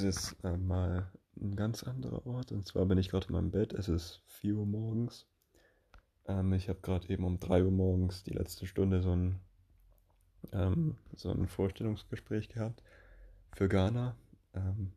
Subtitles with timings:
[0.00, 2.52] Ist jetzt äh, mal ein ganz anderer Ort.
[2.52, 3.74] Und zwar bin ich gerade in meinem Bett.
[3.74, 5.26] Es ist 4 Uhr morgens.
[6.26, 9.40] Ähm, ich habe gerade eben um 3 Uhr morgens die letzte Stunde so ein,
[10.52, 12.82] ähm, so ein Vorstellungsgespräch gehabt
[13.52, 14.16] für Ghana.
[14.54, 14.94] Ähm,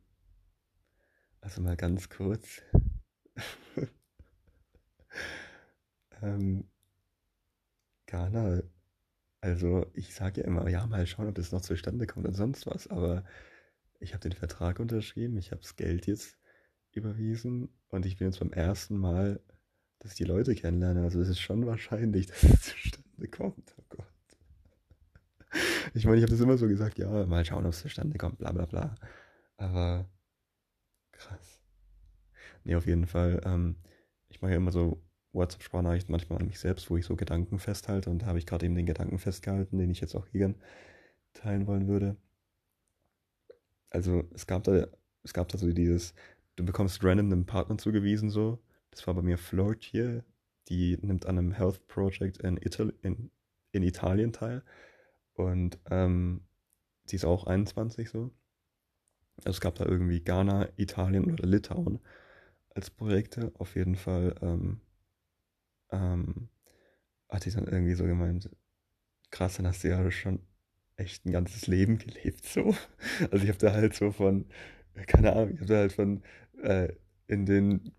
[1.42, 2.62] also mal ganz kurz.
[6.22, 6.70] ähm,
[8.06, 8.62] Ghana,
[9.42, 12.66] also ich sage ja immer, ja, mal schauen, ob das noch zustande kommt und sonst
[12.68, 13.26] was, aber
[14.04, 16.38] ich habe den Vertrag unterschrieben, ich habe das Geld jetzt
[16.92, 19.40] überwiesen und ich bin jetzt beim ersten Mal,
[20.00, 21.04] dass ich die Leute kennenlerne.
[21.04, 23.74] Also es ist schon wahrscheinlich, dass es zustande kommt.
[23.78, 24.08] Oh Gott.
[25.94, 28.40] Ich meine, ich habe das immer so gesagt, ja, mal schauen, ob es zustande kommt,
[28.40, 28.96] bla bla bla.
[29.58, 30.10] Aber
[31.12, 31.62] krass.
[32.64, 33.42] Nee, auf jeden Fall.
[33.46, 33.78] Ähm,
[34.30, 35.02] ich mache ja immer so
[35.32, 38.10] WhatsApp-Sprachnachrichten manchmal an mich selbst, wo ich so Gedanken festhalte.
[38.10, 40.54] Und da habe ich gerade eben den Gedanken festgehalten, den ich jetzt auch hier
[41.34, 42.18] teilen wollen würde.
[43.94, 44.88] Also es gab da,
[45.24, 46.14] es gab da so dieses,
[46.58, 48.60] du bekommst random einen Partner zugewiesen so.
[48.92, 50.26] Das war bei mir Flirt hier.
[50.68, 53.32] Die nimmt an einem Health Project in, Ital in,
[53.72, 54.64] in Italien teil.
[55.34, 56.42] Und ähm,
[57.06, 58.32] sie ist auch 21 so.
[59.38, 62.00] Also es gab da irgendwie Ghana, Italien oder Litauen
[62.70, 63.52] als Projekte.
[63.60, 64.82] Auf jeden Fall ähm,
[65.92, 66.50] ähm,
[67.30, 68.50] hat sie dann irgendwie so gemeint,
[69.32, 70.40] krass, dann hast du ja schon
[70.98, 72.76] echt ein ganzes Leben gelebt so.
[73.32, 74.46] Also ich habe da halt so von,
[75.08, 76.24] keine Ahnung, ich habe da halt von
[76.62, 76.90] äh,
[77.28, 77.94] in den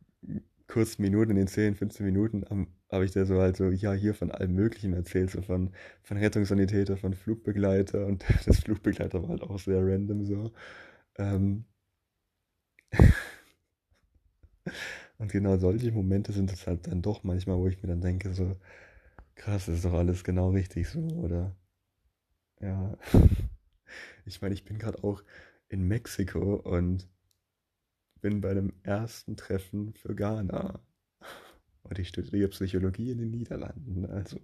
[0.68, 2.44] kurzen Minuten, in den 10, 15 Minuten
[2.90, 5.70] habe ich da so halt so, ja, hier von allem Möglichen erzählt, so von,
[6.02, 10.52] von Rettungssanitäter, von Flugbegleiter und das Flugbegleiter war halt auch sehr random so.
[11.18, 11.64] Ähm
[15.18, 18.32] und genau solche Momente sind es halt dann doch manchmal, wo ich mir dann denke,
[18.34, 18.56] so,
[19.36, 21.56] krass, das ist doch alles genau richtig so, oder?
[22.64, 22.96] Ja.
[24.26, 25.22] Ich meine, ich bin gerade auch
[25.68, 27.06] in Mexiko und
[28.22, 30.80] bin bei einem ersten Treffen für Ghana.
[31.82, 34.06] Und ich studiere Psychologie in den Niederlanden.
[34.06, 34.40] Also,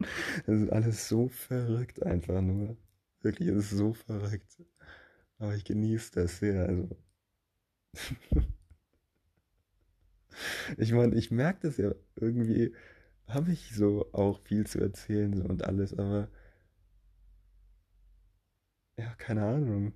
[0.46, 2.76] das ist alles so verrückt einfach nur.
[3.22, 4.60] Wirklich, es ist so verrückt.
[5.38, 6.66] Aber ich genieße das sehr.
[6.66, 6.88] Also.
[10.76, 12.74] ich meine, ich merke das ja irgendwie,
[13.28, 16.28] habe ich so auch viel zu erzählen und alles, aber
[18.98, 19.92] ja, keine Ahnung.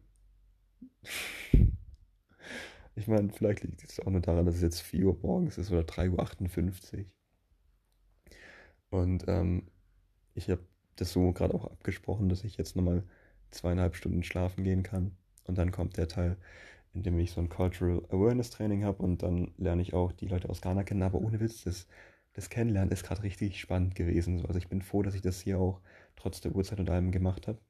[2.94, 5.72] Ich meine, vielleicht liegt es auch nur daran, dass es jetzt 4 Uhr morgens ist
[5.72, 7.06] oder 3.58 Uhr.
[8.90, 9.64] Und ähm,
[10.34, 10.62] ich habe
[10.96, 13.04] das so gerade auch abgesprochen, dass ich jetzt nochmal
[13.50, 15.16] zweieinhalb Stunden schlafen gehen kann.
[15.46, 16.36] Und dann kommt der Teil,
[16.94, 20.26] in dem ich so ein Cultural Awareness Training habe und dann lerne ich auch die
[20.28, 21.02] Leute aus Ghana kennen.
[21.02, 21.88] Aber ohne Witz, das,
[22.34, 24.46] das Kennenlernen ist gerade richtig spannend gewesen.
[24.46, 25.80] Also ich bin froh, dass ich das hier auch
[26.16, 27.60] trotz der Uhrzeit und allem gemacht habe.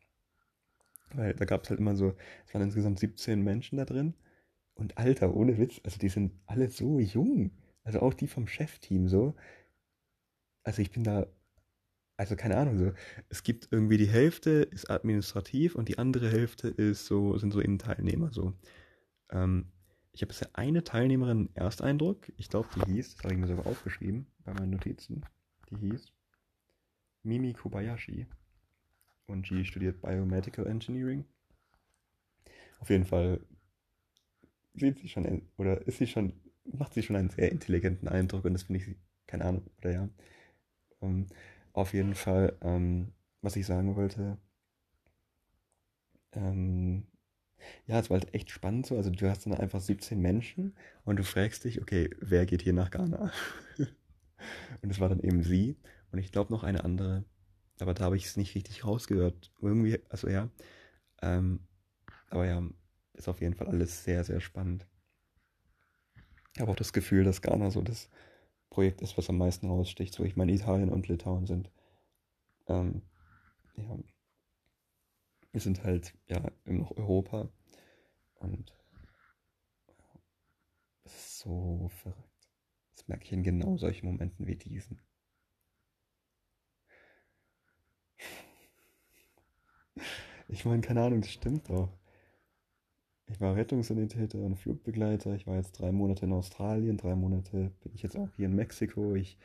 [1.15, 2.15] Weil da gab es halt immer so,
[2.47, 4.15] es waren insgesamt 17 Menschen da drin.
[4.75, 7.51] Und Alter, ohne Witz, also die sind alle so jung.
[7.83, 9.35] Also auch die vom Chefteam so.
[10.63, 11.27] Also ich bin da,
[12.17, 12.93] also keine Ahnung, so.
[13.29, 17.61] Es gibt irgendwie die Hälfte ist administrativ und die andere Hälfte ist so, sind so
[17.61, 18.55] Innenteilnehmer so.
[19.31, 19.73] Ähm,
[20.13, 22.33] ich habe bisher eine Teilnehmerin Ersteindruck.
[22.37, 25.25] Ich glaube, die hieß, das habe ich mir sogar aufgeschrieben bei meinen Notizen.
[25.71, 26.13] Die hieß
[27.23, 28.27] Mimi Kobayashi
[29.31, 31.25] und sie studiert Biomedical Engineering.
[32.81, 33.41] Auf jeden Fall
[34.75, 36.33] sieht sie schon, oder ist sie schon,
[36.65, 38.97] macht sie schon einen sehr intelligenten Eindruck und das finde ich,
[39.27, 40.09] keine Ahnung, oder ja.
[41.01, 41.27] Um, ähm,
[41.73, 43.13] auf jeden Fall, ähm,
[43.43, 44.39] was ich sagen wollte,
[46.33, 47.07] ähm,
[47.87, 48.97] ja, es war halt echt spannend so.
[48.97, 50.75] Also du hast dann einfach 17 Menschen
[51.05, 53.33] und du fragst dich, okay, wer geht hier nach Ghana?
[54.83, 55.77] und es war dann eben sie
[56.13, 57.25] und ich glaube noch eine andere
[57.83, 59.53] aber da habe ich es nicht richtig rausgehört.
[59.61, 60.49] Irgendwie, also ja.
[61.23, 61.61] Ähm,
[62.29, 62.63] aber ja,
[63.15, 64.87] ist auf jeden Fall alles sehr, sehr spannend.
[66.55, 68.09] Ich habe auch das Gefühl, dass Ghana so das
[68.71, 70.15] Projekt ist, was am meisten raussticht.
[70.15, 71.71] So, ich meine, Italien und Litauen sind,
[72.67, 73.03] ähm,
[73.77, 73.99] ja,
[75.53, 77.49] wir sind halt, ja, immer noch Europa.
[78.35, 78.77] Und
[81.05, 82.49] es ist so verrückt.
[82.95, 85.01] Das merke ich in genau solchen Momenten wie diesen.
[90.49, 91.89] Ich meine, keine Ahnung, das stimmt doch.
[93.27, 95.35] Ich war Rettungssanitäter und Flugbegleiter.
[95.35, 98.57] Ich war jetzt drei Monate in Australien, drei Monate bin ich jetzt auch hier in
[98.57, 99.15] Mexiko.
[99.15, 99.39] Ich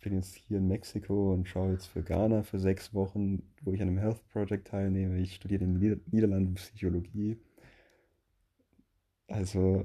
[0.00, 3.80] bin jetzt hier in Mexiko und schaue jetzt für Ghana für sechs Wochen, wo ich
[3.82, 5.18] an einem Health Project teilnehme.
[5.18, 7.38] Ich studiere in den Niederlanden Psychologie.
[9.28, 9.82] Also,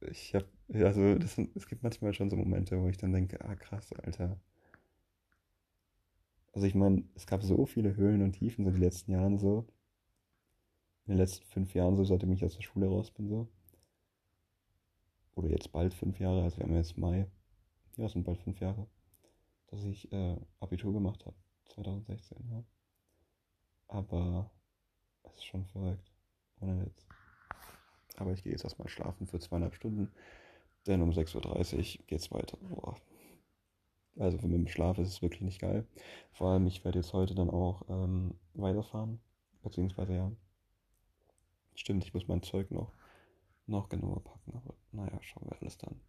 [0.00, 3.54] ich habe, also das, es gibt manchmal schon so Momente, wo ich dann denke, ah
[3.54, 4.38] krass, Alter
[6.52, 9.66] also ich meine, es gab so viele Höhlen und Tiefen so die letzten Jahre so.
[11.06, 13.48] in den letzten fünf Jahren so, seitdem ich aus der Schule raus bin, so.
[15.34, 17.26] Oder jetzt bald fünf Jahre, also wir haben jetzt Mai.
[17.96, 18.86] Ja, es sind bald fünf Jahre,
[19.68, 21.36] dass ich äh, Abitur gemacht habe.
[21.70, 22.64] 2016, ja.
[23.88, 24.50] Aber
[25.24, 26.12] es ist schon verrückt.
[26.60, 27.06] Ohne Witz.
[28.16, 30.12] Aber ich gehe jetzt erstmal schlafen für zweieinhalb Stunden.
[30.86, 32.56] Denn um 6.30 Uhr geht es weiter.
[32.58, 32.96] Boah.
[34.18, 35.86] Also mit dem Schlaf ist es wirklich nicht geil.
[36.32, 39.20] Vor allem, ich werde jetzt heute dann auch ähm, weiterfahren.
[39.62, 40.32] Beziehungsweise ja.
[41.74, 42.92] Stimmt, ich muss mein Zeug noch,
[43.66, 44.52] noch genauer packen.
[44.54, 46.00] Aber naja, schauen wir alles dann.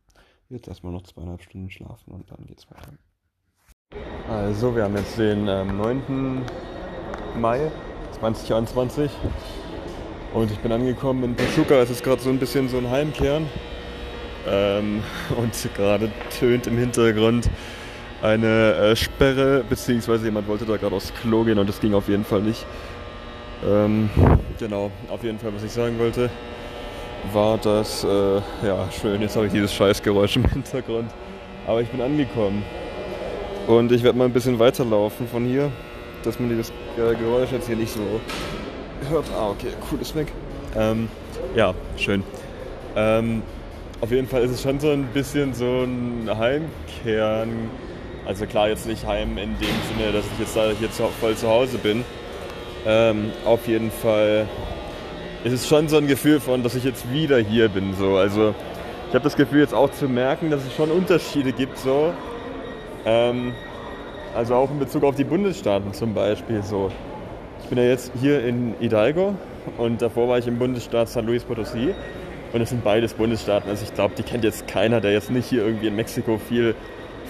[0.49, 2.93] Jetzt erstmal noch zweieinhalb Stunden schlafen und dann geht's weiter.
[4.27, 6.45] Also, wir haben jetzt den ähm, 9.
[7.39, 7.71] Mai
[8.13, 9.11] 2021
[10.33, 11.75] und ich bin angekommen in Pachuca.
[11.75, 13.47] Es ist gerade so ein bisschen so ein Heimkehren.
[14.47, 15.03] Ähm,
[15.37, 17.49] und gerade tönt im Hintergrund
[18.21, 22.07] eine äh, Sperre, beziehungsweise jemand wollte da gerade aufs Klo gehen und das ging auf
[22.07, 22.65] jeden Fall nicht.
[23.67, 24.09] Ähm,
[24.59, 26.29] genau, auf jeden Fall, was ich sagen wollte,
[27.33, 28.07] war das, äh,
[28.65, 31.11] ja, schön, jetzt habe ich dieses Scheißgeräusch im Hintergrund.
[31.67, 32.63] Aber ich bin angekommen.
[33.67, 35.71] Und ich werde mal ein bisschen weiterlaufen von hier,
[36.23, 38.01] dass man dieses äh, Geräusch jetzt hier nicht so
[39.09, 39.25] hört.
[39.37, 40.31] Ah, okay, cool, ist weg.
[40.75, 41.07] Ähm,
[41.55, 42.23] ja, schön.
[42.95, 43.43] Ähm,
[44.01, 47.69] auf jeden Fall ist es schon so ein bisschen so ein Heimkehren.
[48.31, 51.49] Also klar, jetzt nicht heim in dem Sinne, dass ich jetzt da hier voll zu
[51.49, 52.05] Hause bin.
[52.87, 54.47] Ähm, auf jeden Fall
[55.43, 57.93] ist es schon so ein Gefühl von, dass ich jetzt wieder hier bin.
[57.93, 58.15] So.
[58.15, 58.55] Also
[59.09, 61.77] ich habe das Gefühl jetzt auch zu merken, dass es schon Unterschiede gibt.
[61.77, 62.13] So.
[63.05, 63.51] Ähm,
[64.33, 66.63] also auch in Bezug auf die Bundesstaaten zum Beispiel.
[66.63, 66.89] So.
[67.63, 69.35] Ich bin ja jetzt hier in Hidalgo
[69.77, 71.93] und davor war ich im Bundesstaat San Luis Potosí.
[72.53, 73.69] Und es sind beides Bundesstaaten.
[73.69, 76.75] Also ich glaube, die kennt jetzt keiner, der jetzt nicht hier irgendwie in Mexiko viel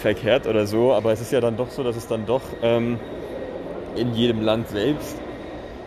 [0.02, 0.94] verkehrt oder so.
[0.94, 3.00] Aber es ist ja dann doch so, dass es dann doch ähm,
[3.96, 5.18] in jedem Land selbst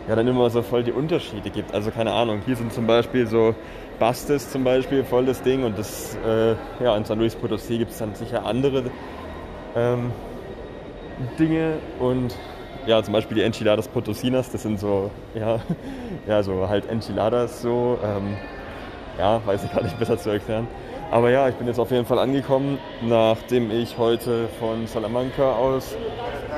[0.07, 1.73] ja dann immer so voll die Unterschiede gibt.
[1.73, 3.55] Also keine Ahnung, hier sind zum Beispiel so
[3.99, 7.91] Bastes zum Beispiel voll das Ding und das, äh, ja, in San Luis Potosí gibt
[7.91, 8.83] es dann sicher andere
[9.75, 10.11] ähm,
[11.39, 12.35] Dinge und
[12.85, 15.59] ja, zum Beispiel die Enchiladas Potosinas, das sind so, ja,
[16.27, 18.37] ja, so halt Enchiladas so, ähm,
[19.17, 20.67] ja, weiß ich gar nicht besser zu erklären.
[21.15, 25.95] Aber ja, ich bin jetzt auf jeden Fall angekommen, nachdem ich heute von Salamanca aus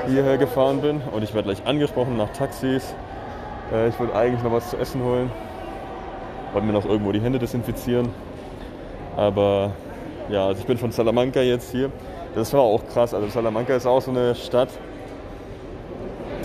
[0.07, 0.99] hierher gefahren bin.
[1.11, 2.95] Und ich werde gleich angesprochen nach Taxis.
[3.71, 5.29] Äh, ich wollte eigentlich noch was zu essen holen.
[6.53, 8.09] Wollte mir noch irgendwo die Hände desinfizieren.
[9.15, 9.73] Aber
[10.27, 11.91] ja, also ich bin von Salamanca jetzt hier.
[12.33, 13.13] Das war auch krass.
[13.13, 14.69] Also Salamanca ist auch so eine Stadt.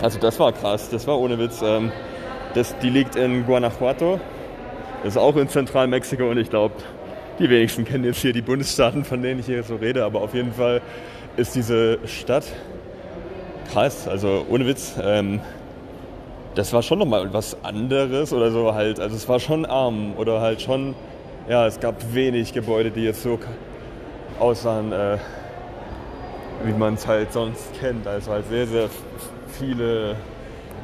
[0.03, 1.63] Also das war krass, das war ohne Witz.
[1.63, 1.91] Ähm,
[2.53, 4.19] das, die liegt in Guanajuato
[5.03, 6.75] das ist auch in Zentralmexiko und ich glaube,
[7.39, 10.33] die wenigsten kennen jetzt hier die Bundesstaaten, von denen ich hier so rede, aber auf
[10.33, 10.81] jeden Fall
[11.37, 12.45] ist diese Stadt
[13.71, 14.93] krass, also ohne Witz.
[15.01, 15.39] Ähm,
[16.55, 18.99] das war schon nochmal was anderes oder so halt.
[18.99, 20.93] Also es war schon arm oder halt schon,
[21.49, 23.39] ja, es gab wenig Gebäude, die jetzt so
[24.39, 25.17] aussahen, äh,
[26.63, 28.05] wie man es halt sonst kennt.
[28.05, 28.89] Also halt sehr, sehr
[29.57, 30.15] viele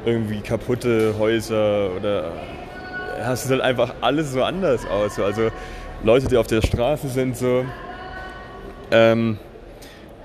[0.05, 2.31] irgendwie kaputte Häuser oder
[3.19, 5.19] ja, es sieht halt einfach alles so anders aus.
[5.19, 5.49] Also
[6.01, 7.65] Leute, die auf der Straße sind, so
[8.89, 9.37] ähm,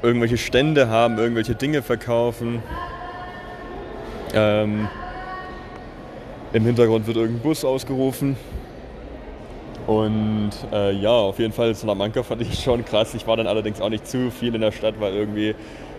[0.02, 2.62] irgendwelche Stände haben, irgendwelche Dinge verkaufen.
[4.32, 4.88] Ähm,
[6.52, 8.36] Im Hintergrund wird irgendein Bus ausgerufen.
[9.88, 13.12] Und äh, ja, auf jeden Fall Salamanca fand ich schon krass.
[13.14, 15.56] Ich war dann allerdings auch nicht zu viel in der Stadt, weil irgendwie,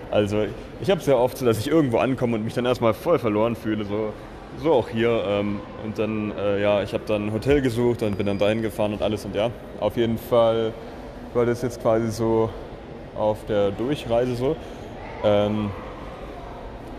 [0.09, 0.45] also
[0.81, 3.57] ich habe sehr oft so, dass ich irgendwo ankomme und mich dann erstmal voll verloren
[3.57, 3.83] fühle.
[3.83, 4.13] So,
[4.61, 5.23] so auch hier.
[5.27, 8.61] Ähm, und dann, äh, ja, ich habe dann ein Hotel gesucht und bin dann dahin
[8.61, 9.25] gefahren und alles.
[9.25, 10.73] Und ja, auf jeden Fall
[11.33, 12.49] war das jetzt quasi so
[13.15, 14.55] auf der Durchreise so.
[15.23, 15.69] Ähm,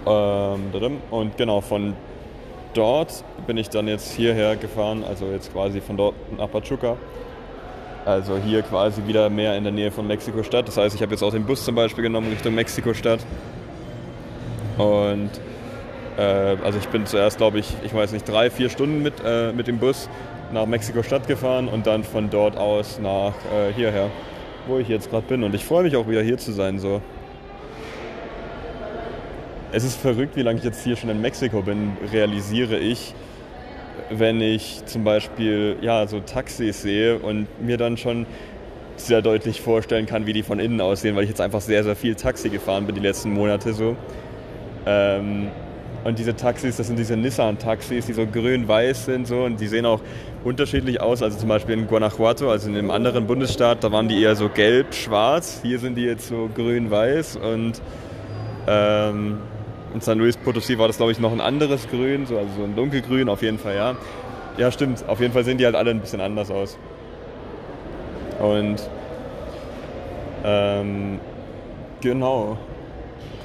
[0.06, 1.94] ähm, und genau, von
[2.74, 6.96] dort bin ich dann jetzt hierher gefahren, also jetzt quasi von dort nach Pachuca.
[8.04, 10.68] Also hier quasi wieder mehr in der Nähe von Mexiko-Stadt.
[10.68, 13.18] Das heißt, ich habe jetzt auch den Bus zum Beispiel genommen Richtung Mexiko-Stadt.
[14.78, 15.30] Und
[16.22, 19.66] also ich bin zuerst, glaube ich, ich weiß nicht, drei, vier Stunden mit, äh, mit
[19.66, 20.08] dem Bus
[20.52, 24.10] nach Mexiko-Stadt gefahren und dann von dort aus nach äh, hierher,
[24.66, 25.42] wo ich jetzt gerade bin.
[25.42, 26.78] Und ich freue mich auch wieder hier zu sein.
[26.78, 27.02] So.
[29.72, 33.14] Es ist verrückt, wie lange ich jetzt hier schon in Mexiko bin, realisiere ich,
[34.10, 38.26] wenn ich zum Beispiel ja, so Taxis sehe und mir dann schon
[38.96, 41.96] sehr deutlich vorstellen kann, wie die von innen aussehen, weil ich jetzt einfach sehr, sehr
[41.96, 43.96] viel Taxi gefahren bin die letzten Monate so.
[44.86, 45.48] Ähm,
[46.06, 49.84] und diese Taxis, das sind diese Nissan-Taxis, die so grün-weiß sind so und die sehen
[49.84, 50.00] auch
[50.44, 51.20] unterschiedlich aus.
[51.20, 54.48] Also zum Beispiel in Guanajuato, also in einem anderen Bundesstaat, da waren die eher so
[54.48, 55.60] gelb-schwarz.
[55.62, 57.82] Hier sind die jetzt so grün-weiß und
[58.68, 59.38] ähm,
[59.94, 62.62] in San Luis Potosí war das, glaube ich, noch ein anderes Grün, so, also so
[62.62, 63.96] ein dunkelgrün auf jeden Fall, ja.
[64.58, 65.08] ja, stimmt.
[65.08, 66.78] Auf jeden Fall sehen die halt alle ein bisschen anders aus.
[68.38, 68.76] Und
[70.44, 71.18] ähm,
[72.00, 72.58] genau.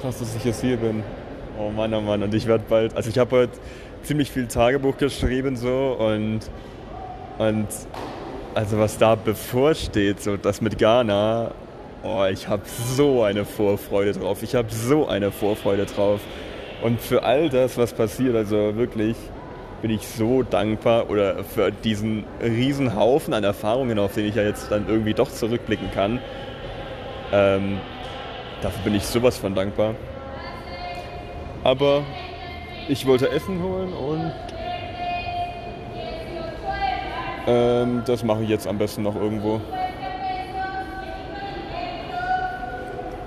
[0.00, 1.02] Krass, dass ich jetzt hier bin.
[1.58, 2.22] Oh Mann, oh Mann.
[2.22, 2.96] Und ich werde bald.
[2.96, 3.52] Also ich habe heute
[4.02, 6.40] ziemlich viel Tagebuch geschrieben so und
[7.38, 7.68] und
[8.54, 11.52] also was da bevorsteht, so das mit Ghana,
[12.02, 14.42] oh, ich habe so eine Vorfreude drauf.
[14.42, 16.20] Ich habe so eine Vorfreude drauf.
[16.82, 19.16] Und für all das, was passiert, also wirklich
[19.82, 24.42] bin ich so dankbar oder für diesen riesen Haufen an Erfahrungen, auf den ich ja
[24.42, 26.20] jetzt dann irgendwie doch zurückblicken kann.
[27.32, 27.78] Ähm,
[28.60, 29.94] dafür bin ich sowas von dankbar.
[31.64, 32.02] Aber
[32.88, 34.32] ich wollte Essen holen und
[37.46, 39.60] ähm, das mache ich jetzt am besten noch irgendwo.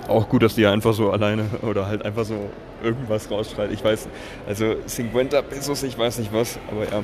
[0.08, 2.48] Auch gut, dass die einfach so alleine oder halt einfach so
[2.82, 3.72] irgendwas rausschreit.
[3.72, 4.08] Ich weiß,
[4.46, 5.12] also 50
[5.50, 7.02] Pesos, ich weiß nicht was, aber ja.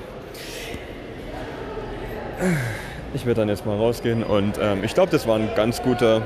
[3.15, 6.23] Ich werde dann jetzt mal rausgehen und ähm, ich glaube, das war ein ganz guter,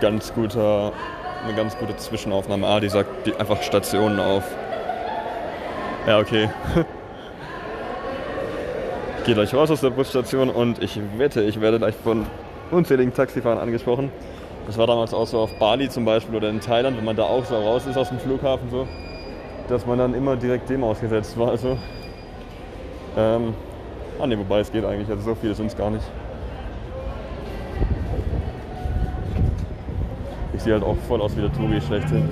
[0.00, 0.92] ganz guter,
[1.44, 2.66] eine ganz gute Zwischenaufnahme.
[2.66, 4.44] Ah, die sagt die einfach Stationen auf.
[6.06, 6.48] Ja, okay.
[9.24, 12.26] Gehe gleich raus aus der Busstation und ich wette, ich werde gleich von
[12.70, 14.10] unzähligen Taxifahrern angesprochen.
[14.66, 17.24] Das war damals auch so auf Bali zum Beispiel oder in Thailand, wenn man da
[17.24, 18.86] auch so raus ist aus dem Flughafen so,
[19.68, 21.50] dass man dann immer direkt dem ausgesetzt war.
[21.50, 21.78] Also,
[23.16, 23.54] ähm,
[24.20, 26.04] ah ne, wobei es geht eigentlich, also so viele sind es gar nicht.
[30.54, 32.28] Ich sehe halt auch voll aus wie der Touri schlechthin.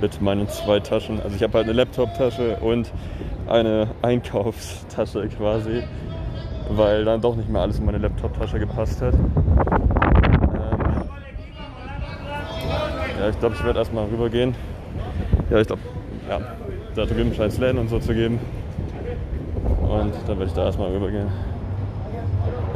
[0.00, 1.20] Mit meinen zwei Taschen.
[1.22, 2.92] Also ich habe halt eine Laptop-Tasche und
[3.46, 5.82] eine Einkaufstasche quasi
[6.68, 9.14] weil dann doch nicht mehr alles in meine Laptop-Tasche gepasst hat.
[9.14, 9.20] Ähm,
[13.18, 14.54] ja, ich glaube, ich werde erstmal rübergehen.
[15.50, 15.82] Ja, ich glaube,
[16.28, 16.40] ja,
[16.94, 18.38] da drüben scheint es und so zu geben.
[19.82, 21.28] Und dann werde ich da erstmal rübergehen.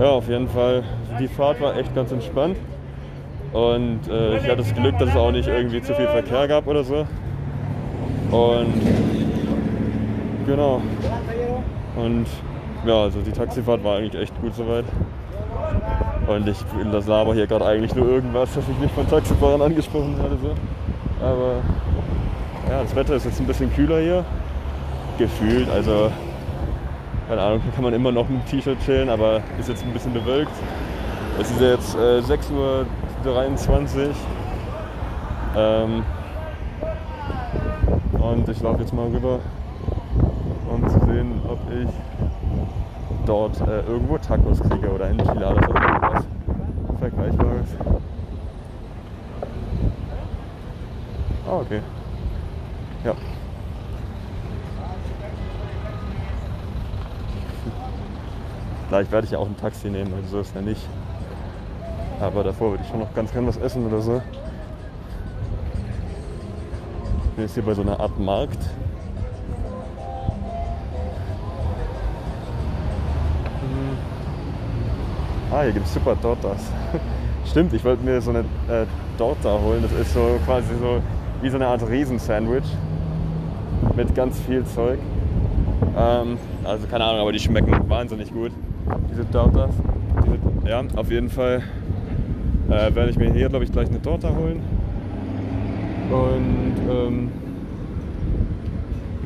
[0.00, 0.82] Ja, auf jeden Fall,
[1.20, 2.56] die Fahrt war echt ganz entspannt.
[3.52, 6.66] Und äh, ich hatte das Glück, dass es auch nicht irgendwie zu viel Verkehr gab
[6.66, 7.06] oder so.
[8.30, 8.80] Und
[10.46, 10.80] genau.
[11.96, 12.26] Und
[12.86, 14.86] ja, also die Taxifahrt war eigentlich echt gut soweit.
[16.26, 16.56] Und ich
[16.90, 20.38] das laber hier gerade eigentlich nur irgendwas, dass ich mich von Taxifahrern angesprochen werde.
[20.40, 20.54] So.
[21.22, 21.56] Aber
[22.70, 24.24] ja, das Wetter ist jetzt ein bisschen kühler hier.
[25.18, 26.10] Gefühlt, also
[27.30, 29.92] keine Ahnung, hier kann man immer noch mit dem T-Shirt chillen, aber ist jetzt ein
[29.92, 30.50] bisschen bewölkt.
[31.38, 34.14] Es ist jetzt äh, 6.23 Uhr.
[35.56, 36.04] Ähm,
[38.20, 39.38] und ich laufe jetzt mal rüber,
[40.72, 41.88] um zu sehen, ob ich
[43.26, 46.24] dort äh, irgendwo Tacos kriege oder Enchiladas oder irgendwas
[46.98, 47.68] Vergleichbares.
[51.48, 51.80] Ah, okay.
[53.04, 53.14] Ja.
[58.90, 60.84] Gleich werde ich ja auch ein Taxi nehmen, also so ist ja nicht.
[62.20, 64.20] Aber davor würde ich schon noch ganz gern was essen oder so.
[67.24, 68.58] Ich bin jetzt hier bei so einer Art Markt.
[75.52, 76.60] Ah, hier gibt es super Tortas.
[77.48, 78.86] Stimmt, ich wollte mir so eine äh,
[79.18, 79.82] Torta holen.
[79.82, 81.00] Das ist so quasi so
[81.42, 82.64] wie so eine Art Riesensandwich
[83.94, 84.98] mit ganz viel Zeug.
[85.96, 88.52] Ähm, also keine Ahnung, aber die schmecken wahnsinnig gut,
[89.10, 89.70] diese Tortas.
[90.24, 91.62] Diese, ja, auf jeden Fall
[92.68, 94.60] äh, werde ich mir hier, glaube ich, gleich eine Torta holen.
[96.10, 97.28] Und ähm,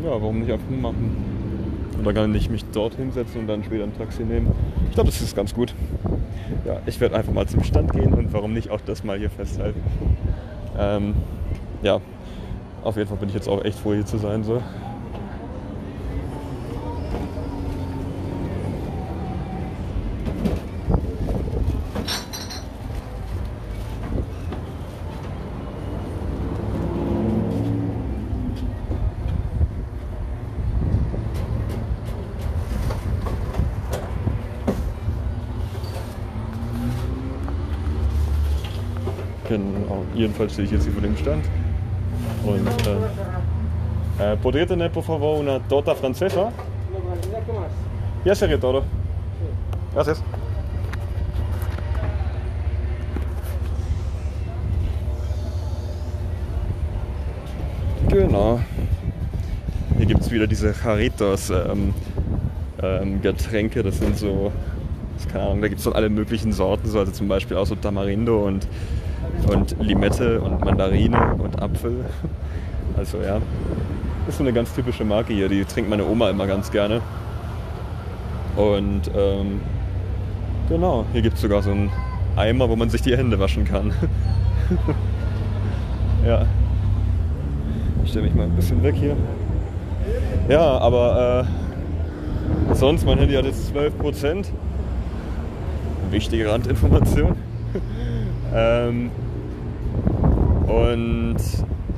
[0.02, 1.16] ja, warum nicht einfach machen?
[2.00, 4.52] Oder kann ich mich dort hinsetzen und dann später ein Taxi nehmen.
[4.88, 5.74] Ich glaube, das ist ganz gut.
[6.66, 9.30] Ja, ich werde einfach mal zum Stand gehen und warum nicht auch das mal hier
[9.30, 9.80] festhalten.
[10.78, 11.14] Ähm,
[11.82, 12.00] ja,
[12.82, 14.44] auf jeden Fall bin ich jetzt auch echt froh, hier zu sein.
[14.44, 14.60] So.
[40.14, 41.44] Jedenfalls stehe ich jetzt hier vor dem Stand.
[42.44, 46.52] Und äh, äh, podría tener por favor una torta francesa?
[48.24, 48.82] Ya sería todo.
[49.92, 50.22] Gracias.
[58.08, 58.60] Genau.
[59.96, 61.94] Hier gibt es wieder diese Jarritos ähm,
[62.82, 63.82] ähm, Getränke.
[63.82, 64.52] Das sind so,
[65.32, 67.74] keine Ahnung, da gibt es dann alle möglichen Sorten, so, also zum Beispiel auch so
[67.74, 68.68] Tamarindo und
[69.46, 72.04] und Limette und Mandarine und Apfel.
[72.96, 73.40] Also ja.
[74.28, 77.00] ist so eine ganz typische Marke hier, die trinkt meine Oma immer ganz gerne.
[78.54, 79.60] Und ähm,
[80.68, 81.90] genau, hier gibt es sogar so einen
[82.36, 83.92] Eimer, wo man sich die Hände waschen kann.
[86.26, 86.46] ja.
[88.04, 89.16] Ich stelle mich mal ein bisschen weg hier.
[90.48, 91.46] Ja, aber
[92.70, 94.46] äh, sonst, mein Handy hat jetzt 12%.
[96.10, 97.34] Wichtige Randinformation.
[98.54, 99.10] ähm,
[100.66, 101.36] und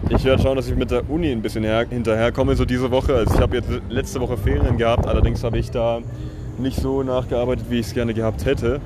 [0.08, 3.14] ich werde schauen, dass ich mit der Uni ein bisschen hinterherkomme, so diese Woche.
[3.14, 6.00] Also ich habe jetzt letzte Woche Ferien gehabt, allerdings habe ich da
[6.58, 8.80] nicht so nachgearbeitet, wie ich es gerne gehabt hätte.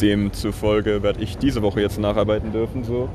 [0.00, 2.84] Demzufolge werde ich diese Woche jetzt nacharbeiten dürfen.
[2.84, 3.08] So.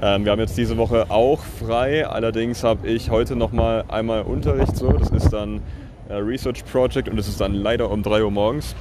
[0.00, 4.76] Ähm, wir haben jetzt diese Woche auch frei, allerdings habe ich heute nochmal einmal Unterricht.
[4.76, 4.92] So.
[4.92, 5.60] Das ist dann
[6.08, 8.74] Research Project und es ist dann leider um 3 Uhr morgens.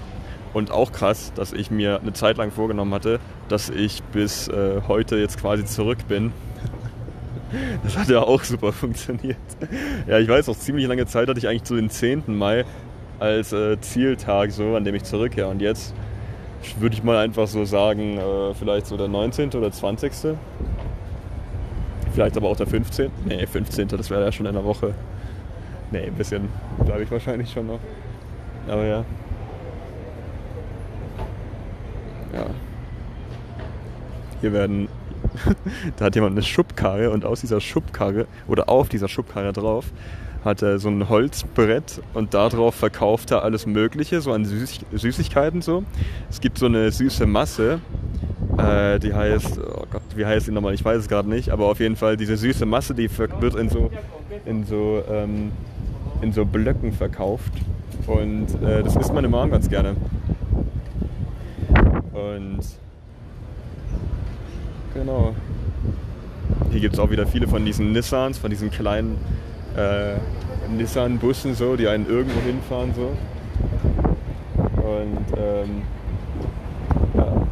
[0.54, 4.82] Und auch krass, dass ich mir eine Zeit lang vorgenommen hatte, dass ich bis äh,
[4.88, 6.32] heute jetzt quasi zurück bin.
[7.82, 9.38] Das hat ja auch super funktioniert.
[10.06, 12.24] Ja, ich weiß, auch ziemlich lange Zeit hatte ich eigentlich zu den 10.
[12.28, 12.66] Mai
[13.20, 15.48] als äh, Zieltag, so, an dem ich zurückkehre.
[15.48, 15.94] Und jetzt
[16.78, 19.52] würde ich mal einfach so sagen, äh, vielleicht so der 19.
[19.52, 20.12] oder 20.
[22.14, 23.12] Vielleicht aber auch der 15.
[23.26, 23.88] Nee, 15.
[23.90, 24.94] Das wäre ja schon in der Woche.
[25.92, 26.50] Nee, ein bisschen
[26.84, 27.80] bleibe ich wahrscheinlich schon noch.
[28.68, 29.06] Aber ja.
[32.34, 32.46] Ja.
[34.42, 34.88] Hier werden.
[35.98, 39.86] da hat jemand eine Schubkarre und aus dieser Schubkarre oder auf dieser Schubkarre drauf
[40.46, 45.62] hat er so ein Holzbrett und darauf verkauft er alles Mögliche, so an Süß Süßigkeiten
[45.62, 45.84] so.
[46.30, 47.82] Es gibt so eine süße Masse,
[48.58, 50.74] äh, die heißt, oh Gott, wie heißt die nochmal?
[50.74, 53.70] Ich weiß es gerade nicht, aber auf jeden Fall diese süße Masse, die wird in
[53.70, 53.92] so,
[54.46, 55.52] in so, ähm,
[56.22, 57.52] in so Blöcken verkauft
[58.08, 59.96] und äh, das isst meine Mom ganz gerne.
[62.14, 62.60] Und
[64.94, 65.36] genau.
[66.72, 69.18] Hier gibt es auch wieder viele von diesen Nissans, von diesen kleinen
[69.76, 70.16] äh,
[70.70, 72.94] Nissan-Bussen, so, die einen irgendwo hinfahren.
[72.94, 73.12] So.
[74.82, 75.82] Und ähm,
[77.16, 77.48] ja.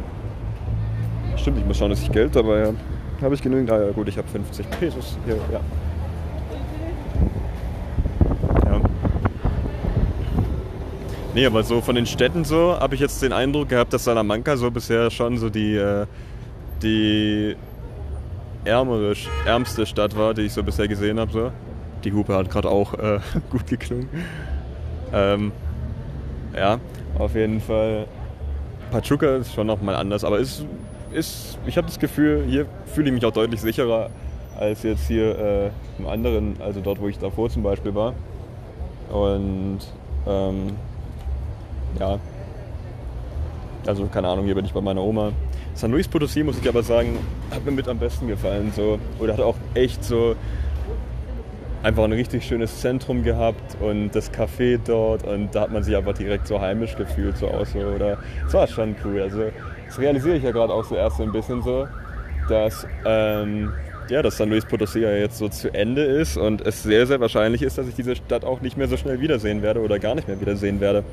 [1.36, 2.76] Stimmt, ich muss schauen, dass ich Geld dabei habe.
[3.22, 3.70] Habe ich genügend?
[3.70, 5.60] Ah ja, gut, ich habe 50 Pesos hier, ja.
[11.36, 14.56] Nee, aber so von den Städten so habe ich jetzt den Eindruck gehabt, dass Salamanca
[14.56, 16.06] so bisher schon so die, äh,
[16.82, 17.54] die
[18.64, 19.12] ärmere,
[19.44, 21.30] ärmste Stadt war, die ich so bisher gesehen habe.
[21.30, 21.52] So.
[22.04, 23.20] Die Hupe hat gerade auch äh,
[23.50, 24.08] gut geklungen.
[25.12, 25.52] Ähm,
[26.56, 26.80] ja,
[27.18, 28.06] auf jeden Fall.
[28.90, 30.64] Pachuca ist schon nochmal anders, aber ist,
[31.12, 34.08] ist, ich habe das Gefühl, hier fühle ich mich auch deutlich sicherer
[34.58, 38.14] als jetzt hier äh, im anderen, also dort, wo ich davor zum Beispiel war.
[39.10, 39.80] Und
[40.26, 40.72] ähm,
[41.98, 42.18] ja.
[43.86, 45.32] Also keine Ahnung, hier bin ich bei meiner Oma.
[45.74, 47.18] San Luis Potosí, muss ich aber sagen,
[47.50, 48.72] hat mir mit am besten gefallen.
[48.74, 48.98] So.
[49.20, 50.34] Oder hat auch echt so
[51.82, 55.94] einfach ein richtig schönes Zentrum gehabt und das Café dort und da hat man sich
[55.94, 59.22] einfach direkt so heimisch gefühlt, so aus so, oder das war schon cool.
[59.22, 59.44] Also
[59.86, 61.86] das realisiere ich ja gerade auch so erst so ein bisschen so,
[62.48, 63.72] dass ähm,
[64.08, 67.20] ja, dass San Luis Potosí ja jetzt so zu Ende ist und es sehr, sehr
[67.20, 70.14] wahrscheinlich ist, dass ich diese Stadt auch nicht mehr so schnell wiedersehen werde oder gar
[70.14, 71.04] nicht mehr wiedersehen werde.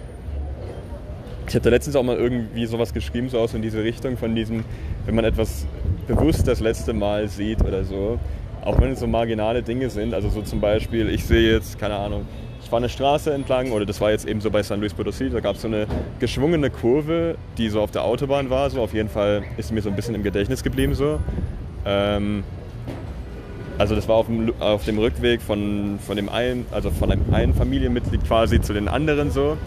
[1.47, 4.63] Ich hatte letztens auch mal irgendwie sowas geschrieben, so aus in diese Richtung von diesem,
[5.05, 5.65] wenn man etwas
[6.07, 8.19] bewusst das letzte Mal sieht oder so,
[8.63, 11.95] auch wenn es so marginale Dinge sind, also so zum Beispiel, ich sehe jetzt, keine
[11.95, 12.25] Ahnung,
[12.61, 15.29] ich fahre eine Straße entlang oder das war jetzt eben so bei San Luis Potosí,
[15.29, 15.85] da gab es so eine
[16.19, 19.89] geschwungene Kurve, die so auf der Autobahn war, so auf jeden Fall ist mir so
[19.89, 21.19] ein bisschen im Gedächtnis geblieben so.
[21.85, 22.43] Ähm,
[23.77, 27.33] also das war auf dem, auf dem Rückweg von, von dem einen, also von einem
[27.33, 29.57] einen Familienmitglied quasi zu den anderen so.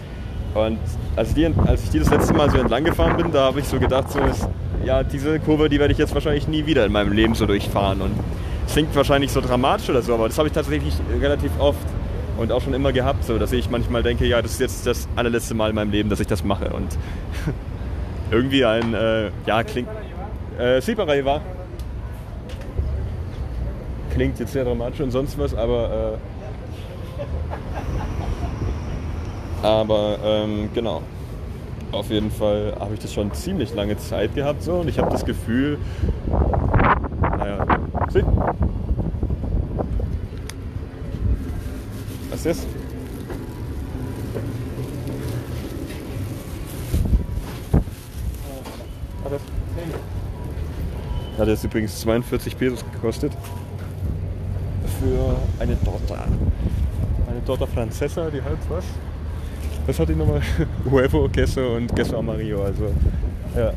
[0.54, 0.78] Und
[1.16, 3.60] als ich, die, als ich die das letzte Mal so entlang gefahren bin, da habe
[3.60, 4.48] ich so gedacht, so ist,
[4.84, 8.00] ja, diese Kurve, die werde ich jetzt wahrscheinlich nie wieder in meinem Leben so durchfahren.
[8.00, 8.12] Und
[8.66, 11.78] es klingt wahrscheinlich so dramatisch oder so, aber das habe ich tatsächlich relativ oft
[12.38, 15.08] und auch schon immer gehabt, so dass ich manchmal denke, ja, das ist jetzt das
[15.16, 16.70] allerletzte Mal in meinem Leben, dass ich das mache.
[16.70, 16.96] Und
[18.30, 19.88] irgendwie ein, äh, ja, klingt.
[20.58, 21.40] Äh, war.
[24.12, 26.14] Klingt jetzt sehr dramatisch und sonst was, aber.
[26.14, 26.18] Äh,
[29.62, 31.02] aber ähm, genau.
[31.92, 35.10] Auf jeden Fall habe ich das schon ziemlich lange Zeit gehabt so und ich habe
[35.10, 35.78] das Gefühl,
[37.38, 37.64] naja,
[38.12, 38.22] Sí.
[42.32, 42.66] Así es.
[51.38, 53.32] Hat jetzt übrigens 42 Pesos gekostet.
[55.00, 56.24] Für eine Torta.
[57.28, 58.84] Eine Torta Francesa, die heißt was?
[59.86, 60.42] Was hat die nochmal?
[60.90, 62.64] Huevo, Queso und Queso Amarillo.
[62.64, 62.92] Also,
[63.54, 63.72] ja.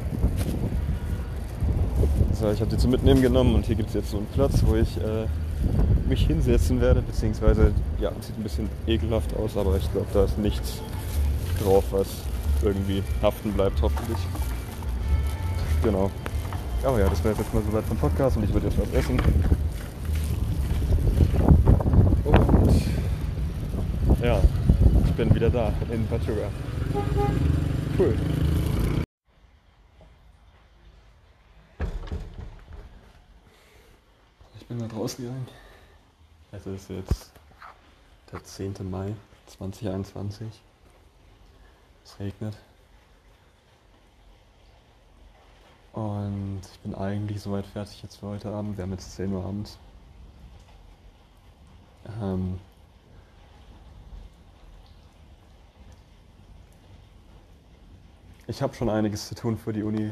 [2.34, 4.64] So, ich habe die zum Mitnehmen genommen und hier gibt es jetzt so einen Platz,
[4.66, 5.28] wo ich äh,
[6.08, 10.38] mich hinsetzen werde, beziehungsweise, ja, sieht ein bisschen ekelhaft aus, aber ich glaube, da ist
[10.40, 10.82] nichts
[11.62, 12.08] drauf, was
[12.64, 14.18] irgendwie haften bleibt, hoffentlich.
[15.84, 16.10] Genau.
[16.84, 19.22] Aber ja, das wäre jetzt mal soweit vom Podcast und ich würde jetzt was essen.
[22.26, 22.74] Und
[24.24, 24.59] ja, ich
[25.20, 26.50] bin wieder da in Pachuga.
[27.98, 28.18] Cool.
[34.58, 35.46] Ich bin mal draußen gegangen.
[36.54, 37.34] Es ist jetzt
[38.32, 38.76] der 10.
[38.90, 39.14] Mai
[39.48, 40.48] 2021.
[42.06, 42.56] Es regnet.
[45.92, 48.78] Und ich bin eigentlich soweit fertig jetzt für heute Abend.
[48.78, 49.78] Wir haben jetzt 10 Uhr abends.
[52.22, 52.58] Ähm
[58.50, 60.10] ich habe schon einiges zu tun für die Uni.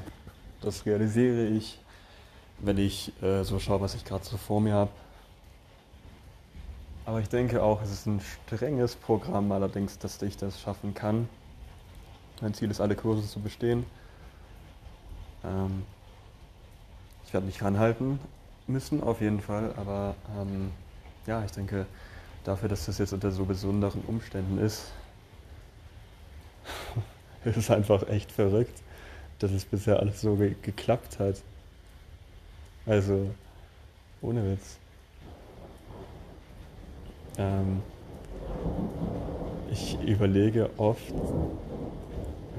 [0.61, 1.79] Das realisiere ich,
[2.59, 4.91] wenn ich äh, so schaue, was ich gerade so vor mir habe.
[7.05, 11.27] Aber ich denke auch, es ist ein strenges Programm allerdings, dass ich das schaffen kann.
[12.41, 13.87] Mein Ziel ist, alle Kurse zu bestehen.
[15.43, 15.83] Ähm,
[17.25, 18.19] ich werde mich ranhalten
[18.67, 19.73] müssen, auf jeden Fall.
[19.77, 20.71] Aber ähm,
[21.25, 21.87] ja, ich denke,
[22.43, 24.91] dafür, dass das jetzt unter so besonderen Umständen ist,
[27.55, 28.81] ist es einfach echt verrückt,
[29.39, 31.41] dass es bisher alles so ge geklappt hat.
[32.85, 33.29] Also,
[34.21, 34.77] ohne Witz.
[37.37, 37.81] Ähm,
[39.71, 41.13] ich überlege oft,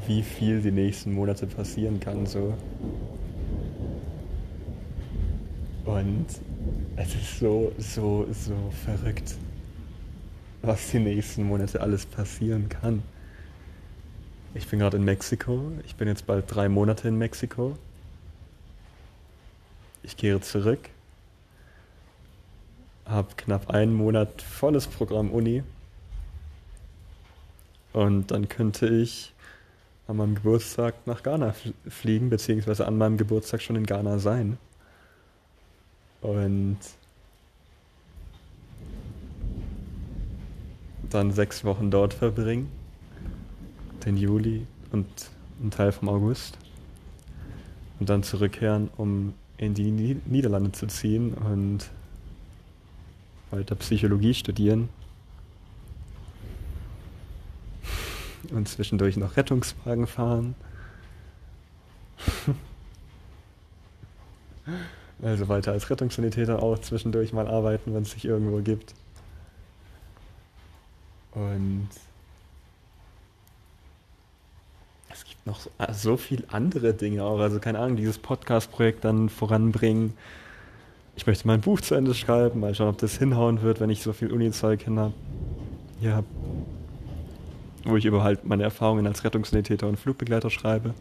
[0.06, 2.54] wie viel die nächsten Monate passieren kann, so.
[5.84, 6.26] Und
[6.96, 9.34] es ist so, so, so verrückt,
[10.62, 13.02] was die nächsten Monate alles passieren kann.
[14.54, 15.72] Ich bin gerade in Mexiko.
[15.84, 17.76] Ich bin jetzt bald drei Monate in Mexiko.
[20.02, 20.88] Ich kehre zurück.
[23.04, 25.62] Habe knapp einen Monat volles Programm Uni.
[27.92, 29.32] Und dann könnte ich
[30.06, 31.54] an meinem Geburtstag nach Ghana
[31.88, 34.56] fliegen, beziehungsweise an meinem Geburtstag schon in Ghana sein.
[36.22, 36.78] Und
[41.10, 42.70] dann sechs Wochen dort verbringen,
[44.04, 45.06] den Juli und
[45.60, 46.58] einen Teil vom August.
[48.00, 51.90] Und dann zurückkehren, um in die Niederlande zu ziehen und
[53.50, 54.88] weiter Psychologie studieren
[58.50, 60.54] und zwischendurch noch Rettungswagen fahren.
[65.22, 68.94] also weiter als Rettungssanitäter auch zwischendurch mal arbeiten, wenn es sich irgendwo gibt.
[71.32, 71.88] Und
[75.10, 77.38] es gibt noch so, so viel andere Dinge auch.
[77.40, 80.14] Also keine Ahnung, dieses Podcast-Projekt dann voranbringen.
[81.16, 84.02] Ich möchte mein Buch zu Ende schreiben, mal schauen, ob das hinhauen wird, wenn ich
[84.02, 85.14] so viel Uni-Zeug hin habe.
[86.00, 86.22] Ja,
[87.84, 90.94] wo ich über halt meine Erfahrungen als Rettungssanitäter und Flugbegleiter schreibe.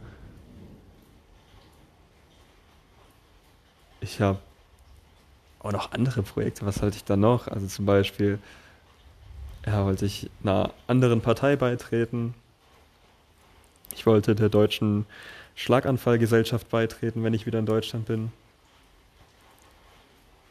[4.00, 4.40] Ich habe
[5.60, 6.66] auch noch andere Projekte.
[6.66, 7.48] Was hatte ich da noch?
[7.48, 8.40] Also zum Beispiel,
[9.66, 12.34] ja, wollte ich einer anderen Partei beitreten.
[13.94, 15.06] Ich wollte der deutschen
[15.56, 18.32] Schlaganfallgesellschaft beitreten, wenn ich wieder in Deutschland bin.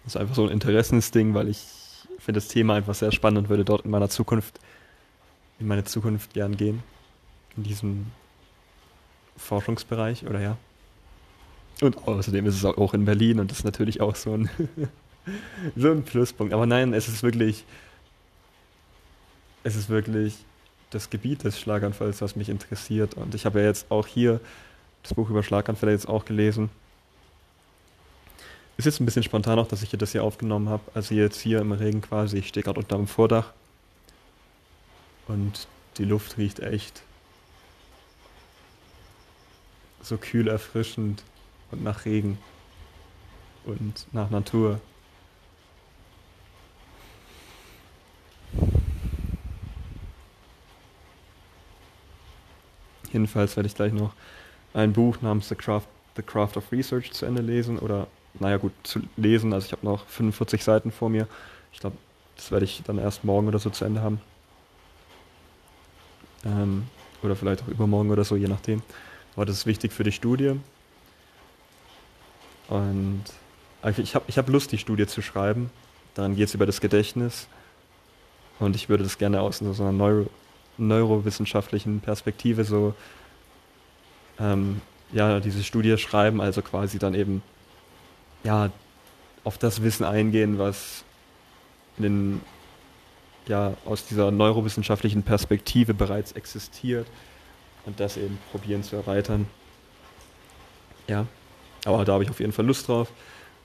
[0.05, 1.65] Das ist einfach so ein Interessensding, weil ich
[2.19, 4.61] finde das Thema einfach sehr spannend und würde dort in meiner Zukunft
[5.59, 6.83] in meine Zukunft gern gehen.
[7.57, 8.07] In diesem
[9.37, 10.57] Forschungsbereich, oder ja.
[11.81, 14.51] Und außerdem ist es auch in Berlin und das ist natürlich auch so ein,
[15.77, 16.53] so ein Pluspunkt.
[16.53, 17.65] Aber nein, es ist wirklich,
[19.63, 20.37] es ist wirklich
[20.97, 23.15] das Gebiet des Schlaganfalls, was mich interessiert.
[23.15, 24.41] Und ich habe ja jetzt auch hier
[25.03, 26.71] das Buch über Schlaganfälle jetzt auch gelesen.
[28.79, 30.83] Ist jetzt ein bisschen spontan auch, dass ich das hier aufgenommen habe.
[30.95, 32.39] Also jetzt hier im Regen quasi.
[32.39, 33.53] Ich stehe gerade unter dem Vordach
[35.29, 37.03] und die Luft riecht echt
[40.03, 41.23] so kühl erfrischend
[41.71, 42.39] und nach Regen
[43.65, 44.81] und nach Natur.
[53.17, 54.13] Jedenfalls werde ich gleich noch
[54.75, 58.73] ein Buch namens The Craft, The Craft of Research zu Ende lesen oder, naja gut,
[58.83, 59.55] zu lesen.
[59.55, 61.27] Also ich habe noch 45 Seiten vor mir.
[61.73, 61.97] Ich glaube,
[62.37, 64.21] das werde ich dann erst morgen oder so zu Ende haben.
[66.45, 66.89] Ähm,
[67.23, 68.83] oder vielleicht auch übermorgen oder so, je nachdem.
[69.35, 70.61] Aber das ist wichtig für die Studie.
[72.69, 73.25] Und
[73.99, 75.71] ich habe ich hab Lust, die Studie zu schreiben.
[76.13, 77.49] Daran geht es über das Gedächtnis.
[78.59, 80.29] Und ich würde das gerne aus so einer Neuro
[80.79, 82.95] neurowissenschaftlichen Perspektive so
[84.39, 84.81] ähm,
[85.13, 87.43] ja, diese Studie schreiben, also quasi dann eben
[88.45, 88.71] ja
[89.45, 91.05] auf das Wissen eingehen, was
[91.99, 92.41] den,
[93.47, 97.07] ja, aus dieser neurowissenschaftlichen Perspektive bereits existiert
[97.87, 99.47] und das eben probieren zu erweitern.
[101.09, 101.27] Ja,
[101.85, 103.09] aber da habe ich auf jeden Fall Lust drauf.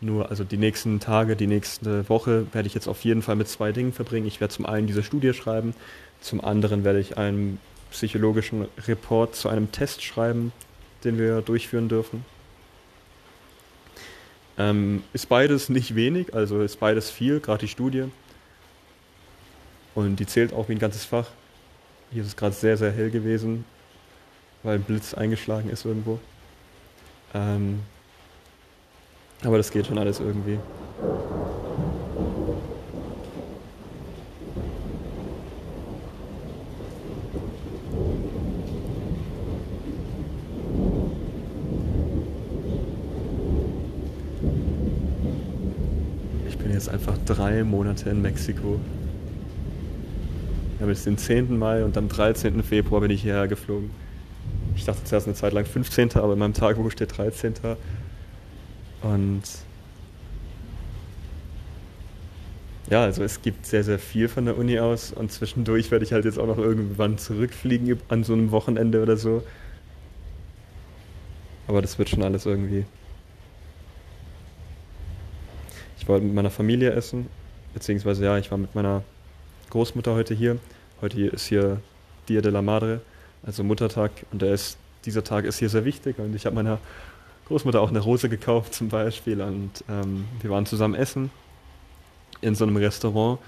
[0.04, 3.48] Nur, also die nächsten Tage, die nächste Woche werde ich jetzt auf jeden Fall mit
[3.48, 4.26] zwei Dingen verbringen.
[4.26, 5.76] Ich werde zum einen diese Studie schreiben,
[6.22, 7.60] zum anderen werde ich einen
[7.92, 10.52] psychologischen Report zu einem Test schreiben,
[11.04, 12.26] den wir durchführen dürfen.
[14.58, 18.06] Ähm, ist beides nicht wenig, also ist beides viel, gerade die Studie.
[19.94, 21.28] Und die zählt auch wie ein ganzes Fach.
[22.12, 23.66] Hier ist es gerade sehr, sehr hell gewesen,
[24.64, 26.20] weil ein Blitz eingeschlagen ist irgendwo.
[27.34, 27.82] Ähm,
[29.44, 30.60] aber das geht schon alles irgendwie.
[46.48, 48.80] Ich bin jetzt einfach drei Monate in Mexiko.
[50.78, 51.58] Wir haben jetzt den 10.
[51.58, 52.62] Mai und am 13.
[52.64, 53.92] Februar bin ich hierher geflogen.
[54.76, 57.54] Ich dachte zuerst eine Zeit lang 15., aber in meinem Tagebuch steht 13.
[59.02, 59.42] Und
[62.90, 66.12] ja, also es gibt sehr, sehr viel von der Uni aus und zwischendurch werde ich
[66.12, 69.44] halt jetzt auch noch irgendwann zurückfliegen an so einem Wochenende oder so.
[71.68, 72.86] Aber das wird schon alles irgendwie.
[75.98, 77.28] Ich wollte mit meiner Familie essen,
[77.74, 79.04] beziehungsweise ja, ich war mit meiner
[79.70, 80.58] Großmutter heute hier.
[81.00, 81.80] Heute ist hier
[82.28, 83.02] Dia de la Madre,
[83.44, 86.80] also Muttertag, und der ist, dieser Tag ist hier sehr wichtig und ich habe meiner
[87.52, 91.30] Großmutter auch eine Rose gekauft zum Beispiel und ähm, wir waren zusammen essen
[92.40, 93.40] in so einem Restaurant,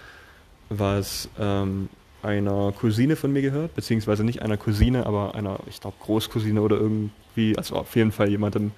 [0.70, 1.88] was ähm,
[2.22, 6.76] einer Cousine von mir gehört, beziehungsweise nicht einer Cousine, aber einer, ich glaube, Großcousine oder
[6.76, 8.72] irgendwie, also auf jeden Fall jemandem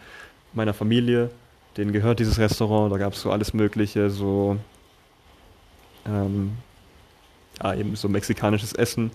[0.54, 1.32] meiner Familie,
[1.76, 2.94] denen gehört dieses Restaurant.
[2.94, 4.58] Da gab es so alles Mögliche, so
[6.06, 6.52] ähm,
[7.64, 9.10] ja, eben so mexikanisches Essen.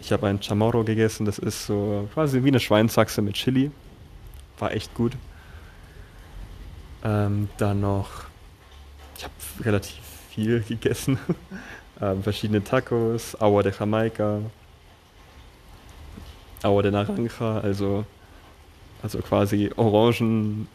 [0.00, 3.70] Ich habe ein Chamorro gegessen, das ist so quasi wie eine Schweinsachse mit Chili
[4.62, 5.12] war echt gut.
[7.04, 8.08] Ähm, dann noch,
[9.16, 11.18] ich habe relativ viel gegessen.
[12.00, 14.38] ähm, verschiedene Tacos, Agua de Jamaica,
[16.62, 18.04] Agua de Naranja, also,
[19.02, 20.68] also quasi Orangensaft,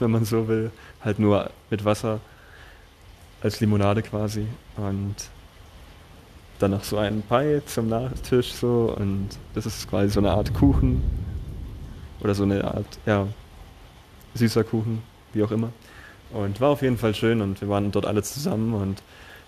[0.00, 0.70] wenn man so will.
[1.02, 2.20] Halt nur mit Wasser
[3.42, 4.46] als Limonade quasi.
[4.76, 5.14] Und
[6.58, 10.52] dann noch so ein Pie zum Nachtisch so und das ist quasi so eine Art
[10.54, 11.25] Kuchen
[12.26, 13.28] oder so eine Art, ja,
[14.34, 15.00] süßer Kuchen,
[15.32, 15.70] wie auch immer.
[16.32, 19.00] Und war auf jeden Fall schön und wir waren dort alle zusammen und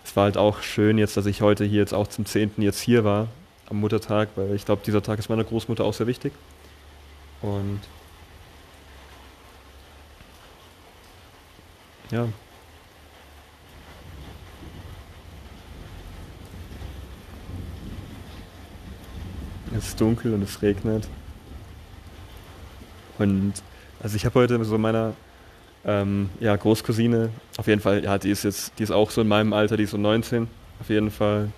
[0.04, 2.52] es war halt auch schön jetzt, dass ich heute hier jetzt auch zum 10.
[2.58, 3.26] jetzt hier war,
[3.68, 6.32] am Muttertag, weil ich glaube, dieser Tag ist meiner Großmutter auch sehr wichtig.
[7.42, 7.80] Und
[12.12, 12.28] ja.
[19.76, 21.08] Es ist dunkel und es regnet.
[23.18, 23.54] Und
[24.02, 25.14] also ich habe heute so meiner
[25.84, 29.28] ähm, ja, Großcousine, auf jeden Fall, ja, die ist jetzt, die ist auch so in
[29.28, 30.48] meinem Alter, die ist so 19,
[30.80, 31.48] auf jeden Fall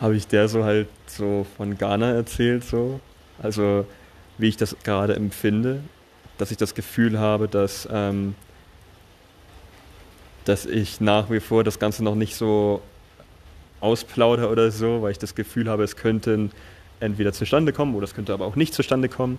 [0.00, 3.00] habe ich der so halt so von Ghana erzählt, so.
[3.40, 3.86] Also
[4.36, 5.80] wie ich das gerade empfinde,
[6.38, 8.34] dass ich das Gefühl habe, dass, ähm,
[10.44, 12.82] dass ich nach wie vor das Ganze noch nicht so
[13.80, 16.50] ausplaudere oder so, weil ich das Gefühl habe, es könnten
[17.02, 19.38] entweder zustande kommen oder es könnte aber auch nicht zustande kommen.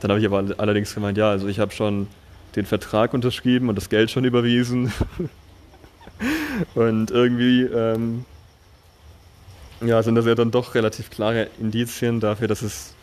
[0.00, 2.06] Dann habe ich aber allerdings gemeint, ja, also ich habe schon
[2.56, 4.92] den Vertrag unterschrieben und das Geld schon überwiesen.
[6.74, 8.24] und irgendwie ähm,
[9.80, 12.94] ja, sind das ja dann doch relativ klare Indizien dafür, dass es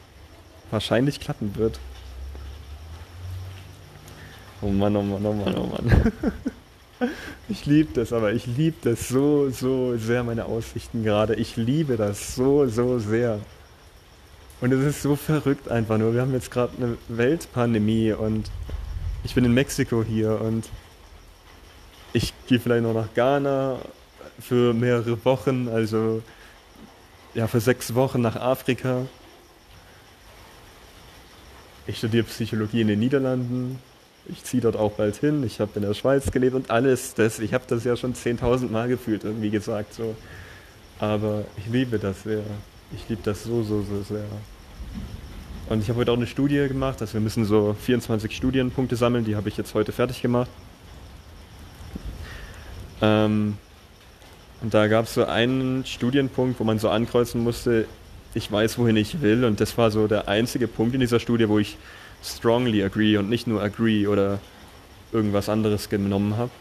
[0.71, 1.79] wahrscheinlich klappen wird.
[4.61, 6.11] Oh Mann, oh Mann, oh Mann, oh Mann.
[7.49, 11.35] Ich liebe das, aber ich liebe das so, so sehr, meine Aussichten gerade.
[11.35, 13.39] Ich liebe das so, so sehr.
[14.61, 16.13] Und es ist so verrückt einfach nur.
[16.13, 18.49] Wir haben jetzt gerade eine Weltpandemie und
[19.23, 20.69] ich bin in Mexiko hier und
[22.13, 23.77] ich gehe vielleicht noch nach Ghana
[24.39, 26.21] für mehrere Wochen, also
[27.33, 29.05] ja, für sechs Wochen nach Afrika.
[31.87, 33.79] Ich studiere Psychologie in den Niederlanden.
[34.27, 35.43] Ich ziehe dort auch bald hin.
[35.43, 37.13] Ich habe in der Schweiz gelebt und alles.
[37.13, 39.93] Das, ich habe das ja schon 10.000 Mal gefühlt, irgendwie gesagt.
[39.93, 40.15] So.
[40.97, 42.41] Aber ich liebe das sehr.
[42.95, 44.25] Ich liebe das so, so, so sehr.
[45.69, 49.25] Und ich habe heute auch eine Studie gemacht, also wir müssen so 24 Studienpunkte sammeln,
[49.25, 50.49] die habe ich jetzt heute fertig gemacht.
[53.01, 53.57] Ähm,
[54.61, 57.87] und da gab es so einen Studienpunkt, wo man so ankreuzen musste,
[58.33, 59.45] ich weiß, wohin ich will.
[59.45, 61.77] Und das war so der einzige Punkt in dieser Studie, wo ich
[62.23, 64.39] strongly agree und nicht nur agree oder
[65.11, 66.51] irgendwas anderes genommen habe.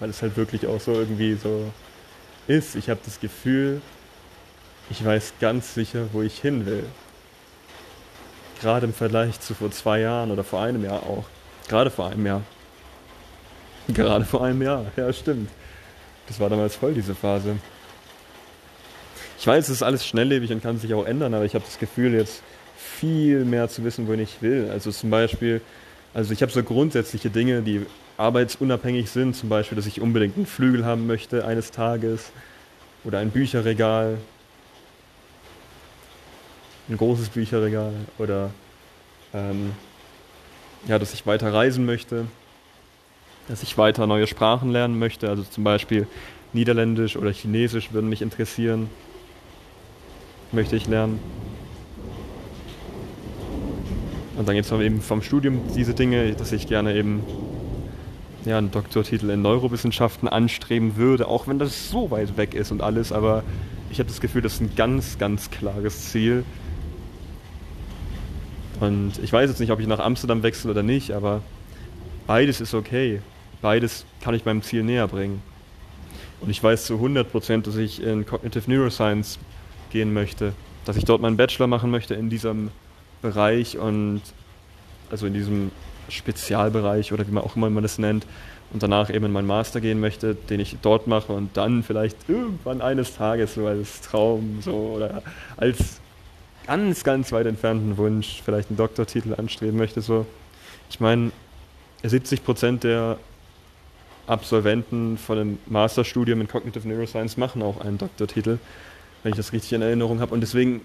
[0.00, 1.72] weil es halt wirklich auch so irgendwie so
[2.46, 2.76] ist.
[2.76, 3.80] Ich habe das Gefühl,
[4.90, 6.84] ich weiß ganz sicher, wo ich hin will.
[8.60, 11.24] Gerade im Vergleich zu vor zwei Jahren oder vor einem Jahr auch.
[11.68, 12.42] Gerade vor einem Jahr.
[13.88, 15.50] Gerade vor einem Jahr, ja stimmt.
[16.26, 17.56] Das war damals voll diese Phase.
[19.38, 21.78] Ich weiß, es ist alles schnelllebig und kann sich auch ändern, aber ich habe das
[21.78, 22.42] Gefühl, jetzt
[22.76, 24.68] viel mehr zu wissen, wohin ich will.
[24.70, 25.60] Also zum Beispiel,
[26.12, 30.46] also ich habe so grundsätzliche Dinge, die arbeitsunabhängig sind, zum Beispiel, dass ich unbedingt einen
[30.46, 32.32] Flügel haben möchte eines Tages
[33.04, 34.18] oder ein Bücherregal,
[36.88, 38.50] ein großes Bücherregal oder
[39.34, 39.72] ähm,
[40.86, 42.26] ja, dass ich weiter reisen möchte,
[43.48, 46.06] dass ich weiter neue Sprachen lernen möchte, also zum Beispiel
[46.52, 48.88] Niederländisch oder Chinesisch würden mich interessieren,
[50.52, 51.20] möchte ich lernen.
[54.36, 57.22] Und dann jetzt eben vom Studium diese Dinge, dass ich gerne eben
[58.44, 62.80] ja, einen Doktortitel in Neurowissenschaften anstreben würde, auch wenn das so weit weg ist und
[62.80, 63.42] alles, aber
[63.90, 66.44] ich habe das Gefühl, das ist ein ganz, ganz klares Ziel.
[68.80, 71.42] Und ich weiß jetzt nicht, ob ich nach Amsterdam wechsle oder nicht, aber
[72.26, 73.20] beides ist okay.
[73.60, 75.42] Beides kann ich meinem Ziel näher bringen.
[76.40, 79.38] Und ich weiß zu 100%, dass ich in Cognitive Neuroscience
[79.90, 80.52] gehen möchte,
[80.84, 82.70] dass ich dort meinen Bachelor machen möchte in diesem
[83.20, 84.22] Bereich und
[85.10, 85.72] also in diesem
[86.08, 88.26] Spezialbereich oder wie man auch immer man das nennt
[88.72, 92.16] und danach eben in meinen Master gehen möchte, den ich dort mache und dann vielleicht
[92.28, 95.22] irgendwann eines Tages so als Traum so oder
[95.56, 96.00] als
[96.68, 100.02] ganz, ganz weit entfernten Wunsch vielleicht einen Doktortitel anstreben möchte.
[100.02, 100.26] So.
[100.90, 101.32] Ich meine,
[102.02, 103.18] 70 Prozent der
[104.26, 108.58] Absolventen von einem Masterstudium in Cognitive Neuroscience machen auch einen Doktortitel,
[109.22, 110.34] wenn ich das richtig in Erinnerung habe.
[110.34, 110.82] Und deswegen,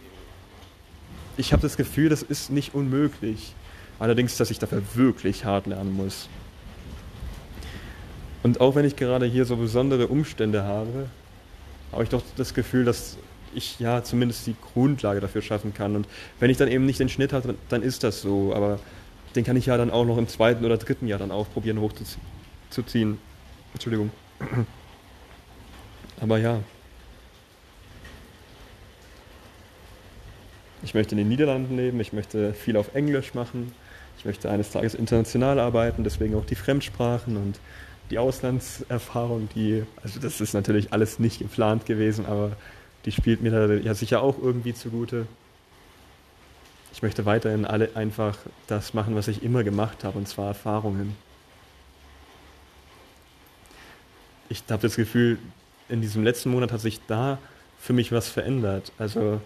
[1.36, 3.54] ich habe das Gefühl, das ist nicht unmöglich.
[4.00, 6.30] Allerdings, dass ich dafür wirklich hart lernen muss.
[8.42, 11.10] Und auch wenn ich gerade hier so besondere Umstände habe,
[11.92, 13.18] habe ich doch das Gefühl, dass
[13.56, 15.96] ich ja zumindest die Grundlage dafür schaffen kann.
[15.96, 16.08] Und
[16.40, 18.54] wenn ich dann eben nicht den Schnitt habe, dann ist das so.
[18.54, 18.80] Aber
[19.36, 21.80] den kann ich ja dann auch noch im zweiten oder dritten Jahr dann auch probieren
[21.80, 23.18] hochzuziehen.
[23.74, 24.12] Entschuldigung.
[26.22, 26.60] Aber ja.
[30.84, 33.74] Ich möchte in den Niederlanden leben, ich möchte viel auf Englisch machen,
[34.18, 37.60] ich möchte eines Tages international arbeiten, deswegen auch die Fremdsprachen und
[38.10, 42.52] die Auslandserfahrung, die, also das ist natürlich alles nicht geplant gewesen, aber
[43.06, 45.28] die spielt mir da ja sicher auch irgendwie zugute.
[46.94, 48.38] Ich möchte weiterhin alle einfach
[48.68, 51.16] das machen, was ich immer gemacht habe, und zwar Erfahrungen.
[54.50, 55.40] Ich habe das Gefühl,
[55.90, 57.40] in diesem letzten Monat hat sich da
[57.80, 58.92] für mich was verändert.
[58.98, 59.42] Also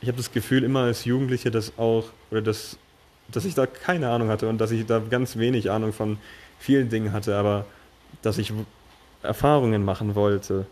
[0.00, 2.76] ich habe das Gefühl immer als Jugendliche, dass auch, oder dass,
[3.28, 6.18] dass ich da keine Ahnung hatte und dass ich da ganz wenig Ahnung von
[6.58, 7.66] vielen Dingen hatte, aber
[8.22, 8.52] dass ich
[9.22, 10.66] Erfahrungen machen wollte.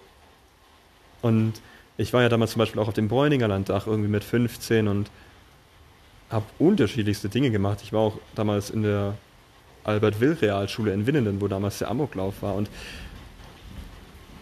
[1.22, 1.54] Und
[1.98, 5.10] ich war ja damals zum Beispiel auch auf dem Bräuninger Landdach irgendwie mit 15 und
[6.30, 7.80] habe unterschiedlichste Dinge gemacht.
[7.82, 9.14] Ich war auch damals in der
[9.84, 12.54] Albert-Will-Realschule in Winnenden, wo damals der Amoklauf war.
[12.54, 12.68] Und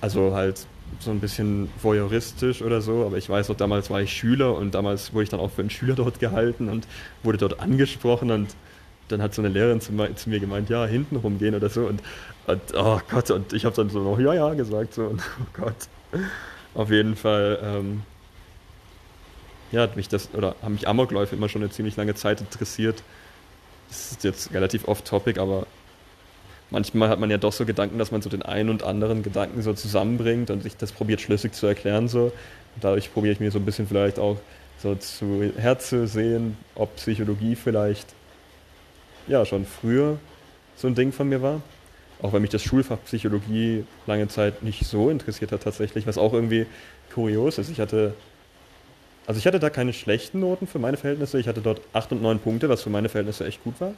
[0.00, 0.66] also halt
[1.00, 4.74] so ein bisschen voyeuristisch oder so, aber ich weiß auch, damals war ich Schüler und
[4.74, 6.86] damals wurde ich dann auch für einen Schüler dort gehalten und
[7.22, 8.54] wurde dort angesprochen und
[9.08, 12.00] dann hat so eine Lehrerin zu, zu mir gemeint, ja, hinten rumgehen oder so und,
[12.46, 15.46] und oh Gott, und ich habe dann so noch ja, ja gesagt so und oh
[15.52, 15.88] Gott
[16.74, 18.02] auf jeden Fall ähm,
[19.72, 23.02] ja, hat mich das, oder haben mich Amokläufe immer schon eine ziemlich lange Zeit interessiert.
[23.88, 25.66] Das ist jetzt relativ off-topic, aber
[26.70, 29.62] manchmal hat man ja doch so Gedanken, dass man so den einen und anderen Gedanken
[29.62, 32.08] so zusammenbringt und sich das probiert schlüssig zu erklären.
[32.08, 32.32] So.
[32.80, 34.38] Dadurch probiere ich mir so ein bisschen vielleicht auch
[34.78, 38.06] so zu Herz sehen, ob Psychologie vielleicht
[39.26, 40.18] ja schon früher
[40.76, 41.62] so ein Ding von mir war.
[42.24, 46.32] Auch wenn mich das Schulfach Psychologie lange Zeit nicht so interessiert hat tatsächlich, was auch
[46.32, 46.64] irgendwie
[47.12, 47.68] kurios ist.
[47.68, 48.14] Ich hatte,
[49.26, 51.38] also ich hatte da keine schlechten Noten für meine Verhältnisse.
[51.38, 53.92] Ich hatte dort 8 und 9 Punkte, was für meine Verhältnisse echt gut war.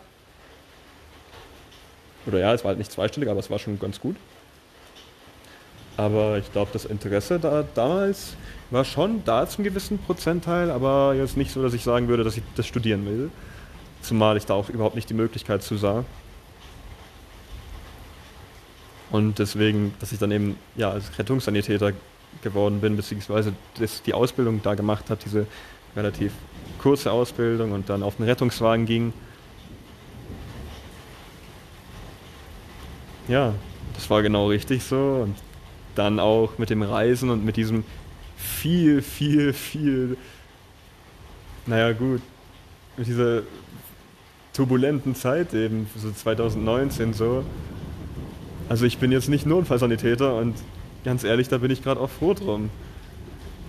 [2.27, 4.17] Oder ja, es war halt nicht zweistellig, aber es war schon ganz gut.
[5.97, 8.35] Aber ich glaube, das Interesse da damals
[8.73, 12.37] war schon da zum gewissen Prozentteil, aber jetzt nicht so, dass ich sagen würde, dass
[12.37, 13.31] ich das studieren will.
[14.03, 16.05] Zumal ich da auch überhaupt nicht die Möglichkeit zu sah.
[19.11, 21.93] Und deswegen, dass ich dann eben ja, als Rettungssanitäter
[22.43, 25.47] geworden bin, beziehungsweise das, die Ausbildung da gemacht habe, diese
[25.95, 26.33] relativ
[26.79, 29.13] kurze Ausbildung und dann auf den Rettungswagen ging.
[33.29, 33.55] Ja,
[33.95, 35.23] das war genau richtig so.
[35.23, 35.37] Und
[35.95, 37.85] dann auch mit dem Reisen und mit diesem
[38.37, 40.17] viel, viel, viel,
[41.65, 42.21] naja gut,
[42.97, 43.43] mit dieser
[44.53, 47.45] turbulenten Zeit eben, so 2019 so,
[48.69, 50.55] Also ich bin jetzt nicht Notfallsanitäter und
[51.05, 52.71] ganz ehrlich, da bin ich gerade auch froh drum.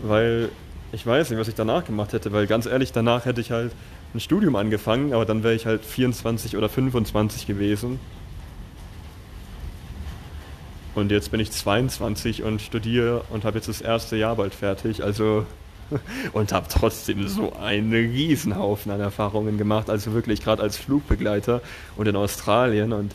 [0.04, 0.50] Weil
[0.92, 3.72] ich weiß nicht, was ich danach gemacht hätte, weil ganz ehrlich, danach hätte ich halt
[4.14, 8.00] ein Studium angefangen, aber dann wäre ich halt 24 oder 25 gewesen.
[10.96, 15.04] Und jetzt bin ich 22 und studiere und habe jetzt das erste Jahr bald fertig.
[15.04, 15.46] Also
[16.34, 19.90] und habe trotzdem so einen Riesenhaufen an Erfahrungen gemacht.
[19.90, 21.62] Also wirklich gerade als Flugbegleiter
[21.96, 23.14] und in Australien und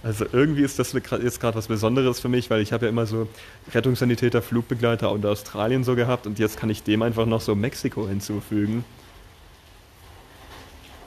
[0.03, 3.07] also irgendwie ist das jetzt gerade was Besonderes für mich, weil ich habe ja immer
[3.07, 3.29] so
[3.73, 8.09] Rettungssanitäter, Flugbegleiter und Australien so gehabt und jetzt kann ich dem einfach noch so Mexiko
[8.09, 8.85] hinzufügen.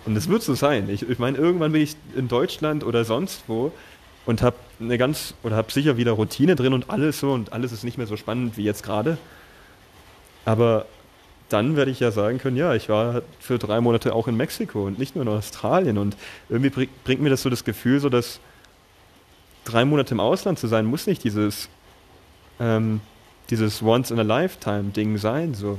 [0.05, 0.89] Und es wird so sein.
[0.89, 3.71] Ich, ich meine, irgendwann bin ich in Deutschland oder sonst wo
[4.25, 7.71] und habe eine ganz oder habe sicher wieder Routine drin und alles so und alles
[7.71, 9.17] ist nicht mehr so spannend wie jetzt gerade.
[10.45, 10.85] Aber
[11.53, 14.87] dann werde ich ja sagen können, ja, ich war für drei Monate auch in Mexiko
[14.87, 16.17] und nicht nur in Australien und
[16.49, 18.39] irgendwie bringt mir das so das Gefühl, so dass
[19.63, 21.69] drei Monate im Ausland zu sein muss nicht dieses
[22.59, 23.01] ähm,
[23.51, 25.77] dieses Once in a Lifetime Ding sein so.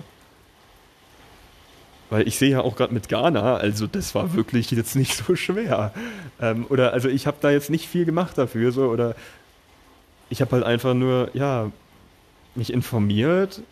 [2.09, 5.35] Weil ich sehe ja auch gerade mit Ghana, also das war wirklich jetzt nicht so
[5.35, 5.93] schwer.
[6.41, 9.17] Ähm, oder also ich habe da jetzt nicht viel gemacht dafür, so oder
[10.31, 11.73] ich habe halt einfach nur, ja,
[12.55, 13.63] mich informiert,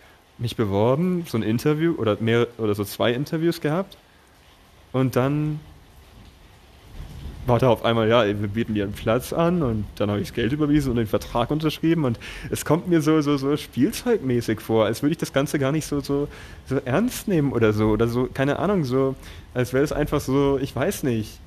[0.43, 3.97] mich beworben, so ein Interview oder mehr oder so zwei Interviews gehabt.
[4.93, 5.61] Und dann
[7.47, 10.29] war da auf einmal, ja, wir bieten dir einen Platz an und dann habe ich
[10.29, 12.05] das Geld überwiesen und den Vertrag unterschrieben.
[12.05, 12.21] Und
[12.51, 15.87] es kommt mir so, so, so spielzeugmäßig vor, als würde ich das Ganze gar nicht
[15.87, 16.29] so, so,
[16.67, 19.17] so ernst nehmen oder so, oder so, keine Ahnung, so,
[19.55, 21.39] als wäre es einfach so, ich weiß nicht.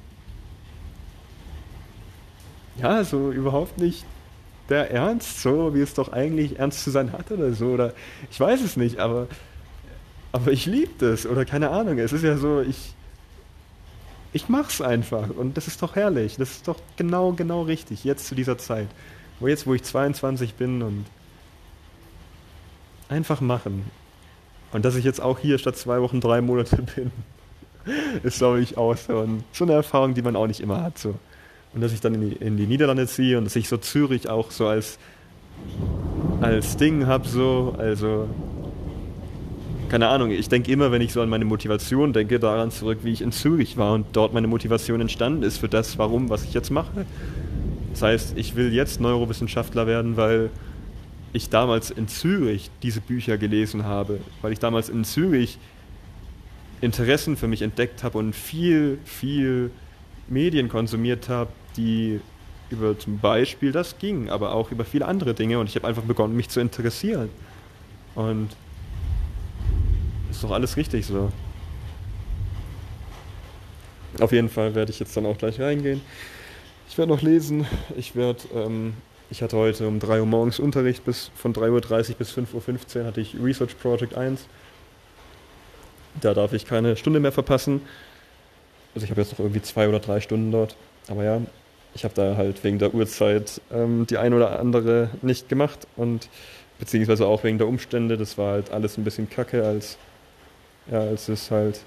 [2.77, 4.05] Ja, so überhaupt nicht
[4.69, 7.93] der Ernst, so wie es doch eigentlich ernst zu sein hat oder so, oder
[8.31, 9.27] ich weiß es nicht, aber,
[10.31, 12.95] aber ich liebe das, oder keine Ahnung, es ist ja so, ich,
[14.35, 16.35] ich mach's einfach und das ist doch herrlich.
[16.35, 18.89] Das ist doch genau, genau richtig, jetzt zu dieser Zeit.
[19.39, 21.05] Wo jetzt, wo ich 22 bin und
[23.07, 23.89] einfach machen.
[24.73, 27.11] Und dass ich jetzt auch hier statt zwei Wochen drei Monate bin,
[28.23, 30.97] ist, glaube ich, auch so, ein, so eine Erfahrung, die man auch nicht immer hat.
[30.97, 31.15] So.
[31.75, 34.29] Und dass ich dann in die, in die Niederlande ziehe und dass ich so Zürich
[34.29, 34.97] auch so als,
[36.41, 38.29] als Ding habe, so, also
[39.89, 43.11] keine Ahnung, ich denke immer, wenn ich so an meine Motivation denke, daran zurück, wie
[43.11, 46.53] ich in Zürich war und dort meine Motivation entstanden ist für das, warum, was ich
[46.53, 47.05] jetzt mache.
[47.91, 50.49] Das heißt, ich will jetzt Neurowissenschaftler werden, weil
[51.33, 55.57] ich damals in Zürich diese Bücher gelesen habe, weil ich damals in Zürich
[56.81, 59.71] Interessen für mich entdeckt habe und viel, viel
[60.27, 62.19] Medien konsumiert habe, die
[62.69, 66.03] über zum Beispiel das ging, aber auch über viele andere Dinge und ich habe einfach
[66.03, 67.29] begonnen, mich zu interessieren.
[68.15, 68.49] Und
[70.31, 71.31] ist doch alles richtig so.
[74.19, 76.01] Auf jeden Fall werde ich jetzt dann auch gleich reingehen.
[76.89, 77.65] Ich werde noch lesen.
[77.97, 78.93] Ich werde, ähm,
[79.29, 83.05] ich hatte heute um 3 Uhr morgens Unterricht bis von 3.30 Uhr bis 5.15 Uhr
[83.05, 84.45] hatte ich Research Project 1.
[86.21, 87.81] Da darf ich keine Stunde mehr verpassen.
[88.93, 90.77] Also ich habe jetzt noch irgendwie zwei oder drei Stunden dort.
[91.09, 91.41] Aber ja,
[91.95, 96.29] ich habe da halt wegen der Uhrzeit ähm, die ein oder andere nicht gemacht und
[96.77, 98.17] beziehungsweise auch wegen der Umstände.
[98.17, 99.97] Das war halt alles ein bisschen kacke, als
[100.91, 101.79] ja, als es halt,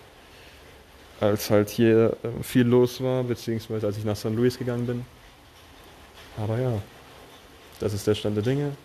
[1.20, 4.30] als halt hier äh, viel los war, beziehungsweise als ich nach St.
[4.30, 5.04] Louis gegangen bin.
[6.36, 6.72] Aber ja,
[7.80, 8.72] das ist der Stand der Dinge.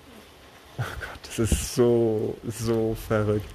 [0.76, 3.45] Oh Gott, das ist so, so verrückt.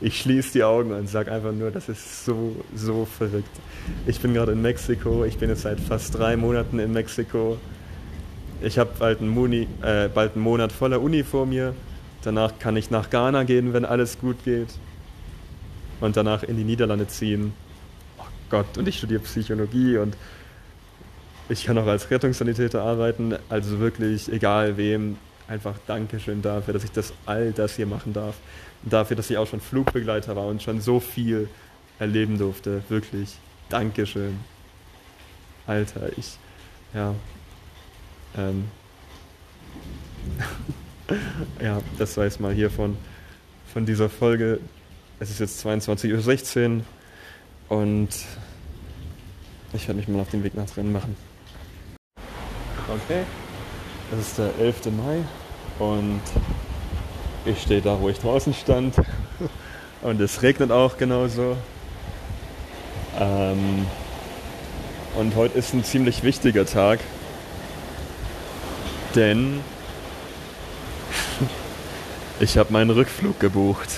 [0.00, 3.48] Ich schließe die Augen und sage einfach nur, das ist so, so verrückt.
[4.06, 7.56] Ich bin gerade in Mexiko, ich bin jetzt seit fast drei Monaten in Mexiko.
[8.60, 11.74] Ich habe bald, äh, bald einen Monat voller Uni vor mir.
[12.22, 14.68] Danach kann ich nach Ghana gehen, wenn alles gut geht
[16.00, 17.52] und danach in die Niederlande ziehen.
[18.18, 20.16] Oh Gott, und ich studiere Psychologie und
[21.48, 23.36] ich kann auch als Rettungssanitäter arbeiten.
[23.48, 25.16] Also wirklich, egal wem,
[25.48, 28.34] einfach Dankeschön dafür, dass ich das all das hier machen darf.
[28.86, 31.48] Dafür, dass ich auch schon Flugbegleiter war und schon so viel
[31.98, 32.82] erleben durfte.
[32.88, 33.36] Wirklich,
[33.68, 34.38] Dankeschön.
[35.66, 36.38] Alter, ich,
[36.94, 37.14] ja.
[38.36, 38.64] Ähm.
[41.60, 42.96] ja, das war jetzt mal hier von,
[43.72, 44.60] von dieser Folge
[45.18, 46.82] es ist jetzt 22.16
[47.70, 48.08] Uhr und
[49.72, 51.16] ich werde mich mal auf den Weg nach drinnen machen.
[52.88, 53.22] Okay,
[54.12, 54.86] es ist der 11.
[54.92, 55.24] Mai
[55.78, 56.20] und
[57.46, 58.94] ich stehe da, wo ich draußen stand
[60.02, 61.56] und es regnet auch genauso.
[63.18, 63.86] Ähm,
[65.16, 67.00] und heute ist ein ziemlich wichtiger Tag,
[69.14, 69.60] denn
[72.40, 73.88] ich habe meinen Rückflug gebucht.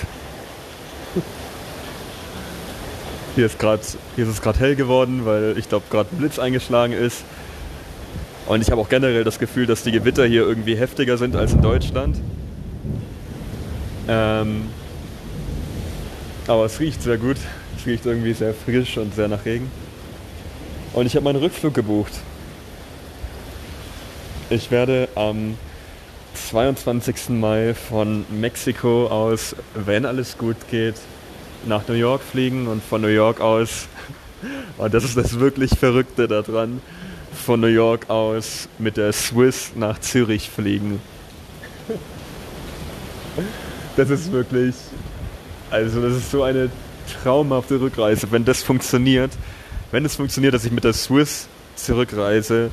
[3.35, 3.81] Hier ist, grad,
[4.15, 7.23] hier ist es gerade hell geworden, weil ich glaube gerade ein Blitz eingeschlagen ist.
[8.47, 11.53] Und ich habe auch generell das Gefühl, dass die Gewitter hier irgendwie heftiger sind als
[11.53, 12.17] in Deutschland.
[14.09, 14.63] Ähm,
[16.47, 17.37] aber es riecht sehr gut.
[17.77, 19.71] Es riecht irgendwie sehr frisch und sehr nach Regen.
[20.93, 22.11] Und ich habe meinen Rückflug gebucht.
[24.49, 25.55] Ich werde am
[26.33, 27.29] 22.
[27.29, 30.95] Mai von Mexiko aus, wenn alles gut geht,
[31.67, 33.87] nach New York fliegen und von New York aus,
[34.77, 36.81] und das ist das wirklich Verrückte daran,
[37.45, 40.99] von New York aus mit der Swiss nach Zürich fliegen.
[43.99, 44.75] Das ist wirklich,
[45.69, 46.69] also das ist so eine
[47.21, 49.31] traumhafte Rückreise, wenn das funktioniert.
[49.91, 52.71] Wenn es funktioniert, dass ich mit der Swiss zurückreise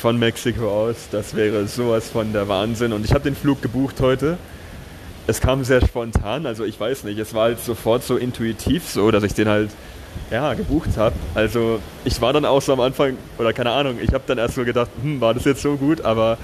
[0.00, 2.92] von Mexiko aus, das wäre sowas von der Wahnsinn.
[2.92, 4.38] Und ich habe den Flug gebucht heute.
[5.26, 9.10] Es kam sehr spontan, also ich weiß nicht, es war halt sofort so intuitiv so,
[9.10, 9.70] dass ich den halt
[10.30, 11.16] ja, gebucht habe.
[11.34, 14.54] Also ich war dann auch so am Anfang, oder keine Ahnung, ich habe dann erst
[14.54, 16.38] so gedacht, hm, war das jetzt so gut, aber,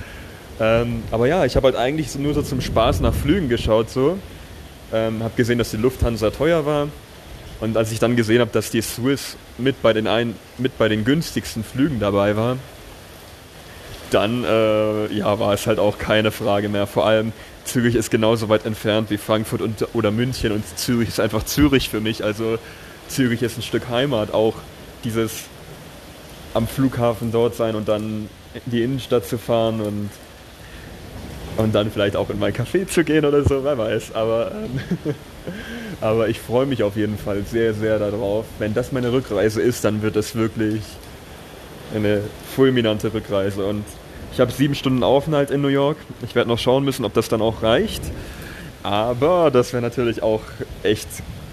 [0.60, 4.18] ähm, aber ja, ich habe halt eigentlich nur so zum Spaß nach Flügen geschaut so.
[4.92, 6.88] Ähm, habe gesehen, dass die Lufthansa teuer war.
[7.60, 10.88] Und als ich dann gesehen habe, dass die Swiss mit bei den, ein, mit bei
[10.88, 12.56] den günstigsten Flügen dabei war,
[14.10, 16.86] dann äh, ja, war es halt auch keine Frage mehr.
[16.86, 17.32] Vor allem
[17.64, 21.88] Zürich ist genauso weit entfernt wie Frankfurt und, oder München und Zürich ist einfach Zürich
[21.88, 22.22] für mich.
[22.22, 22.58] Also
[23.08, 24.32] Zürich ist ein Stück Heimat.
[24.32, 24.54] Auch
[25.02, 25.44] dieses
[26.52, 30.10] am Flughafen dort sein und dann in die Innenstadt zu fahren und,
[31.56, 34.14] und dann vielleicht auch in mein Café zu gehen oder so, wer weiß.
[34.14, 35.14] Aber, ähm,
[36.00, 38.44] aber ich freue mich auf jeden Fall sehr, sehr darauf.
[38.58, 40.82] Wenn das meine Rückreise ist, dann wird es wirklich
[41.94, 42.22] eine
[42.54, 43.64] fulminante Rückreise.
[43.64, 43.84] Und
[44.32, 45.96] ich habe sieben Stunden Aufenthalt in New York.
[46.26, 48.02] Ich werde noch schauen müssen, ob das dann auch reicht.
[48.82, 50.42] Aber das wäre natürlich auch
[50.82, 51.08] echt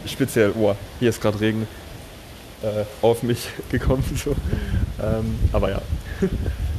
[0.06, 0.52] speziell.
[0.60, 1.68] Oh, hier ist gerade Regen
[2.64, 4.04] äh, auf mich gekommen.
[4.16, 4.32] So.
[5.02, 5.82] Ähm, aber ja.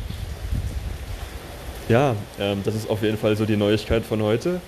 [1.92, 4.62] ja, ähm, das ist auf jeden Fall so die Neuigkeit von heute.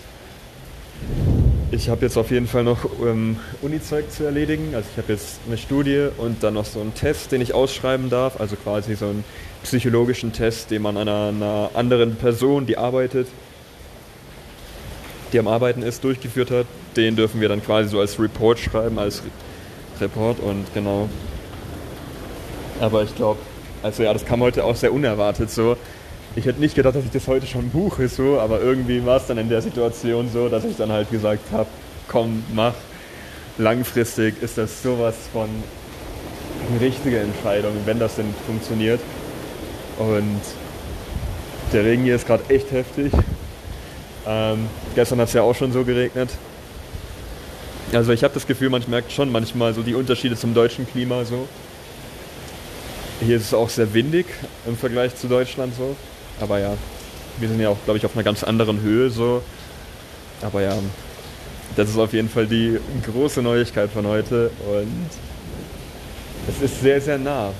[1.70, 4.74] Ich habe jetzt auf jeden Fall noch ähm, Uni-Zeug zu erledigen.
[4.74, 8.10] Also ich habe jetzt eine Studie und dann noch so einen Test, den ich ausschreiben
[8.10, 8.38] darf.
[8.40, 9.24] Also quasi so einen
[9.62, 13.26] psychologischen Test, den man einer, einer anderen Person, die arbeitet,
[15.32, 16.66] die am Arbeiten ist, durchgeführt hat.
[16.94, 19.22] Den dürfen wir dann quasi so als Report schreiben, als
[19.98, 21.08] Report und genau.
[22.80, 23.40] Aber ich glaube,
[23.82, 25.78] also ja, das kam heute auch sehr unerwartet so
[26.36, 29.26] ich hätte nicht gedacht, dass ich das heute schon buche, so, aber irgendwie war es
[29.26, 31.68] dann in der Situation so, dass ich dann halt gesagt habe,
[32.08, 32.74] komm, mach.
[33.56, 35.48] Langfristig ist das sowas von
[36.68, 39.00] eine richtige Entscheidung, wenn das denn funktioniert.
[39.98, 40.40] Und
[41.72, 43.12] der Regen hier ist gerade echt heftig.
[44.26, 44.66] Ähm,
[44.96, 46.30] gestern hat es ja auch schon so geregnet.
[47.92, 51.24] Also ich habe das Gefühl, man merkt schon manchmal so die Unterschiede zum deutschen Klima
[51.24, 51.46] so.
[53.20, 54.26] Hier ist es auch sehr windig
[54.66, 55.94] im Vergleich zu Deutschland so.
[56.40, 56.76] Aber ja,
[57.38, 59.42] wir sind ja auch, glaube ich, auf einer ganz anderen Höhe so.
[60.42, 60.76] Aber ja,
[61.76, 65.08] das ist auf jeden Fall die große Neuigkeit von heute und
[66.48, 67.52] es ist sehr, sehr nah.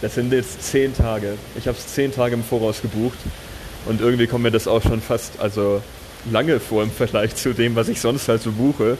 [0.00, 1.34] Das sind jetzt zehn Tage.
[1.56, 3.18] Ich habe es zehn Tage im Voraus gebucht
[3.86, 5.82] und irgendwie kommt mir das auch schon fast, also
[6.30, 8.98] lange vor im Vergleich zu dem, was ich sonst halt so buche.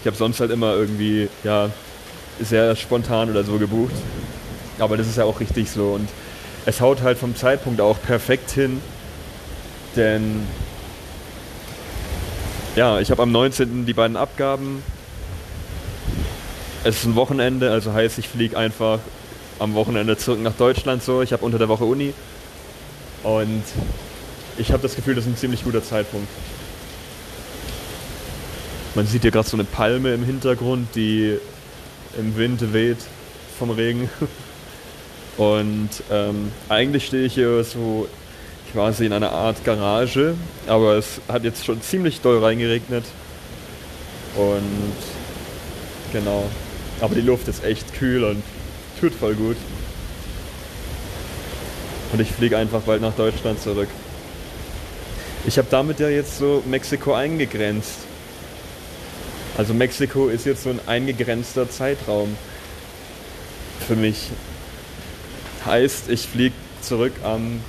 [0.00, 1.70] Ich habe sonst halt immer irgendwie, ja,
[2.40, 3.94] sehr spontan oder so gebucht.
[4.78, 6.08] Aber das ist ja auch richtig so und
[6.66, 8.80] es haut halt vom Zeitpunkt auch perfekt hin,
[9.96, 10.46] denn
[12.76, 13.86] ja, ich habe am 19.
[13.86, 14.82] die beiden Abgaben.
[16.84, 19.00] Es ist ein Wochenende, also heißt, ich fliege einfach
[19.58, 21.20] am Wochenende zurück nach Deutschland so.
[21.20, 22.14] Ich habe unter der Woche Uni
[23.22, 23.64] und
[24.56, 26.28] ich habe das Gefühl, das ist ein ziemlich guter Zeitpunkt.
[28.94, 31.38] Man sieht hier gerade so eine Palme im Hintergrund, die
[32.18, 32.98] im Wind weht
[33.58, 34.08] vom Regen.
[35.40, 38.06] Und ähm, eigentlich stehe ich hier so
[38.74, 40.34] quasi in einer Art Garage,
[40.66, 43.06] aber es hat jetzt schon ziemlich doll reingeregnet.
[44.36, 44.92] Und
[46.12, 46.44] genau.
[47.00, 48.42] Aber die Luft ist echt kühl und
[49.00, 49.56] tut voll gut.
[52.12, 53.88] Und ich fliege einfach bald nach Deutschland zurück.
[55.46, 58.00] Ich habe damit ja jetzt so Mexiko eingegrenzt.
[59.56, 62.36] Also Mexiko ist jetzt so ein eingegrenzter Zeitraum
[63.88, 64.28] für mich.
[65.64, 67.60] Heißt, ich fliege zurück am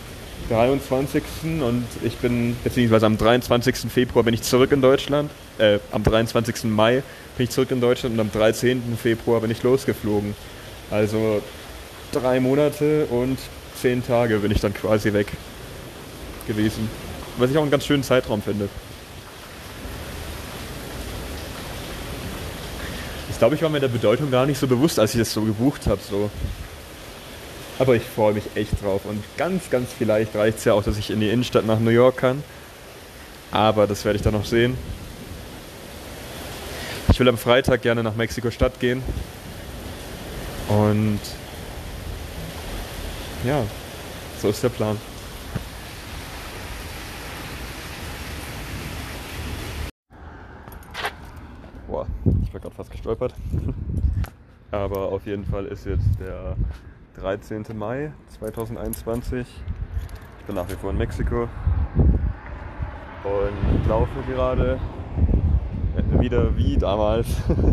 [0.50, 1.24] 23.
[1.62, 3.92] und ich bin, beziehungsweise am 23.
[3.92, 5.30] Februar bin ich zurück in Deutschland.
[5.58, 6.66] Äh, am 23.
[6.66, 7.04] Mai
[7.38, 8.98] bin ich zurück in Deutschland und am 13.
[9.02, 10.36] Februar bin ich losgeflogen.
[10.90, 11.42] Also
[12.12, 13.38] drei Monate und
[13.76, 15.28] zehn Tage bin ich dann quasi weg
[16.48, 16.90] gewesen.
[17.38, 18.68] Was ich auch einen ganz schönen Zeitraum finde.
[23.30, 25.42] Ich glaube, ich war mir der Bedeutung gar nicht so bewusst, als ich das so
[25.42, 26.00] gebucht habe.
[26.08, 26.30] So.
[27.82, 29.06] Aber ich freue mich echt drauf.
[29.06, 31.90] Und ganz, ganz vielleicht reicht es ja auch, dass ich in die Innenstadt nach New
[31.90, 32.44] York kann.
[33.50, 34.78] Aber das werde ich dann noch sehen.
[37.12, 39.02] Ich will am Freitag gerne nach Mexiko-Stadt gehen.
[40.68, 41.20] Und
[43.46, 43.64] ja,
[44.40, 44.96] so ist der Plan.
[51.88, 52.06] Boah,
[52.44, 53.34] ich war gerade fast gestolpert.
[54.70, 56.56] Aber auf jeden Fall ist jetzt der
[57.20, 57.66] 13.
[57.76, 59.46] Mai 2021.
[60.40, 61.48] Ich bin nach wie vor in Mexiko
[63.24, 64.80] und laufe gerade
[66.20, 67.28] wieder wie damals,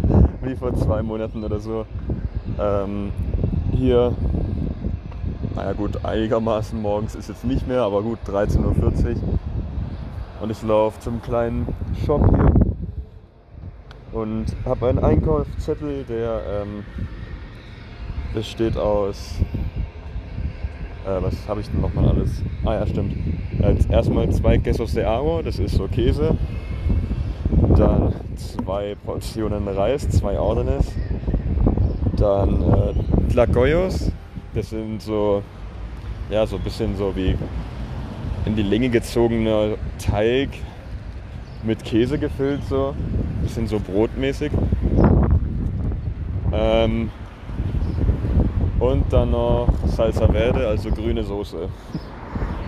[0.43, 1.87] wie vor zwei Monaten oder so.
[2.59, 3.13] Ähm,
[3.73, 4.15] hier,
[5.55, 9.39] naja gut, einigermaßen morgens ist jetzt nicht mehr, aber gut, 13.40 Uhr.
[10.41, 11.67] Und ich laufe zum kleinen
[12.05, 12.53] Shop hier
[14.13, 16.85] und habe einen Einkaufszettel, der ähm,
[18.35, 19.35] besteht aus.
[21.07, 22.43] Äh, was habe ich denn nochmal alles?
[22.65, 23.17] Ah ja, stimmt.
[23.63, 26.37] Als erstmal zwei Quesos de Aro, das ist so Käse.
[27.77, 30.93] Dann zwei Portionen Reis, zwei Ordenes.
[32.17, 34.11] Dann äh, Tlacoyos,
[34.55, 35.43] das sind so,
[36.31, 37.37] ja, so ein bisschen so wie
[38.45, 40.51] in die Länge gezogener Teig
[41.63, 42.95] mit Käse gefüllt, so.
[43.43, 44.53] Bisschen so brotmäßig.
[46.53, 47.11] Ähm,
[48.79, 51.69] und dann noch Salsa Verde, also grüne Soße.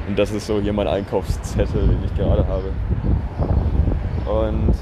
[0.08, 2.72] Und das ist so hier mein Einkaufszettel, den ich gerade habe.
[4.26, 4.74] Und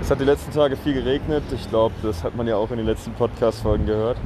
[0.00, 1.44] es hat die letzten Tage viel geregnet.
[1.54, 4.16] Ich glaube, das hat man ja auch in den letzten Podcast-Folgen gehört.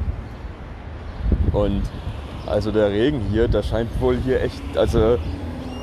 [1.52, 1.82] Und
[2.46, 5.18] also der Regen hier, der scheint wohl hier echt, also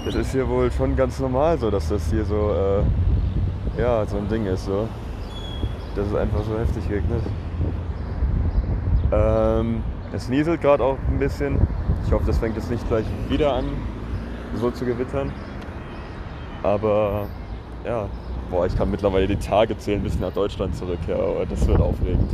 [0.05, 4.17] das ist hier wohl schon ganz normal so, dass das hier so, äh, ja, so
[4.17, 4.87] ein Ding ist so.
[5.95, 7.21] Dass es einfach so heftig regnet.
[9.13, 11.59] Ähm, es nieselt gerade auch ein bisschen.
[12.05, 13.65] Ich hoffe, das fängt jetzt nicht gleich wieder an,
[14.55, 15.31] so zu gewittern.
[16.63, 17.27] Aber
[17.85, 18.07] ja,
[18.49, 20.99] boah, ich kann mittlerweile die Tage zählen bis nach Deutschland zurück.
[21.07, 22.29] Ja, das wird aufregend.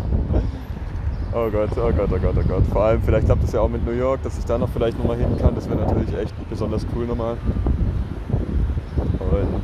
[1.34, 2.64] Oh Gott, oh Gott, oh Gott, oh Gott.
[2.72, 4.98] Vor allem, vielleicht klappt es ja auch mit New York, dass ich da noch vielleicht
[4.98, 5.54] nochmal hin kann.
[5.56, 7.38] Das wäre natürlich echt besonders cool nochmal.
[9.20, 9.64] Und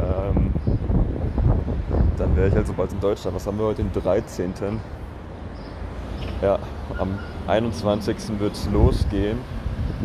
[0.00, 0.52] ähm,
[2.16, 3.36] dann wäre ich halt so bald in Deutschland.
[3.36, 4.52] Was haben wir heute, den 13.
[6.42, 6.58] Ja,
[6.98, 8.16] am 21.
[8.38, 9.38] wird es losgehen.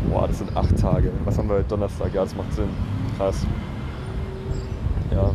[0.10, 1.12] Boah, das sind acht Tage.
[1.26, 2.14] Was haben wir heute Donnerstag?
[2.14, 2.70] Ja, das macht Sinn.
[3.18, 3.46] Krass.
[5.12, 5.32] Ja.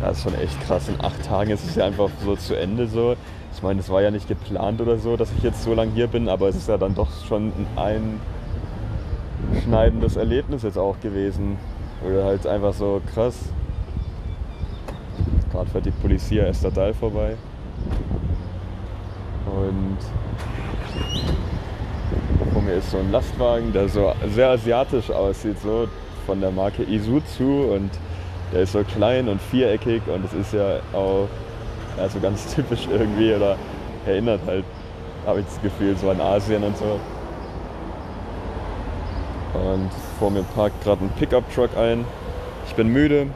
[0.00, 0.88] Das ist schon echt krass.
[0.88, 3.14] In acht Tagen ist es ja einfach so zu Ende so.
[3.52, 6.06] Ich meine, es war ja nicht geplant oder so, dass ich jetzt so lange hier
[6.06, 8.18] bin, aber es ist ja dann doch schon ein
[9.52, 11.58] einschneidendes Erlebnis jetzt auch gewesen.
[12.06, 13.34] Oder halt einfach so krass.
[15.72, 17.36] Fährt die Polizei Estatal vorbei.
[19.46, 19.98] Und
[22.52, 25.88] vor mir ist so ein Lastwagen, der so sehr asiatisch aussieht, so
[26.26, 27.90] von der Marke Isuzu und
[28.52, 31.28] der ist so klein und viereckig und es ist ja auch
[31.96, 33.56] ja, so ganz typisch irgendwie oder
[34.06, 34.64] erinnert halt,
[35.26, 36.98] habe ich das Gefühl, so an Asien und so.
[39.54, 42.04] Und vor mir parkt gerade ein Pickup-Truck ein.
[42.66, 43.28] Ich bin müde,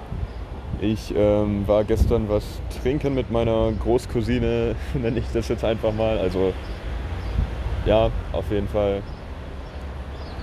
[0.82, 2.44] ich ähm, war gestern was
[2.82, 6.18] trinken mit meiner Großcousine, nenne ich das jetzt einfach mal.
[6.18, 6.52] Also
[7.86, 9.00] ja, auf jeden Fall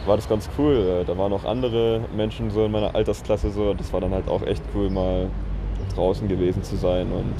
[0.05, 1.01] war das ganz cool.
[1.01, 3.73] Äh, da waren auch andere Menschen so in meiner Altersklasse so.
[3.73, 5.27] Das war dann halt auch echt cool, mal
[5.93, 7.35] draußen gewesen zu sein und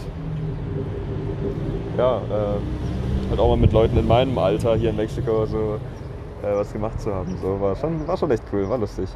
[1.98, 5.80] ja, äh, halt auch mal mit Leuten in meinem Alter hier in Mexiko so
[6.44, 7.38] äh, was gemacht zu haben.
[7.42, 9.08] So war schon, war schon echt cool, war lustig.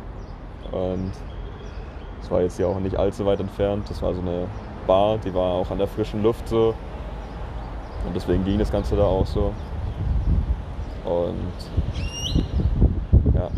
[0.72, 1.12] Und
[2.24, 3.90] das war jetzt hier auch nicht allzu weit entfernt.
[3.90, 4.48] Das war so eine
[4.88, 6.74] Bar, die war auch an der frischen Luft so.
[8.08, 9.52] Und deswegen ging das Ganze da auch so.
[11.04, 11.54] Und
[13.36, 13.50] ja,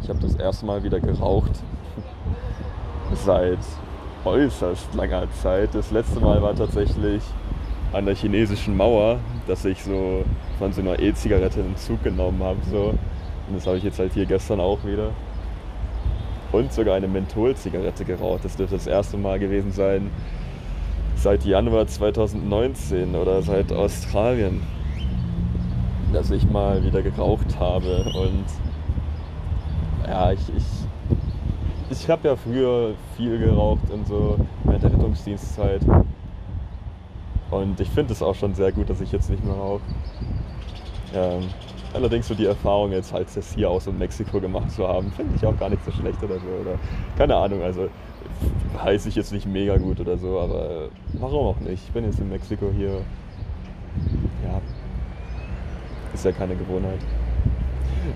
[0.00, 1.50] ich habe das erste Mal wieder geraucht
[3.14, 3.58] seit
[4.24, 5.70] äußerst langer Zeit.
[5.74, 7.24] Das letzte Mal war tatsächlich
[7.92, 9.18] an der chinesischen Mauer,
[9.48, 10.22] dass ich so
[10.60, 12.58] von so einer E-Zigarette einen Zug genommen habe.
[12.70, 12.94] So.
[13.48, 15.10] Und das habe ich jetzt halt hier gestern auch wieder
[16.52, 18.44] und sogar eine Mentholzigarette geraucht.
[18.44, 20.10] Das dürfte das erste Mal gewesen sein
[21.16, 24.62] seit Januar 2019 oder seit Australien,
[26.12, 28.04] dass ich mal wieder geraucht habe.
[28.14, 28.44] Und
[30.06, 30.64] ja, ich, ich,
[31.90, 35.80] ich habe ja früher viel geraucht in so während der Rettungsdienstzeit.
[37.50, 39.82] Und ich finde es auch schon sehr gut, dass ich jetzt nicht mehr rauche.
[41.14, 41.48] Ähm,
[41.96, 45.34] allerdings so die Erfahrung jetzt halt das hier aus in Mexiko gemacht zu haben, finde
[45.36, 46.46] ich auch gar nicht so schlecht oder so.
[46.60, 46.78] Oder
[47.16, 47.88] keine Ahnung, also
[48.82, 51.82] heiße ich jetzt nicht mega gut oder so, aber warum auch nicht?
[51.86, 53.00] Ich bin jetzt in Mexiko hier.
[54.44, 54.60] Ja,
[56.14, 57.00] ist ja keine Gewohnheit.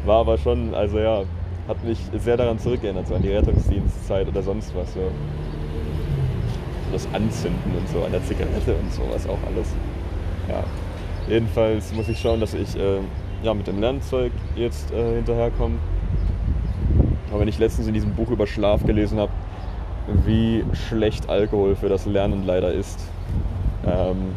[0.04, 1.22] War aber schon, also ja,
[1.66, 4.92] hat mich sehr daran zurückgeerinnert, so an die Rettungsdienstzeit oder sonst was.
[4.94, 5.00] So.
[6.92, 9.68] Das Anzünden und so an der Zigarette und sowas auch alles.
[10.48, 10.64] Ja.
[11.28, 12.98] Jedenfalls muss ich schauen, dass ich äh,
[13.42, 15.76] ja, mit dem Lernzeug jetzt äh, hinterherkomme.
[17.30, 19.32] Aber wenn ich letztens in diesem Buch über Schlaf gelesen habe,
[20.24, 22.98] wie schlecht Alkohol für das Lernen leider ist.
[23.86, 24.32] Ähm,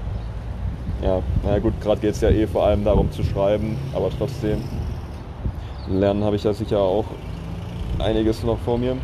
[1.01, 4.59] ja, naja gut, gerade geht es ja eh vor allem darum zu schreiben, aber trotzdem,
[5.89, 7.05] Lernen habe ich ja sicher auch
[7.99, 8.95] einiges noch vor mir.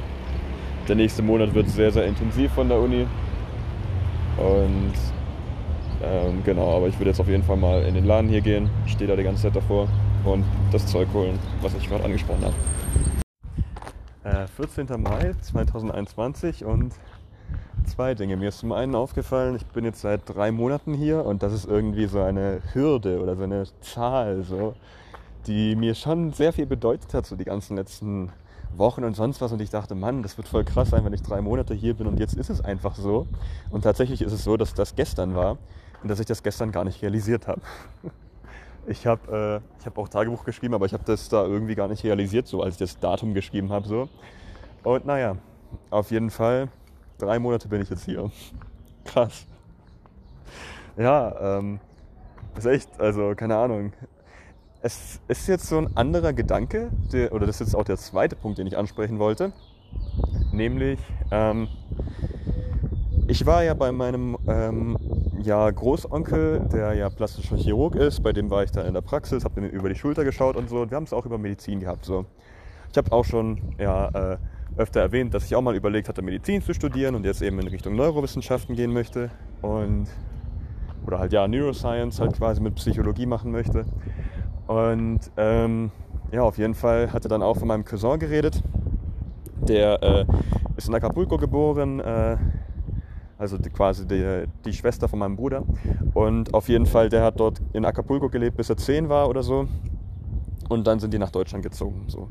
[0.88, 3.06] Der nächste Monat wird sehr, sehr intensiv von der Uni.
[4.38, 4.93] Und
[6.02, 8.70] ähm, genau, aber ich würde jetzt auf jeden Fall mal in den Laden hier gehen.
[8.86, 9.88] Stehe da die ganze Zeit davor
[10.24, 12.56] und das Zeug holen, was ich gerade angesprochen habe.
[14.24, 15.02] Äh, 14.
[15.02, 16.93] Mai 2021 und
[17.86, 18.38] zwei Dinge.
[18.38, 21.66] Mir ist zum einen aufgefallen, ich bin jetzt seit drei Monaten hier und das ist
[21.66, 24.76] irgendwie so eine Hürde oder so eine Zahl, so,
[25.47, 28.32] die mir schon sehr viel bedeutet hat, so die ganzen letzten
[28.76, 29.52] Wochen und sonst was.
[29.52, 32.08] Und ich dachte, Mann, das wird voll krass sein, wenn ich drei Monate hier bin
[32.08, 33.28] und jetzt ist es einfach so.
[33.72, 35.58] Und tatsächlich ist es so, dass das gestern war
[36.02, 37.62] und dass ich das gestern gar nicht realisiert habe.
[38.88, 42.04] Ich habe äh, hab auch Tagebuch geschrieben, aber ich habe das da irgendwie gar nicht
[42.04, 43.88] realisiert, so als ich das Datum geschrieben habe.
[43.88, 44.10] So.
[44.84, 45.36] Und naja,
[45.91, 46.70] auf jeden Fall,
[47.20, 48.32] drei Monate bin ich jetzt hier.
[49.06, 49.45] Krass.
[50.97, 51.80] Ja, ähm,
[52.58, 53.93] ist echt, also keine Ahnung.
[54.82, 58.36] Es ist jetzt so ein anderer Gedanke, der, oder das ist jetzt auch der zweite
[58.36, 59.52] Punkt, den ich ansprechen wollte.
[60.52, 61.00] Nämlich,
[61.32, 61.68] ähm,
[63.30, 64.98] ich war ja bei meinem ähm,
[65.44, 69.46] ja, Großonkel, der ja plastischer Chirurg ist, bei dem war ich dann in der Praxis,
[69.46, 70.82] habe mir über die Schulter geschaut und so.
[70.82, 72.06] Und wir haben es auch über Medizin gehabt.
[72.06, 72.26] So.
[72.92, 74.38] Ich habe auch schon ja, äh,
[74.78, 77.68] öfter erwähnt, dass ich auch mal überlegt hatte, Medizin zu studieren und jetzt eben in
[77.68, 79.30] Richtung Neurowissenschaften gehen möchte.
[79.62, 80.08] Und,
[81.06, 83.86] oder halt ja, Neuroscience halt quasi mit Psychologie machen möchte.
[84.66, 85.92] Und ähm,
[86.32, 88.64] ja, auf jeden Fall hat er dann auch von meinem Cousin geredet.
[89.68, 90.26] Der äh,
[90.78, 92.38] ist in Acapulco geboren, äh,
[93.40, 95.64] also die, quasi die, die, Schwester von meinem Bruder.
[96.14, 99.42] Und auf jeden Fall, der hat dort in Acapulco gelebt, bis er zehn war oder
[99.42, 99.68] so.
[100.68, 102.04] Und dann sind die nach Deutschland gezogen.
[102.08, 102.28] So.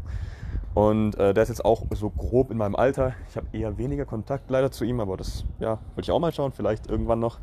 [0.74, 3.14] Und äh, der ist jetzt auch so grob in meinem Alter.
[3.30, 6.32] Ich habe eher weniger Kontakt leider zu ihm, aber das ja, wollte ich auch mal
[6.32, 7.38] schauen, vielleicht irgendwann noch.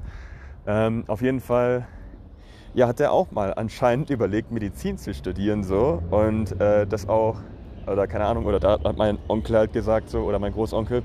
[0.67, 1.87] Ähm, auf jeden Fall
[2.75, 7.37] ja, hat er auch mal anscheinend überlegt, Medizin zu studieren so und äh, das auch,
[7.87, 11.01] oder keine Ahnung, oder da hat mein Onkel halt gesagt so, oder mein Großonkel,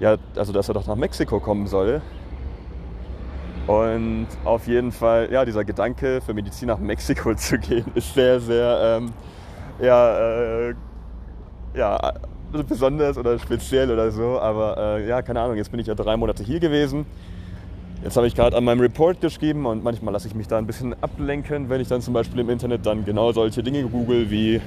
[0.00, 2.00] ja, also dass er doch nach Mexiko kommen soll.
[3.66, 8.40] Und auf jeden Fall, ja, dieser Gedanke für Medizin nach Mexiko zu gehen, ist sehr,
[8.40, 9.12] sehr, ähm,
[9.80, 10.74] ja, äh,
[11.74, 12.14] ja,
[12.66, 14.40] besonders oder speziell oder so.
[14.40, 17.04] Aber äh, ja, keine Ahnung, jetzt bin ich ja drei Monate hier gewesen
[18.04, 20.66] Jetzt habe ich gerade an meinem Report geschrieben und manchmal lasse ich mich da ein
[20.66, 24.60] bisschen ablenken, wenn ich dann zum Beispiel im Internet dann genau solche Dinge google wie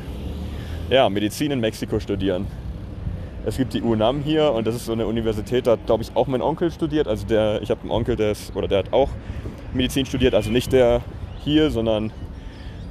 [0.89, 2.45] ja, Medizin in Mexiko studieren.
[3.43, 6.27] Es gibt die UNAM hier und das ist so eine Universität, da glaube ich auch
[6.27, 7.07] mein Onkel studiert.
[7.07, 9.09] Also der, ich habe einen Onkel, der ist, oder der hat auch
[9.73, 11.01] Medizin studiert, also nicht der
[11.43, 12.11] hier, sondern,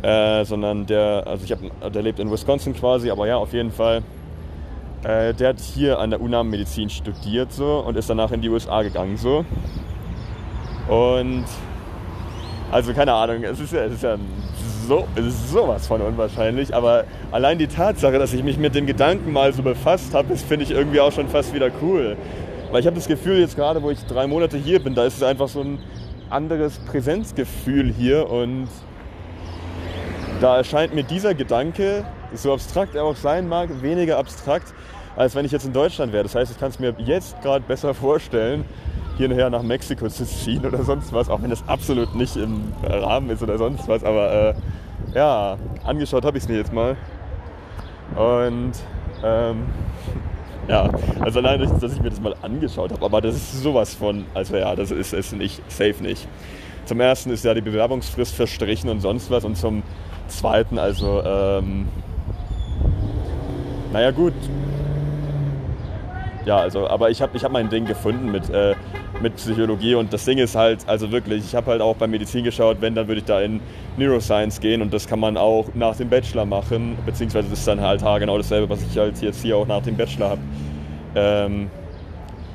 [0.03, 3.71] äh, sondern der, also ich habe, der lebt in Wisconsin quasi, aber ja, auf jeden
[3.71, 4.03] Fall.
[5.05, 8.49] Äh, der hat hier an der UNAM Medizin studiert so und ist danach in die
[8.49, 9.45] USA gegangen so.
[10.89, 11.45] Und
[12.71, 14.17] also keine Ahnung, es ist ja, es ist ja
[14.87, 15.07] so,
[15.51, 19.63] sowas von unwahrscheinlich, aber allein die Tatsache, dass ich mich mit dem Gedanken mal so
[19.63, 22.17] befasst habe, das finde ich irgendwie auch schon fast wieder cool.
[22.71, 25.17] Weil ich habe das Gefühl, jetzt gerade, wo ich drei Monate hier bin, da ist
[25.17, 25.79] es einfach so ein
[26.29, 28.69] anderes Präsenzgefühl hier und
[30.41, 34.73] da erscheint mir dieser Gedanke, so abstrakt er auch sein mag, weniger abstrakt,
[35.17, 36.23] als wenn ich jetzt in Deutschland wäre.
[36.23, 38.65] Das heißt, ich kann es mir jetzt gerade besser vorstellen,
[39.29, 43.31] hierher nach Mexiko zu ziehen oder sonst was, auch wenn das absolut nicht im Rahmen
[43.31, 44.03] ist oder sonst was.
[44.03, 44.55] Aber äh,
[45.15, 46.97] ja, angeschaut habe ich es mir jetzt mal.
[48.17, 48.73] Und
[49.23, 49.67] ähm,
[50.69, 50.91] ja,
[51.21, 54.57] also allein, dass ich mir das mal angeschaut habe, aber das ist sowas von, also
[54.57, 56.27] ja, das ist es nicht, safe nicht.
[56.87, 59.83] Zum ersten ist ja die Bewerbungsfrist verstrichen und sonst was und zum
[60.29, 61.89] zweiten, also ähm,
[63.93, 64.33] naja gut,
[66.47, 68.75] ja, also, aber ich habe ich hab mein Ding gefunden mit, äh,
[69.21, 72.45] mit Psychologie und das Ding ist halt, also wirklich, ich habe halt auch bei Medizin
[72.45, 73.61] geschaut, wenn, dann würde ich da in
[73.97, 77.81] Neuroscience gehen und das kann man auch nach dem Bachelor machen, beziehungsweise das ist dann
[77.81, 80.41] halt genau dasselbe, was ich halt jetzt hier auch nach dem Bachelor habe.
[81.15, 81.71] Ähm,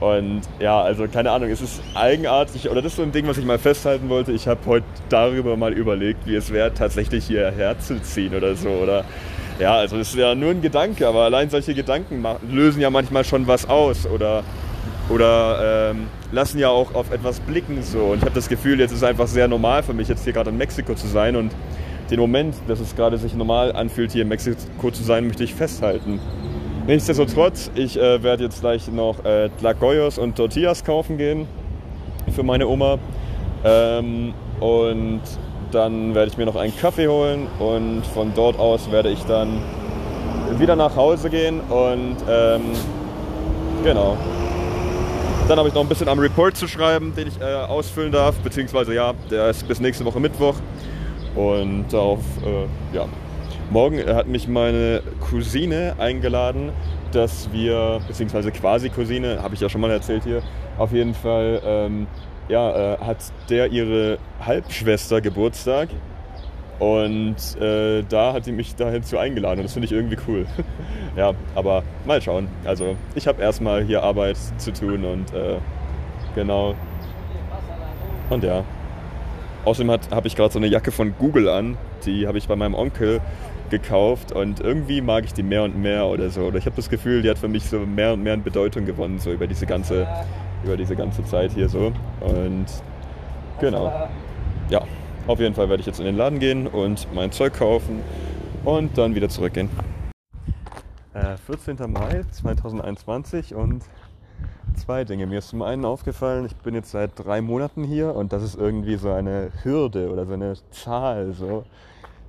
[0.01, 3.37] Und ja, also keine Ahnung, es ist eigenartig, oder das ist so ein Ding, was
[3.37, 4.33] ich mal festhalten wollte.
[4.33, 8.69] Ich habe heute darüber mal überlegt, wie es wäre, tatsächlich hierher zu ziehen oder so.
[8.69, 9.05] Oder
[9.57, 13.23] ja, also es ist ja nur ein Gedanke, aber allein solche Gedanken lösen ja manchmal
[13.23, 14.43] schon was aus oder,
[15.09, 17.99] oder ähm, lassen ja auch auf etwas blicken so.
[17.99, 20.49] Und ich habe das Gefühl, jetzt ist einfach sehr normal für mich, jetzt hier gerade
[20.49, 21.51] in Mexiko zu sein und
[22.11, 25.55] den Moment, dass es gerade sich normal anfühlt, hier in Mexiko zu sein, möchte ich
[25.55, 26.19] festhalten.
[26.87, 31.47] Nichtsdestotrotz, ich äh, werde jetzt gleich noch äh, Tlacoyos und Tortillas kaufen gehen
[32.35, 32.99] für meine Oma.
[33.63, 35.21] Ähm, und
[35.71, 39.57] dann werde ich mir noch einen Kaffee holen und von dort aus werde ich dann
[40.59, 42.61] wieder nach Hause gehen und ähm,
[43.83, 44.17] genau.
[45.47, 48.35] Dann habe ich noch ein bisschen am Report zu schreiben, den ich äh, ausfüllen darf,
[48.37, 50.55] beziehungsweise ja, der ist bis nächste Woche Mittwoch.
[51.35, 53.07] Und darauf, äh, ja,
[53.71, 56.71] Morgen hat mich meine Cousine eingeladen,
[57.11, 60.43] dass wir, beziehungsweise quasi Cousine, habe ich ja schon mal erzählt hier,
[60.77, 62.07] auf jeden Fall ähm,
[62.47, 63.17] ja, äh, hat
[63.49, 65.89] der ihre Halbschwester Geburtstag
[66.79, 70.45] und äh, da hat sie mich dahin zu eingeladen und das finde ich irgendwie cool.
[71.15, 72.47] ja, aber mal schauen.
[72.65, 75.57] Also ich habe erstmal hier Arbeit zu tun und äh,
[76.35, 76.75] genau.
[78.29, 78.63] Und ja.
[79.63, 82.75] Außerdem habe ich gerade so eine Jacke von Google an, die habe ich bei meinem
[82.75, 83.19] Onkel
[83.69, 86.41] gekauft und irgendwie mag ich die mehr und mehr oder so.
[86.41, 88.85] Oder ich habe das Gefühl, die hat für mich so mehr und mehr an Bedeutung
[88.85, 90.07] gewonnen, so über diese ganze,
[90.63, 91.91] über diese ganze Zeit hier so.
[92.19, 92.65] Und
[93.59, 94.07] genau.
[94.69, 94.81] Ja,
[95.27, 98.01] auf jeden Fall werde ich jetzt in den Laden gehen und mein Zeug kaufen
[98.63, 99.69] und dann wieder zurückgehen.
[101.13, 101.77] Äh, 14.
[101.91, 103.83] Mai 2021 und
[104.75, 105.27] zwei Dinge.
[105.27, 108.55] Mir ist zum einen aufgefallen, ich bin jetzt seit drei Monaten hier und das ist
[108.55, 111.33] irgendwie so eine Hürde oder so eine Zahl.
[111.33, 111.63] So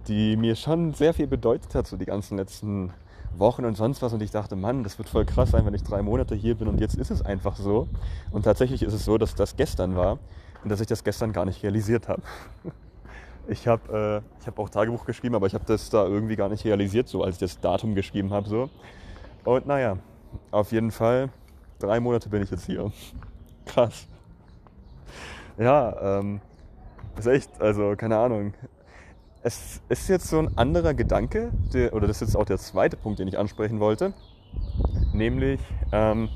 [0.08, 2.92] die mir schon sehr viel bedeutet hat, so die ganzen letzten
[3.36, 4.12] Wochen und sonst was.
[4.12, 6.68] Und ich dachte, Mann, das wird voll krass sein, wenn ich drei Monate hier bin
[6.68, 7.88] und jetzt ist es einfach so.
[8.30, 10.18] Und tatsächlich ist es so, dass das gestern war
[10.62, 12.22] und dass ich das gestern gar nicht realisiert habe.
[13.48, 16.64] Ich habe äh, hab auch Tagebuch geschrieben, aber ich habe das da irgendwie gar nicht
[16.64, 18.48] realisiert, so als ich das Datum geschrieben habe.
[18.48, 18.70] So.
[19.44, 19.98] Und naja,
[20.50, 21.28] auf jeden Fall,
[21.78, 22.90] drei Monate bin ich jetzt hier.
[23.66, 24.06] Krass.
[25.58, 26.40] Ja, ähm,
[27.18, 28.52] ist echt, also keine Ahnung
[29.46, 32.96] es ist jetzt so ein anderer Gedanke, der, oder das ist jetzt auch der zweite
[32.96, 34.12] Punkt, den ich ansprechen wollte.
[35.12, 35.60] Nämlich,
[35.92, 36.28] ähm,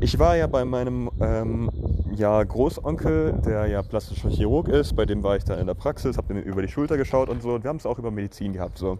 [0.00, 1.70] ich war ja bei meinem ähm,
[2.14, 6.16] ja, Großonkel, der ja plastischer Chirurg ist, bei dem war ich dann in der Praxis,
[6.16, 7.54] habe mir über die Schulter geschaut und so.
[7.54, 8.78] Und wir haben es auch über Medizin gehabt.
[8.78, 8.98] So.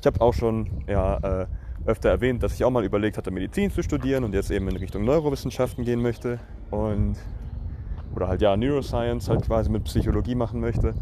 [0.00, 1.46] Ich habe auch schon ja, äh,
[1.86, 4.76] öfter erwähnt, dass ich auch mal überlegt hatte, Medizin zu studieren und jetzt eben in
[4.76, 6.38] Richtung Neurowissenschaften gehen möchte.
[6.70, 7.16] Und,
[8.14, 10.94] oder halt ja, Neuroscience halt quasi mit Psychologie machen möchte.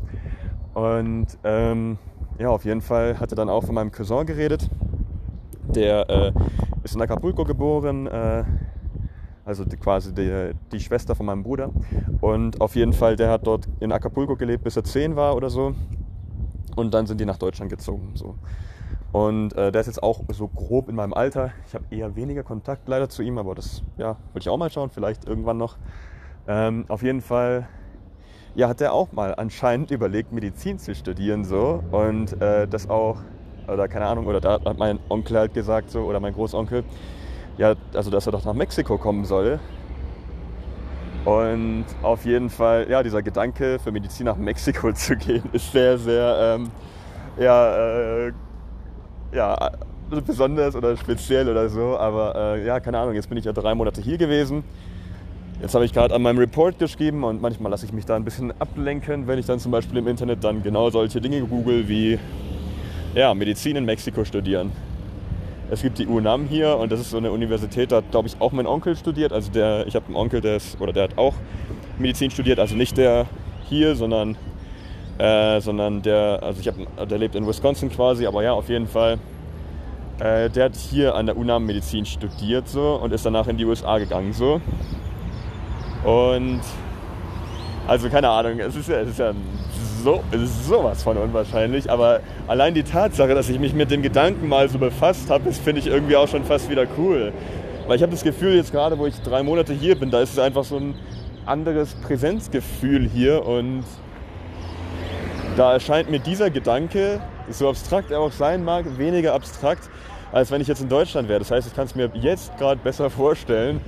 [0.75, 1.99] Und ähm,
[2.39, 4.69] ja, auf jeden Fall hat er dann auch von meinem Cousin geredet.
[5.75, 6.33] Der äh,
[6.83, 8.45] ist in Acapulco geboren, äh,
[9.45, 11.71] also die, quasi die, die, Schwester von meinem Bruder.
[12.21, 15.51] Und auf jeden Fall, der hat dort in Acapulco gelebt, bis er zehn war oder
[15.51, 15.75] so.
[16.77, 18.13] Und dann sind die nach Deutschland gezogen.
[18.15, 18.37] So.
[19.13, 21.51] Und äh, der ist jetzt auch so grob in meinem Alter.
[21.67, 24.71] Ich habe eher weniger Kontakt leider zu ihm, aber das ja, wollte ich auch mal
[24.71, 25.77] schauen, vielleicht irgendwann noch.
[26.49, 27.69] Ähm, auf jeden Fall
[28.55, 33.19] ja, hat er auch mal anscheinend überlegt, Medizin zu studieren so und äh, das auch,
[33.67, 36.85] oder keine Ahnung, oder da hat mein Onkel halt gesagt so, oder mein Großonkel,
[37.59, 39.59] ja, also dass er doch nach Mexiko kommen soll.
[41.25, 45.99] Und auf jeden Fall, ja, dieser Gedanke, für Medizin nach Mexiko zu gehen, ist sehr,
[45.99, 46.71] sehr, ähm,
[47.39, 48.33] ja, äh,
[49.33, 49.71] ja,
[50.27, 51.97] besonders oder speziell oder so.
[51.97, 54.65] Aber äh, ja, keine Ahnung, jetzt bin ich ja drei Monate hier gewesen
[55.63, 58.25] Jetzt habe ich gerade an meinem Report geschrieben und manchmal lasse ich mich da ein
[58.25, 62.19] bisschen ablenken, wenn ich dann zum Beispiel im Internet dann genau solche Dinge google wie
[63.15, 64.73] ja, Medizin in Mexiko studieren.
[65.71, 68.53] Es gibt die UNAM hier und das ist so eine Universität, da glaube ich auch
[68.53, 69.33] mein Onkel studiert.
[69.33, 71.35] Also der, ich habe einen Onkel, der ist, oder der hat auch
[71.99, 73.27] Medizin studiert, also nicht der
[73.69, 74.37] hier, sondern,
[75.19, 78.87] äh, sondern der, also ich habe, der lebt in Wisconsin quasi, aber ja, auf jeden
[78.87, 79.19] Fall.
[80.19, 83.65] Äh, der hat hier an der UNAM Medizin studiert so und ist danach in die
[83.65, 84.61] USA gegangen so.
[86.05, 86.61] Und
[87.87, 89.33] also keine Ahnung, es ist ja, es ist ja
[90.03, 90.23] so,
[90.67, 94.79] sowas von unwahrscheinlich, aber allein die Tatsache, dass ich mich mit dem Gedanken mal so
[94.79, 97.33] befasst habe, das finde ich irgendwie auch schon fast wieder cool.
[97.87, 100.33] Weil ich habe das Gefühl, jetzt gerade, wo ich drei Monate hier bin, da ist
[100.33, 100.95] es einfach so ein
[101.47, 103.85] anderes Präsenzgefühl hier und
[105.57, 109.91] da erscheint mir dieser Gedanke, so abstrakt er auch sein mag, weniger abstrakt,
[110.33, 111.41] als wenn ich jetzt in Deutschland wäre.
[111.41, 113.81] Das heißt, ich kann es mir jetzt gerade besser vorstellen,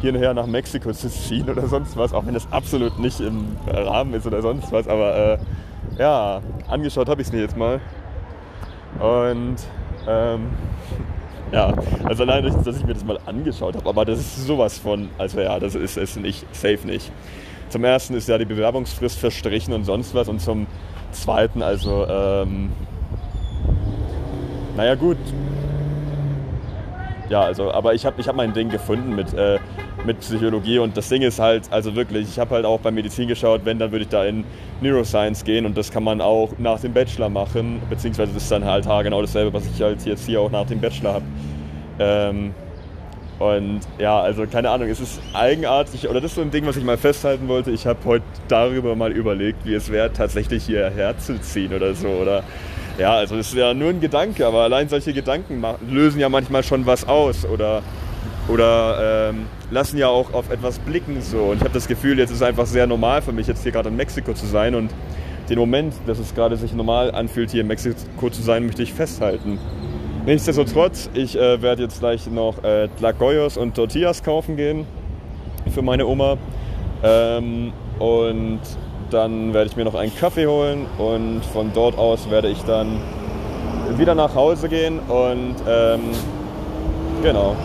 [0.00, 4.14] hierher nach Mexiko zu ziehen oder sonst was, auch wenn das absolut nicht im Rahmen
[4.14, 4.88] ist oder sonst was.
[4.88, 5.38] Aber äh,
[5.98, 7.80] ja, angeschaut habe ich es mir jetzt mal.
[8.98, 9.56] Und
[10.08, 10.48] ähm,
[11.52, 11.74] ja,
[12.04, 15.40] also allein, dass ich mir das mal angeschaut habe, aber das ist sowas von, also
[15.40, 17.10] ja, das ist es nicht, safe nicht.
[17.68, 20.66] Zum ersten ist ja die Bewerbungsfrist verstrichen und sonst was und zum
[21.12, 22.72] zweiten, also, ähm,
[24.76, 25.18] naja gut,
[27.28, 29.60] ja, also, aber ich habe ich hab mein Ding gefunden mit, äh,
[30.04, 33.28] mit Psychologie und das Ding ist halt, also wirklich, ich habe halt auch bei Medizin
[33.28, 34.44] geschaut, wenn, dann würde ich da in
[34.80, 38.64] Neuroscience gehen und das kann man auch nach dem Bachelor machen, beziehungsweise das ist dann
[38.64, 41.24] halt genau dasselbe, was ich halt jetzt hier auch nach dem Bachelor habe.
[41.98, 42.54] Ähm,
[43.38, 46.76] und ja, also keine Ahnung, es ist eigenartig, oder das ist so ein Ding, was
[46.76, 47.70] ich mal festhalten wollte.
[47.70, 52.08] Ich habe heute darüber mal überlegt, wie es wäre, tatsächlich hierher zu ziehen oder so.
[52.08, 52.44] Oder
[52.98, 56.62] ja, also es ist ja nur ein Gedanke, aber allein solche Gedanken lösen ja manchmal
[56.62, 57.82] schon was aus oder,
[58.48, 61.38] oder ähm, lassen ja auch auf etwas blicken so.
[61.38, 63.72] Und ich habe das Gefühl, jetzt ist es einfach sehr normal für mich, jetzt hier
[63.72, 64.90] gerade in Mexiko zu sein und
[65.48, 68.92] den Moment, dass es gerade sich normal anfühlt, hier in Mexiko zu sein, möchte ich
[68.92, 69.58] festhalten.
[70.26, 74.86] Nichtsdestotrotz, ich äh, werde jetzt gleich noch äh, Tlacoyos und Tortillas kaufen gehen
[75.74, 76.36] für meine Oma.
[77.02, 78.60] Ähm, und
[79.10, 83.00] dann werde ich mir noch einen Kaffee holen und von dort aus werde ich dann
[83.96, 86.00] wieder nach Hause gehen und ähm,
[87.22, 87.56] genau.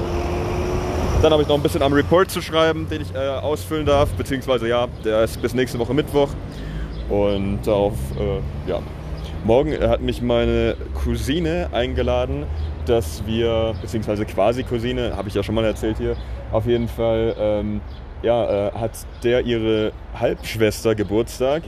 [1.21, 4.09] Dann habe ich noch ein bisschen am Report zu schreiben, den ich äh, ausfüllen darf,
[4.11, 6.29] beziehungsweise ja, der ist bis nächste Woche Mittwoch.
[7.09, 8.79] Und auf, äh, ja,
[9.43, 12.45] morgen hat mich meine Cousine eingeladen,
[12.85, 16.15] dass wir, beziehungsweise quasi Cousine, habe ich ja schon mal erzählt hier,
[16.51, 17.81] auf jeden Fall ähm,
[18.21, 18.91] ja, äh, hat
[19.23, 21.63] der ihre Halbschwester Geburtstag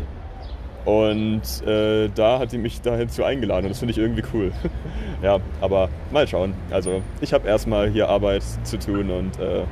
[0.87, 4.53] und äh, da hat sie mich dazu eingeladen und das finde ich irgendwie cool.
[5.21, 6.53] ja, aber mal schauen.
[6.71, 9.63] Also ich habe erstmal hier Arbeit zu tun und äh,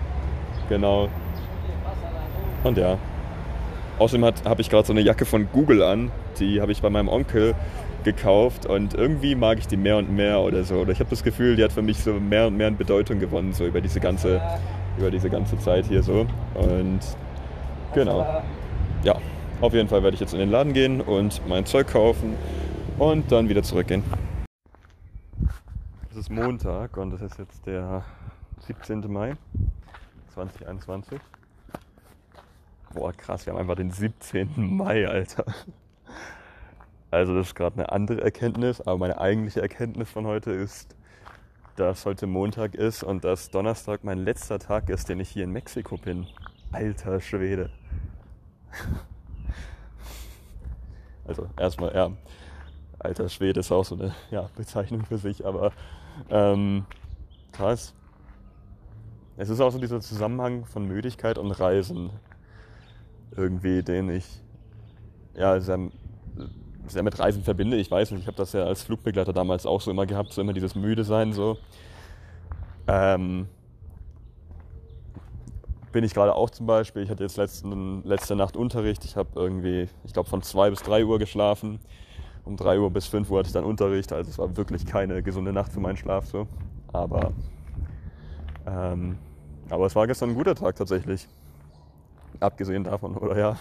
[0.68, 1.08] genau.
[2.66, 2.98] Und ja.
[3.98, 7.08] Außerdem habe ich gerade so eine Jacke von Google an, die habe ich bei meinem
[7.08, 7.56] Onkel
[8.04, 10.76] gekauft und irgendwie mag ich die mehr und mehr oder so.
[10.80, 13.20] Oder ich habe das Gefühl, die hat für mich so mehr und mehr an Bedeutung
[13.22, 14.42] gewonnen, so über diese ganze
[14.98, 16.26] über diese ganze Zeit hier so.
[16.56, 17.00] Und
[17.94, 18.44] genau.
[19.06, 19.16] Ja,
[19.62, 22.36] auf jeden Fall werde ich jetzt in den Laden gehen und mein Zeug kaufen
[22.98, 24.04] und dann wieder zurückgehen.
[26.12, 28.04] Es ist Montag und das ist jetzt der
[28.60, 29.12] 17.
[29.12, 29.36] Mai
[30.34, 31.20] 2021.
[32.94, 34.50] Boah, krass, wir haben einfach den 17.
[34.56, 35.46] Mai, Alter.
[37.12, 40.96] Also das ist gerade eine andere Erkenntnis, aber meine eigentliche Erkenntnis von heute ist,
[41.76, 45.52] dass heute Montag ist und dass Donnerstag mein letzter Tag ist, den ich hier in
[45.52, 46.28] Mexiko bin.
[46.72, 47.70] Alter Schwede.
[51.28, 52.12] Also erstmal, ja,
[53.00, 55.72] alter Schwede ist auch so eine ja, Bezeichnung für sich, aber
[56.30, 56.86] ähm,
[57.52, 57.94] krass.
[59.38, 62.10] Es ist auch so dieser Zusammenhang von Müdigkeit und Reisen,
[63.36, 64.26] irgendwie, den ich
[65.36, 65.90] ja sehr
[66.88, 67.78] sehr mit Reisen verbinde.
[67.78, 70.42] Ich weiß nicht, ich habe das ja als Flugbegleiter damals auch so immer gehabt, so
[70.42, 71.58] immer dieses müde sein so.
[72.88, 73.48] Ähm,
[75.96, 77.04] bin ich gerade auch zum Beispiel.
[77.04, 79.06] Ich hatte jetzt letzten, letzte Nacht Unterricht.
[79.06, 81.80] Ich habe irgendwie, ich glaube, von 2 bis 3 Uhr geschlafen.
[82.44, 84.12] Um 3 Uhr bis 5 Uhr hatte ich dann Unterricht.
[84.12, 86.48] Also es war wirklich keine gesunde Nacht für meinen Schlaf so.
[86.92, 87.32] Aber,
[88.68, 89.18] ähm,
[89.70, 91.30] aber es war gestern ein guter Tag tatsächlich.
[92.42, 93.58] Abgesehen davon, oder ja.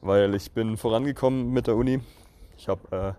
[0.00, 2.00] Weil ich bin vorangekommen mit der Uni.
[2.58, 3.12] Ich habe äh,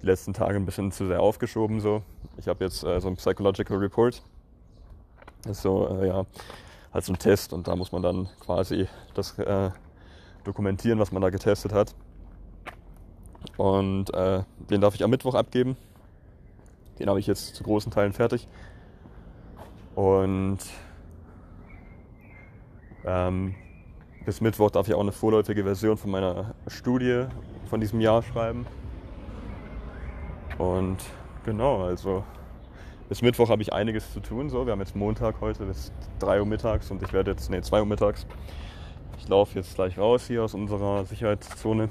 [0.00, 1.80] die letzten Tage ein bisschen zu sehr aufgeschoben.
[1.80, 2.02] So.
[2.36, 4.22] Ich habe jetzt äh, so ein Psychological Report.
[5.42, 6.24] Das ist so, äh, ja,
[6.92, 9.70] halt so ein Test und da muss man dann quasi das äh,
[10.44, 11.94] dokumentieren, was man da getestet hat.
[13.56, 15.76] Und äh, den darf ich am Mittwoch abgeben.
[16.98, 18.48] Den habe ich jetzt zu großen Teilen fertig.
[19.94, 20.58] Und
[23.04, 23.54] ähm,
[24.24, 27.26] bis Mittwoch darf ich auch eine vorläufige Version von meiner Studie
[27.68, 28.66] von diesem Jahr schreiben.
[30.58, 30.98] Und
[31.44, 32.24] genau, also
[33.10, 34.50] bis Mittwoch habe ich einiges zu tun.
[34.50, 35.90] So, wir haben jetzt Montag heute bis
[36.20, 38.24] 3 Uhr mittags und ich werde jetzt, nee, 2 Uhr mittags.
[39.18, 41.88] Ich laufe jetzt gleich raus hier aus unserer Sicherheitszone.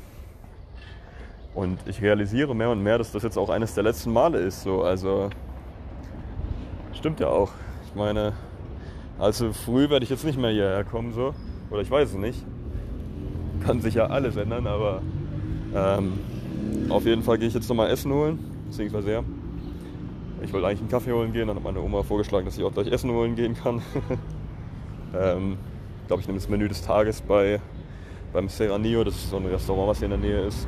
[1.53, 4.61] Und ich realisiere mehr und mehr, dass das jetzt auch eines der letzten Male ist.
[4.61, 5.30] So, also
[6.93, 7.51] stimmt ja auch.
[7.86, 8.32] Ich meine,
[9.20, 11.11] also früh werde ich jetzt nicht mehr hierher kommen.
[11.11, 11.34] So.
[11.70, 12.45] Oder ich weiß es nicht.
[13.65, 15.01] Kann sich ja alles ändern, aber
[15.76, 16.13] ähm,
[16.88, 18.39] auf jeden Fall gehe ich jetzt nochmal Essen holen.
[18.70, 19.24] Beziehungsweise ja.
[20.42, 22.72] Ich wollte eigentlich einen Kaffee holen gehen, dann hat meine Oma vorgeschlagen, dass ich auch
[22.72, 23.82] gleich Essen holen gehen kann.
[25.14, 25.58] ähm,
[26.02, 27.60] ich glaube, ich nehme das Menü des Tages bei,
[28.32, 29.04] beim Serranillo.
[29.04, 30.68] Das ist so ein Restaurant, was hier in der Nähe ist.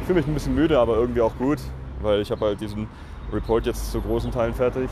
[0.00, 1.58] Ich fühle mich ein bisschen müde, aber irgendwie auch gut,
[2.00, 2.88] weil ich habe halt diesen
[3.32, 4.90] Report jetzt zu großen Teilen fertig.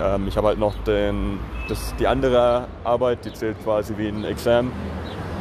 [0.00, 4.24] Ähm, ich habe halt noch den, das, die andere Arbeit, die zählt quasi wie ein
[4.24, 4.70] Exam,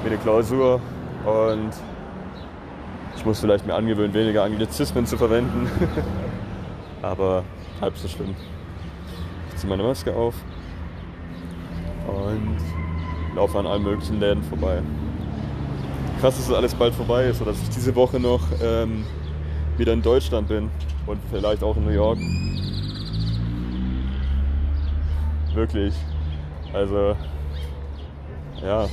[0.03, 0.81] wie eine Klausur.
[1.25, 1.71] Und
[3.21, 5.69] ich muss vielleicht mir angewöhnen, weniger Anglizismen zu verwenden.
[7.03, 7.43] Aber
[7.79, 8.33] halb so schlimm.
[9.49, 10.33] Ich ziehe meine Maske auf
[12.07, 12.57] und
[13.35, 14.81] laufe an allen möglichen Läden vorbei.
[16.19, 19.05] Krass, dass das alles bald vorbei ist, oder dass ich diese Woche noch ähm,
[19.77, 20.71] wieder in Deutschland bin
[21.05, 22.17] und vielleicht auch in New York.
[25.53, 25.93] Wirklich.
[26.73, 27.15] Also,
[28.63, 28.87] ja.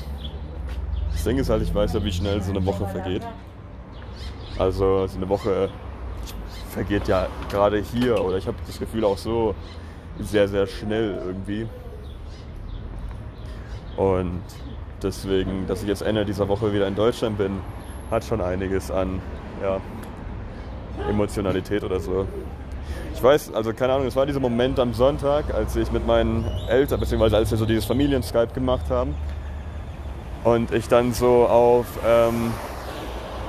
[1.13, 3.23] Das Ding ist halt, ich weiß ja, wie schnell so eine Woche vergeht.
[4.59, 5.69] Also, so eine Woche
[6.71, 9.55] vergeht ja gerade hier, oder ich habe das Gefühl auch so
[10.19, 11.67] sehr, sehr schnell irgendwie.
[13.97, 14.43] Und
[15.03, 17.61] deswegen, dass ich jetzt Ende dieser Woche wieder in Deutschland bin,
[18.11, 19.21] hat schon einiges an
[19.63, 19.81] ja,
[21.09, 22.27] Emotionalität oder so.
[23.15, 26.45] Ich weiß, also keine Ahnung, es war dieser Moment am Sonntag, als ich mit meinen
[26.69, 29.15] Eltern, beziehungsweise als wir so dieses Familien-Skype gemacht haben
[30.45, 32.53] und ich dann so auf, ähm,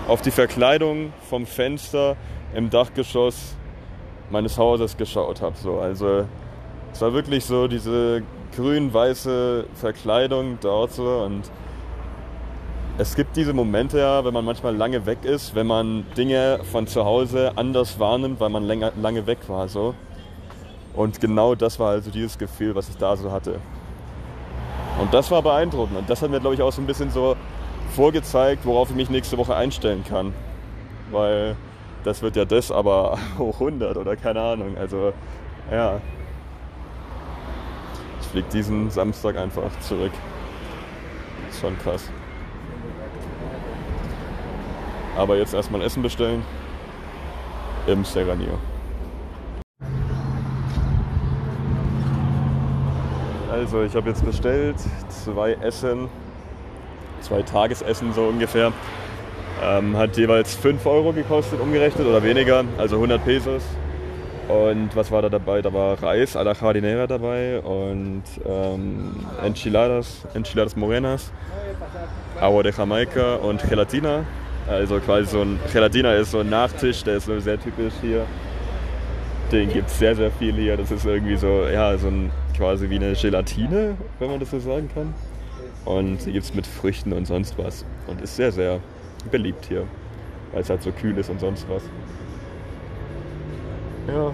[0.10, 2.18] auf die Verkleidung vom Fenster
[2.56, 3.56] im Dachgeschoss
[4.32, 5.56] meines Hauses geschaut habe.
[5.56, 5.80] So.
[5.80, 6.26] Also
[6.92, 8.24] es war wirklich so diese
[8.56, 11.44] grün-weiße Verkleidung dort so und
[12.98, 16.88] es gibt diese Momente ja, wenn man manchmal lange weg ist, wenn man Dinge von
[16.88, 19.68] zu Hause anders wahrnimmt, weil man länger, lange weg war.
[19.68, 19.94] So.
[20.96, 23.60] Und genau das war also dieses Gefühl, was ich da so hatte.
[25.00, 26.00] Und das war beeindruckend.
[26.00, 27.38] Und das hat mir, glaube ich, auch so ein bisschen so
[27.90, 30.34] vorgezeigt, worauf ich mich nächste Woche einstellen kann.
[31.12, 31.56] Weil
[32.04, 34.78] das wird ja das, aber hoch 100 oder keine Ahnung.
[34.78, 35.14] Also,
[35.72, 36.00] ja.
[38.22, 40.12] Ich fliege diesen Samstag einfach zurück.
[41.50, 42.10] Ist schon krass.
[45.18, 46.44] Aber jetzt erstmal Essen bestellen
[47.88, 48.58] im Serranio.
[53.52, 54.78] Also ich habe jetzt bestellt
[55.10, 56.08] zwei Essen,
[57.22, 58.72] zwei Tagesessen so ungefähr.
[59.62, 63.64] Ähm, hat jeweils 5 Euro gekostet, umgerechnet oder weniger, also 100 Pesos.
[64.48, 65.62] Und was war da dabei?
[65.62, 69.12] Da war Reis a la Jardinera dabei und ähm,
[69.44, 71.32] Enchiladas, Enchiladas Morenas,
[72.42, 74.26] Agua de Jamaica und Gelatina.
[74.68, 78.26] Also quasi so ein Gelatina ist so ein Nachtisch, der ist so sehr typisch hier.
[79.52, 80.78] Den gibt es sehr, sehr viel hier.
[80.78, 84.60] Das ist irgendwie so, ja, so ein quasi wie eine Gelatine, wenn man das so
[84.60, 85.14] sagen kann.
[85.86, 87.86] Und die gibt es mit Früchten und sonst was.
[88.08, 88.80] Und ist sehr, sehr
[89.32, 89.86] beliebt hier.
[90.52, 91.84] Weil es halt so kühl ist und sonst was.
[94.08, 94.34] Ja,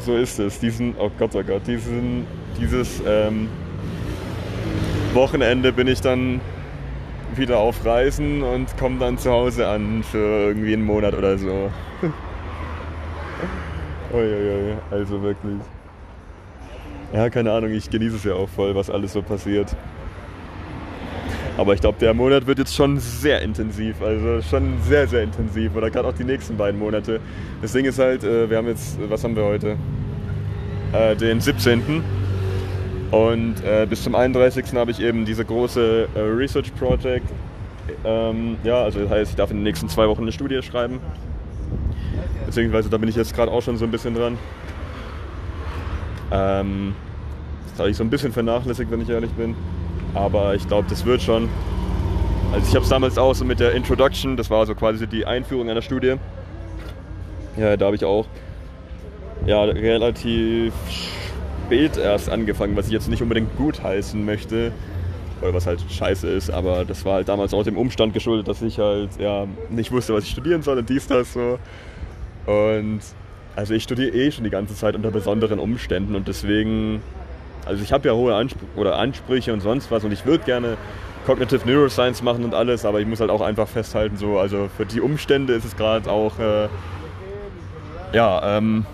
[0.00, 0.58] so ist es.
[0.60, 2.26] Diesen, oh Gott, oh Gott, diesen,
[2.60, 3.48] dieses ähm,
[5.14, 6.40] Wochenende bin ich dann
[7.36, 11.70] wieder auf Reisen und komme dann zu Hause an für irgendwie einen Monat oder so.
[14.12, 15.58] Uiuiui, also wirklich.
[17.12, 19.74] Ja, keine Ahnung, ich genieße es ja auch voll, was alles so passiert.
[21.56, 25.76] Aber ich glaube, der Monat wird jetzt schon sehr intensiv, also schon sehr, sehr intensiv.
[25.76, 27.20] Oder gerade auch die nächsten beiden Monate.
[27.62, 29.76] Das Ding ist halt, äh, wir haben jetzt, was haben wir heute?
[30.92, 32.02] Äh, den 17.
[33.12, 34.64] Und äh, bis zum 31.
[34.74, 37.26] habe ich eben diese große äh, Research Project.
[38.04, 40.98] Ähm, ja, also das heißt, ich darf in den nächsten zwei Wochen eine Studie schreiben.
[42.46, 44.36] Beziehungsweise da bin ich jetzt gerade auch schon so ein bisschen dran.
[46.32, 46.94] Ähm,
[47.70, 49.54] das habe ich so ein bisschen vernachlässigt, wenn ich ehrlich bin.
[50.14, 51.48] Aber ich glaube, das wird schon.
[52.52, 55.26] Also ich habe es damals auch so mit der Introduction, das war so quasi die
[55.26, 56.14] Einführung einer Studie.
[57.56, 58.26] Ja, da habe ich auch
[59.46, 60.72] ja, relativ
[61.66, 64.72] spät erst angefangen, was ich jetzt nicht unbedingt gut heißen möchte,
[65.42, 68.62] oder was halt scheiße ist, aber das war halt damals auch dem Umstand geschuldet, dass
[68.62, 71.58] ich halt ja nicht wusste, was ich studieren soll und dies, das so.
[72.46, 73.00] Und
[73.56, 77.02] also ich studiere eh schon die ganze Zeit unter besonderen Umständen und deswegen,
[77.66, 80.76] also ich habe ja hohe Anspr oder Ansprüche und sonst was und ich würde gerne
[81.26, 84.84] Cognitive Neuroscience machen und alles, aber ich muss halt auch einfach festhalten, so, also für
[84.84, 86.68] die Umstände ist es gerade auch, äh,
[88.12, 88.84] ja, ähm,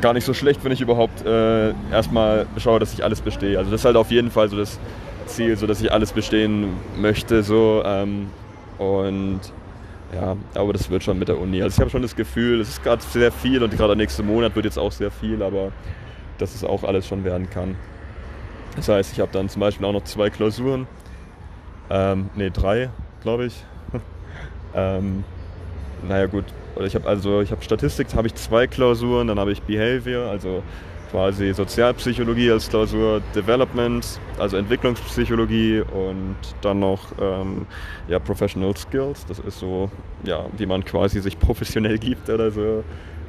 [0.00, 3.58] gar nicht so schlecht, wenn ich überhaupt äh, erstmal schaue, dass ich alles bestehe.
[3.58, 4.78] Also das ist halt auf jeden Fall so das
[5.26, 7.42] Ziel, so dass ich alles bestehen möchte.
[7.42, 8.28] So, ähm,
[8.78, 9.40] und
[10.14, 11.62] ja, aber das wird schon mit der Uni.
[11.62, 14.22] Also ich habe schon das Gefühl, es ist gerade sehr viel und gerade der nächste
[14.22, 15.72] Monat wird jetzt auch sehr viel, aber
[16.38, 17.76] dass es auch alles schon werden kann.
[18.76, 20.86] Das heißt, ich habe dann zum Beispiel auch noch zwei Klausuren.
[21.90, 22.90] Ähm, ne, drei,
[23.22, 23.64] glaube ich.
[24.74, 25.24] ähm,
[26.06, 26.44] naja gut,
[26.84, 30.62] ich habe also ich habe Statistik, habe ich zwei Klausuren, dann habe ich Behavior, also
[31.10, 34.06] quasi Sozialpsychologie als Klausur, Development,
[34.38, 37.66] also Entwicklungspsychologie und dann noch ähm,
[38.08, 39.24] ja, Professional Skills.
[39.26, 39.90] Das ist so,
[40.24, 42.84] ja, wie man quasi sich professionell gibt oder so.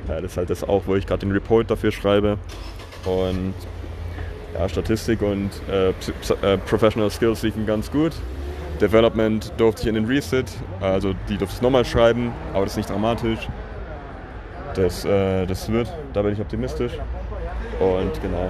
[0.07, 2.38] Ja, das ist halt das auch, wo ich gerade den Report dafür schreibe.
[3.10, 3.53] Und
[4.53, 8.14] ja, Statistik und äh, äh, Professional Skills liefen ganz gut.
[8.81, 10.45] Development durfte ich in den Reset,
[10.80, 13.48] also die durfte ich nochmal schreiben, aber das ist nicht dramatisch.
[14.73, 16.94] Das, äh, das wird, da bin ich optimistisch.
[17.80, 18.49] Und genau.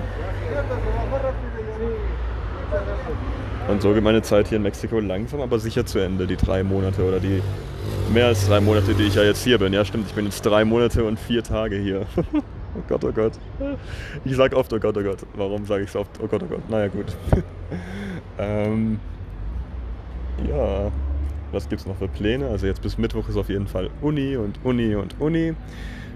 [3.67, 6.27] Und so geht meine Zeit hier in Mexiko langsam, aber sicher zu Ende.
[6.27, 7.41] Die drei Monate oder die
[8.11, 9.73] mehr als drei Monate, die ich ja jetzt hier bin.
[9.73, 12.05] Ja, stimmt, ich bin jetzt drei Monate und vier Tage hier.
[12.77, 13.33] oh Gott, oh Gott.
[14.25, 15.25] Ich sag oft, oh Gott, oh Gott.
[15.35, 16.11] Warum sage ich es oft?
[16.21, 16.69] Oh Gott, oh Gott.
[16.69, 17.15] Naja, gut.
[18.37, 18.99] ähm,
[20.47, 20.91] ja,
[21.51, 22.47] was gibt es noch für Pläne?
[22.47, 25.53] Also jetzt bis Mittwoch ist auf jeden Fall Uni und Uni und Uni.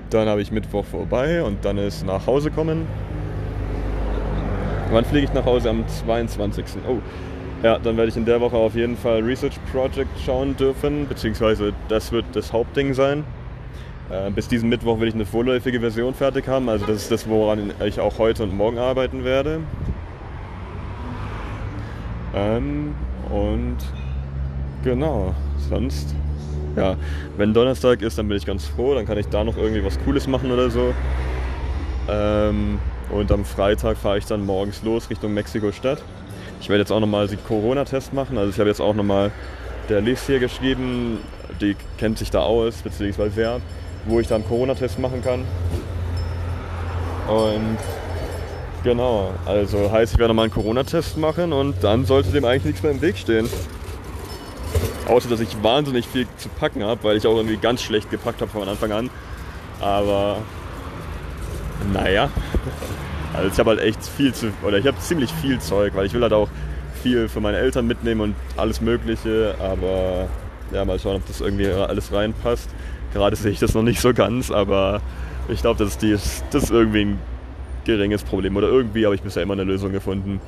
[0.09, 2.85] Dann habe ich Mittwoch vorbei und dann ist nach Hause kommen.
[4.91, 5.71] Wann fliege ich nach Hause?
[5.71, 6.65] Am 22.
[6.87, 6.99] Oh,
[7.63, 11.73] ja, dann werde ich in der Woche auf jeden Fall Research Project schauen dürfen, beziehungsweise
[11.87, 13.23] das wird das Hauptding sein.
[14.09, 17.27] Äh, bis diesen Mittwoch will ich eine vorläufige Version fertig haben, also das ist das,
[17.27, 19.61] woran ich auch heute und morgen arbeiten werde.
[22.35, 22.95] Ähm,
[23.29, 23.77] und
[24.83, 25.33] genau,
[25.69, 26.15] sonst,
[26.75, 26.95] ja,
[27.37, 29.97] wenn Donnerstag ist, dann bin ich ganz froh, dann kann ich da noch irgendwie was
[30.03, 30.93] Cooles machen oder so.
[32.09, 32.79] Ähm,
[33.11, 36.01] und am Freitag fahre ich dann morgens los Richtung Mexiko-Stadt.
[36.59, 38.37] Ich werde jetzt auch nochmal den Corona-Test machen.
[38.37, 39.31] Also ich habe jetzt auch nochmal
[39.89, 41.19] der Liz hier geschrieben,
[41.61, 43.61] die kennt sich da aus, beziehungsweise wer,
[44.05, 45.45] wo ich dann Corona-Test machen kann.
[47.27, 47.77] Und
[48.83, 52.83] genau, also heißt, ich werde nochmal einen Corona-Test machen und dann sollte dem eigentlich nichts
[52.83, 53.49] mehr im Weg stehen.
[55.07, 58.41] Außer, dass ich wahnsinnig viel zu packen habe, weil ich auch irgendwie ganz schlecht gepackt
[58.41, 59.09] habe von Anfang an.
[59.79, 60.37] Aber
[61.91, 62.29] naja,
[63.33, 66.13] also ich habe halt echt viel zu, oder ich habe ziemlich viel Zeug, weil ich
[66.13, 66.49] will halt auch
[67.01, 70.29] viel für meine Eltern mitnehmen und alles Mögliche, aber
[70.71, 72.69] ja, mal schauen, ob das irgendwie alles reinpasst.
[73.13, 75.01] Gerade sehe ich das noch nicht so ganz, aber
[75.47, 77.19] ich glaube, das, ist das ist irgendwie ein
[77.85, 78.55] geringes Problem.
[78.55, 80.41] Oder irgendwie habe ich bisher immer eine Lösung gefunden,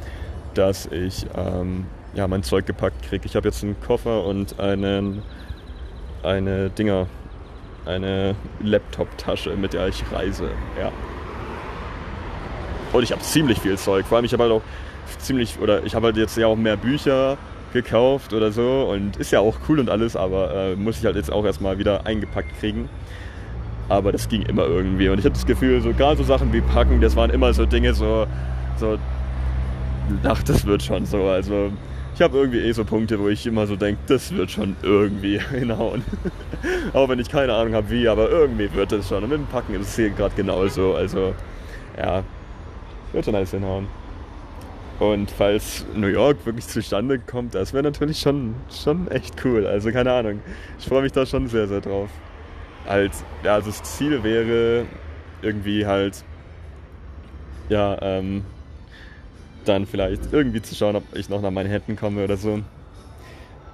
[0.55, 1.85] dass ich ähm,
[2.15, 3.25] ja, mein Zeug gepackt kriege.
[3.25, 5.21] Ich habe jetzt einen Koffer und einen,
[6.23, 7.07] eine Dinger,
[7.85, 10.49] eine Laptop-Tasche, mit der ich reise.
[10.79, 10.91] Ja.
[12.93, 14.05] Und ich habe ziemlich viel Zeug.
[14.05, 14.61] Vor allem, ich habe halt auch
[15.19, 17.37] ziemlich, oder ich habe halt jetzt ja auch mehr Bücher
[17.75, 21.15] gekauft oder so und ist ja auch cool und alles, aber äh, muss ich halt
[21.15, 22.89] jetzt auch erstmal wieder eingepackt kriegen.
[23.87, 25.09] Aber das ging immer irgendwie.
[25.09, 27.67] Und ich habe das Gefühl, so gerade so Sachen wie Packen, das waren immer so
[27.67, 28.25] Dinge, so,
[28.77, 28.97] so,
[30.23, 31.25] ach, das wird schon so.
[31.25, 31.71] Also
[32.15, 35.39] ich habe irgendwie eh so Punkte, wo ich immer so denke, das wird schon irgendwie
[35.39, 36.03] hinhauen.
[36.93, 39.23] auch wenn ich keine Ahnung habe wie, aber irgendwie wird es schon.
[39.23, 40.95] Und mit dem Packen ist es hier gerade genauso.
[40.95, 41.33] Also
[41.97, 42.23] ja,
[43.13, 43.87] wird schon alles hinhauen.
[44.99, 49.67] Und falls New York wirklich zustande kommt, das wäre natürlich schon, schon echt cool.
[49.67, 50.39] Also keine Ahnung.
[50.79, 52.09] Ich freue mich da schon sehr, sehr drauf.
[52.87, 54.85] Als, ja, also das Ziel wäre
[55.41, 56.23] irgendwie halt,
[57.67, 58.43] ja, ähm,
[59.65, 62.61] dann vielleicht irgendwie zu schauen, ob ich noch nach Händen komme oder so.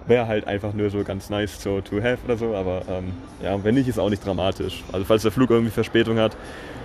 [0.07, 3.11] Wäre halt einfach nur so ganz nice so to have oder so, aber ähm,
[3.43, 4.83] ja, wenn nicht, ist auch nicht dramatisch.
[4.91, 6.35] Also falls der Flug irgendwie Verspätung hat,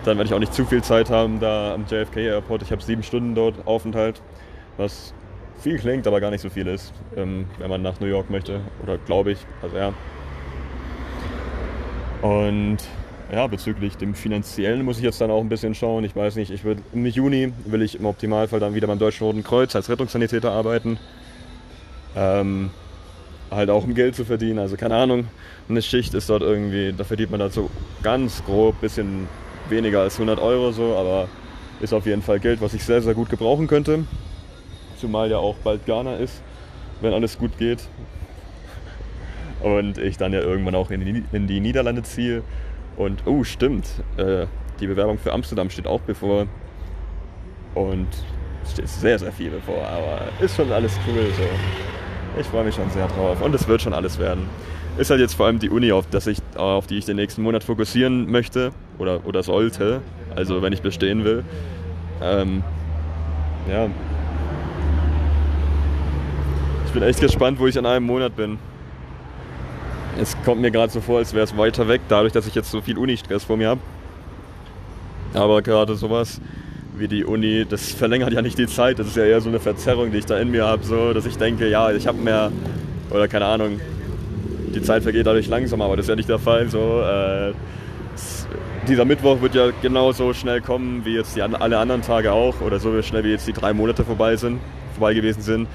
[0.07, 2.62] dann werde ich auch nicht zu viel Zeit haben da am JFK Airport.
[2.62, 4.23] Ich habe sieben Stunden dort Aufenthalt,
[4.77, 5.12] was
[5.61, 8.61] viel klingt, aber gar nicht so viel ist, ähm, wenn man nach New York möchte.
[8.83, 9.39] Oder glaube ich.
[9.62, 9.93] Also ja.
[12.23, 12.78] Und
[13.33, 16.05] ja, bezüglich dem Finanziellen muss ich jetzt dann auch ein bisschen schauen.
[16.05, 19.27] Ich weiß nicht, ich würde im Juni will ich im Optimalfall dann wieder beim Deutschen
[19.27, 20.99] Roten Kreuz als Rettungssanitäter arbeiten.
[22.15, 22.70] Ähm,
[23.51, 24.61] halt auch um Geld zu verdienen.
[24.61, 25.27] Also keine Ahnung,
[25.69, 27.70] eine Schicht ist dort irgendwie, da verdient man da so
[28.03, 29.28] ganz grob bisschen
[29.71, 31.29] weniger als 100 Euro so, aber
[31.81, 34.05] ist auf jeden Fall Geld, was ich sehr, sehr gut gebrauchen könnte.
[34.99, 36.43] Zumal ja auch bald Ghana ist,
[37.01, 37.89] wenn alles gut geht.
[39.63, 42.43] Und ich dann ja irgendwann auch in die, in die Niederlande ziehe.
[42.97, 43.87] Und, oh, stimmt,
[44.17, 44.47] äh,
[44.81, 46.47] die Bewerbung für Amsterdam steht auch bevor.
[47.75, 48.09] Und
[48.71, 52.41] steht sehr, sehr viel bevor, aber ist schon alles cool so.
[52.41, 54.49] Ich freue mich schon sehr drauf und es wird schon alles werden
[54.98, 57.43] ist halt jetzt vor allem die Uni, auf, dass ich, auf die ich den nächsten
[57.43, 60.01] Monat fokussieren möchte oder, oder sollte,
[60.35, 61.44] also wenn ich bestehen will.
[62.23, 62.62] Ähm,
[63.70, 63.89] ja.
[66.86, 68.59] Ich bin echt gespannt, wo ich in einem Monat bin.
[70.20, 72.70] Es kommt mir gerade so vor, als wäre es weiter weg, dadurch, dass ich jetzt
[72.70, 73.81] so viel Uni-Stress vor mir habe.
[75.35, 76.40] Aber gerade sowas
[76.97, 78.98] wie die Uni, das verlängert ja nicht die Zeit.
[78.98, 81.27] Das ist ja eher so eine Verzerrung, die ich da in mir habe, so, dass
[81.27, 82.51] ich denke, ja, ich habe mehr,
[83.10, 83.78] oder keine Ahnung,
[84.77, 86.69] die Zeit vergeht dadurch langsam, aber das ist ja nicht der Fall.
[86.69, 87.53] So, äh,
[88.86, 92.78] dieser Mittwoch wird ja genauso schnell kommen wie jetzt die, alle anderen Tage auch oder
[92.78, 94.61] so schnell wie jetzt die drei Monate vorbei sind,
[94.94, 95.69] vorbei gewesen sind,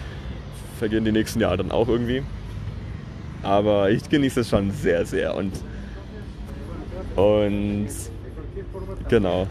[0.79, 2.23] vergehen die nächsten Jahre dann auch irgendwie.
[3.43, 5.51] Aber ich genieße es schon sehr, sehr und
[7.15, 7.89] und
[9.09, 9.47] genau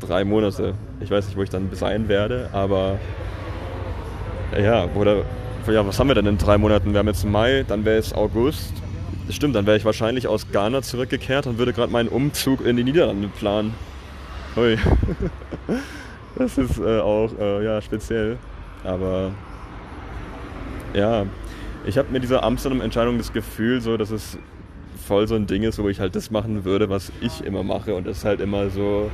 [0.00, 0.74] drei Monate.
[1.00, 2.98] Ich weiß nicht, wo ich dann sein werde, aber
[4.56, 5.24] ja, oder
[5.72, 6.92] ja, was haben wir denn in drei Monaten?
[6.92, 8.72] Wir haben jetzt Mai, dann wäre es August,
[9.26, 12.76] das stimmt, dann wäre ich wahrscheinlich aus Ghana zurückgekehrt und würde gerade meinen Umzug in
[12.76, 13.74] die Niederlande planen.
[14.56, 14.78] Hui.
[16.36, 18.38] Das ist äh, auch äh, ja, speziell.
[18.82, 19.30] Aber
[20.92, 21.26] ja,
[21.86, 24.36] ich habe mit dieser Amsterdam-Entscheidung das Gefühl, so, dass es
[25.06, 27.94] voll so ein Ding ist, wo ich halt das machen würde, was ich immer mache.
[27.94, 29.10] Und das ist halt immer so,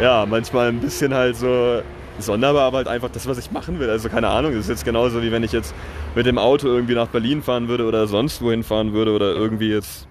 [0.00, 1.82] ja, manchmal ein bisschen halt so
[2.18, 3.90] sonderbar, aber halt einfach das, was ich machen will.
[3.90, 5.74] Also keine Ahnung, das ist jetzt genauso wie wenn ich jetzt
[6.14, 9.70] mit dem Auto irgendwie nach Berlin fahren würde oder sonst wohin fahren würde oder irgendwie
[9.70, 10.06] jetzt,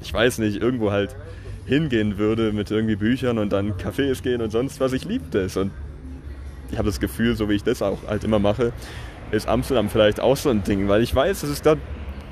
[0.00, 1.16] ich weiß nicht, irgendwo halt
[1.66, 4.92] hingehen würde mit irgendwie Büchern und dann Cafés gehen und sonst was.
[4.92, 5.72] Ich liebe das und
[6.70, 8.72] ich habe das Gefühl, so wie ich das auch halt immer mache,
[9.30, 11.76] ist Amsterdam vielleicht auch so ein Ding, weil ich weiß, dass es da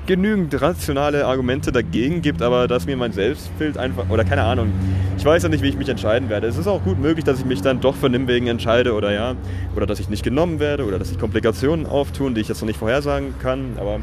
[0.05, 4.71] genügend rationale Argumente dagegen gibt, aber dass mir mein Selbstbild einfach, oder keine Ahnung,
[5.17, 6.47] ich weiß ja nicht, wie ich mich entscheiden werde.
[6.47, 9.35] Es ist auch gut möglich, dass ich mich dann doch für Nimwegen entscheide oder ja,
[9.75, 12.67] oder dass ich nicht genommen werde oder dass sich Komplikationen auftun, die ich jetzt noch
[12.67, 13.99] nicht vorhersagen kann, aber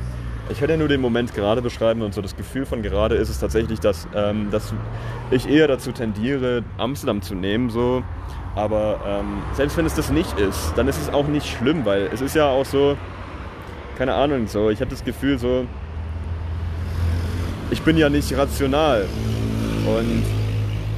[0.50, 3.28] ich werde ja nur den Moment gerade beschreiben und so das Gefühl von gerade ist
[3.28, 4.74] es tatsächlich, dass, ähm, dass
[5.30, 8.02] ich eher dazu tendiere, Amsterdam zu nehmen, so.
[8.54, 12.10] Aber ähm, selbst wenn es das nicht ist, dann ist es auch nicht schlimm, weil
[12.12, 12.96] es ist ja auch so,
[13.96, 15.64] keine Ahnung, so, ich habe das Gefühl so,
[17.72, 19.06] ich bin ja nicht rational.
[19.86, 20.22] Und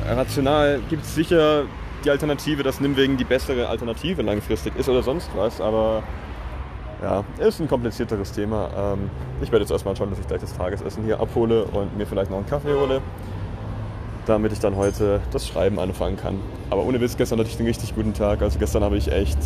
[0.06, 1.62] rational gibt es sicher
[2.05, 6.02] die Alternative, dass Nimwegen die bessere Alternative langfristig ist oder sonst was, aber
[7.01, 8.68] ja, ist ein komplizierteres Thema.
[8.76, 9.10] Ähm,
[9.40, 12.30] ich werde jetzt erstmal schauen, dass ich gleich das Tagesessen hier abhole und mir vielleicht
[12.30, 13.01] noch einen Kaffee hole,
[14.26, 16.40] damit ich dann heute das Schreiben anfangen kann.
[16.70, 18.42] Aber ohne Witz, gestern hatte ich einen richtig guten Tag.
[18.42, 19.38] Also gestern habe ich echt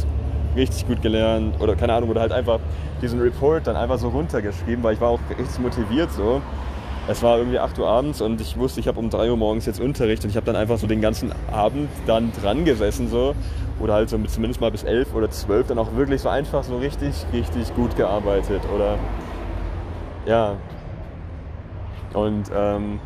[0.57, 2.59] richtig gut gelernt oder keine Ahnung, oder halt einfach
[3.03, 6.41] diesen Report dann einfach so runtergeschrieben, weil ich war auch richtig motiviert so.
[7.09, 9.65] Es war irgendwie 8 Uhr abends und ich wusste, ich habe um 3 Uhr morgens
[9.65, 13.35] jetzt Unterricht und ich habe dann einfach so den ganzen Abend dann dran gesessen so.
[13.81, 16.77] Oder halt so zumindest mal bis 11 oder 12 dann auch wirklich so einfach so
[16.77, 18.99] richtig, richtig gut gearbeitet oder?
[20.27, 20.57] Ja.
[22.13, 23.01] Und ähm,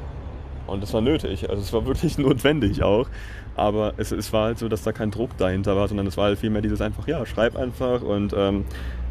[0.66, 3.08] und das war nötig, also es war wirklich notwendig auch,
[3.56, 6.26] aber es, es war halt so, dass da kein Druck dahinter war, sondern es war
[6.26, 8.64] halt vielmehr dieses einfach, ja, schreib einfach und ähm,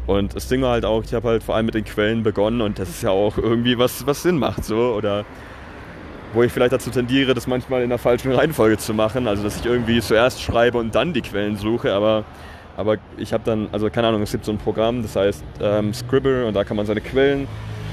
[0.06, 2.60] und das Ding war halt auch, ich habe halt vor allem mit den Quellen begonnen
[2.60, 4.94] und das ist ja auch irgendwie was, was Sinn macht so.
[4.94, 5.24] Oder
[6.32, 9.28] wo ich vielleicht dazu tendiere, das manchmal in der falschen Reihenfolge zu machen.
[9.28, 12.24] Also dass ich irgendwie zuerst schreibe und dann die Quellen suche, aber,
[12.76, 15.94] aber ich habe dann, also keine Ahnung, es gibt so ein Programm, das heißt ähm,
[15.94, 17.46] Scribble und da kann man seine Quellen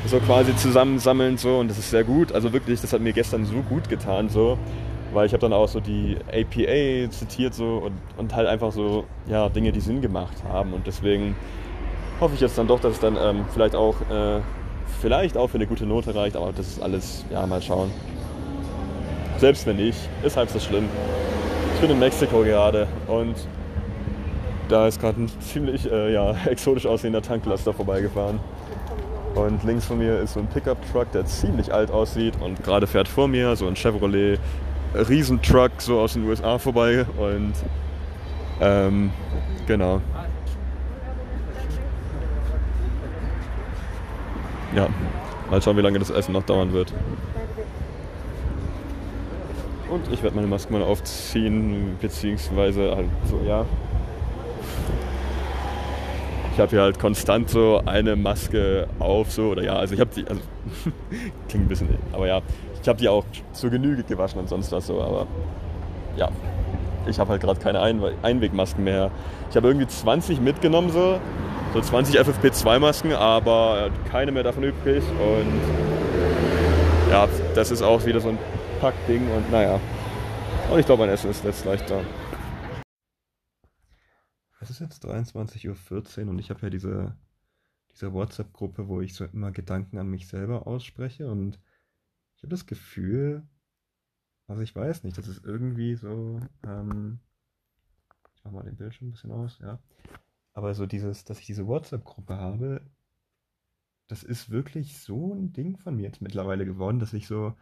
[0.05, 2.31] so quasi zusammensammeln so und das ist sehr gut.
[2.31, 4.57] Also wirklich, das hat mir gestern so gut getan so.
[5.11, 9.05] Weil ich habe dann auch so die APA zitiert so und, und halt einfach so,
[9.27, 10.71] ja, Dinge, die Sinn gemacht haben.
[10.71, 11.35] Und deswegen
[12.19, 14.41] hoffe ich jetzt dann doch, dass es dann ähm, vielleicht auch äh,
[15.01, 17.91] vielleicht auch für eine gute Note reicht, aber das ist alles, ja, mal schauen.
[19.37, 20.89] Selbst wenn nicht, ist halb so schlimm.
[21.75, 23.35] Ich bin in Mexiko gerade und
[24.67, 28.39] da ist gerade ein ziemlich äh, ja, exotisch aussehender Tanklaster vorbeigefahren.
[29.35, 33.07] Und links von mir ist so ein Pickup-Truck, der ziemlich alt aussieht und gerade fährt
[33.07, 34.39] vor mir so ein Chevrolet
[34.93, 37.53] Riesentruck so aus den USA vorbei und
[38.59, 39.11] ähm,
[39.67, 40.01] genau.
[44.75, 44.87] Ja,
[45.49, 46.93] mal schauen, wie lange das Essen noch dauern wird.
[49.89, 53.65] Und ich werde meine Maske mal aufziehen, beziehungsweise halt so, ja.
[56.53, 60.11] Ich habe hier halt konstant so eine Maske auf, so, oder ja, also ich habe
[60.13, 60.41] die, also,
[61.47, 62.41] klingt ein bisschen, aber ja,
[62.81, 65.25] ich habe die auch zur Genüge gewaschen und sonst was so, aber
[66.17, 66.29] ja,
[67.07, 69.09] ich habe halt gerade keine Ein Einwegmasken mehr.
[69.49, 71.19] Ich habe irgendwie 20 mitgenommen so,
[71.73, 75.03] so 20 FFP2-Masken, aber keine mehr davon übrig.
[75.09, 75.59] Und
[77.09, 78.37] ja, das ist auch wieder so ein
[78.79, 79.79] Packding und naja.
[80.71, 82.01] Und ich glaube, mein Essen ist jetzt gleich da.
[84.61, 87.17] Es ist jetzt 23.14 Uhr und ich habe ja diese,
[87.91, 91.59] diese WhatsApp-Gruppe, wo ich so immer Gedanken an mich selber ausspreche und
[92.35, 93.47] ich habe das Gefühl,
[94.47, 97.19] also ich weiß nicht, das ist irgendwie so, ähm,
[98.39, 99.79] ich mache mal den Bildschirm ein bisschen aus, ja.
[100.53, 102.81] Aber so dieses, dass ich diese WhatsApp-Gruppe habe,
[104.07, 107.55] das ist wirklich so ein Ding von mir jetzt mittlerweile geworden, dass ich so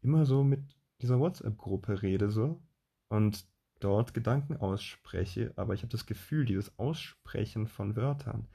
[0.00, 0.62] immer so mit
[1.00, 2.62] dieser WhatsApp-Gruppe rede so
[3.08, 3.46] und
[3.80, 8.48] dort Gedanken ausspreche, aber ich habe das Gefühl, dieses Aussprechen von Wörtern,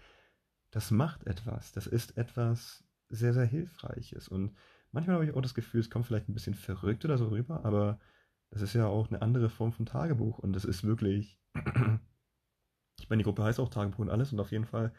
[0.71, 4.55] das macht etwas, das ist etwas sehr, sehr Hilfreiches und
[4.91, 7.65] manchmal habe ich auch das Gefühl, es kommt vielleicht ein bisschen verrückt oder so rüber,
[7.65, 7.99] aber
[8.51, 11.39] das ist ja auch eine andere Form von Tagebuch und das ist wirklich
[12.99, 14.93] ich meine, die Gruppe heißt auch Tagebuch und alles und auf jeden Fall,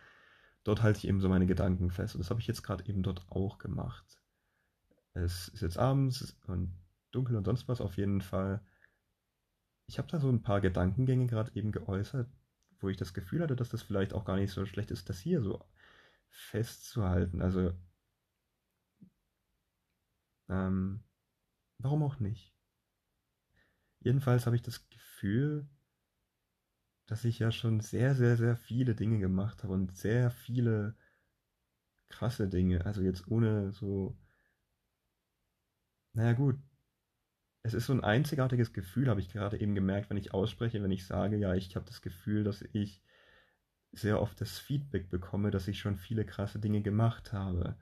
[0.64, 2.14] dort halte ich eben so meine Gedanken fest.
[2.14, 4.22] Und das habe ich jetzt gerade eben dort auch gemacht.
[5.14, 6.72] Es ist jetzt abends und
[7.12, 8.60] dunkel und sonst was auf jeden Fall.
[9.86, 12.28] Ich habe da so ein paar Gedankengänge gerade eben geäußert,
[12.80, 15.20] wo ich das Gefühl hatte, dass das vielleicht auch gar nicht so schlecht ist, das
[15.20, 15.64] hier so
[16.30, 17.42] festzuhalten.
[17.42, 17.72] Also
[20.48, 21.02] Ähm,
[21.78, 22.54] warum auch nicht?
[24.00, 25.66] Jedenfalls habe ich das Gefühl,
[27.06, 30.96] dass ich ja schon sehr, sehr, sehr viele Dinge gemacht habe und sehr viele
[32.08, 32.86] krasse Dinge.
[32.86, 34.16] Also jetzt ohne so.
[36.14, 36.56] Naja, gut.
[37.62, 40.90] Es ist so ein einzigartiges Gefühl, habe ich gerade eben gemerkt, wenn ich ausspreche, wenn
[40.90, 43.02] ich sage, ja, ich habe das Gefühl, dass ich
[43.92, 47.76] sehr oft das Feedback bekomme, dass ich schon viele krasse Dinge gemacht habe.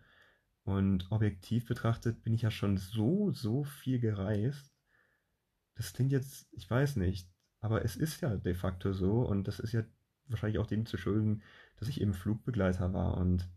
[0.64, 4.72] Und objektiv betrachtet bin ich ja schon so, so viel gereist.
[5.74, 7.31] Das klingt jetzt, ich weiß nicht,
[7.62, 9.84] aber es ist ja de facto so und das ist ja
[10.26, 11.42] wahrscheinlich auch dem zu schulden,
[11.76, 13.16] dass ich eben Flugbegleiter war.
[13.16, 13.48] Und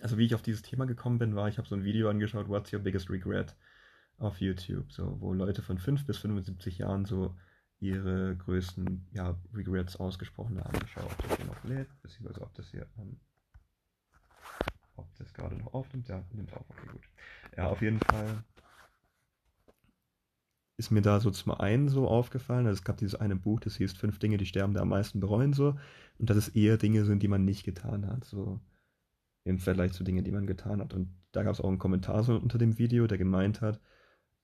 [0.00, 2.48] also wie ich auf dieses Thema gekommen bin, war, ich habe so ein Video angeschaut,
[2.48, 3.56] What's Your Biggest Regret
[4.18, 7.36] auf YouTube, so wo Leute von 5 bis 75 Jahren so
[7.78, 10.78] ihre größten ja, Regrets ausgesprochen haben.
[10.84, 13.20] Ich schaue, ob das hier noch lädt, beziehungsweise ob das hier, ähm,
[14.96, 16.08] ob das gerade noch aufnimmt.
[16.08, 17.08] Ja, nimmt auf, okay, gut.
[17.56, 18.42] Ja, auf jeden Fall
[20.78, 23.76] ist mir da so zum einen so aufgefallen, also es gab dieses eine Buch, das
[23.76, 25.76] hieß Fünf Dinge, die Sterbende am meisten bereuen, so,
[26.18, 28.60] und dass es eher Dinge sind, die man nicht getan hat, so
[29.44, 30.92] im Vergleich zu Dingen, die man getan hat.
[30.92, 33.80] Und da gab es auch einen Kommentar so unter dem Video, der gemeint hat,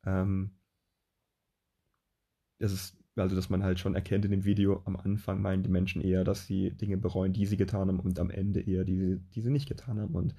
[0.06, 0.52] ähm,
[2.58, 5.68] das ist also dass man halt schon erkennt in dem Video, am Anfang meinen die
[5.68, 9.18] Menschen eher, dass sie Dinge bereuen, die sie getan haben und am Ende eher, die,
[9.34, 10.14] die sie nicht getan haben.
[10.14, 10.34] Und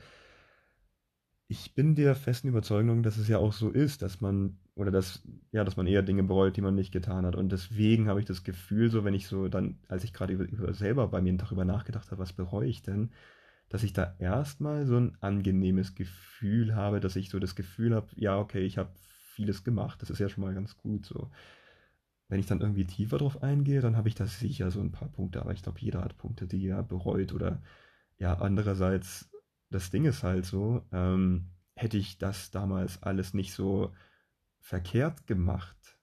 [1.54, 5.22] ich bin der festen Überzeugung, dass es ja auch so ist, dass man, oder dass,
[5.52, 7.36] ja, dass man eher Dinge bereut, die man nicht getan hat.
[7.36, 10.46] Und deswegen habe ich das Gefühl, so wenn ich so dann, als ich gerade über,
[10.46, 13.12] über selber bei mir darüber nachgedacht habe, was bereue ich denn,
[13.70, 18.08] dass ich da erstmal so ein angenehmes Gefühl habe, dass ich so das Gefühl habe,
[18.16, 18.90] ja, okay, ich habe
[19.36, 20.02] vieles gemacht.
[20.02, 21.30] Das ist ja schon mal ganz gut so.
[22.30, 25.10] Wenn ich dann irgendwie tiefer drauf eingehe, dann habe ich da sicher so ein paar
[25.10, 27.62] Punkte, aber ich glaube, jeder hat Punkte, die er bereut oder
[28.18, 29.30] ja, andererseits,
[29.74, 33.92] das Ding ist halt so, ähm, hätte ich das damals alles nicht so
[34.60, 35.98] verkehrt gemacht,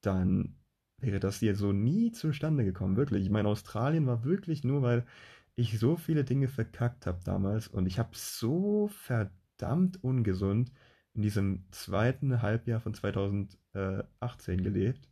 [0.00, 0.56] dann
[0.98, 3.24] wäre das hier so nie zustande gekommen, wirklich.
[3.24, 5.06] Ich meine, Australien war wirklich nur, weil
[5.54, 10.72] ich so viele Dinge verkackt habe damals und ich habe so verdammt ungesund
[11.14, 15.08] in diesem zweiten Halbjahr von 2018 gelebt,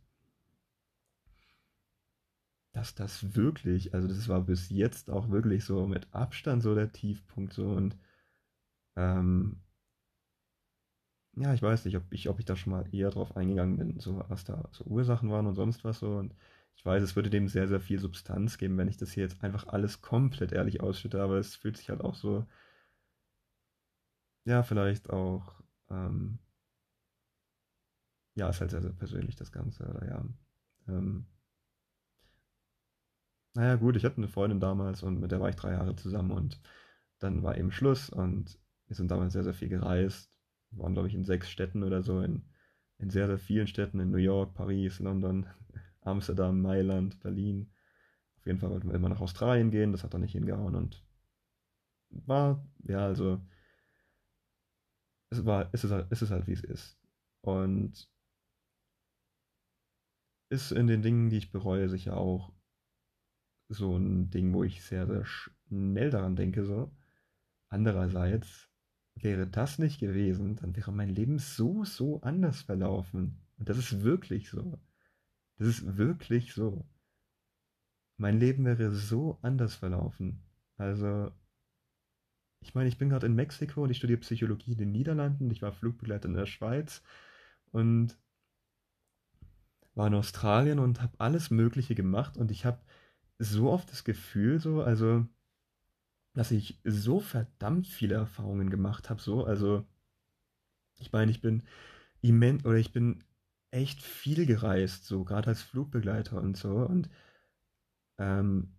[2.77, 6.91] dass das wirklich, also das war bis jetzt auch wirklich so mit Abstand so der
[6.91, 7.97] Tiefpunkt so und
[8.95, 9.61] ähm,
[11.35, 13.99] ja, ich weiß nicht, ob ich, ob ich da schon mal eher drauf eingegangen bin,
[13.99, 16.35] so was da so Ursachen waren und sonst was so und
[16.75, 19.43] ich weiß, es würde dem sehr, sehr viel Substanz geben, wenn ich das hier jetzt
[19.43, 22.45] einfach alles komplett ehrlich ausschütte, aber es fühlt sich halt auch so,
[24.45, 26.39] ja, vielleicht auch ähm,
[28.35, 29.83] ja, ist halt sehr, sehr persönlich das Ganze.
[29.87, 30.25] Oder ja.
[30.87, 31.25] Ähm,
[33.57, 36.29] naja, gut, ich hatte eine Freundin damals und mit der war ich drei Jahre zusammen
[36.29, 36.61] und
[37.17, 40.31] dann war eben Schluss und wir sind damals sehr, sehr viel gereist.
[40.69, 42.43] Wir waren, glaube ich, in sechs Städten oder so, in,
[42.99, 45.47] in sehr, sehr vielen Städten, in New York, Paris, London,
[46.01, 47.71] Amsterdam, Mailand, Berlin.
[48.37, 51.03] Auf jeden Fall wollten wir immer nach Australien gehen, das hat dann nicht hingehauen und
[52.11, 53.41] war, ja, also
[55.31, 56.99] es, war, es, ist halt, es ist halt, wie es ist.
[57.41, 58.07] Und
[60.49, 62.53] ist in den Dingen, die ich bereue, sicher auch
[63.69, 66.65] so ein Ding, wo ich sehr, sehr schnell daran denke.
[66.65, 66.91] So.
[67.69, 68.69] Andererseits
[69.15, 73.41] wäre das nicht gewesen, dann wäre mein Leben so, so anders verlaufen.
[73.57, 74.79] Und das ist wirklich so.
[75.57, 76.87] Das ist wirklich so.
[78.17, 80.43] Mein Leben wäre so anders verlaufen.
[80.77, 81.31] Also,
[82.61, 85.49] ich meine, ich bin gerade in Mexiko und ich studiere Psychologie in den Niederlanden.
[85.51, 87.03] Ich war Flugbegleiter in der Schweiz
[87.71, 88.17] und
[89.95, 92.79] war in Australien und habe alles Mögliche gemacht und ich habe
[93.39, 95.25] so oft das Gefühl, so, also,
[96.33, 99.85] dass ich so verdammt viele Erfahrungen gemacht habe, so, also,
[100.99, 101.63] ich meine, ich bin
[102.21, 103.23] immens oder ich bin
[103.71, 107.09] echt viel gereist, so, gerade als Flugbegleiter und so und
[108.17, 108.73] ähm,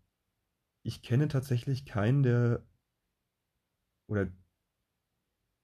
[0.83, 2.63] ich kenne tatsächlich keinen, der
[4.09, 4.29] oder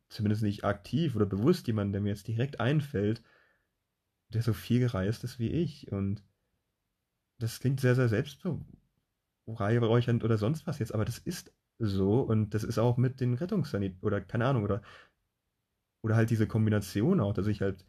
[0.09, 3.23] zumindest nicht aktiv oder bewusst jemanden, der mir jetzt direkt einfällt,
[4.29, 5.91] der so viel gereist ist wie ich.
[5.91, 6.23] Und
[7.39, 8.09] das klingt sehr, sehr
[9.47, 13.35] selbstbeweihräuchernd oder sonst was jetzt, aber das ist so und das ist auch mit den
[13.35, 14.83] Rettungssanit oder keine Ahnung oder
[16.03, 17.85] oder halt diese Kombination auch, dass ich halt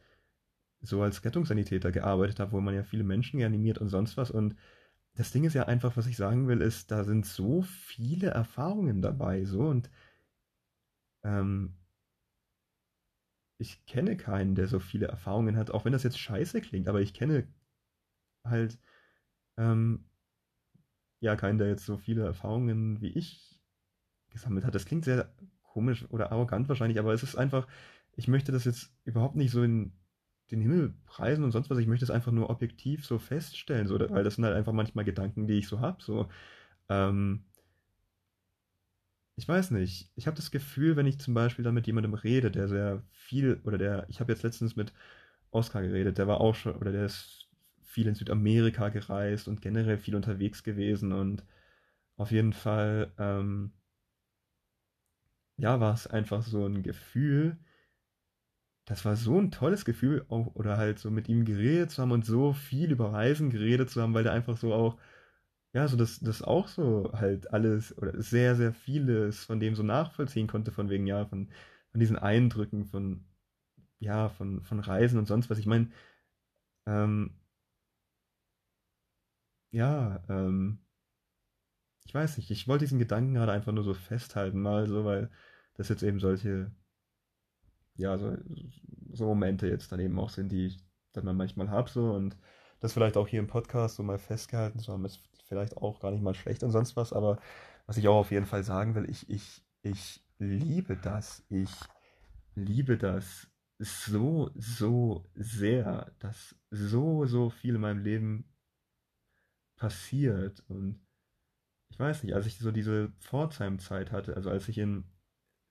[0.82, 4.56] so als Rettungssanitäter gearbeitet habe, wo man ja viele Menschen reanimiert und sonst was und
[5.16, 9.02] das Ding ist ja einfach, was ich sagen will, ist, da sind so viele Erfahrungen
[9.02, 9.90] dabei, so und
[11.24, 11.76] ähm,
[13.58, 17.02] ich kenne keinen, der so viele Erfahrungen hat, auch wenn das jetzt scheiße klingt, aber
[17.02, 17.48] ich kenne
[18.46, 18.78] halt
[19.58, 20.06] ähm,
[21.26, 23.60] ja keinen, der jetzt so viele Erfahrungen wie ich
[24.30, 24.76] gesammelt hat.
[24.76, 25.34] Das klingt sehr
[25.64, 27.68] komisch oder arrogant wahrscheinlich, aber es ist einfach,
[28.16, 29.94] ich möchte das jetzt überhaupt nicht so in
[30.52, 31.80] den Himmel preisen und sonst was.
[31.80, 35.06] Ich möchte es einfach nur objektiv so feststellen, so, weil das sind halt einfach manchmal
[35.06, 36.02] Gedanken, die ich so habe.
[36.04, 36.30] So,
[36.90, 37.46] ähm,
[39.38, 40.12] ich weiß nicht.
[40.16, 43.60] Ich habe das Gefühl, wenn ich zum Beispiel dann mit jemandem rede, der sehr viel,
[43.64, 44.94] oder der, ich habe jetzt letztens mit
[45.52, 47.45] Oscar geredet, der war auch schon, oder der ist
[47.96, 51.46] viel in Südamerika gereist und generell viel unterwegs gewesen und
[52.18, 53.74] auf jeden Fall, ähm,
[55.58, 57.58] ja, war es einfach so ein Gefühl,
[58.86, 62.12] das war so ein tolles Gefühl, auch, oder halt so mit ihm geredet zu haben
[62.12, 64.98] und so viel über Reisen geredet zu haben, weil der einfach so auch,
[65.74, 69.84] ja, so das, das auch so halt alles oder sehr, sehr vieles von dem so
[69.84, 71.50] nachvollziehen konnte, von wegen, ja, von,
[71.92, 73.26] von diesen Eindrücken, von,
[74.00, 75.60] ja, von, von Reisen und sonst was.
[75.60, 75.90] Ich meine,
[76.88, 77.32] ähm,
[79.76, 80.80] ja, ähm,
[82.06, 85.30] ich weiß nicht, ich wollte diesen Gedanken gerade einfach nur so festhalten, mal so, weil
[85.76, 86.72] das jetzt eben solche
[87.96, 88.38] ja, so,
[89.12, 90.78] so Momente jetzt dann eben auch sind, die ich
[91.14, 92.38] dann manchmal habe so und
[92.80, 96.12] das vielleicht auch hier im Podcast so mal festgehalten zu haben, ist vielleicht auch gar
[96.12, 97.40] nicht mal schlecht und sonst was, aber
[97.86, 101.72] was ich auch auf jeden Fall sagen will, ich, ich, ich liebe das, ich
[102.56, 103.48] liebe das
[103.78, 108.55] so, so sehr, dass so, so viel in meinem Leben
[109.76, 111.00] passiert und
[111.90, 115.06] ich weiß nicht, als ich so diese Pforzheim-Zeit hatte, also als ich in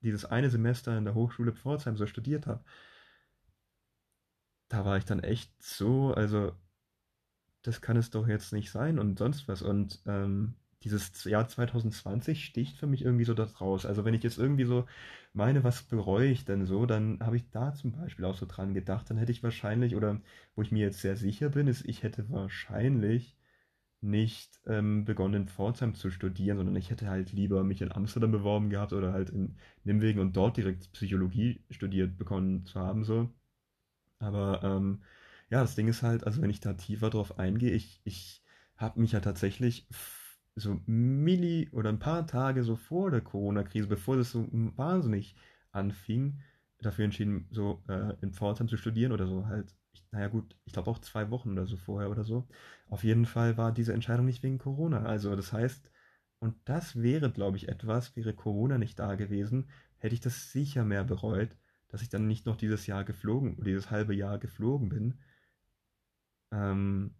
[0.00, 2.64] dieses eine Semester in der Hochschule Pforzheim so studiert habe,
[4.68, 6.52] da war ich dann echt so, also
[7.62, 9.62] das kann es doch jetzt nicht sein und sonst was.
[9.62, 13.86] Und ähm, dieses Jahr 2020 sticht für mich irgendwie so das raus.
[13.86, 14.86] Also wenn ich jetzt irgendwie so
[15.32, 18.74] meine, was bereue ich denn so, dann habe ich da zum Beispiel auch so dran
[18.74, 20.20] gedacht, dann hätte ich wahrscheinlich, oder
[20.54, 23.36] wo ich mir jetzt sehr sicher bin, ist, ich hätte wahrscheinlich
[24.04, 28.32] nicht ähm, begonnen in Pforzheim zu studieren, sondern ich hätte halt lieber mich in Amsterdam
[28.32, 33.30] beworben gehabt oder halt in Nimwegen und dort direkt Psychologie studiert bekommen zu haben, so.
[34.18, 35.02] Aber ähm,
[35.50, 38.42] ja, das Ding ist halt, also wenn ich da tiefer drauf eingehe, ich, ich
[38.76, 39.88] habe mich ja tatsächlich
[40.56, 45.36] so Milli oder ein paar Tage so vor der Corona-Krise, bevor das so wahnsinnig
[45.72, 46.40] anfing,
[46.80, 50.72] dafür entschieden, so äh, in Pforzheim zu studieren oder so halt ich, naja gut, ich
[50.72, 52.46] glaube auch zwei Wochen oder so vorher oder so.
[52.88, 55.04] Auf jeden Fall war diese Entscheidung nicht wegen Corona.
[55.04, 55.90] Also das heißt,
[56.40, 59.68] und das wäre, glaube ich, etwas, wäre Corona nicht da gewesen,
[59.98, 61.50] hätte ich das sicher mehr bereut,
[61.88, 65.18] dass ich dann nicht noch dieses Jahr geflogen, dieses halbe Jahr geflogen bin.
[66.52, 67.14] Ähm,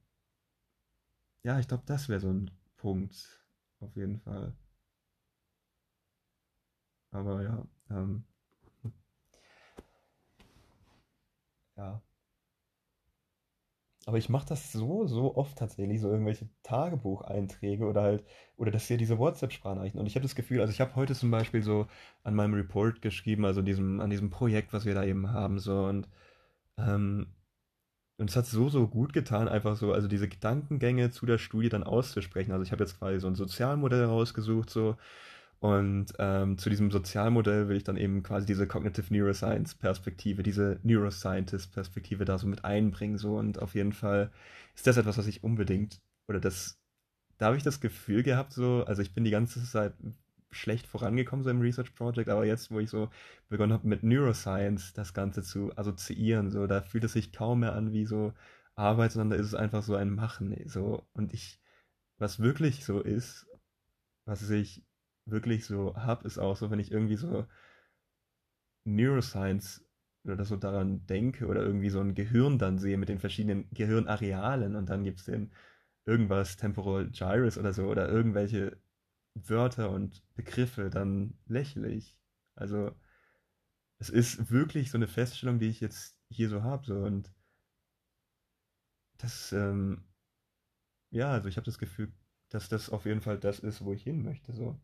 [1.44, 3.14] ja, ich glaube, das wäre so ein Punkt,
[3.80, 4.52] auf jeden Fall.
[7.12, 8.24] Aber ja, ähm,
[11.76, 12.00] ja.
[14.06, 18.24] Aber ich mache das so, so oft tatsächlich, so irgendwelche Tagebucheinträge oder halt,
[18.56, 19.98] oder das hier diese WhatsApp-Sprachnachrichten.
[19.98, 21.86] Und ich habe das Gefühl, also ich habe heute zum Beispiel so
[22.22, 25.84] an meinem Report geschrieben, also diesem, an diesem Projekt, was wir da eben haben, so
[25.84, 26.08] und,
[26.78, 27.28] ähm,
[28.18, 31.68] und es hat so, so gut getan, einfach so, also diese Gedankengänge zu der Studie
[31.70, 32.52] dann auszusprechen.
[32.52, 34.96] Also ich habe jetzt quasi so ein Sozialmodell rausgesucht, so,
[35.64, 40.78] und ähm, zu diesem Sozialmodell will ich dann eben quasi diese Cognitive Neuroscience Perspektive, diese
[40.82, 43.16] Neuroscientist Perspektive da so mit einbringen.
[43.16, 43.38] So.
[43.38, 44.30] Und auf jeden Fall
[44.74, 46.78] ist das etwas, was ich unbedingt, oder das,
[47.38, 49.94] da habe ich das Gefühl gehabt, so, also ich bin die ganze Zeit
[50.50, 53.08] schlecht vorangekommen so im Research Project, aber jetzt, wo ich so
[53.48, 57.72] begonnen habe mit Neuroscience das Ganze zu assoziieren, so, da fühlt es sich kaum mehr
[57.74, 58.34] an wie so
[58.74, 60.54] Arbeit, sondern da ist es einfach so ein Machen.
[60.66, 61.06] So.
[61.14, 61.58] Und ich,
[62.18, 63.46] was wirklich so ist,
[64.26, 64.84] was ich
[65.26, 67.46] wirklich so habe, ist auch so, wenn ich irgendwie so
[68.84, 69.84] Neuroscience
[70.24, 74.76] oder so daran denke oder irgendwie so ein Gehirn dann sehe mit den verschiedenen Gehirnarealen
[74.76, 75.52] und dann gibt es den
[76.06, 78.78] irgendwas Temporal Gyrus oder so oder irgendwelche
[79.34, 82.16] Wörter und Begriffe, dann lächle ich.
[82.54, 82.92] Also
[83.98, 86.86] es ist wirklich so eine Feststellung, die ich jetzt hier so habe.
[86.86, 87.32] So, und
[89.18, 90.04] das, ähm,
[91.10, 92.12] ja, also ich habe das Gefühl,
[92.50, 94.52] dass das auf jeden Fall das ist, wo ich hin möchte.
[94.52, 94.78] So.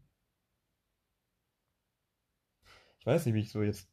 [3.01, 3.90] Ich weiß nicht, wie ich so jetzt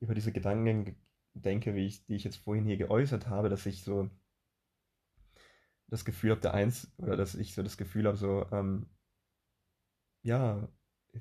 [0.00, 0.96] über diese Gedanken
[1.34, 4.10] denke, wie ich, die ich jetzt vorhin hier geäußert habe, dass ich so
[5.88, 8.86] das Gefühl habe, der Eins, oder dass ich so das Gefühl habe, so, ähm,
[10.22, 10.68] ja,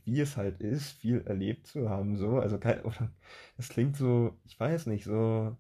[0.06, 3.12] wie es halt ist, viel erlebt zu haben, so, also kein, oder
[3.58, 5.58] das klingt so, ich weiß nicht, so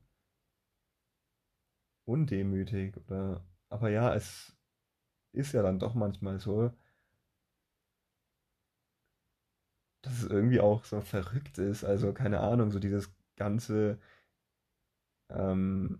[2.05, 4.57] undemütig, oder, aber ja, es
[5.33, 6.71] ist ja dann doch manchmal so,
[10.01, 11.83] dass es irgendwie auch so verrückt ist.
[11.83, 13.99] Also keine Ahnung, so dieses ganze,
[15.29, 15.99] ähm,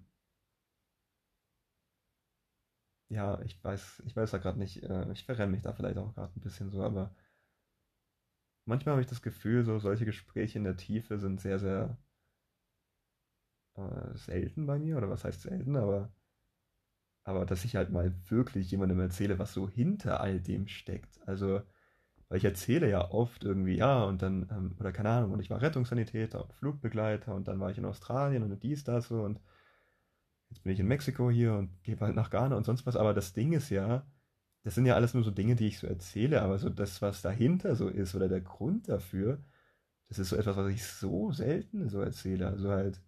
[3.09, 6.13] ja, ich weiß, ich weiß da gerade nicht, äh, ich verrenne mich da vielleicht auch
[6.15, 7.13] gerade ein bisschen so, aber
[8.65, 11.97] manchmal habe ich das Gefühl, so solche Gespräche in der Tiefe sind sehr, sehr
[13.77, 16.11] äh, selten bei mir, oder was heißt selten, aber,
[17.23, 21.19] aber dass ich halt mal wirklich jemandem erzähle, was so hinter all dem steckt.
[21.27, 21.61] Also,
[22.29, 25.49] weil ich erzähle ja oft irgendwie, ja, und dann, ähm, oder keine Ahnung, und ich
[25.49, 29.39] war Rettungssanitäter und Flugbegleiter und dann war ich in Australien und dies, das so und
[30.49, 32.95] jetzt bin ich in Mexiko hier und gehe bald nach Ghana und sonst was.
[32.95, 34.05] Aber das Ding ist ja,
[34.63, 37.21] das sind ja alles nur so Dinge, die ich so erzähle, aber so das, was
[37.21, 39.43] dahinter so ist oder der Grund dafür,
[40.09, 42.47] das ist so etwas, was ich so selten so erzähle.
[42.47, 43.01] Also halt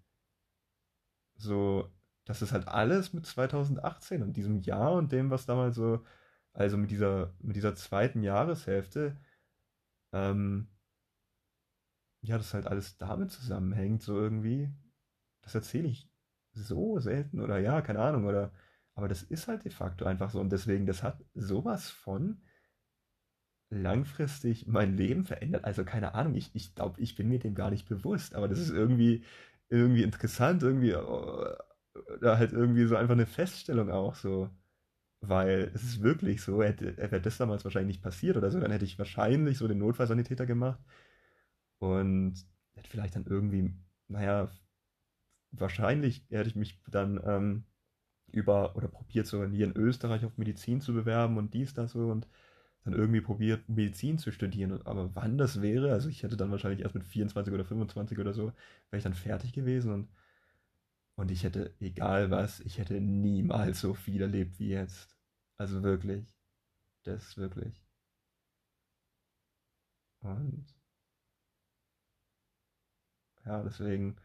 [1.35, 1.89] so,
[2.25, 6.05] das ist halt alles mit 2018 und diesem Jahr und dem, was damals so,
[6.53, 9.17] also mit dieser, mit dieser zweiten Jahreshälfte,
[10.13, 10.67] ähm,
[12.21, 14.69] ja, das halt alles damit zusammenhängt, so irgendwie.
[15.41, 16.09] Das erzähle ich
[16.53, 18.51] so selten oder ja, keine Ahnung, oder
[18.95, 22.41] aber das ist halt de facto einfach so und deswegen, das hat sowas von
[23.69, 25.65] langfristig mein Leben verändert.
[25.65, 28.59] Also keine Ahnung, ich, ich glaube, ich bin mir dem gar nicht bewusst, aber das
[28.59, 29.23] ist irgendwie,
[29.69, 34.49] irgendwie interessant, irgendwie, oder halt irgendwie so einfach eine Feststellung auch so.
[35.21, 38.71] Weil es ist wirklich so, hätte, wäre das damals wahrscheinlich nicht passiert oder so, dann
[38.71, 40.79] hätte ich wahrscheinlich so den Notfallsanitäter gemacht
[41.79, 42.35] und
[42.75, 43.73] hätte vielleicht dann irgendwie,
[44.07, 44.51] naja,
[45.51, 47.63] wahrscheinlich hätte ich mich dann ähm,
[48.31, 52.09] über oder probiert so hier in Österreich auf Medizin zu bewerben und dies, das so
[52.11, 52.27] und
[52.85, 54.81] dann irgendwie probiert Medizin zu studieren.
[54.85, 58.33] Aber wann das wäre, also ich hätte dann wahrscheinlich erst mit 24 oder 25 oder
[58.33, 58.47] so,
[58.91, 60.09] wäre ich dann fertig gewesen und,
[61.15, 65.15] und ich hätte, egal was, ich hätte niemals so viel erlebt wie jetzt.
[65.57, 66.25] Also wirklich.
[67.03, 67.81] Das wirklich.
[70.23, 70.65] Und
[73.45, 74.15] ja, deswegen,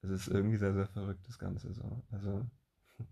[0.00, 2.02] es ist irgendwie sehr, sehr verrückt, das Ganze so.
[2.10, 2.46] Also,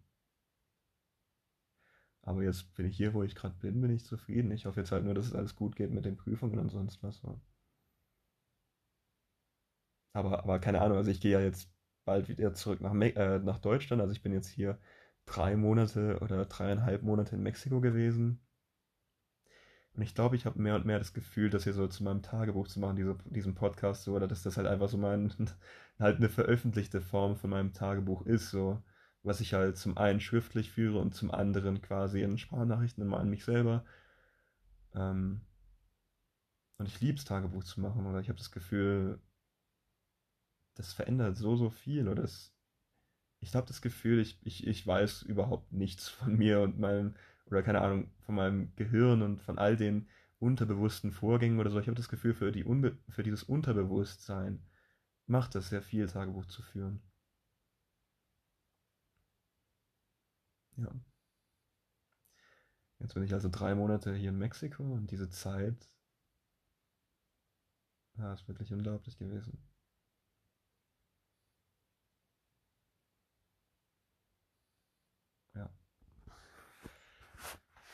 [2.23, 4.51] aber jetzt bin ich hier, wo ich gerade bin, bin ich zufrieden.
[4.51, 7.02] Ich hoffe jetzt halt nur, dass es alles gut geht mit den Prüfungen und sonst
[7.02, 7.20] was.
[10.12, 11.69] Aber, aber keine Ahnung, also ich gehe ja jetzt
[12.05, 14.01] bald wieder zurück nach, äh, nach Deutschland.
[14.02, 14.78] Also ich bin jetzt hier
[15.26, 18.40] drei Monate oder dreieinhalb Monate in Mexiko gewesen.
[19.94, 22.22] Und ich glaube, ich habe mehr und mehr das Gefühl, das hier so zu meinem
[22.22, 25.32] Tagebuch zu machen, diese, diesen Podcast so, oder dass das halt einfach so mein,
[26.01, 28.82] halt eine veröffentlichte Form von meinem Tagebuch ist, so,
[29.22, 33.31] was ich halt zum einen schriftlich führe und zum anderen quasi in Sprachnachrichten immer an
[33.31, 33.85] mich selber.
[34.94, 35.43] Ähm,
[36.78, 39.20] und ich liebe es, Tagebuch zu machen, oder ich habe das Gefühl,
[40.74, 42.52] das verändert so, so viel, oder das,
[43.40, 47.14] ich habe das Gefühl, ich, ich, ich weiß überhaupt nichts von mir und meinem,
[47.46, 51.80] oder keine Ahnung, von meinem Gehirn und von all den unterbewussten Vorgängen oder so.
[51.80, 54.62] Ich habe das Gefühl, für, die Unbe für dieses Unterbewusstsein
[55.26, 57.02] macht es sehr viel, Tagebuch zu führen.
[60.76, 60.92] Ja.
[62.98, 65.88] Jetzt bin ich also drei Monate hier in Mexiko und diese Zeit
[68.16, 69.59] ja, ist wirklich unglaublich gewesen.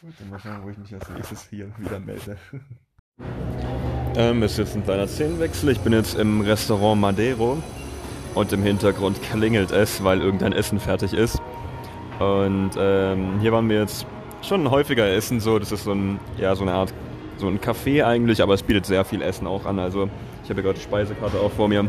[0.03, 2.39] Dann mal schauen, wo ich mich als nächstes hier wieder melde.
[4.17, 5.71] ähm, ist jetzt ein kleiner Szenenwechsel.
[5.71, 7.63] Ich bin jetzt im Restaurant Madero
[8.35, 11.41] und im Hintergrund klingelt es, weil irgendein Essen fertig ist.
[12.19, 14.07] Und ähm, hier waren wir jetzt
[14.43, 16.95] schon häufiger essen, so das ist so ein, ja, so eine Art,
[17.37, 19.79] so ein Café eigentlich, aber es bietet sehr viel Essen auch an.
[19.79, 20.09] Also
[20.45, 21.87] ich habe ja gerade die Speisekarte auch vor mir.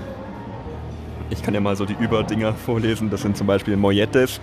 [1.29, 3.09] Ich kann ja mal so die Überdinger vorlesen.
[3.09, 4.41] Das sind zum Beispiel Molletes.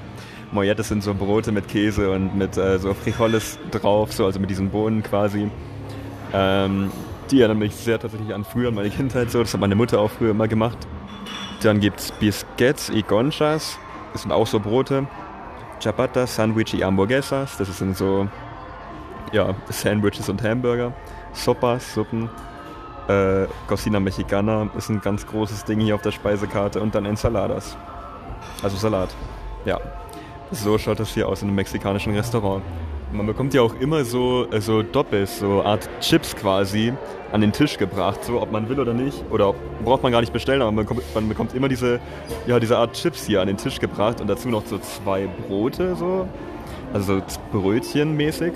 [0.52, 4.50] Molletes sind so Brote mit Käse und mit äh, so Frijoles drauf, so, also mit
[4.50, 5.50] diesen Bohnen quasi.
[6.32, 6.90] Ähm,
[7.30, 9.40] die erinnern mich sehr tatsächlich an früher, an meine Kindheit so.
[9.40, 10.78] Das hat meine Mutter auch früher immer gemacht.
[11.62, 13.78] Dann gibt es Biscuits y Conchas.
[14.12, 15.06] Das sind auch so Brote.
[15.82, 17.56] Chapatas, Sandwich y Hamburguesas.
[17.58, 18.28] Das sind so
[19.32, 20.92] ja, Sandwiches und Hamburger.
[21.32, 22.30] Sopas, Suppen.
[23.08, 26.80] Äh, Cocina Mexicana ist ein ganz großes Ding hier auf der Speisekarte.
[26.80, 27.76] Und dann Ensaladas.
[28.62, 29.10] Also Salat.
[29.64, 29.78] Ja,
[30.50, 32.62] so schaut das hier aus in einem mexikanischen Restaurant.
[33.12, 36.92] Man bekommt ja auch immer so, äh, so Doppels, so Art Chips quasi
[37.32, 39.24] an den Tisch gebracht, so ob man will oder nicht.
[39.30, 39.54] Oder
[39.84, 42.00] braucht man gar nicht bestellen, aber man bekommt, man bekommt immer diese,
[42.46, 45.96] ja, diese Art Chips hier an den Tisch gebracht und dazu noch so zwei Brote,
[45.96, 46.28] so.
[46.92, 47.22] Also so
[47.52, 48.52] Brötchen mäßig.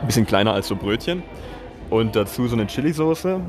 [0.00, 1.22] Ein bisschen kleiner als so Brötchen.
[1.90, 3.40] Und dazu so eine Chili-Soße.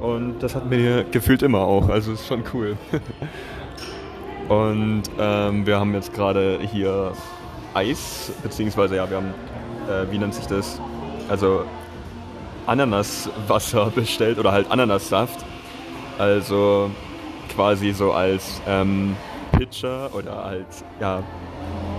[0.00, 1.88] Und das wir hier gefühlt immer auch.
[1.88, 2.76] Also ist schon cool.
[4.52, 7.12] Und ähm, wir haben jetzt gerade hier
[7.72, 9.34] Eis, beziehungsweise ja, wir haben,
[9.88, 10.78] äh, wie nennt sich das?
[11.30, 11.64] Also
[12.66, 15.42] Ananaswasser bestellt oder halt Ananassaft.
[16.18, 16.90] Also
[17.54, 19.16] quasi so als ähm,
[19.52, 21.22] Pitcher oder als, ja,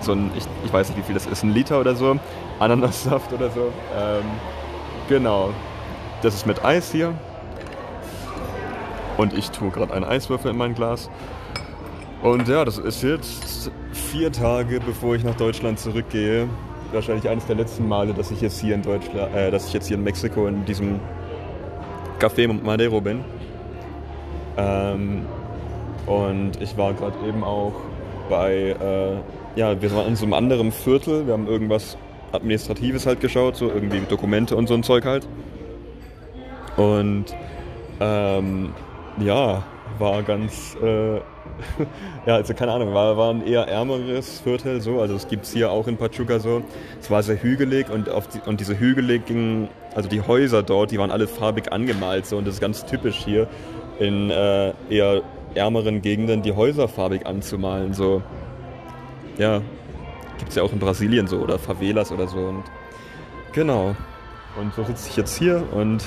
[0.02, 2.20] so ein, ich, ich weiß nicht wie viel das ist, ein Liter oder so,
[2.60, 3.72] Ananassaft oder so.
[3.98, 4.26] Ähm,
[5.10, 5.50] genau,
[6.22, 7.16] das ist mit Eis hier.
[9.18, 11.10] Und ich tue gerade einen Eiswürfel in mein Glas.
[12.24, 16.48] Und ja, das ist jetzt vier Tage, bevor ich nach Deutschland zurückgehe.
[16.94, 19.88] Wahrscheinlich eines der letzten Male, dass ich jetzt hier in Deutschland, äh, dass ich jetzt
[19.88, 21.02] hier in Mexiko in diesem
[22.20, 23.26] Café Madero bin.
[24.56, 25.26] Ähm,
[26.06, 27.74] und ich war gerade eben auch
[28.30, 31.28] bei, äh, ja, wir waren in so einem anderen Viertel.
[31.28, 31.98] Wir haben irgendwas
[32.32, 35.28] Administratives halt geschaut, so irgendwie Dokumente und so ein Zeug halt.
[36.78, 37.26] Und
[38.00, 38.74] ähm,
[39.20, 39.62] ja,
[40.00, 41.20] war ganz, äh,
[42.26, 45.54] ja, also keine Ahnung, war, war ein eher ärmeres Viertel so, also es gibt es
[45.54, 46.62] hier auch in Pachuca so.
[47.00, 50.98] Es war sehr hügelig und, auf die, und diese hügeligen, also die Häuser dort, die
[50.98, 53.48] waren alle farbig angemalt so und das ist ganz typisch hier
[54.00, 55.22] in äh, eher
[55.56, 58.22] ärmeren Gegenden die Häuser farbig anzumalen so.
[59.38, 59.62] Ja,
[60.38, 62.64] gibt es ja auch in Brasilien so oder Favelas oder so und
[63.54, 63.96] genau.
[64.60, 66.04] Und so sitze ich jetzt hier und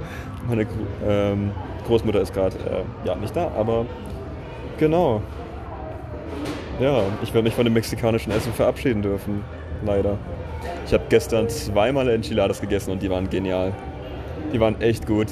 [0.48, 0.66] meine
[1.04, 1.50] ähm,
[1.86, 3.86] Großmutter ist gerade äh, ja, nicht da, aber
[4.78, 5.22] genau.
[6.80, 9.42] Ja, ich werde mich von dem mexikanischen Essen verabschieden dürfen,
[9.84, 10.16] leider.
[10.86, 13.74] Ich habe gestern zweimal Enchiladas gegessen und die waren genial.
[14.52, 15.28] Die waren echt gut.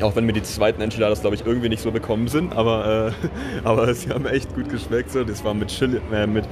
[0.00, 3.28] Auch wenn mir die zweiten Enchiladas, glaube ich, irgendwie nicht so bekommen sind, aber, äh,
[3.64, 5.12] aber sie haben echt gut geschmeckt.
[5.12, 5.22] So.
[5.22, 6.46] Das war mit, Chili, äh, mit,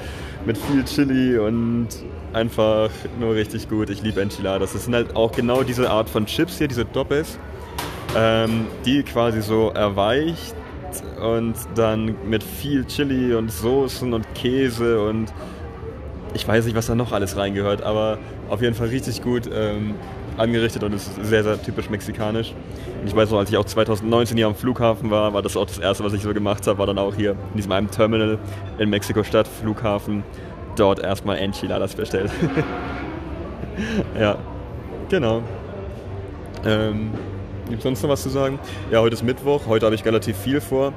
[0.46, 1.88] mit viel Chili und
[2.32, 2.88] einfach
[3.18, 3.90] nur richtig gut.
[3.90, 4.74] Ich liebe Enchiladas.
[4.74, 7.36] Das sind halt auch genau diese Art von Chips hier, diese Doppes,
[8.16, 10.54] ähm, die quasi so erweicht
[11.20, 15.32] und dann mit viel Chili und Soßen und Käse und
[16.34, 19.48] ich weiß nicht, was da noch alles reingehört, aber auf jeden Fall richtig gut.
[19.52, 19.94] Ähm,
[20.36, 22.54] angerichtet und ist sehr, sehr typisch mexikanisch.
[23.00, 25.66] Und ich weiß noch, als ich auch 2019 hier am Flughafen war, war das auch
[25.66, 28.38] das erste, was ich so gemacht habe, war dann auch hier in diesem einen Terminal
[28.78, 30.24] in Mexiko-Stadt, Flughafen,
[30.76, 32.30] dort erstmal Enchiladas bestellt.
[34.18, 34.38] ja,
[35.08, 35.42] genau.
[36.64, 37.10] Ähm,
[37.72, 38.58] Gibt es sonst noch was zu sagen?
[38.90, 40.92] Ja, heute ist Mittwoch, heute habe ich relativ viel vor.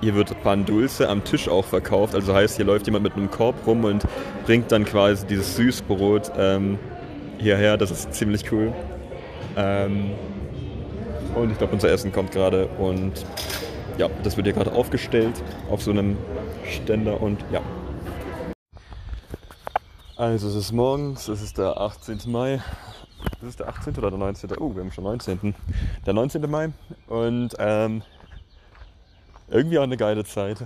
[0.00, 3.30] Hier wird Pan Dulce am Tisch auch verkauft, also heißt, hier läuft jemand mit einem
[3.30, 4.02] Korb rum und
[4.44, 6.80] bringt dann quasi dieses Süßbrot ähm,
[7.38, 7.76] hierher.
[7.76, 8.72] Das ist ziemlich cool.
[9.56, 10.10] Ähm,
[11.36, 13.24] und ich glaube, unser Essen kommt gerade und
[13.98, 16.16] ja, das wird hier gerade aufgestellt auf so einem
[16.68, 17.60] Ständer und ja.
[20.16, 22.22] Also es ist morgens, es ist der 18.
[22.26, 22.60] Mai.
[23.40, 23.96] Das ist der 18.
[23.96, 24.50] oder der 19.
[24.58, 25.54] Oh, wir haben schon 19.
[26.06, 26.50] Der 19.
[26.50, 26.72] Mai
[27.06, 28.02] und ähm,
[29.48, 30.64] irgendwie auch eine geile Zeit.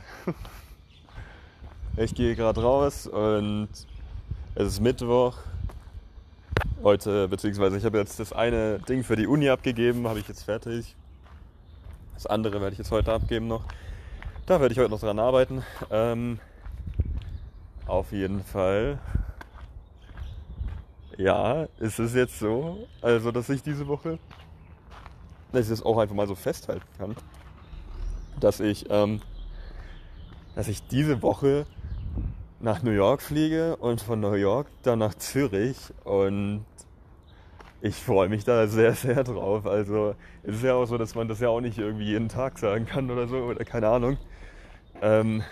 [1.97, 3.69] Ich gehe gerade raus und
[4.55, 5.37] es ist Mittwoch
[6.83, 10.45] heute, beziehungsweise ich habe jetzt das eine Ding für die Uni abgegeben, habe ich jetzt
[10.45, 10.97] fertig.
[12.15, 13.65] Das andere werde ich jetzt heute abgeben noch.
[14.47, 15.62] Da werde ich heute noch dran arbeiten.
[15.91, 16.41] Ähm,
[17.87, 18.99] auf jeden Fall.
[21.23, 24.19] Ja, ist es jetzt so, also dass ich diese Woche,
[25.53, 27.15] dass ich das auch einfach mal so festhalten kann,
[28.40, 29.20] dass ich, ähm,
[30.57, 31.65] dass ich diese Woche
[32.59, 36.65] nach New York fliege und von New York dann nach Zürich und
[37.82, 39.65] ich freue mich da sehr, sehr drauf.
[39.65, 42.59] Also es ist ja auch so, dass man das ja auch nicht irgendwie jeden Tag
[42.59, 44.19] sagen kann oder so oder keine Ahnung.
[45.01, 45.44] Ähm,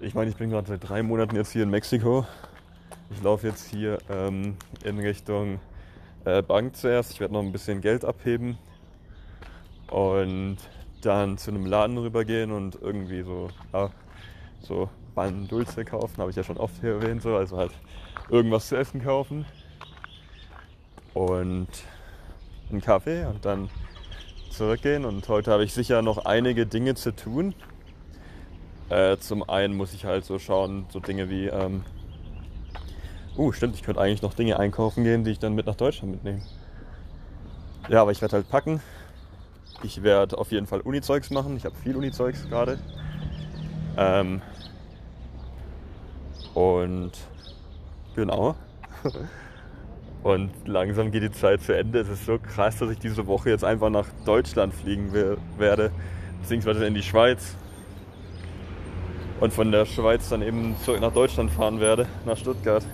[0.00, 2.24] ich meine, ich bin gerade seit drei Monaten jetzt hier in Mexiko.
[3.10, 5.60] Ich laufe jetzt hier ähm, in Richtung
[6.24, 7.12] äh, Bank zuerst.
[7.12, 8.58] Ich werde noch ein bisschen Geld abheben
[9.90, 10.58] und
[11.02, 13.90] dann zu einem Laden rübergehen und irgendwie so, ja,
[14.60, 14.90] so
[15.48, 17.72] Dulce kaufen, habe ich ja schon oft hier erwähnt, so, also halt
[18.28, 19.46] irgendwas zu essen kaufen
[21.14, 21.68] und
[22.70, 23.70] einen Kaffee und dann
[24.50, 25.04] zurückgehen.
[25.04, 27.54] Und heute habe ich sicher noch einige Dinge zu tun.
[28.90, 31.84] Äh, zum einen muss ich halt so schauen, so Dinge wie, ähm,
[33.38, 36.12] uh, stimmt, ich könnte eigentlich noch Dinge einkaufen gehen, die ich dann mit nach Deutschland
[36.12, 36.40] mitnehme.
[37.88, 38.80] Ja, aber ich werde halt packen.
[39.82, 41.56] Ich werde auf jeden Fall Uni-Zeugs machen.
[41.56, 42.78] Ich habe viel Uni-Zeugs gerade.
[43.96, 44.42] Ähm,
[46.54, 47.12] und
[48.14, 48.56] genau.
[50.22, 52.00] Und langsam geht die Zeit zu Ende.
[52.00, 55.92] Es ist so krass, dass ich diese Woche jetzt einfach nach Deutschland fliegen werde,
[56.40, 57.54] beziehungsweise in die Schweiz.
[59.38, 62.84] Und von der Schweiz dann eben zurück nach Deutschland fahren werde, nach Stuttgart.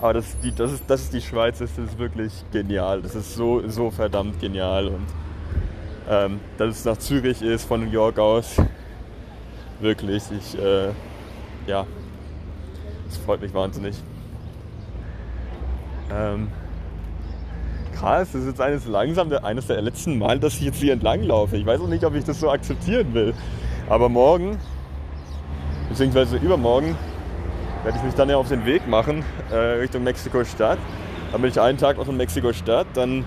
[0.00, 3.02] Aber das, die, das, ist, das ist die Schweiz, das ist wirklich genial.
[3.02, 4.88] Das ist so, so verdammt genial.
[4.88, 5.06] Und
[6.08, 8.56] ähm, dass es nach Zürich ist, von New York aus,
[9.80, 10.88] wirklich, ich, äh,
[11.66, 11.84] ja,
[13.08, 13.96] das freut mich wahnsinnig.
[16.10, 16.48] Ähm,
[17.94, 20.92] krass, das ist jetzt eines langsam der, eines der letzten Mal, dass ich jetzt hier
[20.92, 21.56] entlang laufe.
[21.56, 23.34] Ich weiß auch nicht, ob ich das so akzeptieren will.
[23.88, 24.58] Aber morgen,
[25.88, 26.96] beziehungsweise übermorgen,
[27.84, 30.78] werde ich mich dann ja auf den Weg machen äh, Richtung Mexiko-Stadt.
[31.32, 33.24] Dann bin ich einen Tag noch in Mexiko-Stadt, dann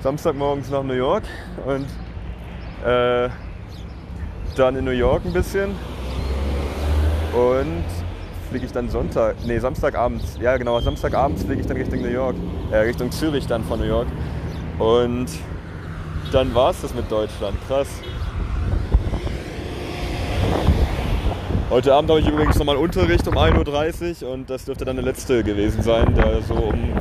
[0.00, 1.24] Samstagmorgens nach New York
[1.64, 1.86] und
[2.86, 3.28] äh,
[4.56, 5.70] dann in New York ein bisschen
[7.32, 7.84] und
[8.50, 12.36] fliege ich dann Sonntag, nee, Samstagabends, ja genau, Samstagabends fliege ich dann Richtung New York,
[12.70, 14.06] äh, Richtung Zürich dann von New York.
[14.78, 15.26] Und
[16.32, 17.88] dann war es das mit Deutschland, krass.
[21.70, 25.04] Heute Abend habe ich übrigens nochmal Unterricht um 1.30 Uhr und das dürfte dann der
[25.04, 26.92] letzte gewesen sein, der so um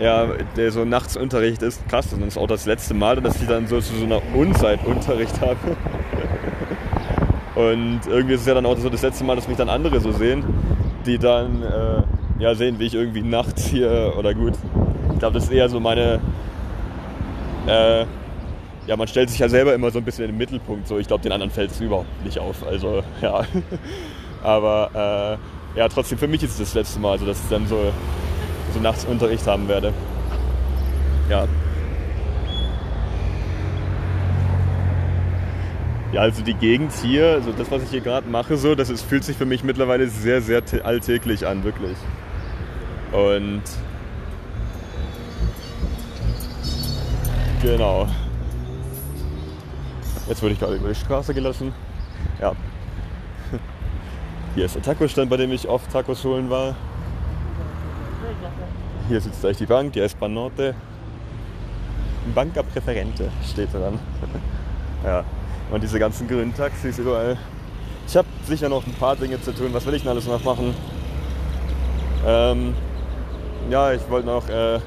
[0.00, 1.86] ja, der so nachts Unterricht ist.
[1.88, 4.84] Krass, das ist auch das letzte Mal, dass ich dann so zu so einer Unzeit
[4.86, 5.76] Unterricht habe.
[7.54, 10.00] Und irgendwie ist es ja dann auch so das letzte Mal, dass mich dann andere
[10.00, 10.42] so sehen,
[11.04, 14.54] die dann äh, ja, sehen, wie ich irgendwie nachts hier oder gut.
[15.12, 16.20] Ich glaube, das ist eher so meine.
[17.66, 18.06] Äh,
[18.86, 20.88] ja, man stellt sich ja selber immer so ein bisschen in den Mittelpunkt.
[20.88, 22.66] So, ich glaube, den anderen fällt es überhaupt nicht auf.
[22.66, 23.44] Also, ja.
[24.42, 25.38] Aber
[25.74, 27.92] äh, ja, trotzdem, für mich ist es das letzte Mal, also, dass ich dann so,
[28.74, 29.92] so nachts Unterricht haben werde.
[31.30, 31.46] Ja,
[36.12, 39.02] Ja, also die Gegend hier, also das, was ich hier gerade mache, so, das ist,
[39.02, 41.96] fühlt sich für mich mittlerweile sehr, sehr alltäglich an, wirklich.
[43.12, 43.62] Und
[47.62, 48.08] genau.
[50.28, 51.74] Jetzt wurde ich gerade über die Straße gelassen.
[52.40, 52.52] Ja.
[54.54, 56.74] Hier ist der Taco-Stand, bei dem ich oft Tacos holen war.
[59.08, 60.74] Hier sitzt gleich die Bank, die Espanote.
[62.34, 63.98] Banca Preferente steht dran.
[65.04, 65.24] ja.
[65.70, 67.36] Und diese ganzen grünen Taxis überall.
[68.06, 69.70] Ich habe sicher noch ein paar Dinge zu tun.
[69.72, 70.74] Was will ich denn alles noch machen?
[72.26, 72.74] Ähm,
[73.70, 74.78] ja, ich wollte noch äh,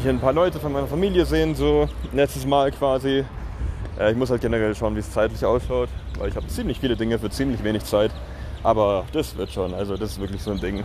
[0.00, 3.24] hier ein paar Leute von meiner Familie sehen, so letztes Mal quasi.
[3.98, 5.88] Äh, ich muss halt generell schauen, wie es zeitlich ausschaut,
[6.18, 8.10] weil ich habe ziemlich viele Dinge für ziemlich wenig Zeit.
[8.62, 9.74] Aber das wird schon.
[9.74, 10.84] Also das ist wirklich so ein Ding.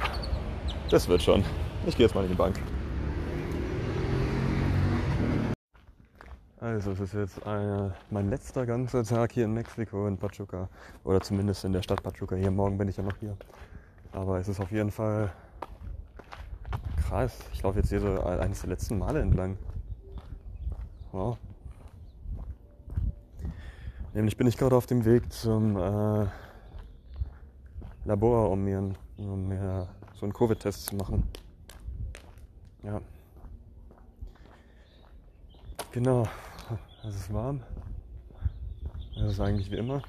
[0.90, 1.44] Das wird schon.
[1.86, 2.60] Ich gehe jetzt mal in die Bank.
[6.60, 10.70] Also, es ist jetzt eine, mein letzter ganzer Tag hier in Mexiko, in Pachuca.
[11.04, 12.36] Oder zumindest in der Stadt Pachuca.
[12.36, 13.36] Hier morgen bin ich ja noch hier.
[14.12, 15.32] Aber es ist auf jeden Fall
[17.08, 17.40] krass.
[17.52, 19.58] Ich laufe jetzt hier so eines der letzten Male entlang.
[21.12, 21.38] Wow.
[24.14, 26.28] Nämlich bin ich gerade auf dem Weg zum äh,
[28.04, 31.24] Labor, um mir, um mir so einen Covid-Test zu machen.
[32.84, 33.00] Ja.
[35.94, 36.28] Genau.
[37.08, 37.62] Es ist warm.
[39.16, 40.02] Es ist eigentlich wie immer.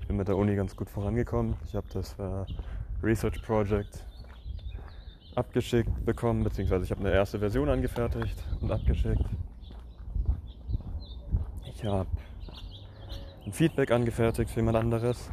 [0.00, 1.56] Ich bin mit der Uni ganz gut vorangekommen.
[1.64, 2.44] Ich habe das äh,
[3.02, 4.04] Research Project
[5.34, 9.24] abgeschickt bekommen, beziehungsweise ich habe eine erste Version angefertigt und abgeschickt.
[11.80, 12.06] Ich habe
[13.46, 15.30] ein Feedback angefertigt für jemand anderes.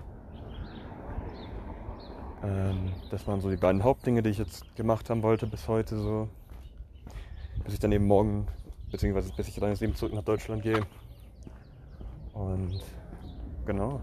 [2.41, 5.98] Ähm, das waren so die beiden Hauptdinge, die ich jetzt gemacht haben wollte bis heute
[5.98, 6.30] so
[7.65, 8.48] bis ich dann eben morgen,
[8.91, 10.80] beziehungsweise bis ich dann eben zurück nach Deutschland gehe.
[12.34, 12.80] Und
[13.65, 13.99] genau.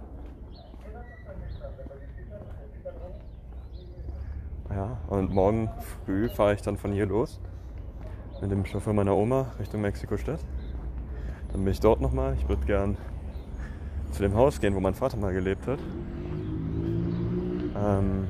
[4.69, 5.71] Ja, und morgen
[6.05, 7.41] früh fahre ich dann von hier los
[8.43, 10.41] mit dem Chauffeur meiner Oma Richtung Mexiko-Stadt.
[11.55, 12.35] Dann bin ich dort nochmal.
[12.39, 12.99] Ich würde gern
[14.13, 15.79] zu dem Haus gehen, wo mein Vater mal gelebt hat.
[17.75, 18.29] Ähm,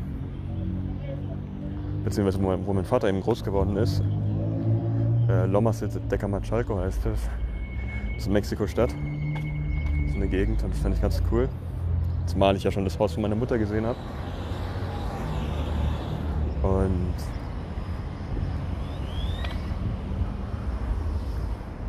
[2.05, 4.01] beziehungsweise wo mein Vater eben groß geworden ist
[5.29, 7.19] äh, Lomas de Camachalco heißt das.
[8.09, 8.91] Das ist in Mexiko-Stadt.
[8.91, 11.49] So eine Gegend und das fand ich ganz cool.
[12.27, 13.99] Zumal ich ja schon das Haus von meiner Mutter gesehen habe.
[16.63, 17.15] Und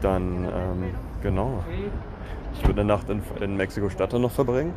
[0.01, 0.83] dann, ähm,
[1.21, 1.63] genau.
[2.53, 4.73] Ich würde eine Nacht in, in Mexiko-Stadt noch verbringen.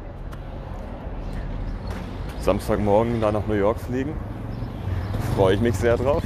[2.40, 4.12] Samstagmorgen da nach New York fliegen.
[5.36, 6.22] Freue ich mich sehr drauf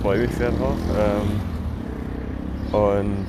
[0.00, 0.76] freue mich sehr drauf.
[0.98, 1.40] Ähm,
[2.72, 3.26] und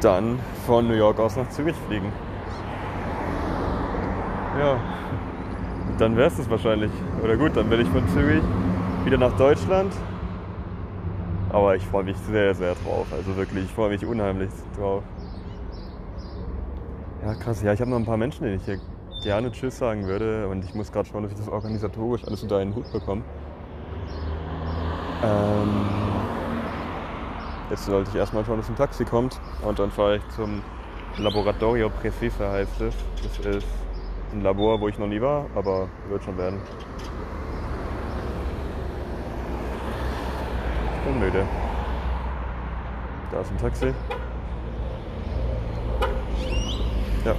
[0.00, 2.12] dann von New York aus nach Zürich fliegen.
[4.58, 4.78] Ja,
[5.98, 6.90] dann wäre es das wahrscheinlich.
[7.22, 8.42] Oder gut, dann bin ich von Zürich
[9.04, 9.92] wieder nach Deutschland.
[11.52, 13.06] Aber ich freue mich sehr, sehr drauf.
[13.12, 15.02] Also wirklich, ich freue mich unheimlich drauf.
[17.24, 17.62] Ja, krass.
[17.62, 18.78] Ja, ich habe noch ein paar Menschen, denen ich hier
[19.22, 20.48] gerne Tschüss sagen würde.
[20.48, 23.22] Und ich muss gerade schauen, dass ich das organisatorisch alles unter einen Hut bekomme.
[25.22, 25.86] Ähm,
[27.68, 29.40] jetzt sollte ich erstmal schauen, dass ein Taxi kommt.
[29.66, 30.62] Und dann fahre ich zum
[31.18, 32.94] Laboratorio Precisa heißt es.
[33.22, 33.66] Das ist
[34.32, 36.60] ein Labor, wo ich noch nie war, aber wird schon werden.
[41.04, 41.46] Bin müde.
[43.32, 43.94] Da ist ein Taxi.
[47.24, 47.34] Ja.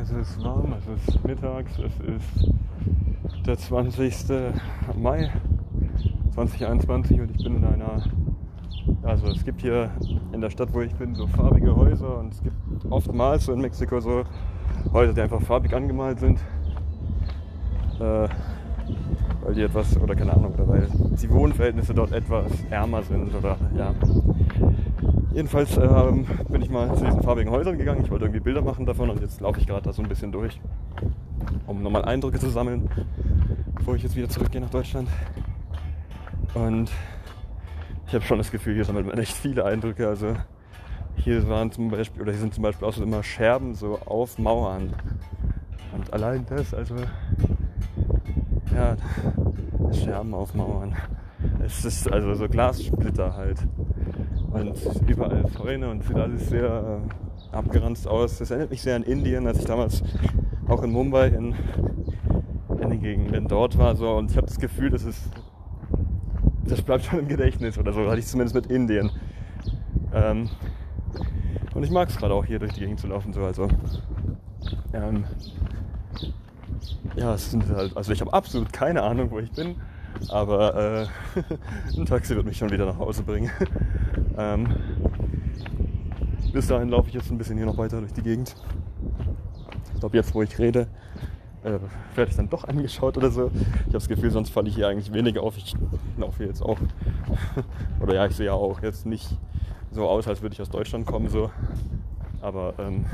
[0.00, 4.14] es ist warm, es ist mittags, es ist der 20.
[4.96, 5.32] Mai
[6.34, 8.04] 2021 und ich bin in einer,
[9.02, 9.90] also es gibt hier
[10.32, 12.56] in der Stadt, wo ich bin, so farbige Häuser und es gibt
[12.90, 14.24] oftmals so in Mexiko so
[14.92, 16.38] Häuser, die einfach farbig angemalt sind.
[18.00, 18.28] Äh,
[19.46, 23.94] weil die etwas, oder keine Ahnung, weil die Wohnverhältnisse dort etwas ärmer sind oder ja.
[25.32, 28.00] Jedenfalls ähm, bin ich mal zu diesen farbigen Häusern gegangen.
[28.02, 30.32] Ich wollte irgendwie Bilder machen davon und jetzt laufe ich gerade da so ein bisschen
[30.32, 30.60] durch,
[31.68, 32.90] um nochmal Eindrücke zu sammeln,
[33.76, 35.08] bevor ich jetzt wieder zurückgehe nach Deutschland.
[36.54, 36.90] Und
[38.08, 40.08] ich habe schon das Gefühl, hier sammelt man echt viele Eindrücke.
[40.08, 40.34] Also
[41.16, 44.38] hier waren zum Beispiel, oder hier sind zum Beispiel auch so immer Scherben so auf
[44.38, 44.92] Mauern.
[45.94, 46.96] Und allein das, also
[48.74, 48.96] ja,
[49.92, 50.94] Scherben auf Mauern.
[51.64, 53.58] Es ist also so Glassplitter halt.
[54.52, 54.74] Und
[55.08, 57.00] überall Zäune und sieht alles sehr
[57.52, 58.38] äh, abgeranzt aus.
[58.38, 60.02] Das erinnert mich sehr an Indien, als ich damals
[60.68, 61.54] auch in Mumbai in,
[62.80, 63.96] in den Gegenden dort war.
[63.96, 64.14] So.
[64.14, 65.30] Und ich habe das Gefühl, das ist
[66.68, 69.10] das bleibt schon im Gedächtnis oder so, hatte ich zumindest mit Indien.
[70.12, 70.50] Ähm,
[71.74, 73.32] und ich mag es gerade auch hier durch die Gegend zu laufen.
[73.32, 73.68] So, also,
[74.92, 75.24] ähm,
[77.16, 79.76] ja, es sind halt, also ich habe absolut keine Ahnung, wo ich bin,
[80.28, 83.50] aber äh, ein Taxi wird mich schon wieder nach Hause bringen.
[84.38, 84.68] ähm,
[86.52, 88.54] bis dahin laufe ich jetzt ein bisschen hier noch weiter durch die Gegend.
[89.94, 90.88] Ich glaube, jetzt, wo ich rede,
[91.64, 91.78] äh,
[92.14, 93.50] werde ich dann doch angeschaut oder so.
[93.52, 95.56] Ich habe das Gefühl, sonst falle ich hier eigentlich weniger auf.
[95.56, 95.74] Ich
[96.16, 96.78] laufe jetzt auch,
[98.00, 99.36] oder ja, ich sehe ja auch jetzt nicht
[99.90, 101.50] so aus, als würde ich aus Deutschland kommen, so.
[102.40, 103.06] Aber ähm,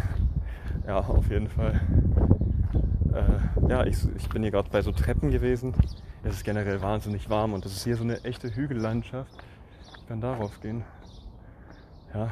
[0.86, 1.80] ja, auf jeden Fall.
[3.12, 5.74] Äh, ja, ich, ich bin hier gerade bei so Treppen gewesen.
[6.22, 9.30] Es ist generell wahnsinnig warm und das ist hier so eine echte Hügellandschaft.
[9.98, 10.84] Ich kann darauf gehen.
[12.14, 12.30] Ja,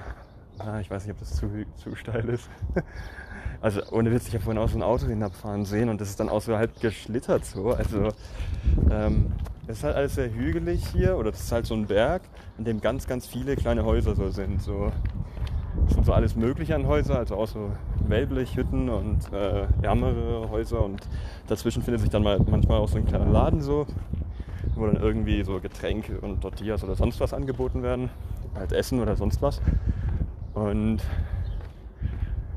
[0.58, 2.48] ah, ich weiß nicht, ob das zu, zu steil ist.
[3.60, 6.20] also ohne Witz, ich habe vorhin auch so ein Auto hinabfahren sehen und das ist
[6.20, 7.72] dann auch so halb geschlittert so.
[7.72, 8.08] Also
[8.90, 9.32] ähm,
[9.66, 12.22] es ist halt alles sehr hügelig hier oder das ist halt so ein Berg,
[12.58, 14.62] in dem ganz, ganz viele kleine Häuser so sind.
[14.62, 14.92] So,
[15.84, 17.70] das sind so alles mögliche an Häuser, also auch so
[18.06, 21.00] Wellblechhütten und äh, ärmere Häuser und
[21.48, 23.86] dazwischen findet sich dann mal manchmal auch so ein kleiner Laden so,
[24.74, 28.10] wo dann irgendwie so Getränke und Tortillas oder sonst was angeboten werden,
[28.54, 29.60] halt Essen oder sonst was.
[30.54, 31.00] Und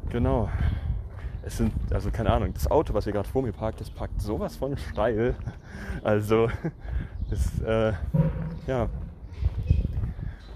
[0.09, 0.49] genau,
[1.45, 4.21] es sind, also keine Ahnung, das Auto, was hier gerade vor mir parkt, das parkt
[4.21, 5.35] sowas von steil.
[6.03, 6.49] Also,
[7.29, 7.93] das, äh,
[8.67, 8.89] ja.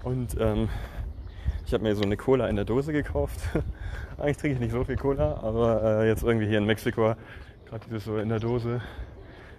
[0.02, 0.68] Und ähm,
[1.68, 3.38] ich habe mir so eine Cola in der Dose gekauft.
[4.16, 7.14] Eigentlich trinke ich nicht so viel Cola, aber äh, jetzt irgendwie hier in Mexiko,
[7.66, 8.80] gerade dieses so in der Dose,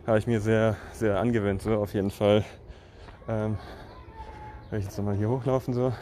[0.08, 2.44] habe ich mir sehr, sehr angewöhnt, so auf jeden Fall.
[3.28, 3.60] Ähm,
[4.72, 5.94] werde ich jetzt nochmal hier hochlaufen so.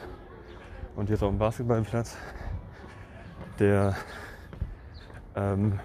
[0.96, 2.16] Und jetzt auf dem Basketballplatz,
[3.60, 3.94] der
[5.36, 5.78] ähm,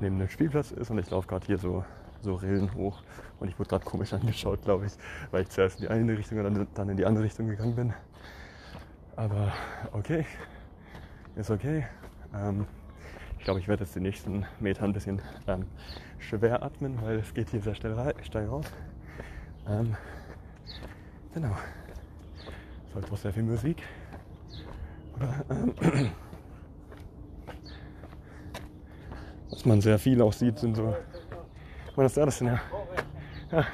[0.00, 1.84] neben dem Spielplatz ist und ich laufe gerade hier so,
[2.20, 3.00] so Rillen hoch
[3.38, 4.92] und ich wurde gerade komisch angeschaut, glaube ich,
[5.30, 7.76] weil ich zuerst in die eine Richtung und dann, dann in die andere Richtung gegangen
[7.76, 7.94] bin.
[9.16, 9.52] Aber
[9.92, 10.26] okay,
[11.36, 11.86] ist okay.
[12.34, 12.66] Ähm,
[13.38, 15.66] ich glaube, ich werde jetzt die nächsten Meter ein bisschen ähm,
[16.18, 18.66] schwer atmen, weil es geht hier sehr steil, steil raus.
[19.68, 19.96] Ähm,
[21.32, 21.56] genau.
[22.88, 23.82] Es läuft auch sehr viel Musik.
[25.16, 25.74] Oder, ähm,
[29.50, 30.96] was man sehr viel auch sieht, sind so.
[31.94, 32.48] Was ist das denn?
[32.48, 32.60] Ja.
[33.52, 33.64] ja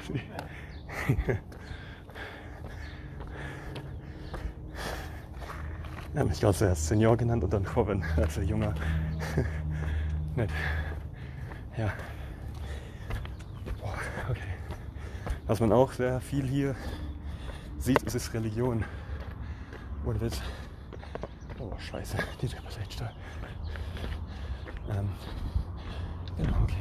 [6.13, 8.73] Er hat mich gerade zuerst Senior genannt und dann Corbin, also junger.
[10.35, 10.49] Nett.
[11.77, 11.93] Ja.
[13.79, 13.93] Boah,
[14.29, 14.41] okay.
[15.47, 16.75] Was man auch sehr viel hier
[17.77, 18.83] sieht, ist, ist Religion.
[20.05, 20.41] Ohne Witz.
[21.59, 22.17] Oh, scheiße.
[22.41, 23.11] Die Treppe ist echt steil.
[24.89, 25.09] Ähm,
[26.37, 26.75] genau, okay.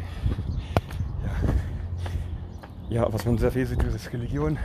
[2.91, 3.03] Ja.
[3.03, 4.59] ja, was man sehr viel sieht, ist Religion.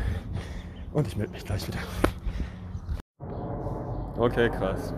[0.91, 1.79] Und ich melde mich gleich wieder.
[4.17, 4.93] Okay, krass.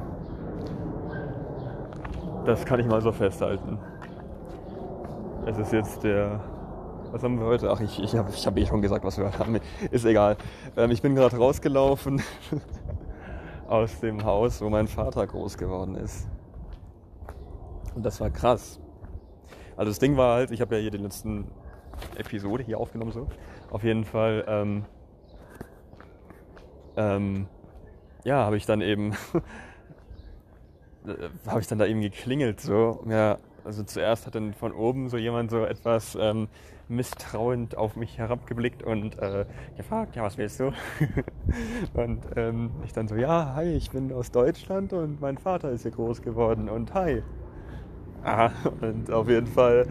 [2.46, 3.80] Das kann ich mal so festhalten.
[5.48, 6.40] Es ist jetzt der.
[7.12, 7.72] Was haben wir heute?
[7.72, 9.60] Ach, ich, ich habe ich hab eh schon gesagt, was wir heute haben.
[9.90, 10.38] Ist egal.
[10.76, 12.22] Ähm, ich bin gerade rausgelaufen
[13.68, 16.28] aus dem Haus, wo mein Vater groß geworden ist.
[17.96, 18.80] Und das war krass.
[19.76, 21.46] Also das Ding war halt, ich habe ja hier die letzten
[22.18, 23.28] Episode hier aufgenommen so.
[23.72, 24.86] Auf jeden Fall ähm,
[26.96, 27.48] ähm,
[28.28, 29.14] ja, habe ich dann eben,
[31.48, 33.02] habe ich dann da eben geklingelt so.
[33.08, 36.50] Ja, also zuerst hat dann von oben so jemand so etwas ähm,
[36.90, 39.46] misstrauend auf mich herabgeblickt und äh,
[39.78, 40.74] gefragt, ja, was willst du?
[41.94, 45.84] und ähm, ich dann so, ja, hi, ich bin aus Deutschland und mein Vater ist
[45.84, 47.24] hier groß geworden und hi.
[48.24, 48.52] Aha,
[48.82, 49.88] und auf jeden Fall,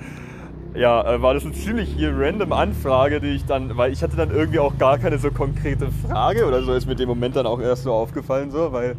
[0.77, 4.31] ja, äh, war das eine ziemlich random Anfrage, die ich dann, weil ich hatte dann
[4.31, 7.61] irgendwie auch gar keine so konkrete Frage oder so, ist mir dem Moment dann auch
[7.61, 8.97] erst so aufgefallen, so, weil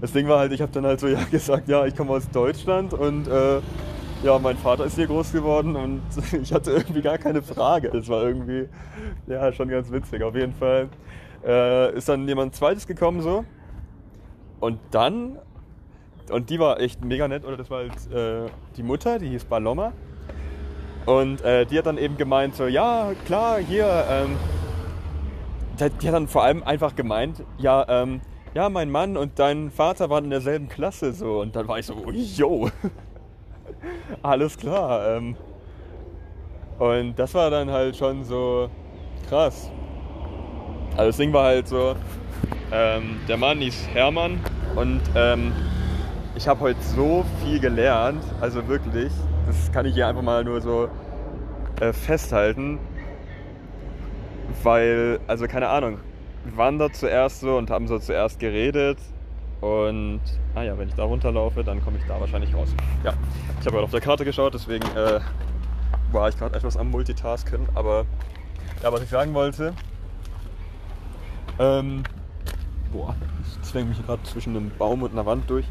[0.00, 2.28] das Ding war halt, ich habe dann halt so ja gesagt, ja, ich komme aus
[2.30, 3.60] Deutschland und äh,
[4.24, 6.02] ja, mein Vater ist hier groß geworden und
[6.42, 7.90] ich hatte irgendwie gar keine Frage.
[7.90, 8.68] Das war irgendwie,
[9.26, 10.22] ja, schon ganz witzig.
[10.22, 10.88] Auf jeden Fall
[11.44, 13.44] äh, ist dann jemand zweites gekommen so
[14.60, 15.38] und dann,
[16.30, 19.44] und die war echt mega nett, oder das war halt äh, die Mutter, die hieß
[19.44, 19.92] Baloma
[21.06, 24.36] und äh, die hat dann eben gemeint, so, ja, klar, hier, ähm,
[25.78, 28.20] die, hat dann vor allem einfach gemeint, ja, ähm,
[28.54, 31.40] ja, mein Mann und dein Vater waren in derselben Klasse, so.
[31.40, 32.68] Und dann war ich so, yo,
[34.22, 35.16] alles klar.
[35.16, 35.36] Ähm,
[36.78, 38.68] und das war dann halt schon so
[39.28, 39.70] krass.
[40.92, 41.96] Also das Ding war halt so,
[42.70, 44.40] ähm, der Mann hieß Hermann
[44.76, 45.52] und ähm,
[46.34, 49.12] ich habe heute so viel gelernt, also wirklich,
[49.46, 50.88] das kann ich hier einfach mal nur so
[51.80, 52.78] äh, festhalten,
[54.62, 55.98] weil, also keine Ahnung,
[56.44, 58.98] wir waren da zuerst so und haben so zuerst geredet
[59.60, 60.20] und,
[60.54, 62.74] ah ja, wenn ich da runterlaufe, dann komme ich da wahrscheinlich raus.
[63.04, 63.12] Ja,
[63.60, 65.20] ich habe gerade auf der Karte geschaut, deswegen äh,
[66.10, 68.04] war ich gerade etwas am Multitasken, aber
[68.82, 69.72] ja, was ich sagen wollte,
[71.58, 72.02] ähm,
[72.92, 75.66] boah, ich zwänge mich gerade zwischen einem Baum und einer Wand durch.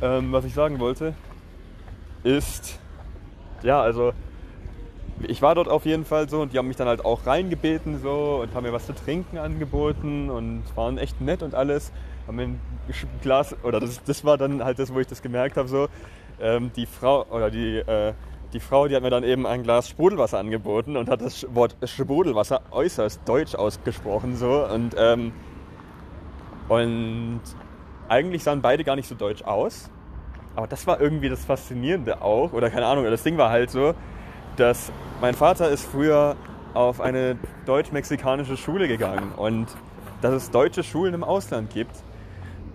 [0.00, 1.14] Ähm, was ich sagen wollte,
[2.22, 2.78] ist,
[3.62, 4.12] ja, also
[5.28, 8.00] ich war dort auf jeden Fall so und die haben mich dann halt auch reingebeten
[8.00, 11.92] so und haben mir was zu trinken angeboten und waren echt nett und alles.
[12.26, 12.60] Haben mir ein
[13.22, 15.88] Glas, oder das, das war dann halt das, wo ich das gemerkt habe, so,
[16.40, 18.14] ähm, die Frau, oder die, äh,
[18.52, 21.76] die Frau, die hat mir dann eben ein Glas Sprudelwasser angeboten und hat das Wort
[21.84, 25.32] Sprudelwasser äußerst deutsch ausgesprochen so und, ähm,
[26.68, 27.40] und
[28.08, 29.90] eigentlich sahen beide gar nicht so deutsch aus.
[30.54, 32.52] Aber das war irgendwie das Faszinierende auch.
[32.52, 33.94] Oder keine Ahnung, das Ding war halt so,
[34.56, 36.36] dass mein Vater ist früher
[36.74, 39.32] auf eine deutsch-mexikanische Schule gegangen.
[39.36, 39.68] Und
[40.20, 41.96] dass es deutsche Schulen im Ausland gibt,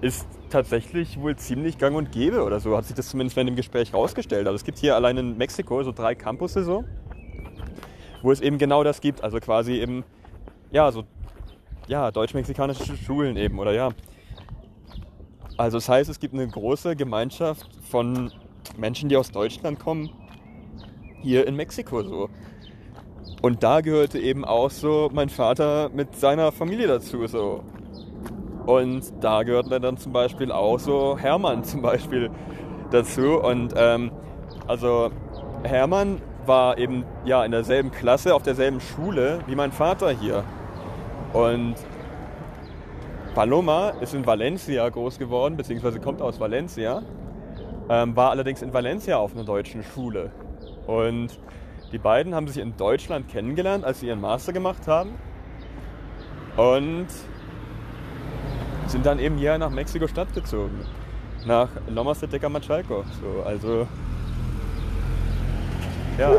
[0.01, 2.77] ist tatsächlich wohl ziemlich gang und gäbe oder so.
[2.77, 4.47] Hat sich das zumindest in dem Gespräch rausgestellt.
[4.47, 6.83] Also es gibt hier allein in Mexiko so drei Campusse so,
[8.21, 9.23] wo es eben genau das gibt.
[9.23, 10.03] Also quasi eben,
[10.71, 11.03] ja, so,
[11.87, 13.89] ja, deutsch-mexikanische Schulen eben oder ja,
[15.57, 18.31] also das heißt, es gibt eine große Gemeinschaft von
[18.77, 20.09] Menschen, die aus Deutschland kommen,
[21.21, 22.29] hier in Mexiko so.
[23.41, 27.63] Und da gehörte eben auch so mein Vater mit seiner Familie dazu so.
[28.65, 32.29] Und da gehörte dann zum Beispiel auch so Hermann zum Beispiel
[32.91, 33.39] dazu.
[33.39, 34.11] Und ähm,
[34.67, 35.11] also
[35.63, 40.43] Hermann war eben ja in derselben Klasse, auf derselben Schule wie mein Vater hier.
[41.33, 41.75] Und
[43.37, 47.03] Paloma ist in Valencia groß geworden, beziehungsweise kommt aus Valencia,
[47.87, 50.31] ähm, war allerdings in Valencia auf einer deutschen Schule.
[50.87, 51.39] Und
[51.91, 55.11] die beiden haben sich in Deutschland kennengelernt, als sie ihren Master gemacht haben.
[56.55, 57.05] Und
[58.87, 60.83] sind dann eben hier nach Mexiko-Stadt gezogen.
[61.45, 63.03] Nach Lomas de Tecamachalco.
[63.21, 63.85] So, also,
[66.17, 66.31] ja.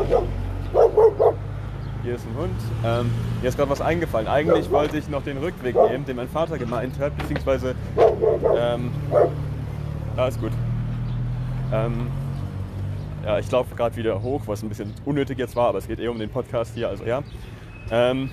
[2.01, 2.55] Hier ist ein Hund.
[2.85, 3.11] Ähm,
[3.41, 4.27] mir ist gerade was eingefallen.
[4.27, 7.75] Eigentlich wollte ich noch den Rückweg nehmen, den mein Vater gemeint hat, beziehungsweise.
[8.57, 8.91] Ähm,
[10.15, 10.51] da ist gut.
[11.73, 12.07] Ähm,
[13.25, 15.99] ja, ich laufe gerade wieder hoch, was ein bisschen unnötig jetzt war, aber es geht
[15.99, 17.21] eh um den Podcast hier, also ja.
[17.91, 18.31] Ähm,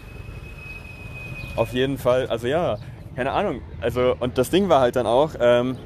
[1.56, 2.78] auf jeden Fall, also ja,
[3.16, 3.62] keine Ahnung.
[3.80, 5.76] Also, und das Ding war halt dann auch, ähm,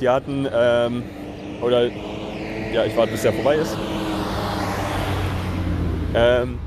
[0.00, 1.04] die hatten, ähm,
[1.62, 3.76] oder, ja, ich warte, bis der vorbei ist.
[6.14, 6.58] Ähm,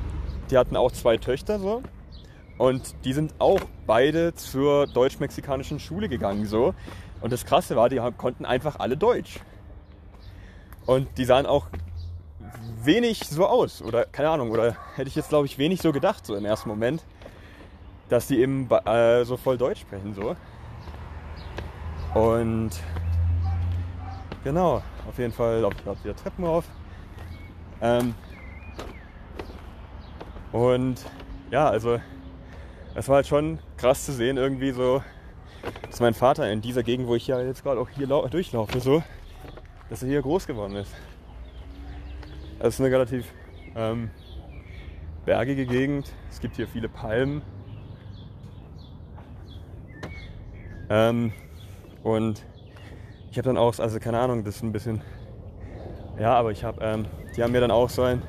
[0.51, 1.81] die hatten auch zwei Töchter so.
[2.57, 6.75] Und die sind auch beide zur deutsch-mexikanischen Schule gegangen so.
[7.21, 9.39] Und das Krasse war, die konnten einfach alle Deutsch.
[10.85, 11.67] Und die sahen auch
[12.83, 13.81] wenig so aus.
[13.81, 16.69] Oder keine Ahnung, oder hätte ich jetzt glaube ich wenig so gedacht, so im ersten
[16.69, 17.03] Moment,
[18.09, 20.35] dass die eben äh, so voll Deutsch sprechen so.
[22.13, 22.71] Und
[24.43, 26.65] genau, auf jeden Fall ich gerade wieder Treppen rauf.
[27.81, 28.13] Ähm,
[30.51, 31.05] und
[31.49, 31.99] ja, also
[32.95, 35.01] es war halt schon krass zu sehen, irgendwie so,
[35.89, 39.03] dass mein Vater in dieser Gegend, wo ich ja jetzt gerade auch hier durchlaufe, so,
[39.89, 40.93] dass er hier groß geworden ist.
[42.59, 43.25] Es ist eine relativ
[43.75, 44.11] ähm,
[45.25, 46.11] bergige Gegend.
[46.29, 47.41] Es gibt hier viele Palmen.
[50.89, 51.31] Ähm,
[52.03, 52.43] und
[53.31, 55.01] ich habe dann auch, also keine Ahnung, das ist ein bisschen,
[56.19, 57.05] ja, aber ich habe, ähm,
[57.35, 58.21] die haben mir dann auch so ein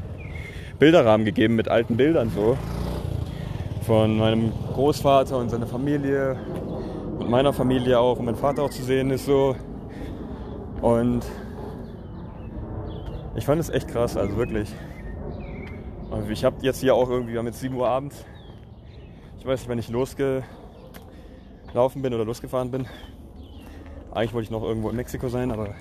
[0.82, 2.58] Bilderrahmen gegeben mit alten Bildern so.
[3.86, 6.36] Von meinem Großvater und seiner Familie
[7.20, 9.54] und meiner Familie auch, wo mein Vater auch zu sehen ist so.
[10.80, 11.24] Und
[13.36, 14.74] ich fand es echt krass, also wirklich.
[16.28, 18.24] ich habe jetzt hier auch irgendwie, wir haben jetzt 7 Uhr abends.
[19.38, 20.42] Ich weiß nicht, wenn ich losgelaufen
[22.02, 22.88] bin oder losgefahren bin.
[24.10, 25.76] Eigentlich wollte ich noch irgendwo in Mexiko sein, aber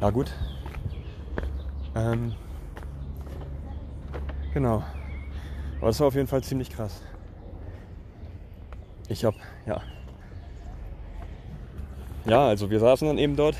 [0.00, 0.32] ja gut.
[1.96, 2.36] Ähm,
[4.56, 4.82] genau.
[5.76, 7.02] Aber das war auf jeden Fall ziemlich krass.
[9.06, 9.82] Ich habe, ja.
[12.24, 13.54] Ja, also wir saßen dann eben dort.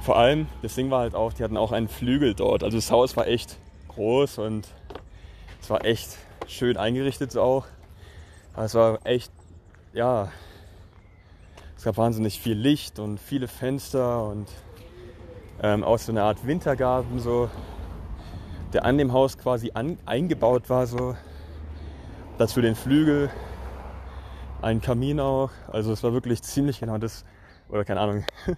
[0.00, 2.64] Vor allem, das Ding war halt auch, die hatten auch einen Flügel dort.
[2.64, 3.58] Also das Haus war echt
[3.88, 4.66] groß und
[5.60, 6.16] es war echt
[6.46, 7.66] schön eingerichtet auch.
[8.54, 9.30] Aber es war echt,
[9.92, 10.32] ja,
[11.76, 14.48] es gab wahnsinnig viel Licht und viele Fenster und
[15.62, 17.50] ähm, auch so eine Art Wintergarten so,
[18.74, 21.16] der an dem Haus quasi an, eingebaut war so.
[22.36, 23.30] Dazu den Flügel,
[24.60, 25.50] ein Kamin auch.
[25.68, 27.24] Also es war wirklich ziemlich genau das,
[27.68, 28.24] oder keine Ahnung.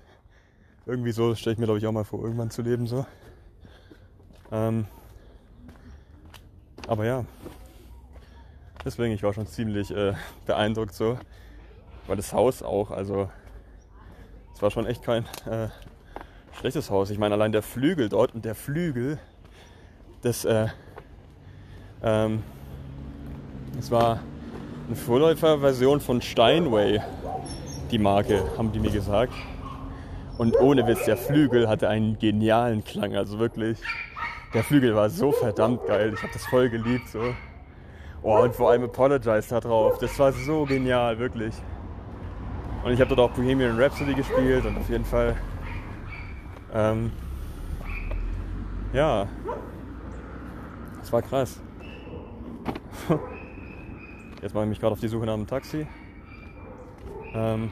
[0.86, 3.04] Irgendwie so stelle ich mir glaube ich auch mal vor, irgendwann zu leben so.
[4.50, 4.86] Ähm,
[6.88, 7.24] aber ja,
[8.84, 10.14] deswegen, ich war schon ziemlich äh,
[10.46, 11.18] beeindruckt so,
[12.06, 13.28] weil das Haus auch, also
[14.54, 15.68] es war schon echt kein äh,
[16.58, 17.10] schlechtes Haus.
[17.10, 19.18] Ich meine, allein der Flügel dort und der Flügel,
[20.22, 20.66] das, äh,
[22.02, 22.42] ähm,
[23.76, 24.20] das war
[24.86, 27.00] eine Vorläuferversion von Steinway,
[27.90, 29.32] die Marke, haben die mir gesagt.
[30.38, 33.78] Und ohne Witz, der Flügel hatte einen genialen Klang, also wirklich
[34.56, 36.12] der Flügel war so verdammt geil.
[36.14, 37.08] Ich habe das voll geliebt.
[37.08, 37.20] So.
[38.22, 39.98] Oh, und vor allem Apologize da drauf.
[39.98, 41.54] Das war so genial, wirklich.
[42.82, 45.36] Und ich habe dort auch Bohemian Rhapsody gespielt und auf jeden Fall.
[46.72, 47.12] Ähm,
[48.94, 49.28] ja.
[51.06, 51.62] Das war krass.
[54.42, 55.86] Jetzt mache ich mich gerade auf die Suche nach einem Taxi.
[57.32, 57.70] Ähm,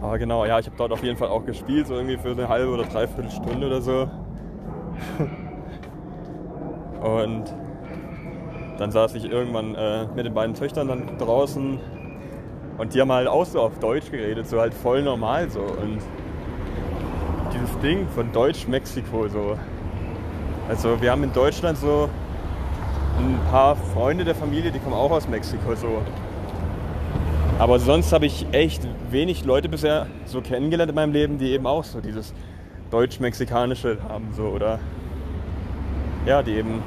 [0.00, 2.48] aber genau, ja, ich habe dort auf jeden Fall auch gespielt, so irgendwie für eine
[2.48, 4.08] halbe oder dreiviertel Stunde oder so.
[7.00, 7.52] Und
[8.78, 11.80] dann saß ich irgendwann äh, mit den beiden Töchtern dann draußen
[12.78, 15.62] und die haben halt auch so auf Deutsch geredet, so halt voll normal so.
[15.62, 15.98] Und
[17.52, 19.58] dieses Ding von Deutsch-Mexiko so.
[20.70, 22.08] Also wir haben in Deutschland so
[23.18, 26.00] ein paar Freunde der Familie, die kommen auch aus Mexiko so.
[27.58, 31.66] Aber sonst habe ich echt wenig Leute bisher so kennengelernt in meinem Leben, die eben
[31.66, 32.32] auch so dieses
[32.92, 34.78] deutsch-mexikanische haben so oder
[36.24, 36.84] ja, die eben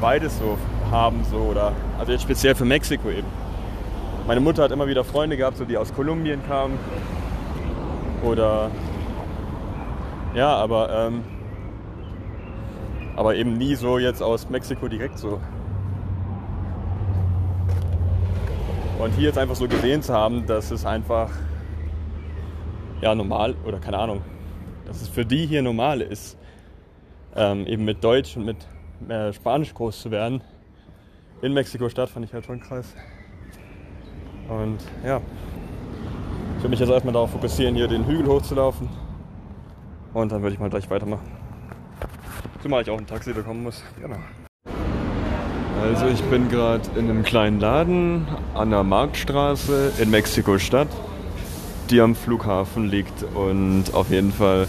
[0.00, 0.56] beides so
[0.90, 3.28] haben so oder also jetzt speziell für Mexiko eben.
[4.26, 6.78] Meine Mutter hat immer wieder Freunde gehabt, so die aus Kolumbien kamen
[8.24, 8.70] oder
[10.34, 11.35] ja, aber ähm,
[13.16, 15.40] aber eben nie so jetzt aus Mexiko direkt so.
[18.98, 21.30] Und hier jetzt einfach so gesehen zu haben, dass es einfach
[23.00, 24.22] ja normal oder keine Ahnung,
[24.86, 26.38] dass es für die hier normal ist,
[27.34, 28.56] ähm, eben mit Deutsch und mit
[29.08, 30.40] äh, Spanisch groß zu werden.
[31.42, 32.94] In Mexiko-Stadt fand ich halt schon krass.
[34.48, 35.20] Und ja,
[36.56, 38.88] ich will mich jetzt erstmal darauf fokussieren, hier den Hügel hochzulaufen.
[40.14, 41.28] Und dann würde ich mal gleich weitermachen.
[42.66, 43.80] Zumal ich auch ein Taxi bekommen muss.
[44.02, 44.16] Genau.
[45.82, 50.88] Also ich bin gerade in einem kleinen Laden an der Marktstraße in Mexiko-Stadt
[51.90, 53.24] die am Flughafen liegt.
[53.34, 54.66] Und auf jeden Fall,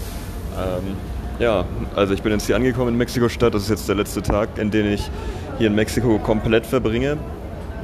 [0.56, 0.96] ähm,
[1.38, 1.64] ja,
[1.94, 3.54] also ich bin jetzt hier angekommen in Mexiko-Stadt.
[3.54, 5.10] Das ist jetzt der letzte Tag, in den ich
[5.58, 7.16] hier in Mexiko komplett verbringe.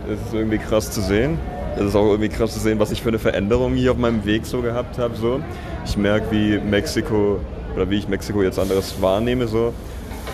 [0.09, 1.39] Es ist irgendwie krass zu sehen.
[1.77, 4.25] Es ist auch irgendwie krass zu sehen, was ich für eine Veränderung hier auf meinem
[4.25, 5.17] Weg so gehabt habe.
[5.17, 5.41] So.
[5.85, 7.41] Ich merke, wie Mexiko
[7.75, 9.49] oder wie ich Mexiko jetzt anderes wahrnehme.
[9.49, 9.75] So.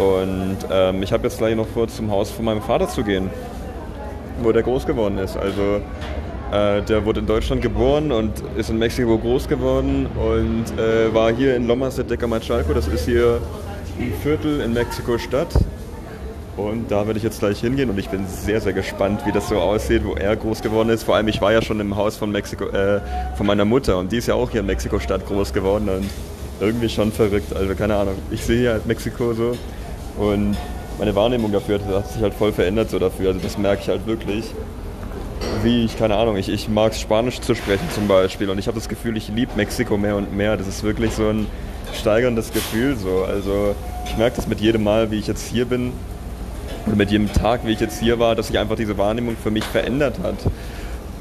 [0.00, 3.28] Und ähm, ich habe jetzt gleich noch vor, zum Haus von meinem Vater zu gehen,
[4.42, 5.36] wo der groß geworden ist.
[5.36, 5.82] Also
[6.52, 11.30] äh, der wurde in Deutschland geboren und ist in Mexiko groß geworden und äh, war
[11.32, 12.72] hier in Lomas de Tecamachalco.
[12.72, 13.40] Das ist hier
[13.98, 15.54] ein Viertel in Mexiko-Stadt.
[16.56, 19.48] Und da werde ich jetzt gleich hingehen und ich bin sehr, sehr gespannt, wie das
[19.48, 21.04] so aussieht, wo er groß geworden ist.
[21.04, 23.00] Vor allem, ich war ja schon im Haus von Mexiko, äh,
[23.36, 26.10] von meiner Mutter und die ist ja auch hier in Mexiko-Stadt groß geworden und
[26.60, 27.54] irgendwie schon verrückt.
[27.54, 28.14] Also keine Ahnung.
[28.30, 29.56] Ich sehe hier halt Mexiko so
[30.20, 30.56] und
[30.98, 33.28] meine Wahrnehmung dafür hat sich halt voll verändert so dafür.
[33.28, 34.54] Also das merke ich halt wirklich
[35.62, 38.66] wie ich, keine Ahnung, ich, ich mag es Spanisch zu sprechen zum Beispiel und ich
[38.66, 40.56] habe das Gefühl, ich liebe Mexiko mehr und mehr.
[40.56, 41.46] Das ist wirklich so ein
[41.94, 43.24] steigerndes Gefühl so.
[43.24, 43.74] Also
[44.06, 45.92] ich merke das mit jedem Mal, wie ich jetzt hier bin
[46.86, 49.50] oder mit jedem Tag, wie ich jetzt hier war, dass sich einfach diese Wahrnehmung für
[49.50, 50.36] mich verändert hat.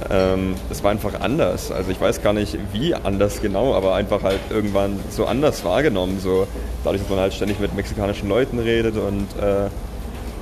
[0.09, 1.71] Ähm, es war einfach anders.
[1.71, 6.19] Also ich weiß gar nicht, wie anders genau, aber einfach halt irgendwann so anders wahrgenommen.
[6.19, 6.47] So
[6.83, 9.69] dadurch, dass man halt ständig mit mexikanischen Leuten redet und äh,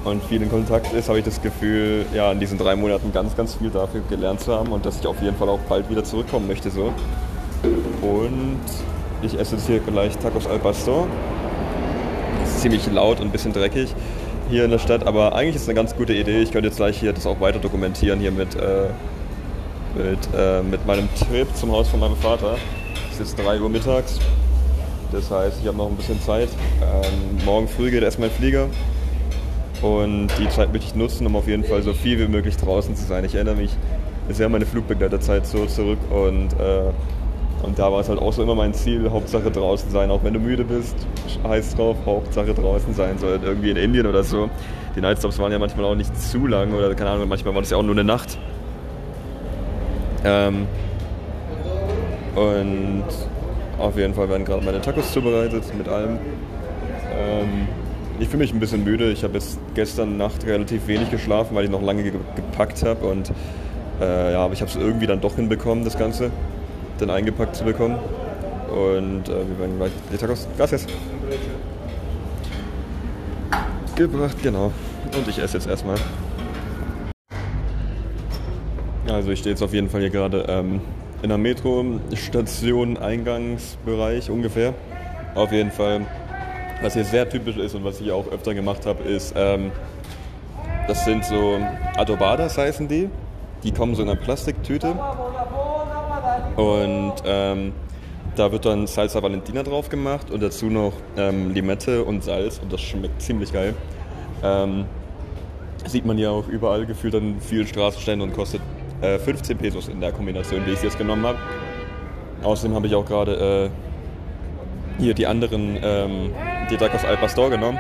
[0.04, 3.36] und viel in Kontakt ist, habe ich das Gefühl, ja, in diesen drei Monaten ganz,
[3.36, 6.04] ganz viel dafür gelernt zu haben und dass ich auf jeden Fall auch bald wieder
[6.04, 6.70] zurückkommen möchte.
[6.70, 6.94] So.
[8.02, 8.62] Und
[9.22, 11.08] ich esse jetzt hier gleich Tacos al Pastor.
[12.60, 13.94] Ziemlich laut und ein bisschen dreckig
[14.50, 16.42] hier in der Stadt, aber eigentlich ist es eine ganz gute Idee.
[16.42, 18.88] Ich könnte jetzt gleich hier das auch weiter dokumentieren, hier mit, äh,
[19.96, 22.58] mit, äh, mit meinem Trip zum Haus von meinem Vater.
[23.12, 24.20] Es ist jetzt 3 Uhr mittags,
[25.12, 26.50] das heißt, ich habe noch ein bisschen Zeit.
[26.82, 28.68] Ähm, morgen früh geht erst mein Flieger
[29.82, 32.96] und die Zeit möchte ich nutzen, um auf jeden Fall so viel wie möglich draußen
[32.96, 33.24] zu sein.
[33.26, 33.72] Ich erinnere mich
[34.30, 36.92] sehr an meine Flugbegleiterzeit so zurück und äh,
[37.64, 40.34] und da war es halt auch so immer mein Ziel, Hauptsache draußen sein, auch wenn
[40.34, 40.96] du müde bist,
[41.44, 43.40] heiß drauf, Hauptsache draußen sein soll.
[43.44, 44.50] Irgendwie in Indien oder so.
[44.96, 47.72] Die Nightstops waren ja manchmal auch nicht zu lang oder keine Ahnung, manchmal war das
[47.72, 48.38] ja auch nur eine Nacht.
[50.24, 50.68] Ähm,
[52.36, 53.06] und
[53.80, 56.18] auf jeden Fall werden gerade meine Tacos zubereitet mit allem.
[57.16, 57.68] Ähm,
[58.20, 59.12] ich fühle mich ein bisschen müde.
[59.12, 63.06] Ich habe jetzt gestern Nacht relativ wenig geschlafen, weil ich noch lange gepackt habe.
[63.06, 63.32] Und
[64.02, 66.32] äh, ja, aber ich habe es irgendwie dann doch hinbekommen, das Ganze
[67.00, 67.98] dann eingepackt zu bekommen.
[68.70, 70.48] Und äh, wir werden gleich die Tacos.
[70.58, 70.86] Gracias.
[73.96, 74.72] Gebracht, genau.
[75.16, 75.98] Und ich esse jetzt erstmal.
[79.10, 80.82] Also ich stehe jetzt auf jeden Fall hier gerade ähm,
[81.22, 84.74] in der Metro-Station, Eingangsbereich ungefähr.
[85.34, 86.02] Auf jeden Fall,
[86.82, 89.72] was hier sehr typisch ist und was ich auch öfter gemacht habe, ist, ähm,
[90.88, 91.58] das sind so
[91.96, 93.10] Adobadas heißen die.
[93.64, 94.94] Die kommen so in einer Plastiktüte
[96.56, 97.74] und ähm,
[98.36, 102.72] da wird dann Salsa Valentina drauf gemacht und dazu noch ähm, Limette und Salz und
[102.72, 103.74] das schmeckt ziemlich geil.
[104.44, 104.86] Ähm,
[105.86, 108.62] sieht man ja auch überall gefühlt an vielen Straßenständen und kostet
[109.02, 111.38] äh, 15 Pesos in der Kombination, wie ich jetzt genommen habe.
[112.44, 113.70] Außerdem habe ich auch gerade
[115.00, 116.32] äh, hier die anderen, ähm,
[116.70, 117.80] die Tacos Al Pastor genommen.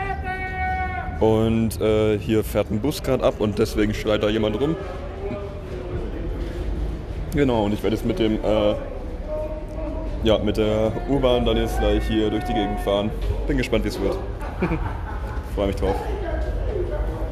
[1.19, 4.75] Und äh, hier fährt ein Bus gerade ab und deswegen schreit da jemand rum.
[7.33, 8.75] Genau, und ich werde jetzt mit dem, äh,
[10.23, 13.09] ja, mit der U-Bahn dann jetzt gleich hier durch die Gegend fahren.
[13.47, 14.17] Bin gespannt, wie es wird.
[15.55, 15.95] Freue mich drauf.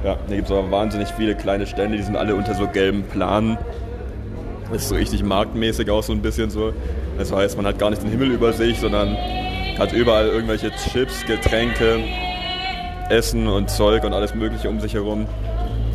[0.06, 3.02] Ja, hier gibt es aber wahnsinnig viele kleine Stände, die sind alle unter so gelben
[3.06, 3.58] Planen.
[4.72, 6.74] Das ist so richtig marktmäßig auch so ein bisschen so.
[7.18, 9.18] Das heißt, man hat gar nicht den Himmel über sich, sondern
[9.80, 12.02] hat überall irgendwelche Chips, Getränke,
[13.10, 15.26] Essen und Zeug und alles Mögliche um sich herum.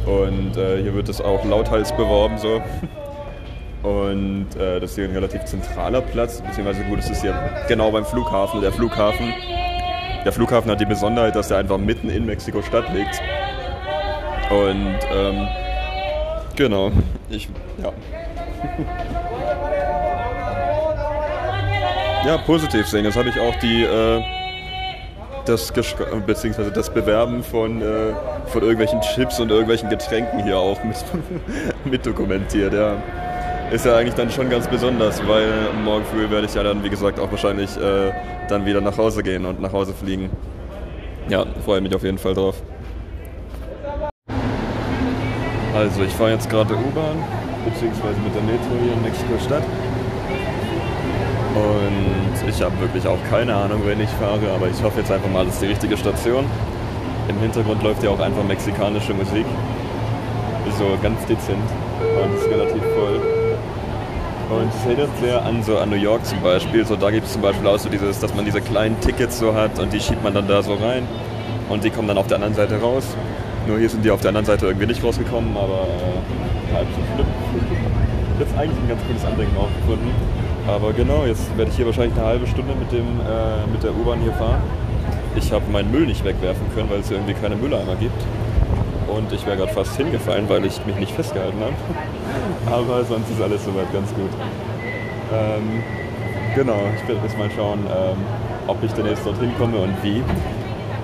[0.07, 2.61] Und äh, hier wird es auch lauthals beworben so.
[3.85, 7.35] Und äh, das ist hier ein relativ zentraler Platz, beziehungsweise gut, es ist hier
[7.69, 8.61] genau beim Flughafen.
[8.61, 9.33] Der Flughafen,
[10.25, 13.23] der Flughafen hat die Besonderheit, dass er einfach mitten in Mexiko-Stadt liegt.
[14.51, 15.49] Und ähm,
[16.57, 16.91] genau,
[17.29, 17.49] ich,
[17.83, 17.93] ja.
[22.27, 23.05] ja, positiv sehen.
[23.05, 24.23] Jetzt habe ich auch die, äh,
[25.47, 25.73] das,
[26.27, 28.13] beziehungsweise das Bewerben von, äh,
[28.47, 30.97] von irgendwelchen Chips und irgendwelchen Getränken hier auch mit,
[31.85, 32.97] mit dokumentiert, ja
[33.71, 35.49] ist ja eigentlich dann schon ganz besonders, weil
[35.85, 38.13] morgen früh werde ich ja dann, wie gesagt, auch wahrscheinlich äh,
[38.49, 40.31] dann wieder nach Hause gehen und nach Hause fliegen.
[41.29, 42.61] Ja, freue mich auf jeden Fall drauf.
[45.75, 47.23] Also ich fahre jetzt gerade U-Bahn,
[47.65, 49.63] beziehungsweise mit der Metro hier in Mexiko-Stadt.
[51.55, 55.31] Und ich habe wirklich auch keine Ahnung, wenn ich fahre, aber ich hoffe jetzt einfach
[55.31, 56.45] mal, das ist die richtige Station.
[57.29, 59.47] Im Hintergrund läuft ja auch einfach mexikanische Musik.
[60.79, 61.59] So ganz dezent
[62.01, 63.21] und ist relativ voll.
[64.51, 66.85] Und es erinnert sehr an, so an New York zum Beispiel.
[66.85, 69.55] So, da gibt es zum Beispiel auch so dieses, dass man diese kleinen Tickets so
[69.55, 71.07] hat und die schiebt man dann da so rein
[71.69, 73.05] und die kommen dann auf der anderen Seite raus.
[73.67, 77.03] Nur hier sind die auf der anderen Seite irgendwie nicht rausgekommen, aber äh, halb so
[77.15, 77.27] schlimm.
[78.39, 80.11] Jetzt eigentlich ein ganz cooles Andenken auch gefunden.
[80.67, 83.91] Aber genau, jetzt werde ich hier wahrscheinlich eine halbe Stunde mit, dem, äh, mit der
[83.91, 84.63] U-Bahn hier fahren.
[85.37, 88.21] Ich habe meinen Müll nicht wegwerfen können, weil es hier irgendwie keine Mülleimer gibt
[89.11, 91.75] und ich wäre gerade fast hingefallen, weil ich mich nicht festgehalten habe.
[92.75, 94.31] Aber sonst ist alles soweit ganz gut.
[95.33, 95.83] Ähm,
[96.55, 98.17] genau, ich werde jetzt mal schauen, ähm,
[98.67, 100.23] ob ich jetzt dorthin komme und wie.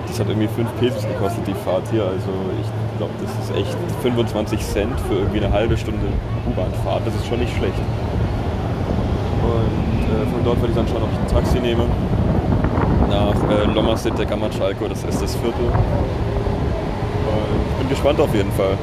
[0.07, 2.03] Das hat irgendwie 5 Pesos gekostet, die Fahrt hier.
[2.03, 2.31] Also
[2.61, 6.07] ich glaube, das ist echt 25 Cent für irgendwie eine halbe Stunde
[6.49, 7.05] U-Bahn-Fahrt.
[7.05, 7.77] Das ist schon nicht schlecht.
[9.43, 11.85] Und äh, von dort werde ich dann schauen, ob ich ein Taxi nehme.
[13.09, 15.71] Nach äh, Lomas de Camachalco, das ist das Viertel
[17.87, 18.77] bin gespannt auf jeden Fall.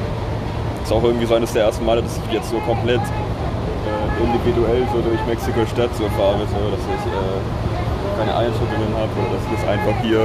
[0.82, 4.86] Ist auch irgendwie so eines der ersten Male, dass ich jetzt so komplett äh, individuell
[4.92, 9.52] so durch Mexiko-Stadt so fahre, so, dass ich äh, keine Einschätzungen habe oder dass ich
[9.52, 10.20] jetzt einfach hier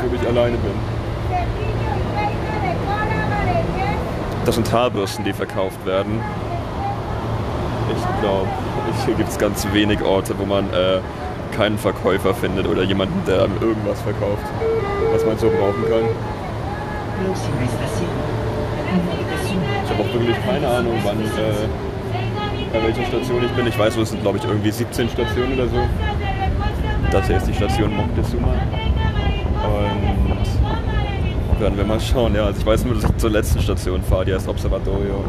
[0.00, 0.72] für mich alleine bin.
[4.44, 6.20] Das sind Haarbürsten, die verkauft werden.
[7.90, 8.48] Ich glaube,
[9.06, 11.00] hier gibt es ganz wenig Orte, wo man äh,
[11.56, 14.44] keinen Verkäufer findet oder jemanden, der einem irgendwas verkauft,
[15.12, 16.04] was man so brauchen kann.
[19.84, 21.68] Ich habe auch wirklich keine Ahnung, wann, äh,
[22.72, 23.66] bei welcher Station ich bin.
[23.66, 25.78] Ich weiß, es sind glaube ich irgendwie 17 Stationen oder so.
[27.10, 28.48] Das hier ist die Station Moctezuma.
[31.58, 32.34] Werden wir mal schauen.
[32.34, 35.24] Ja, also ich weiß nur, dass ich zur letzten Station fahre, die heißt Observatorio.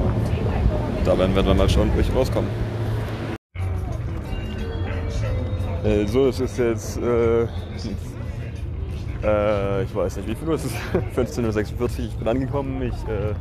[1.05, 2.47] Da werden wir mal schauen, wo ich rauskomme.
[5.83, 7.43] Äh, so, es ist jetzt, äh,
[9.23, 10.75] äh, ich weiß nicht, wie viel Uhr es ist
[11.15, 11.89] 15.46 Uhr.
[11.99, 12.81] Ich bin angekommen.
[12.81, 13.35] Ich äh,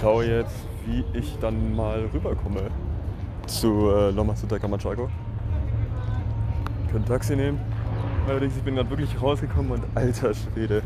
[0.00, 0.54] schaue jetzt,
[0.86, 2.70] wie ich dann mal rüberkomme
[3.46, 5.08] zu äh, Lomas de Camachaco.
[6.84, 7.58] Ich könnte ein Taxi nehmen.
[8.28, 10.82] Allerdings, ich bin gerade wirklich rausgekommen und alter Schwede.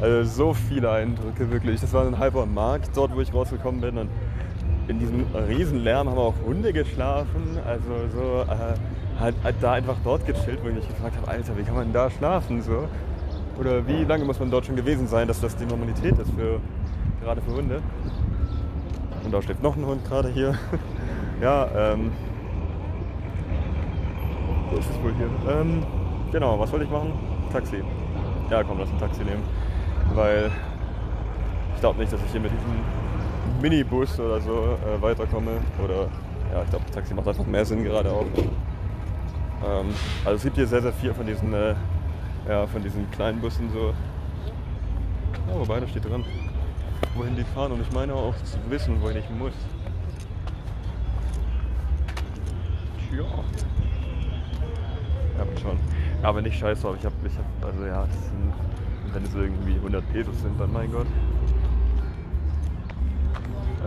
[0.00, 1.80] Also so viele Eindrücke, wirklich.
[1.80, 3.96] Das war ein halber Markt dort, wo ich rausgekommen bin.
[3.96, 4.10] Und
[4.88, 7.58] in diesem Riesenlärm haben auch Hunde geschlafen.
[7.66, 8.74] Also so, äh,
[9.18, 11.92] halt, halt, da einfach dort gechillt, wo ich mich gefragt habe, Alter, wie kann man
[11.92, 12.62] da schlafen?
[12.62, 12.86] So?
[13.58, 16.60] Oder wie lange muss man dort schon gewesen sein, dass das die Normalität ist für
[17.22, 17.80] gerade für Hunde?
[19.24, 20.54] Und da schläft noch ein Hund gerade hier.
[21.40, 22.12] ja, ähm.
[24.70, 25.30] Wo ist es wohl hier?
[25.52, 25.82] Ähm,
[26.32, 27.12] genau, was wollte ich machen?
[27.50, 27.82] Taxi.
[28.50, 29.42] Ja, komm, lass ein Taxi nehmen.
[30.14, 30.50] Weil
[31.74, 35.52] ich glaube nicht, dass ich hier mit diesem Minibus oder so äh, weiterkomme.
[35.82, 36.08] Oder
[36.52, 38.26] ja, ich glaube, Taxi macht einfach mehr Sinn gerade auch.
[39.66, 41.74] Ähm, also es gibt hier sehr, sehr viel von diesen, äh,
[42.48, 43.94] ja, von diesen kleinen Bussen so.
[45.48, 46.24] Ja, wobei, da steht dran,
[47.14, 47.72] wohin die fahren.
[47.72, 49.52] Und ich meine auch zu wissen, wohin ich muss.
[53.08, 53.24] Tja.
[55.36, 55.78] Ja, aber schon.
[56.22, 56.96] Aber nicht scheiße drauf.
[56.98, 58.30] Ich habe, ich hab, also ja, das
[59.12, 61.06] wenn es irgendwie 100 Pesos sind, dann mein Gott.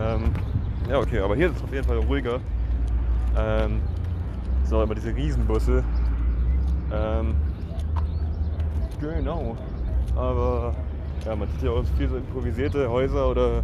[0.00, 0.32] Ähm,
[0.88, 2.40] ja, okay, aber hier ist es auf jeden Fall ruhiger.
[3.36, 3.80] Ähm,
[4.72, 5.82] auch immer diese Riesenbusse.
[6.92, 7.34] Ähm,
[9.00, 9.56] genau.
[10.16, 10.74] Aber
[11.24, 13.62] ja, man sieht ja auch viel so improvisierte Häuser oder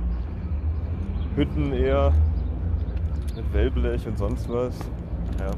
[1.37, 2.13] Hütten eher
[3.35, 4.79] mit Wellblech und sonst was.
[5.39, 5.51] Ja.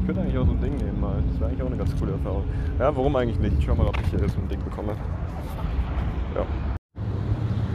[0.00, 1.22] Ich könnte eigentlich auch so ein Ding nehmen mal.
[1.30, 2.44] Das wäre eigentlich auch eine ganz coole Erfahrung.
[2.78, 3.58] Ja, warum eigentlich nicht?
[3.58, 4.94] Ich schau mal, ob ich hier so ein Ding bekomme.
[6.34, 6.46] Ja.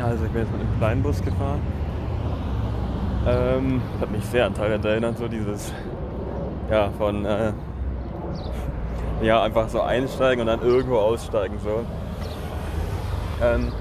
[0.05, 1.59] Also ich bin jetzt mit einem kleinen Bus gefahren.
[3.27, 5.73] Ähm, hat mich sehr an Thailand erinnert, so dieses,
[6.69, 7.53] ja, von, äh,
[9.23, 11.83] ja, einfach so einsteigen und dann irgendwo aussteigen, so.
[13.43, 13.71] Ähm,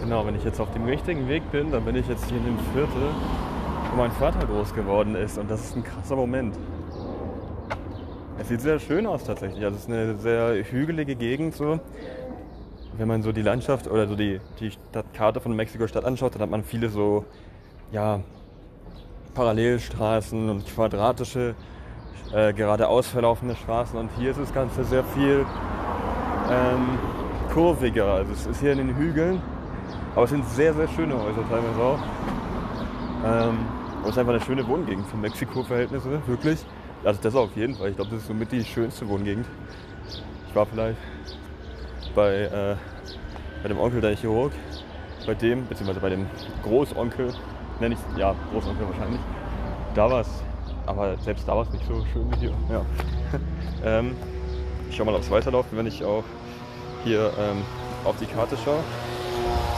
[0.00, 2.44] genau, wenn ich jetzt auf dem richtigen Weg bin, dann bin ich jetzt hier in
[2.44, 3.14] dem Viertel,
[3.90, 6.54] wo mein Vater groß geworden ist und das ist ein krasser Moment.
[8.40, 11.80] Es sieht sehr schön aus tatsächlich, also es ist eine sehr hügelige Gegend, so
[12.96, 16.50] wenn man so die Landschaft oder so die, die Stadtkarte von Mexiko-Stadt anschaut, dann hat
[16.50, 17.24] man viele so
[17.92, 18.20] ja,
[19.34, 21.54] Parallelstraßen und quadratische,
[22.32, 23.98] äh, geradeaus verlaufende Straßen.
[23.98, 25.46] Und hier ist das Ganze sehr viel
[26.50, 26.98] ähm,
[27.52, 28.14] kurviger.
[28.14, 29.40] Also es ist hier in den Hügeln,
[30.14, 31.98] aber es sind sehr, sehr schöne Häuser teilweise auch.
[33.24, 33.58] Ähm,
[33.98, 36.64] und es ist einfach eine schöne Wohngegend für Mexiko-Verhältnisse, wirklich.
[37.04, 37.90] Also das auf jeden Fall.
[37.90, 39.46] Ich glaube, das ist somit die schönste Wohngegend.
[40.48, 40.98] Ich war vielleicht
[42.14, 42.76] bei, äh,
[43.62, 44.52] bei dem Onkel der Chirurg,
[45.26, 46.26] bei dem, beziehungsweise bei dem
[46.62, 47.32] Großonkel,
[47.80, 49.20] nenne ich ja, Großonkel wahrscheinlich.
[49.94, 50.42] Da war es,
[50.86, 52.52] aber selbst da war es nicht so schön wie hier.
[52.70, 52.84] Ja.
[53.98, 54.16] ähm,
[54.90, 56.24] ich schau mal, ob es weiterläuft, wenn ich auch
[57.04, 57.62] hier ähm,
[58.04, 58.80] auf die Karte schaue.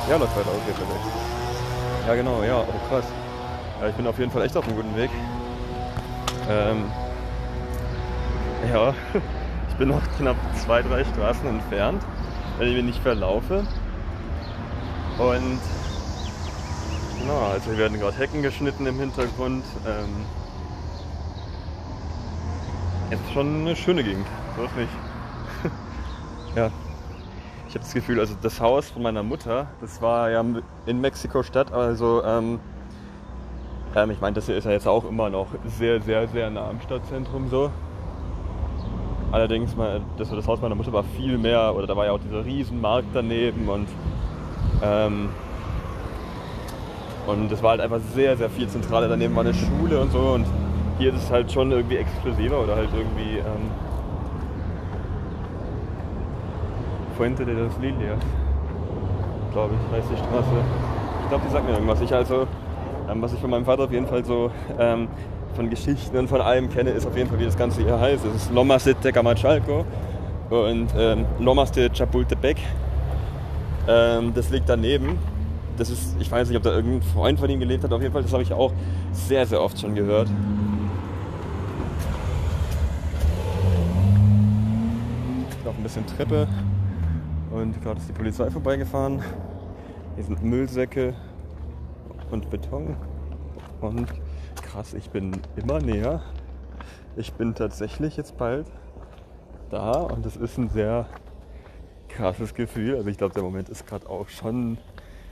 [0.08, 1.30] Ja, läuft weiter, okay, perfekt.
[2.06, 3.04] Ja, genau, ja, oh krass.
[3.80, 5.10] Ja, ich bin auf jeden Fall echt auf einem guten Weg.
[6.48, 6.86] Ähm,
[8.68, 8.94] ja,
[9.68, 12.02] ich bin noch knapp zwei, drei Straßen entfernt,
[12.58, 13.66] wenn ich mich nicht verlaufe.
[15.18, 15.60] Und
[17.20, 19.62] Genau, also hier werden gerade Hecken geschnitten im Hintergrund.
[19.86, 20.24] Ähm,
[23.10, 24.26] ist schon eine schöne Gegend,
[24.56, 24.88] so ist nicht.
[26.56, 26.70] ja,
[27.68, 30.42] ich habe das Gefühl, also das Haus von meiner Mutter, das war ja
[30.86, 32.58] in Mexiko-Stadt, also ähm,
[33.94, 36.70] ähm, ich meine, das hier ist ja jetzt auch immer noch sehr, sehr, sehr nah
[36.70, 37.70] am Stadtzentrum so.
[39.32, 39.76] Allerdings,
[40.16, 43.08] das, das Haus meiner Mutter war viel mehr, oder da war ja auch dieser Riesenmarkt
[43.14, 43.88] daneben und
[44.82, 45.28] ähm,
[47.26, 49.08] und es war halt einfach sehr, sehr viel zentraler.
[49.08, 50.18] Daneben war eine Schule und so.
[50.18, 50.46] Und
[50.98, 53.70] hier ist es halt schon irgendwie exklusiver oder halt irgendwie ähm,
[57.16, 58.18] Fuente de los Lilias,
[59.52, 60.48] glaube ich, heißt die Straße.
[61.22, 62.00] Ich glaube, die sagt mir irgendwas.
[62.00, 62.46] Ich also,
[63.08, 65.08] ähm, was ich von meinem Vater auf jeden Fall so ähm,
[65.54, 68.24] von Geschichten und von allem kenne, ist auf jeden Fall, wie das Ganze hier heißt.
[68.24, 69.84] Es ist Lomas de Tecamachalco
[70.50, 72.58] und ähm, Lomas de Chapultepec.
[73.88, 75.18] Ähm, das liegt daneben
[75.80, 78.12] das ist, ich weiß nicht, ob da irgendein Freund von ihm gelebt hat, auf jeden
[78.12, 78.72] Fall, das habe ich auch
[79.12, 80.28] sehr, sehr oft schon gehört.
[85.64, 86.46] Noch ein bisschen Treppe
[87.50, 89.22] und gerade ist die Polizei vorbeigefahren.
[90.16, 91.14] Hier sind Müllsäcke
[92.30, 92.94] und Beton.
[93.80, 94.08] Und
[94.70, 96.22] krass, ich bin immer näher.
[97.16, 98.66] Ich bin tatsächlich jetzt bald
[99.68, 101.08] da und es ist ein sehr
[102.08, 102.96] krasses Gefühl.
[102.96, 104.78] Also ich glaube, der Moment ist gerade auch schon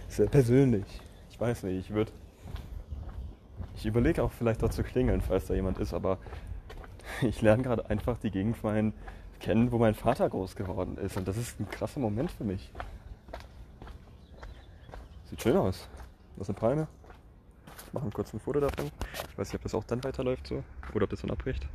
[0.08, 0.84] sehr persönlich.
[1.30, 2.10] Ich weiß nicht, ich würde.
[3.76, 6.18] Ich überlege auch vielleicht dort zu klingeln, falls da jemand ist, aber
[7.22, 8.92] ich lerne gerade einfach die Gegend meinen
[9.38, 11.16] kennen, wo mein Vater groß geworden ist.
[11.16, 12.72] Und das ist ein krasser Moment für mich.
[15.30, 15.88] Sieht schön aus.
[16.40, 16.88] Ist eine Palme.
[17.88, 18.90] Ich mache kurz ein Foto davon.
[19.30, 20.62] Ich weiß nicht, ob das auch dann weiterläuft so
[20.92, 21.66] oder ob das dann abbricht.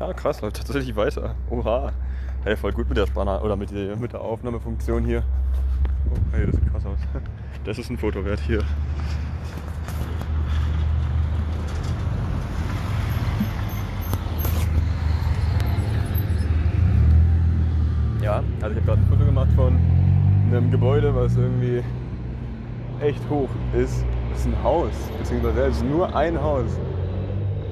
[0.00, 1.36] Ja, krass, läuft tatsächlich weiter.
[1.48, 1.92] Oha.
[2.42, 5.22] Hey, voll gut mit der Spanner oder mit der, mit der Aufnahmefunktion hier.
[6.10, 6.98] Oh, hey, das sieht krass aus.
[7.64, 8.64] Das ist ein Foto wert hier.
[18.22, 19.76] Ja, also ich habe gerade ein Foto gemacht von
[20.48, 21.82] einem Gebäude, was irgendwie
[23.00, 24.04] echt hoch ist.
[24.30, 26.78] Das ist ein Haus, beziehungsweise es ist nur ein Haus.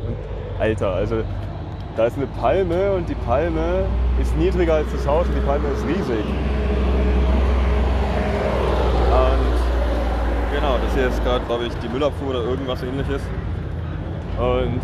[0.06, 0.16] Und,
[0.60, 1.22] Alter, also
[1.96, 3.84] da ist eine Palme und die Palme
[4.20, 6.24] ist niedriger als das Haus und die Palme ist riesig.
[9.06, 13.22] Und genau, das hier ist gerade, glaube ich, die Müllabfuhr oder irgendwas ähnliches.
[14.36, 14.80] Und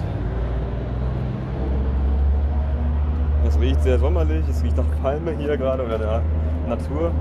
[3.47, 6.23] es riecht sehr sommerlich, es riecht nach Palme hier gerade oder der
[6.69, 7.13] Natur.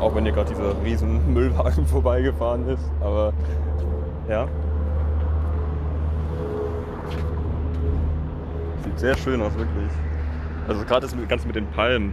[0.00, 2.90] Auch wenn hier gerade dieser riesen Müllwagen vorbeigefahren ist.
[3.00, 3.32] Aber
[4.28, 4.46] ja.
[8.84, 9.90] Sieht sehr schön aus, wirklich.
[10.68, 12.12] Also gerade das Ganze mit den Palmen.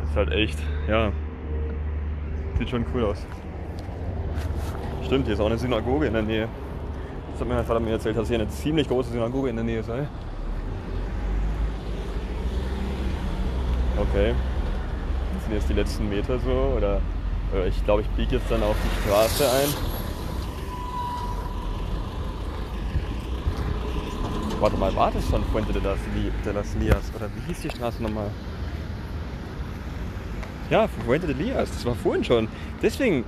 [0.00, 1.10] Das ist halt echt, ja.
[2.58, 3.26] Sieht schon cool aus.
[5.04, 6.48] Stimmt, hier ist auch eine Synagoge in der Nähe.
[7.36, 9.64] Das hat mir mein Vater mir erzählt, dass hier eine ziemlich große Synagoge in der
[9.66, 10.08] Nähe sei.
[13.98, 14.34] Okay.
[15.34, 17.02] Das sind jetzt die letzten Meter so, oder,
[17.68, 19.68] ich glaube, ich biege jetzt dann auf die Straße ein.
[24.58, 25.98] Warte mal, war das schon Fuente de las,
[26.42, 27.12] de las Lias?
[27.14, 28.30] Oder wie hieß die Straße nochmal?
[30.70, 32.48] Ja, Fuente de Lias, das war vorhin schon.
[32.80, 33.26] Deswegen,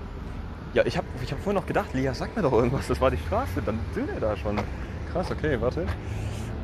[0.75, 3.11] ja, ich habe ich hab vorhin noch gedacht, Lias, sag mir doch irgendwas, das war
[3.11, 4.59] die Straße, dann sind wir da schon.
[5.13, 5.87] Krass, okay, warte.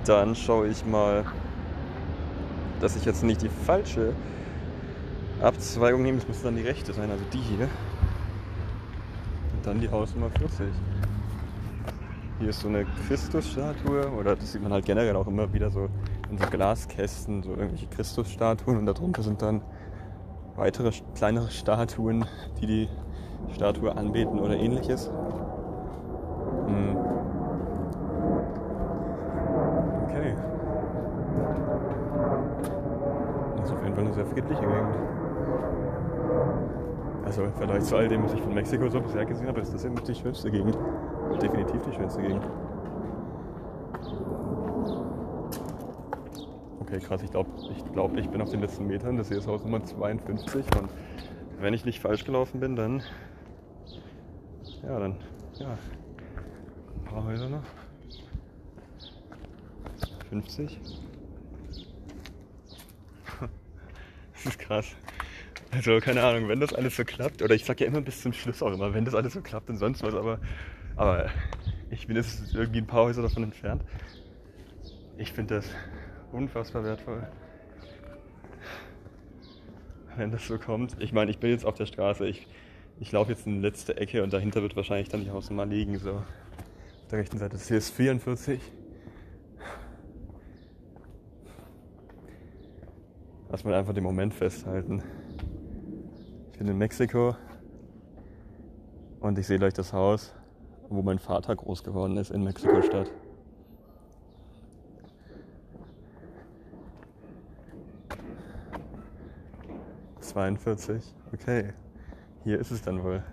[0.04, 1.24] Dann schaue ich mal,
[2.80, 4.12] dass ich jetzt nicht die falsche
[5.40, 6.18] Abzweigung nehme.
[6.18, 7.68] Das müsste dann die rechte sein, also die hier.
[9.54, 10.66] Und dann die Hausnummer 40.
[12.40, 15.88] Hier ist so eine Christusstatue, oder das sieht man halt generell auch immer wieder so
[16.30, 19.62] in so Glaskästen, so irgendwelche Christusstatuen und darunter sind dann
[20.56, 22.26] weitere kleinere Statuen,
[22.60, 22.88] die die
[23.52, 25.10] Statue anbeten oder ähnliches.
[26.66, 26.96] Hm.
[30.04, 30.34] Okay.
[33.56, 34.96] Das ist auf jeden Fall eine sehr friedliche Gegend.
[37.24, 39.72] Also im Vergleich zu all dem, was ich von Mexiko so bisher gesehen habe, ist
[39.72, 40.78] das eben die schönste Gegend.
[41.40, 42.46] Definitiv die schönste Gegend.
[46.80, 49.16] Okay, krass, ich glaube, ich, glaub, ich bin auf den letzten Metern.
[49.16, 50.90] Das hier ist Haus Nummer 52 und
[51.60, 53.02] wenn ich nicht falsch gelaufen bin, dann.
[54.86, 55.16] Ja, dann.
[55.54, 55.78] Ja.
[56.96, 57.64] Ein paar Häuser noch.
[60.30, 60.78] 50.
[64.34, 64.94] Das ist krass.
[65.70, 68.32] Also, keine Ahnung, wenn das alles so klappt, oder ich sag ja immer bis zum
[68.32, 70.38] Schluss auch immer, wenn das alles so klappt und sonst was, aber,
[70.96, 71.30] aber
[71.90, 73.82] ich bin jetzt irgendwie ein paar Häuser davon entfernt.
[75.16, 75.70] Ich finde das
[76.32, 77.26] unfassbar wertvoll.
[80.16, 81.00] Wenn das so kommt.
[81.00, 82.46] Ich meine, ich bin jetzt auf der Straße, ich,
[83.00, 85.98] ich laufe jetzt in die letzte Ecke und dahinter wird wahrscheinlich dann die Hausnummer liegen,
[85.98, 86.12] so.
[86.12, 86.24] Auf
[87.10, 87.52] der rechten Seite.
[87.52, 88.60] Das hier ist 44.
[93.50, 95.02] Lass mal einfach den Moment festhalten.
[96.52, 97.36] Ich bin in Mexiko
[99.20, 100.32] und ich sehe gleich das Haus,
[100.88, 103.10] wo mein Vater groß geworden ist in Mexiko-Stadt.
[110.20, 111.14] Zweiundvierzig.
[111.32, 111.74] Okay,
[112.44, 113.24] hier ist es dann wohl.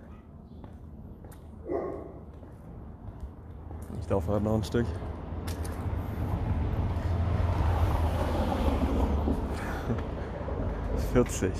[4.00, 4.86] Ich laufe halt noch ein Stück.
[11.12, 11.52] Vierzig.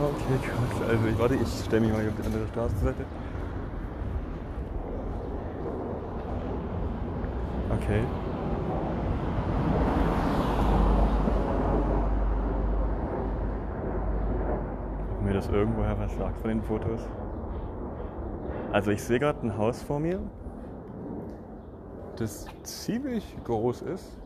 [0.00, 0.80] Okay, krass.
[0.88, 3.04] Also ich warte, ich stelle mich mal hier auf die andere Straßenseite.
[7.70, 8.02] Okay.
[15.42, 17.00] Ob mir das irgendwoher was sagt von den Fotos.
[18.72, 20.20] Also ich sehe gerade ein Haus vor mir,
[22.16, 24.20] das ziemlich groß ist.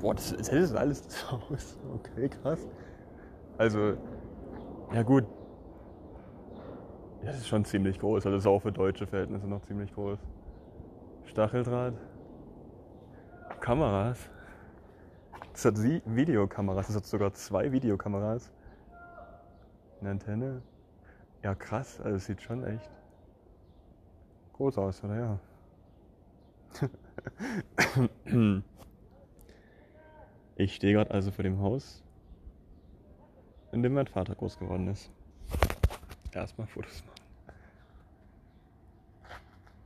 [0.00, 1.78] Boah, das, das ist alles das Haus.
[1.94, 2.66] Okay, krass.
[3.58, 3.94] Also
[4.92, 5.24] Ja gut.
[7.22, 8.26] Das ist schon ziemlich groß.
[8.26, 10.18] Also das ist auch für deutsche Verhältnisse noch ziemlich groß.
[11.24, 11.94] Stacheldraht.
[13.60, 14.30] Kameras.
[15.52, 16.86] Das hat Videokameras.
[16.86, 18.50] Das hat sogar zwei Videokameras.
[20.00, 20.62] Eine Antenne.
[21.42, 22.00] Ja, krass.
[22.00, 22.90] Also sieht schon echt
[24.54, 25.38] groß aus, oder ja?
[30.56, 32.02] ich stehe gerade also vor dem Haus,
[33.72, 35.10] in dem mein Vater groß geworden ist.
[36.32, 37.20] Erstmal Fotos machen.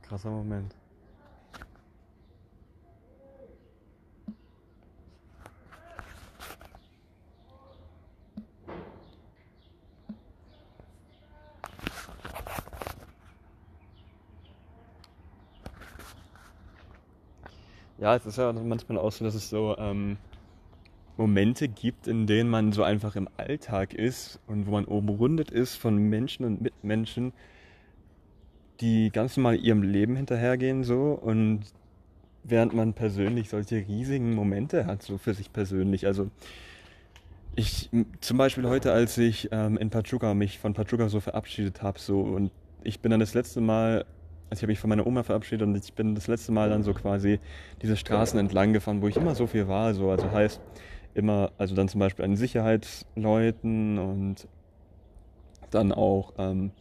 [0.03, 0.75] Krasser Moment.
[18.05, 20.17] Ja, es ist ja manchmal auch so, dass es so ähm,
[21.17, 25.73] Momente gibt, in denen man so einfach im Alltag ist und wo man umrundet ist
[25.73, 27.33] von Menschen und Mitmenschen,
[28.79, 31.61] die ganz normal ihrem Leben hinterhergehen so und
[32.43, 36.05] während man persönlich solche riesigen Momente hat, so für sich persönlich.
[36.05, 36.29] Also
[37.55, 37.89] ich
[38.21, 42.21] zum Beispiel heute, als ich ähm, in Pachuca mich von Pachuca so verabschiedet habe, so
[42.21, 42.51] und
[42.83, 44.05] ich bin dann das letzte Mal
[44.49, 46.83] also ich habe mich von meiner Oma verabschiedet und ich bin das letzte Mal dann
[46.83, 47.39] so quasi
[47.81, 49.93] diese Straßen entlang gefahren, wo ich immer so viel war.
[49.93, 50.09] So.
[50.11, 50.61] Also heißt
[51.15, 54.47] immer, also dann zum Beispiel an Sicherheitsleuten und
[55.71, 56.71] dann auch ähm,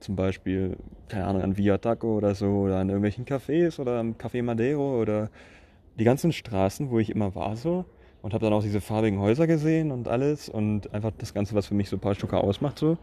[0.00, 0.76] zum Beispiel,
[1.08, 5.00] keine Ahnung, an Via Taco oder so oder an irgendwelchen Cafés oder am Café Madero
[5.00, 5.30] oder
[5.98, 7.84] die ganzen Straßen, wo ich immer war so
[8.22, 11.66] und habe dann auch diese farbigen Häuser gesehen und alles und einfach das Ganze, was
[11.66, 12.98] für mich so Stücke ausmacht so.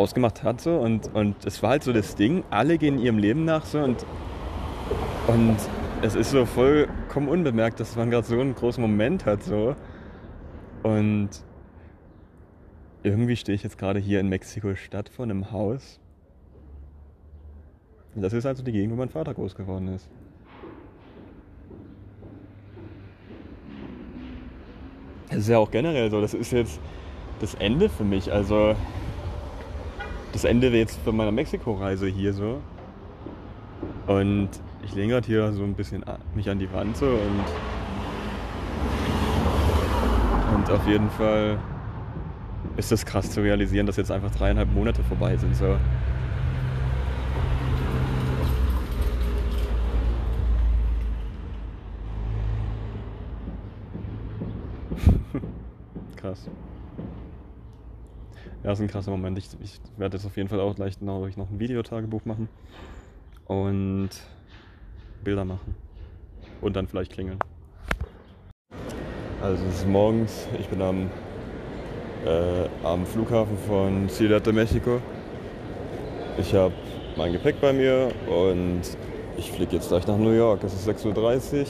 [0.00, 0.76] Ausgemacht hat so.
[0.76, 3.78] Und, und es war halt so das Ding, alle gehen ihrem Leben nach so.
[3.78, 4.04] Und,
[5.28, 5.56] und
[6.02, 9.76] es ist so vollkommen unbemerkt, dass man gerade so einen großen Moment hat so.
[10.82, 11.28] Und
[13.02, 16.00] irgendwie stehe ich jetzt gerade hier in Mexiko-Stadt vor einem Haus.
[18.14, 20.08] Und das ist also die Gegend, wo mein Vater groß geworden ist.
[25.28, 26.80] Das ist ja auch generell so, das ist jetzt
[27.40, 28.74] das Ende für mich, also
[30.32, 32.60] das Ende jetzt von meiner Mexiko-Reise hier so.
[34.06, 34.48] Und
[34.84, 37.44] ich lehne gerade hier so ein bisschen mich an die Wand so und,
[40.54, 41.58] und auf jeden Fall
[42.76, 45.54] ist es krass zu realisieren, dass jetzt einfach dreieinhalb Monate vorbei sind.
[45.54, 45.66] So.
[56.16, 56.48] krass.
[58.62, 59.38] Ja, ist ein krasser Moment.
[59.38, 62.48] Ich, ich werde jetzt auf jeden Fall auch gleich noch, noch ein Videotagebuch machen
[63.46, 64.10] und
[65.24, 65.74] Bilder machen
[66.60, 67.38] und dann vielleicht klingeln.
[69.42, 71.08] Also es ist morgens, ich bin am,
[72.26, 75.00] äh, am Flughafen von Ciudad de Mexico.
[76.36, 76.74] Ich habe
[77.16, 78.82] mein Gepäck bei mir und
[79.38, 80.62] ich fliege jetzt gleich nach New York.
[80.64, 81.62] Es ist 6.30 Uhr.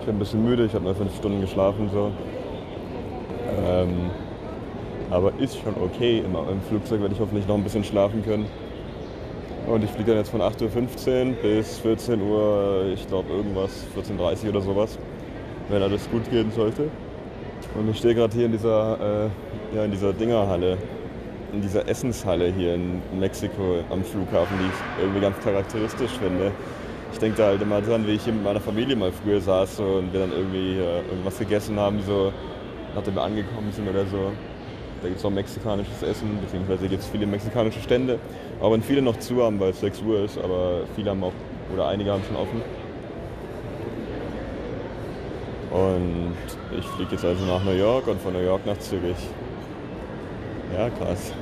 [0.00, 1.88] Ich bin ein bisschen müde, ich habe nur fünf Stunden geschlafen.
[1.92, 2.10] So.
[3.64, 4.10] Ähm,
[5.10, 6.18] aber ist schon okay.
[6.18, 8.46] Im, im Flugzeug werde ich hoffentlich noch ein bisschen schlafen können.
[9.66, 14.44] Und ich fliege dann jetzt von 8.15 Uhr bis 14 Uhr, ich glaube irgendwas, 14.30
[14.44, 14.98] Uhr oder sowas,
[15.68, 16.88] wenn alles gut gehen sollte.
[17.74, 20.78] Und ich stehe gerade hier in dieser, äh, ja, in dieser Dingerhalle,
[21.52, 26.50] in dieser Essenshalle hier in Mexiko am Flughafen, die ich irgendwie ganz charakteristisch finde.
[27.12, 29.76] Ich denke da halt immer dran, wie ich hier mit meiner Familie mal früher saß
[29.76, 32.32] so, und wir dann irgendwie äh, irgendwas gegessen haben, so
[32.94, 34.32] nachdem wir angekommen sind oder so.
[35.00, 38.18] Da gibt es auch mexikanisches Essen, beziehungsweise gibt es viele mexikanische Stände.
[38.60, 41.32] Auch wenn viele noch zu haben, weil es 6 Uhr ist, aber viele haben auch,
[41.72, 42.62] oder einige haben schon offen.
[45.70, 46.34] Und
[46.76, 49.16] ich fliege jetzt also nach New York und von New York nach Zürich.
[50.74, 51.32] Ja, krass.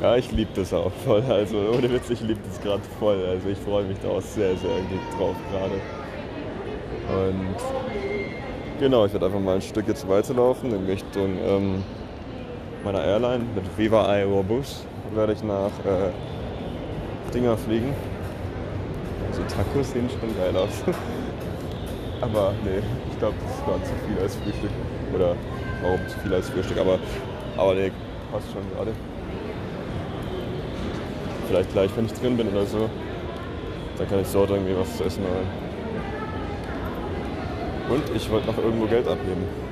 [0.00, 1.24] Ja, ich liebe das auch voll.
[1.28, 3.24] Also ohne Witz, ich liebe das gerade voll.
[3.26, 4.70] Also ich freue mich da auch sehr, sehr
[5.16, 5.74] drauf gerade.
[7.08, 7.56] Und
[8.78, 11.82] genau, ich werde einfach mal ein Stück jetzt weiterlaufen in Richtung ähm,
[12.84, 14.84] meiner Airline mit Viva Aerobus
[15.14, 16.10] werde ich nach äh,
[17.32, 17.94] Dinger fliegen.
[19.32, 20.82] So Tacos sehen schon geil aus.
[22.20, 24.70] aber nee, ich glaube, das war zu viel als Frühstück.
[25.14, 25.34] Oder
[25.82, 26.98] warum zu viel als Frühstück, aber,
[27.56, 27.92] aber nee,
[28.32, 28.92] passt schon gerade.
[31.48, 32.88] Vielleicht gleich, wenn ich drin bin oder so.
[33.96, 35.48] Dann kann ich dort irgendwie was zu essen holen.
[37.90, 39.67] Und ich wollte noch irgendwo Geld abheben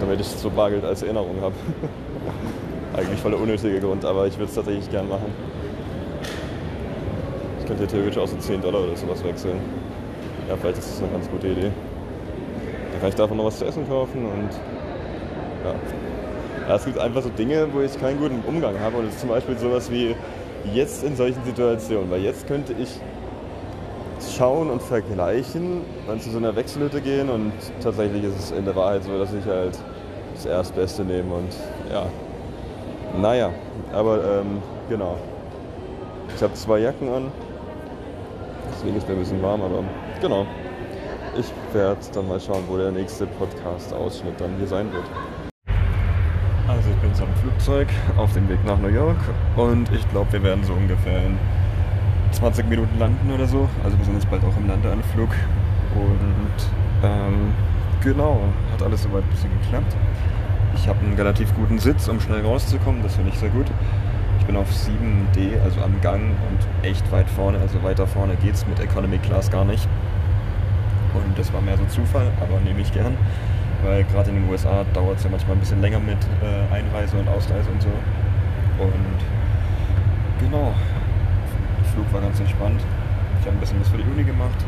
[0.00, 1.54] damit ich so Bargeld als Erinnerung habe.
[2.96, 5.32] Eigentlich voll der unnötige Grund, aber ich würde es tatsächlich gern machen.
[7.60, 9.58] Ich könnte theoretisch auch so 10 Dollar oder sowas wechseln.
[10.48, 11.70] Ja, vielleicht ist das eine ganz gute Idee.
[12.92, 14.50] Dann kann ich davon noch was zu essen kaufen und
[15.64, 15.74] ja.
[16.68, 16.76] ja.
[16.76, 19.30] Es gibt einfach so Dinge, wo ich keinen guten Umgang habe und es ist zum
[19.30, 20.14] Beispiel sowas wie
[20.72, 23.00] jetzt in solchen Situationen, weil jetzt könnte ich
[24.36, 28.74] schauen und vergleichen, dann zu so einer Wechselhütte gehen und tatsächlich ist es in der
[28.74, 29.78] Wahrheit so, dass ich halt
[30.34, 31.54] das Erstbeste nehme und
[31.92, 32.06] ja,
[33.20, 33.50] naja,
[33.92, 35.16] aber ähm, genau.
[36.34, 37.32] Ich habe zwei Jacken an,
[38.72, 39.84] deswegen ist mir ein bisschen warm, aber
[40.20, 40.46] genau.
[41.36, 45.04] Ich werde dann mal schauen, wo der nächste Podcast-Ausschnitt dann hier sein wird.
[46.68, 49.18] Also ich bin jetzt am Flugzeug auf dem Weg nach New York
[49.56, 51.38] und ich glaube, wir werden so ungefähr in
[52.34, 53.68] 20 Minuten landen oder so.
[53.82, 55.30] Also wir sind jetzt bald auch im Landeanflug.
[55.94, 56.56] Und
[57.02, 57.52] ähm,
[58.02, 58.40] genau,
[58.72, 59.94] hat alles soweit ein bisschen geklappt.
[60.76, 63.02] Ich habe einen relativ guten Sitz, um schnell rauszukommen.
[63.02, 63.66] Das finde ich sehr gut.
[64.40, 67.58] Ich bin auf 7D, also am Gang und echt weit vorne.
[67.60, 69.88] Also weiter vorne geht es mit Economy Class gar nicht.
[71.14, 73.16] Und das war mehr so Zufall, aber nehme ich gern.
[73.84, 77.16] Weil gerade in den USA dauert es ja manchmal ein bisschen länger mit äh, Einreise
[77.16, 77.88] und Ausreise und so.
[78.80, 79.18] Und
[80.40, 80.74] genau,
[81.94, 82.80] Flug war ganz entspannt.
[83.40, 84.58] Ich habe ein bisschen was für die Uni gemacht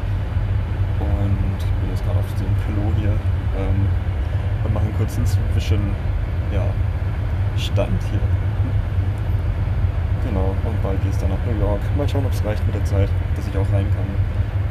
[1.00, 3.12] und bin jetzt gerade auf dem Klo hier
[3.58, 3.88] ähm,
[4.64, 5.80] und mache einen kurzen Zwischen,
[6.52, 6.62] ja,
[7.58, 8.20] Stand hier.
[10.28, 11.80] Genau, und bald geht es dann nach New York.
[11.96, 14.06] Mal schauen, ob es reicht mit der Zeit, dass ich auch rein kann.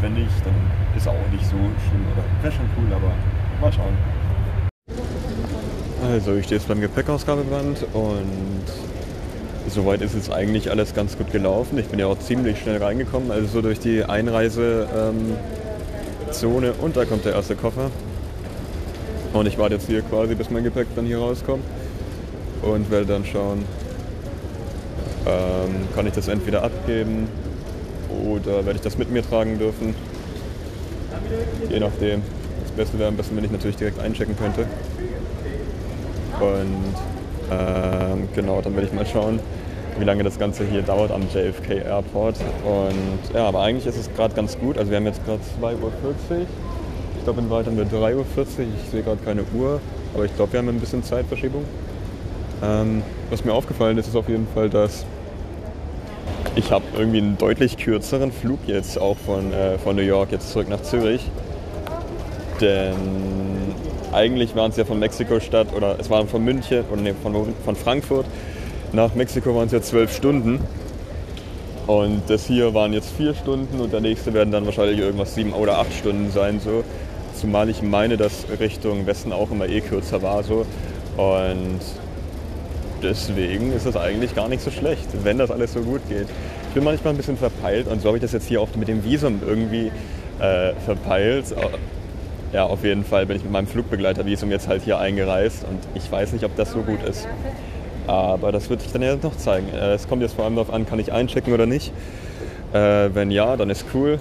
[0.01, 0.55] Wenn nicht, dann
[0.95, 2.05] ist auch nicht so schlimm.
[2.11, 3.11] Oder wäre schon cool, aber
[3.61, 3.95] mal schauen.
[6.03, 8.65] Also, ich stehe jetzt beim Gepäckausgabeband und
[9.67, 11.77] soweit ist es eigentlich alles ganz gut gelaufen.
[11.77, 15.37] Ich bin ja auch ziemlich schnell reingekommen, also so durch die Einreisezone
[16.31, 17.89] ähm, und da kommt der erste Koffer.
[19.33, 21.63] Und ich warte jetzt hier quasi, bis mein Gepäck dann hier rauskommt
[22.61, 23.65] und werde dann schauen,
[25.25, 27.27] ähm, kann ich das entweder abgeben
[28.25, 29.95] oder werde ich das mit mir tragen dürfen.
[31.69, 32.21] Je nachdem.
[32.63, 34.65] Das Beste wäre am besten, wenn ich natürlich direkt einchecken könnte.
[36.39, 36.95] Und
[37.51, 39.39] ähm, genau, dann werde ich mal schauen,
[39.97, 42.35] wie lange das Ganze hier dauert am JFK Airport.
[42.65, 44.77] Und ja, aber eigentlich ist es gerade ganz gut.
[44.77, 45.91] Also wir haben jetzt gerade 2.40 Uhr.
[47.17, 48.23] Ich glaube, in Wald haben wir 3.40 Uhr.
[48.83, 49.79] Ich sehe gerade keine Uhr,
[50.13, 51.63] aber ich glaube, wir haben ein bisschen Zeitverschiebung.
[52.63, 55.05] Ähm, was mir aufgefallen ist, ist auf jeden Fall, dass
[56.55, 60.51] ich habe irgendwie einen deutlich kürzeren Flug jetzt auch von, äh, von New York jetzt
[60.51, 61.21] zurück nach Zürich.
[62.61, 62.93] Denn
[64.13, 67.75] eigentlich waren es ja von Mexiko-Stadt oder es waren von München oder nee, von, von
[67.75, 68.25] Frankfurt
[68.95, 70.59] nach Mexiko waren es ja zwölf Stunden.
[71.85, 75.53] Und das hier waren jetzt vier Stunden und der nächste werden dann wahrscheinlich irgendwas sieben
[75.53, 76.59] oder acht Stunden sein.
[76.59, 76.83] So.
[77.39, 80.43] Zumal ich meine, dass Richtung Westen auch immer eh kürzer war.
[80.43, 80.65] So.
[81.17, 81.79] Und
[83.03, 86.27] deswegen ist das eigentlich gar nicht so schlecht, wenn das alles so gut geht.
[86.69, 88.87] Ich bin manchmal ein bisschen verpeilt und so habe ich das jetzt hier auch mit
[88.87, 89.91] dem Visum irgendwie
[90.39, 91.45] äh, verpeilt.
[92.51, 96.11] Ja, auf jeden Fall bin ich mit meinem Flugbegleitervisum jetzt halt hier eingereist und ich
[96.11, 97.27] weiß nicht, ob das so gut ist.
[98.07, 99.67] Aber das wird sich dann ja noch zeigen.
[99.73, 101.91] Äh, es kommt jetzt vor allem darauf an, kann ich einchecken oder nicht.
[102.73, 104.19] Äh, wenn ja, dann ist cool.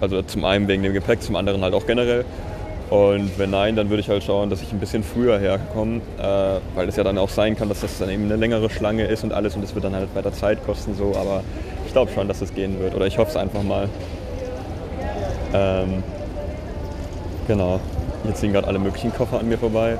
[0.00, 2.24] Also zum einen wegen dem Gepäck, zum anderen halt auch generell.
[2.90, 6.60] Und wenn nein, dann würde ich halt schauen, dass ich ein bisschen früher herkomme, äh,
[6.76, 9.24] weil es ja dann auch sein kann, dass das dann eben eine längere Schlange ist
[9.24, 11.16] und alles und das wird dann halt weiter Zeit kosten so.
[11.16, 11.42] Aber
[11.84, 13.88] ich glaube schon, dass es gehen wird oder ich hoffe es einfach mal.
[15.52, 16.04] Ähm,
[17.48, 17.80] genau.
[18.24, 19.98] Jetzt ziehen gerade alle möglichen Koffer an mir vorbei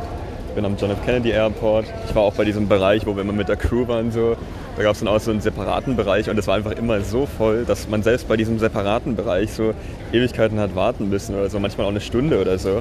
[0.57, 1.05] bin am John F.
[1.05, 1.85] Kennedy Airport.
[2.09, 4.11] Ich war auch bei diesem Bereich, wo wir immer mit der Crew waren.
[4.11, 4.37] So.
[4.77, 7.27] Da gab es dann auch so einen separaten Bereich und es war einfach immer so
[7.27, 9.75] voll, dass man selbst bei diesem separaten Bereich so
[10.13, 12.81] Ewigkeiten hat warten müssen oder so, manchmal auch eine Stunde oder so.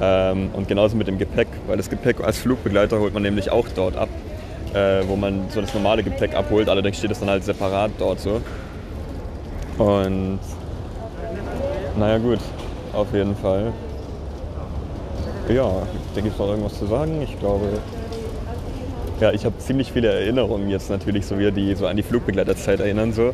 [0.00, 3.66] Ähm, und genauso mit dem Gepäck, weil das Gepäck als Flugbegleiter holt man nämlich auch
[3.74, 4.08] dort ab,
[4.72, 6.68] äh, wo man so das normale Gepäck abholt.
[6.68, 8.40] Allerdings steht es dann halt separat dort so.
[9.78, 10.38] Und
[11.98, 12.40] naja gut,
[12.94, 13.72] auf jeden Fall
[15.48, 15.82] ja,
[16.14, 17.20] da gibt es noch irgendwas zu sagen.
[17.22, 17.66] Ich glaube,
[19.20, 22.80] ja, ich habe ziemlich viele Erinnerungen jetzt natürlich, so wie die so an die Flugbegleiterzeit
[22.80, 23.12] erinnern.
[23.12, 23.32] So.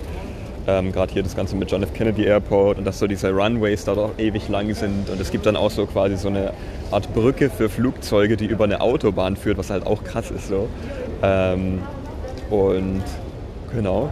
[0.69, 1.93] Ähm, Gerade hier das Ganze mit John F.
[1.93, 5.11] Kennedy Airport und dass so diese Runways da doch ewig lang sind.
[5.11, 6.53] Und es gibt dann auch so quasi so eine
[6.93, 10.49] Art Brücke für Flugzeuge, die über eine Autobahn führt, was halt auch krass ist.
[10.49, 10.69] So.
[11.23, 11.81] Ähm,
[12.51, 13.03] und
[13.75, 14.09] genau.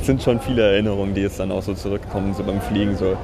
[0.00, 2.96] Es sind schon viele Erinnerungen, die jetzt dann auch so zurückkommen, so beim Fliegen.
[2.96, 3.16] So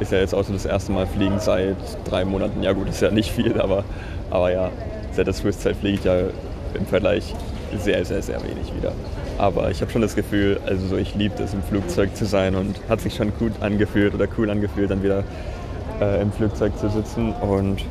[0.00, 2.62] ist ja jetzt auch so das erste Mal fliegen seit drei Monaten.
[2.62, 3.84] Ja gut, ist ja nicht viel, aber,
[4.30, 4.70] aber ja,
[5.12, 6.14] seit der Swiss-Zeit fliege ich ja
[6.74, 7.34] im Vergleich
[7.78, 8.92] sehr, sehr, sehr wenig wieder.
[9.38, 12.54] Aber ich habe schon das Gefühl, also so, ich liebe es, im Flugzeug zu sein
[12.54, 15.24] und hat sich schon gut angefühlt oder cool angefühlt, dann wieder
[16.00, 17.84] äh, im Flugzeug zu sitzen und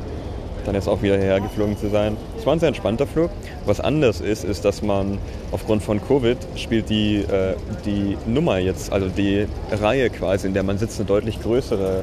[0.64, 2.16] dann jetzt auch wieder hierher geflogen zu sein.
[2.44, 3.30] Es war ein sehr entspannter Flug.
[3.64, 5.16] Was anders ist, ist, dass man
[5.50, 7.54] aufgrund von Covid spielt die, äh,
[7.86, 12.02] die Nummer jetzt, also die Reihe quasi, in der man sitzt, eine deutlich größere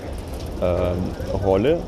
[0.59, 1.83] ähm, Rolle.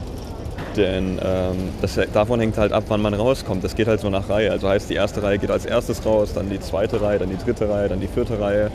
[0.77, 3.63] Denn ähm, das, davon hängt halt ab, wann man rauskommt.
[3.63, 4.51] Das geht halt so nach Reihe.
[4.51, 7.43] Also heißt, die erste Reihe geht als erstes raus, dann die zweite Reihe, dann die
[7.43, 8.69] dritte Reihe, dann die vierte Reihe.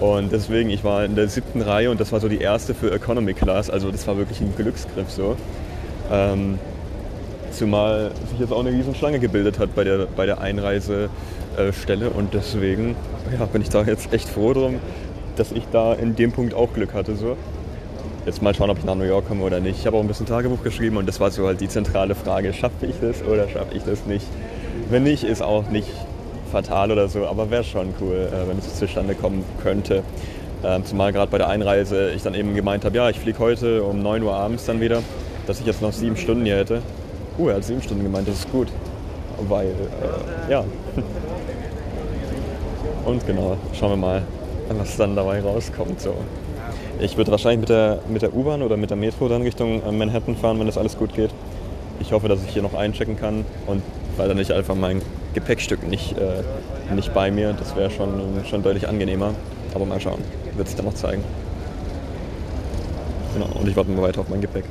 [0.00, 2.90] Und deswegen, ich war in der siebten Reihe und das war so die erste für
[2.90, 3.68] Economy Class.
[3.68, 5.36] Also das war wirklich ein Glücksgriff so.
[6.10, 6.58] Ähm,
[7.52, 12.10] zumal sich jetzt auch eine riesen Schlange gebildet hat bei der, bei der Einreisestelle.
[12.10, 12.96] Und deswegen
[13.38, 14.76] ja, bin ich da jetzt echt froh drum,
[15.36, 17.16] dass ich da in dem Punkt auch Glück hatte.
[17.16, 17.36] So.
[18.26, 19.78] Jetzt mal schauen, ob ich nach New York komme oder nicht.
[19.78, 22.52] Ich habe auch ein bisschen Tagebuch geschrieben und das war so halt die zentrale Frage,
[22.52, 24.26] schaffe ich das oder schaffe ich das nicht?
[24.90, 25.88] Wenn nicht, ist auch nicht
[26.50, 30.02] fatal oder so, aber wäre schon cool, äh, wenn es zustande kommen könnte.
[30.62, 33.82] Ähm, zumal gerade bei der Einreise ich dann eben gemeint habe, ja, ich fliege heute
[33.82, 35.02] um 9 Uhr abends dann wieder,
[35.46, 36.82] dass ich jetzt noch sieben Stunden hier hätte.
[37.38, 38.68] Uh, er hat sieben Stunden gemeint, das ist gut.
[39.48, 40.64] Weil, äh, ja.
[43.06, 44.22] Und genau, schauen wir mal,
[44.68, 46.00] was dann dabei rauskommt.
[46.00, 46.14] So.
[47.00, 49.92] Ich würde wahrscheinlich mit der, mit der U-Bahn oder mit der Metro dann Richtung äh,
[49.92, 51.30] Manhattan fahren, wenn das alles gut geht.
[52.00, 53.82] Ich hoffe, dass ich hier noch einchecken kann und
[54.16, 55.00] weil dann nicht einfach mein
[55.34, 57.54] Gepäckstück nicht, äh, nicht bei mir.
[57.54, 58.10] Das wäre schon,
[58.48, 59.34] schon deutlich angenehmer.
[59.74, 60.20] Aber mal schauen,
[60.56, 61.24] wird sich dann noch zeigen.
[63.34, 64.64] Genau, und ich warte mal weiter auf mein Gepäck.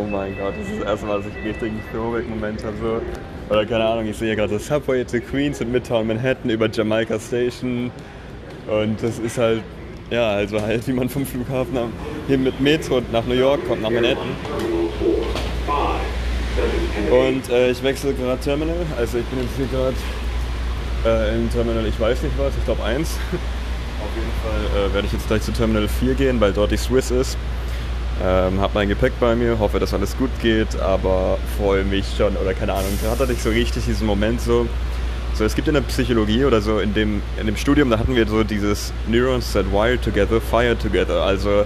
[0.00, 2.76] Oh mein Gott, das ist das erste Mal, dass ich einen richtigen Throwback-Moment habe.
[2.80, 3.52] So.
[3.54, 7.18] Oder keine Ahnung, ich sehe gerade das Subway to Queens und Midtown Manhattan über Jamaica
[7.18, 7.90] Station.
[8.66, 9.62] Und das ist halt
[10.10, 11.78] ja, also halt, wie man vom Flughafen
[12.26, 14.28] hier mit Metro nach New York kommt, nach Manhattan.
[17.10, 19.96] Und äh, ich wechsle gerade Terminal, also ich bin jetzt hier gerade
[21.04, 23.08] äh, im Terminal, ich weiß nicht was, ich glaube 1.
[24.00, 26.76] Auf jeden Fall äh, werde ich jetzt gleich zu Terminal 4 gehen, weil dort die
[26.76, 27.38] Swiss ist.
[28.22, 32.36] Ähm, hab mein Gepäck bei mir, hoffe, dass alles gut geht, aber freue mich schon,
[32.36, 34.66] oder keine Ahnung, gerade hatte ich so richtig diesen Moment so,
[35.34, 38.14] so, es gibt in der Psychologie oder so in dem, in dem Studium, da hatten
[38.14, 41.22] wir so dieses Neurons that wire together, fire together.
[41.22, 41.64] Also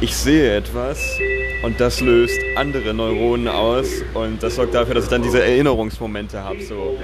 [0.00, 0.98] ich sehe etwas
[1.62, 6.42] und das löst andere Neuronen aus und das sorgt dafür, dass ich dann diese Erinnerungsmomente
[6.42, 6.62] habe.
[6.62, 6.96] So.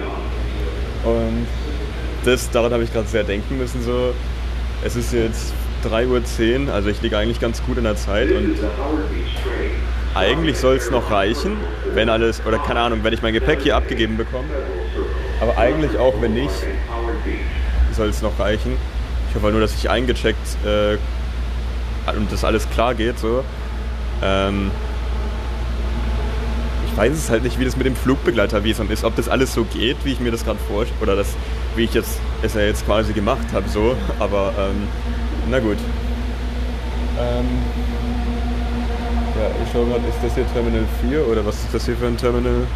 [1.04, 1.46] Und
[2.24, 3.82] das, daran habe ich gerade sehr denken müssen.
[3.82, 4.14] So.
[4.82, 5.52] Es ist jetzt
[5.84, 8.56] 3.10 Uhr, also ich liege eigentlich ganz gut in der Zeit und
[10.14, 11.58] eigentlich soll es noch reichen,
[11.92, 14.48] wenn alles, oder keine Ahnung, wenn ich mein Gepäck hier abgegeben bekomme.
[15.40, 16.54] Aber eigentlich auch, wenn nicht,
[17.92, 18.76] soll es noch reichen.
[19.28, 20.96] Ich hoffe nur, dass ich eingecheckt äh,
[22.16, 23.18] und das alles klar geht.
[23.18, 23.44] So.
[24.22, 24.70] Ähm,
[26.90, 29.64] ich weiß es halt nicht, wie das mit dem Flugbegleitervisum ist, ob das alles so
[29.64, 31.28] geht, wie ich mir das gerade vorstelle, oder das,
[31.74, 32.18] wie ich es
[32.54, 33.94] ja jetzt quasi gemacht habe, so.
[34.18, 34.88] Aber ähm,
[35.50, 35.78] na gut.
[37.18, 37.46] Ähm,
[39.36, 42.06] ja, ich schaue gerade, ist das hier Terminal 4 oder was ist das hier für
[42.06, 42.66] ein Terminal?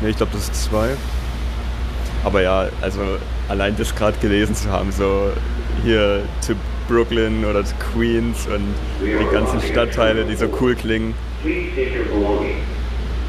[0.00, 0.90] Ne, ich glaube, das ist 2.
[2.24, 3.00] Aber ja, also
[3.48, 5.30] allein das gerade gelesen zu haben, so
[5.84, 6.54] hier zu
[6.88, 11.14] Brooklyn oder zu Queens und die ganzen Stadtteile, die so cool klingen.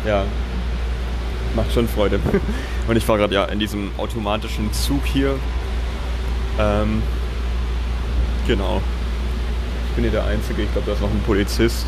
[0.06, 0.24] Ja,
[1.56, 2.20] macht schon Freude.
[2.88, 5.36] Und ich fahre gerade ja in diesem automatischen Zug hier.
[6.60, 7.02] Ähm,
[8.48, 8.82] genau.
[9.90, 11.86] Ich bin hier der Einzige, ich glaube, da ist noch ein Polizist,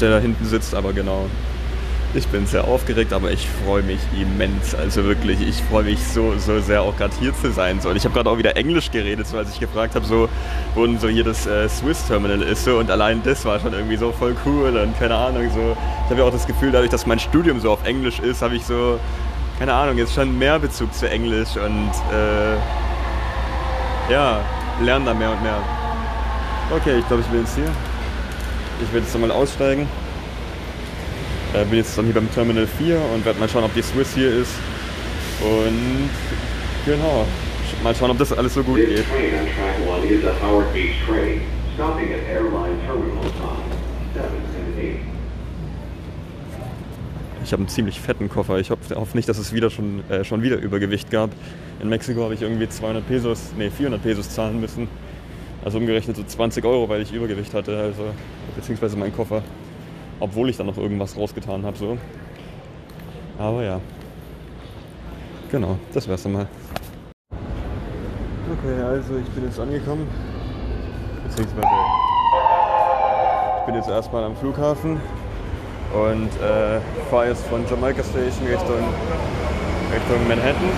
[0.00, 1.26] der da hinten sitzt, aber genau.
[2.14, 4.74] Ich bin sehr aufgeregt, aber ich freue mich immens.
[4.74, 7.80] Also wirklich, ich freue mich so, so sehr auch gerade hier zu sein.
[7.80, 7.90] So.
[7.90, 10.28] Und ich habe gerade auch wieder Englisch geredet, so als ich gefragt habe, so,
[10.74, 12.64] wo so hier das äh, Swiss Terminal ist.
[12.64, 12.78] So.
[12.78, 15.50] Und allein das war schon irgendwie so voll cool und keine Ahnung.
[15.52, 15.76] So.
[16.04, 18.56] Ich habe ja auch das Gefühl, dadurch, dass mein Studium so auf Englisch ist, habe
[18.56, 18.98] ich so,
[19.58, 22.56] keine Ahnung, jetzt schon mehr Bezug zu Englisch und äh,
[24.10, 24.40] ja,
[24.80, 25.58] lerne da mehr und mehr.
[26.70, 27.70] Okay, ich glaube, ich bin jetzt hier.
[28.82, 29.88] Ich werde jetzt nochmal aussteigen.
[31.54, 34.14] Äh, bin jetzt dann hier beim Terminal 4 und werde mal schauen, ob die Swiss
[34.14, 34.52] hier ist.
[35.40, 36.10] Und
[36.84, 37.26] genau,
[37.82, 39.04] mal schauen, ob das alles so gut geht.
[47.46, 48.58] Ich habe einen ziemlich fetten Koffer.
[48.58, 51.30] Ich hoffe, hoffe nicht, dass es wieder schon, äh, schon wieder Übergewicht gab.
[51.80, 54.88] In Mexiko habe ich irgendwie 200 Pesos, nee 400 Pesos zahlen müssen.
[55.64, 58.02] Also umgerechnet so 20 Euro, weil ich Übergewicht hatte, also
[58.54, 59.42] beziehungsweise mein Koffer
[60.20, 61.76] obwohl ich dann noch irgendwas rausgetan habe.
[61.76, 61.98] So.
[63.38, 63.80] Aber ja.
[65.50, 66.48] Genau, das wär's dann mal.
[67.30, 70.08] Okay, also ich bin jetzt angekommen.
[71.24, 71.68] Beziehungsweise
[73.58, 75.00] ich bin jetzt erstmal am Flughafen
[75.92, 78.82] und äh, fahre jetzt von Jamaica Station Richtung,
[79.92, 80.70] Richtung Manhattan.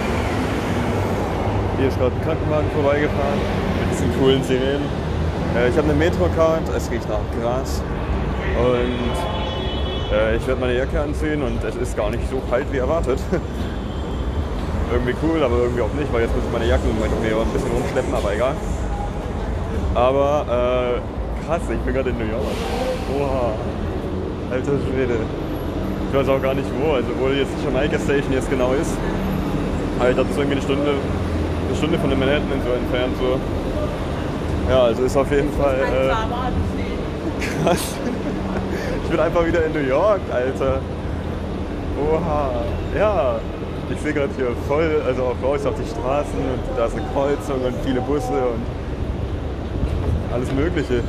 [1.78, 3.40] Hier ist gerade ein Krankenwagen vorbeigefahren
[3.80, 4.82] mit diesen coolen Sirenen.
[5.56, 7.82] Äh, ich habe eine Metro-Card, es riecht nach Gras.
[8.58, 12.78] Und äh, ich werde meine Jacke anziehen und es ist gar nicht so kalt wie
[12.78, 13.18] erwartet.
[14.92, 17.70] irgendwie cool, aber irgendwie auch nicht, weil jetzt muss ich meine Jacke irgendwie ein bisschen
[17.70, 18.54] rumschleppen, aber egal.
[19.94, 22.42] Aber äh, krass, ich bin gerade in New York.
[23.18, 23.52] Oha.
[24.50, 25.16] Alter Schwede.
[26.10, 28.96] Ich weiß auch gar nicht wo, also wo jetzt die Jamaika Station jetzt genau ist.
[29.98, 30.90] Aber ich glaube, das ist irgendwie eine Stunde,
[31.68, 33.14] eine Stunde von dem Manhattan so entfernt.
[33.20, 33.38] So.
[34.70, 35.76] Ja, also ist auf jeden Fall.
[35.76, 36.08] Äh,
[37.64, 37.94] krass.
[39.04, 40.80] Ich bin einfach wieder in New York, Alter.
[41.98, 42.50] Oha.
[42.94, 43.36] Ja,
[43.90, 47.06] ich sehe gerade hier voll, also auch raus auf die Straßen und da ist eine
[47.14, 48.60] Kreuzung und viele Busse und
[50.34, 51.02] alles Mögliche.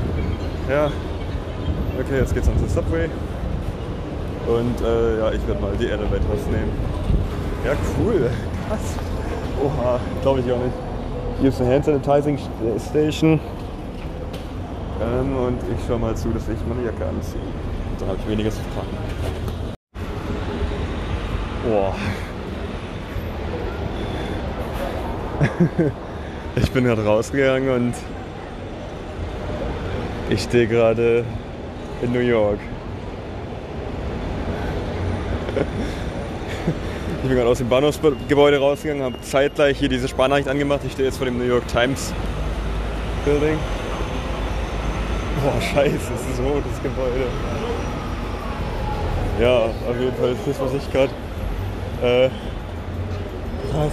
[0.69, 0.90] Ja.
[2.00, 3.10] Okay, jetzt geht's an den Subway.
[4.48, 6.72] Und äh, ja, ich werde mal die Elevators nehmen.
[7.66, 8.30] Ja, cool.
[8.69, 8.95] Krass.
[9.61, 10.74] Oha, glaube ich auch nicht.
[11.42, 12.40] Hier ist eine Hand Sanitizing
[12.90, 13.42] Station.
[15.02, 17.42] Ähm, und ich schaue mal zu, dass ich meine Jacke anziehe.
[18.00, 18.88] Dann habe ich weniger zu tragen.
[21.68, 21.94] Boah.
[26.56, 27.94] ich bin gerade rausgegangen und
[30.30, 31.26] ich stehe gerade
[32.02, 32.60] in New York.
[37.22, 40.82] Ich bin gerade aus dem Bahnhofsgebäude rausgegangen, habe zeitgleich hier diese Sparnachricht angemacht.
[40.86, 42.14] Ich stehe jetzt vor dem New York Times
[43.26, 43.58] Building.
[45.44, 47.28] Boah, scheiße, das ist so das Gebäude.
[49.40, 51.11] Ja, auf jeden Fall ist das, was ich gerade.
[52.02, 52.30] Äh,
[53.72, 53.92] krass.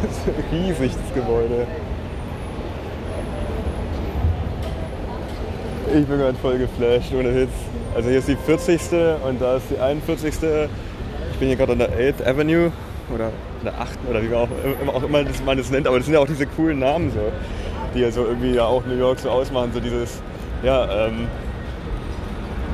[0.52, 1.66] riesig, das Gebäude.
[5.86, 7.50] Ich bin gerade voll geflasht, ohne Witz.
[7.94, 8.80] Also hier ist die 40.
[9.26, 10.34] und da ist die 41.
[11.32, 12.70] Ich bin hier gerade an der 8th Avenue
[13.12, 13.32] oder
[13.64, 13.98] der 8.
[14.08, 16.46] oder wie man auch, auch immer man das nennt, aber das sind ja auch diese
[16.46, 17.32] coolen Namen so,
[17.94, 20.22] die ja so irgendwie ja auch New York so ausmachen, so dieses,
[20.62, 21.26] ja, ähm,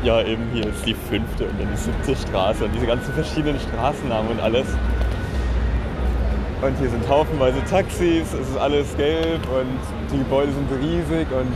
[0.05, 1.23] ja eben hier ist die 5.
[1.41, 2.29] und dann die 70.
[2.29, 4.67] Straße und diese ganzen verschiedenen Straßennamen und alles.
[6.67, 9.79] Und hier sind haufenweise Taxis, es ist alles gelb und
[10.13, 11.53] die Gebäude sind riesig und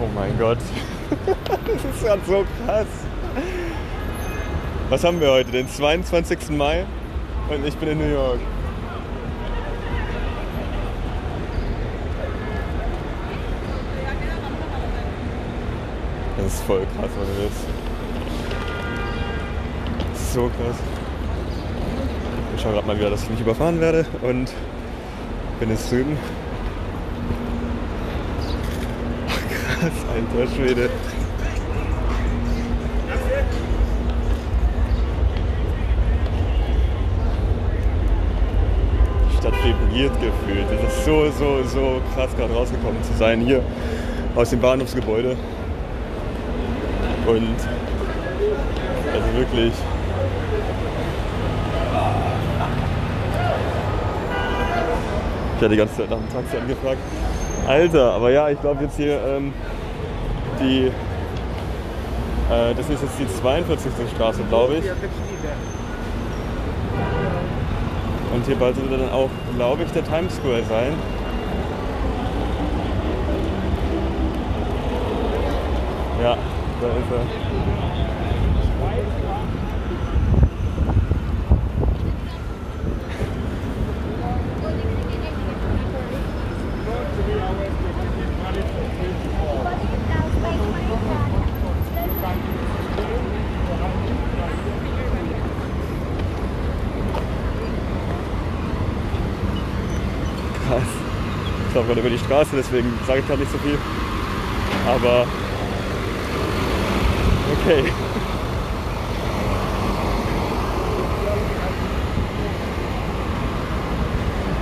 [0.00, 0.58] Oh mein Gott.
[1.46, 2.86] das ist gerade so krass.
[4.88, 5.50] Was haben wir heute?
[5.50, 6.50] Den 22.
[6.50, 6.84] Mai
[7.48, 8.38] und ich bin in New York.
[16.36, 17.66] Das ist voll krass, was du willst.
[20.32, 20.93] So krass.
[22.64, 24.50] Schaue gerade mal wieder, dass ich nicht überfahren werde und
[25.60, 26.16] bin jetzt drüben.
[29.82, 30.88] Alter Schwede.
[39.38, 40.66] Stadt vibriert gefühlt.
[40.70, 43.62] Es ist so, so, so krass gerade rausgekommen zu sein hier
[44.36, 45.36] aus dem Bahnhofsgebäude.
[47.26, 47.56] Und
[49.12, 49.74] also wirklich.
[55.64, 56.98] Hatte die ganze Zeit nach dem Taxi angefragt.
[57.66, 59.54] Alter, aber ja, ich glaube jetzt hier ähm,
[60.60, 60.88] die,
[62.52, 63.90] äh, das ist jetzt die 42.
[64.14, 64.84] Straße, glaube ich.
[68.34, 70.92] Und hier bald sollte dann auch, glaube ich, der Times Square sein.
[76.22, 76.36] Ja,
[76.82, 77.43] da ist er.
[101.94, 103.78] Gerade über die Straße, deswegen sage ich gerade nicht so viel.
[104.84, 105.26] Aber
[107.52, 107.84] okay.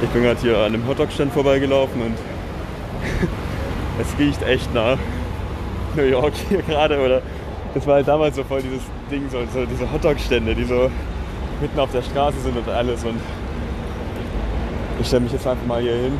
[0.03, 2.19] Ich bin gerade hier an einem Hotdog-Stand vorbeigelaufen und
[3.99, 4.99] es riecht echt nach
[5.97, 7.01] New York hier gerade.
[7.03, 7.23] Oder
[7.73, 10.91] das war halt damals so voll dieses Ding, so, so diese Hotdog-Stände, die so
[11.63, 13.03] mitten auf der Straße sind und alles.
[13.05, 13.19] Und
[15.01, 16.19] ich stelle mich jetzt einfach mal hier hin.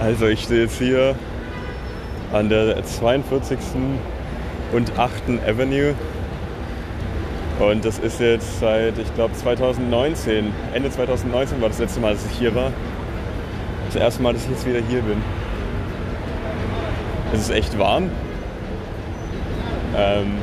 [0.00, 1.14] Also ich stehe jetzt hier
[2.32, 3.58] an der 42.
[4.72, 5.12] und 8.
[5.46, 5.94] Avenue.
[7.58, 12.24] Und das ist jetzt seit, ich glaube, 2019, Ende 2019 war das letzte Mal, dass
[12.26, 12.72] ich hier war.
[13.86, 15.20] Das erste Mal, dass ich jetzt wieder hier bin.
[17.32, 18.10] Es ist echt warm.
[19.96, 20.34] Ähm,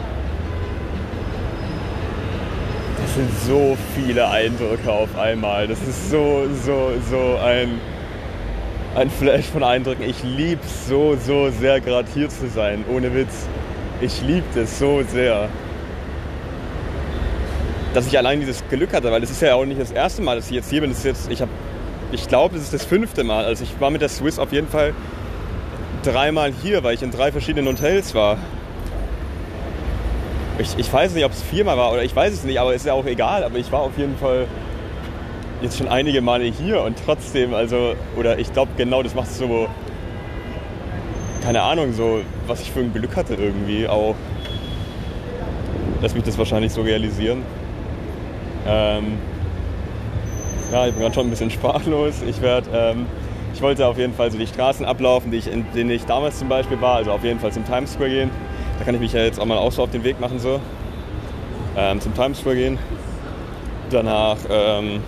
[3.15, 5.67] sind so viele Eindrücke auf einmal.
[5.67, 7.79] Das ist so, so, so ein,
[8.95, 10.03] ein Flash von Eindrücken.
[10.03, 12.83] Ich liebe es so, so sehr, gerade hier zu sein.
[12.93, 13.47] Ohne Witz.
[14.01, 15.49] Ich liebe es so sehr.
[17.95, 20.35] dass ich allein dieses Glück hatte, weil es ist ja auch nicht das erste Mal,
[20.35, 20.89] dass ich jetzt hier bin.
[20.89, 21.51] Das ist jetzt, ich habe,
[22.11, 23.45] ich glaube, es ist das fünfte Mal.
[23.45, 24.93] Also ich war mit der Swiss auf jeden Fall
[26.03, 28.37] dreimal hier, weil ich in drei verschiedenen Hotels war.
[30.57, 32.85] Ich, ich weiß nicht, ob es viermal war oder ich weiß es nicht, aber ist
[32.85, 33.43] ja auch egal.
[33.43, 34.47] Aber ich war auf jeden Fall
[35.61, 39.37] jetzt schon einige Male hier und trotzdem, also, oder ich glaube genau, das macht es
[39.37, 39.67] so,
[41.43, 44.15] keine Ahnung, so, was ich für ein Glück hatte irgendwie auch.
[46.01, 47.43] Lass mich das wahrscheinlich so realisieren.
[48.67, 49.17] Ähm,
[50.71, 52.21] ja, ich bin gerade schon ein bisschen sprachlos.
[52.27, 53.05] Ich werde, ähm,
[53.53, 56.39] ich wollte auf jeden Fall so die Straßen ablaufen, die ich, in denen ich damals
[56.39, 58.29] zum Beispiel war, also auf jeden Fall zum Times Square gehen.
[58.79, 60.59] Da kann ich mich ja jetzt auch mal auch so auf den Weg machen so.
[61.77, 62.77] Ähm, zum Times Square gehen.
[63.89, 65.01] Danach ähm,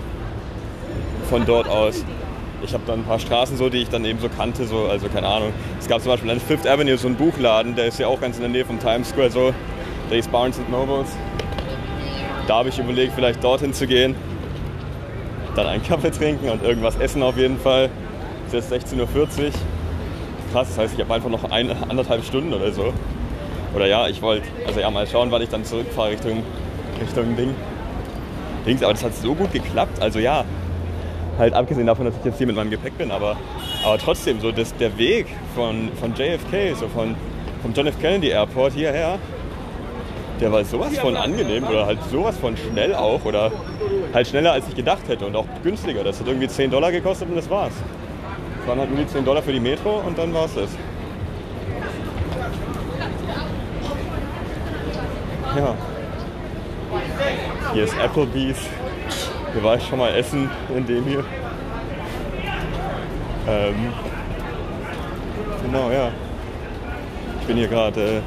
[1.30, 2.04] von dort aus.
[2.64, 5.08] Ich habe dann ein paar Straßen so, die ich dann eben so kannte, so, also
[5.10, 5.54] keine Ahnung.
[5.80, 8.38] Es gab zum Beispiel an Fifth Avenue so einen Buchladen, der ist ja auch ganz
[8.38, 9.54] in der Nähe vom Times Square so.
[10.10, 11.10] Der ist Barnes Nobles.
[12.48, 14.16] Da habe ich überlegt, vielleicht dorthin zu gehen.
[15.56, 17.90] Dann einen Kaffee trinken und irgendwas essen auf jeden Fall.
[18.48, 19.08] Es ist jetzt 16.40 Uhr.
[20.54, 22.94] Krass, das heißt, ich habe einfach noch eine, anderthalb Stunden oder so.
[23.76, 26.44] Oder ja, ich wollte, also ja, mal schauen, wann ich dann zurückfahre Richtung,
[27.02, 27.54] Richtung Ding.
[28.66, 30.02] Dings, aber das hat so gut geklappt.
[30.02, 30.44] Also ja,
[31.38, 33.38] halt abgesehen davon, dass ich jetzt hier mit meinem Gepäck bin, aber,
[33.84, 37.16] aber trotzdem, so das, der Weg von, von JFK, so von,
[37.62, 38.00] vom John F.
[38.00, 39.20] Kennedy Airport hierher,
[40.40, 43.52] der war sowas von angenehm oder halt sowas von schnell auch oder
[44.14, 46.04] halt schneller als ich gedacht hätte und auch günstiger.
[46.04, 47.74] Das hat irgendwie 10 Dollar gekostet und das war's.
[48.60, 50.70] Das waren halt nur die 10 Dollar für die Metro und dann war's das.
[55.58, 55.74] Ja.
[57.74, 58.60] Hier ist Applebee's.
[59.54, 61.24] Hier war ich schon mal essen in dem hier.
[63.48, 63.92] Ähm,
[65.66, 66.12] genau, ja.
[67.42, 68.22] Ich bin hier gerade äh,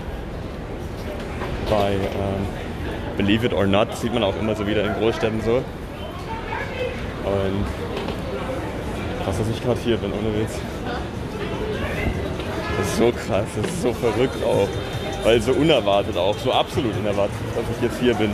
[1.70, 2.46] bei ähm,
[3.16, 5.56] Believe It or Not, sieht man auch immer so wieder in Großstädten so.
[5.56, 5.64] Und
[9.24, 10.58] krass, dass ich gerade hier bin, ohne Witz.
[12.76, 14.68] Das ist so krass, das ist so verrückt auch.
[15.22, 18.30] Weil so unerwartet auch, so absolut unerwartet, dass ich jetzt hier bin.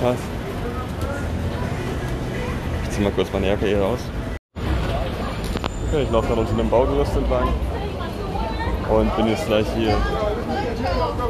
[0.00, 0.16] Krass.
[2.82, 4.00] Ich zieh mal kurz meine Jacke hier raus.
[5.88, 7.48] Okay, ich laufe gerade unter einem Baugerüst entlang
[8.90, 9.96] und bin jetzt gleich hier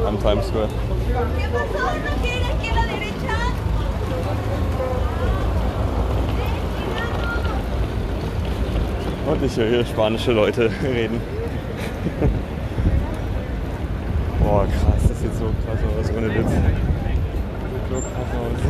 [0.05, 0.67] am Times Square.
[9.27, 11.19] Und ich höre hier spanische Leute reden.
[14.39, 16.47] Boah, krass, das sieht so krass aus, ohne Witz.
[16.47, 16.61] Sieht
[17.89, 18.61] so krass aus.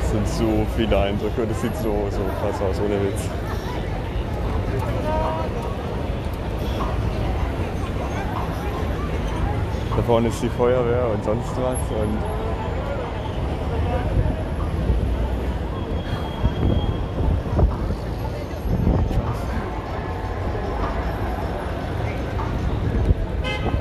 [0.00, 3.28] Das sind so viele Eindrücke und es sieht so, so krass aus, ohne Witz.
[10.10, 11.78] Vorne ist die Feuerwehr und sonst was.
[12.02, 12.18] Und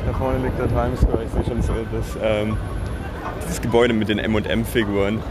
[0.05, 1.23] da vorne liegt der Times Square.
[1.23, 2.55] Ich sehe schon so das, ähm,
[3.47, 5.23] das Gebäude mit den M&M-Figuren.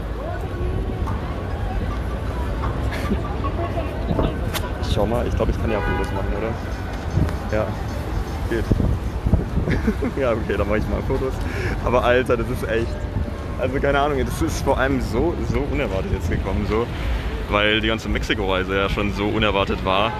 [4.81, 7.57] Ich schau mal, ich glaube, ich kann ja Fotos machen, oder?
[7.57, 7.67] Ja,
[8.49, 8.65] geht.
[10.19, 11.33] ja, okay, dann mache ich mal Fotos.
[11.85, 12.87] Aber Alter, das ist echt.
[13.59, 16.85] Also keine Ahnung, das ist vor allem so, so unerwartet jetzt gekommen, so.
[17.49, 20.13] Weil die ganze Mexiko-Reise ja schon so unerwartet war.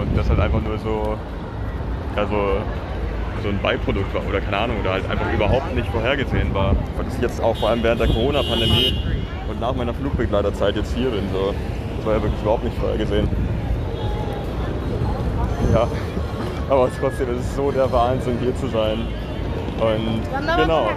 [0.00, 1.18] Und das halt einfach nur so,
[2.16, 2.56] ja, so,
[3.42, 6.70] so ein Beiprodukt war oder keine Ahnung, oder halt einfach überhaupt nicht vorhergesehen war.
[6.70, 8.94] Und dass ich jetzt auch vor allem während der Corona-Pandemie
[9.48, 11.54] und nach meiner Flugbegleiterzeit jetzt hier bin, so.
[11.96, 13.28] Das war ja wirklich überhaupt nicht vorhergesehen.
[15.74, 15.86] Ja.
[16.70, 19.06] Aber trotzdem ist es so der Wahnsinn, hier zu sein.
[19.80, 20.22] Und
[20.56, 20.88] genau.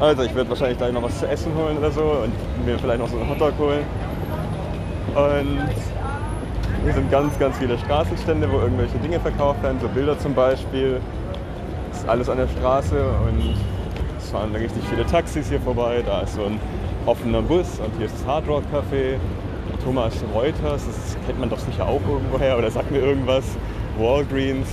[0.00, 2.32] Also ich werde wahrscheinlich gleich noch was zu essen holen oder so und
[2.64, 3.84] mir vielleicht noch so einen Hotdog holen.
[5.14, 5.68] Und
[6.84, 11.00] hier sind ganz, ganz viele Straßenstände, wo irgendwelche Dinge verkauft werden, so Bilder zum Beispiel.
[11.90, 12.94] Das ist alles an der Straße
[13.26, 13.54] und
[14.18, 16.02] es fahren richtig viele Taxis hier vorbei.
[16.06, 16.58] Da ist so ein
[17.04, 19.16] offener Bus und hier ist das Hard Rock Café.
[19.84, 23.44] Thomas Reuters, das kennt man doch sicher auch irgendwoher oder sagt mir irgendwas.
[23.98, 24.68] Walgreens,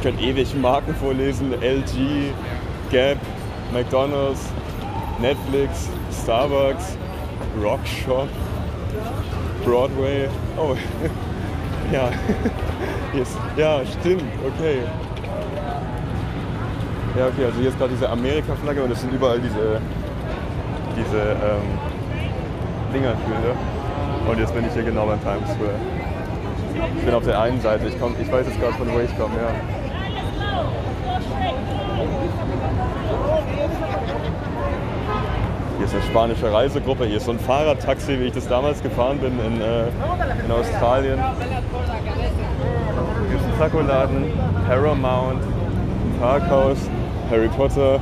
[0.00, 1.52] ich könnte ewig Marken vorlesen.
[1.52, 2.32] LG,
[2.90, 3.18] Gap,
[3.70, 4.40] McDonald's,
[5.20, 5.90] Netflix,
[6.22, 6.96] Starbucks,
[7.62, 8.28] Rockshop,
[9.62, 10.26] Broadway.
[10.56, 10.74] Oh,
[11.92, 12.08] ja.
[13.12, 13.36] Yes.
[13.56, 14.82] Ja, stimmt, okay.
[17.18, 19.80] Ja, okay, also hier ist gerade diese Amerika-Flagge und es sind überall diese,
[20.96, 21.78] diese ähm,
[22.94, 24.30] Dinger für.
[24.30, 25.74] Und jetzt bin ich hier genau beim Times Square.
[26.96, 29.18] Ich bin auf der einen Seite, ich, komm, ich weiß jetzt gerade von wo ich
[29.18, 29.79] komme, ja.
[35.90, 39.32] Ist eine spanische Reisegruppe, hier ist so ein Fahrradtaxi, wie ich das damals gefahren bin
[39.40, 39.88] in, äh,
[40.44, 41.18] in Australien.
[43.28, 44.32] Hier ist ein Tacoladen,
[44.68, 45.42] Paramount,
[46.20, 46.78] Parkhaus,
[47.30, 47.98] Harry Potter.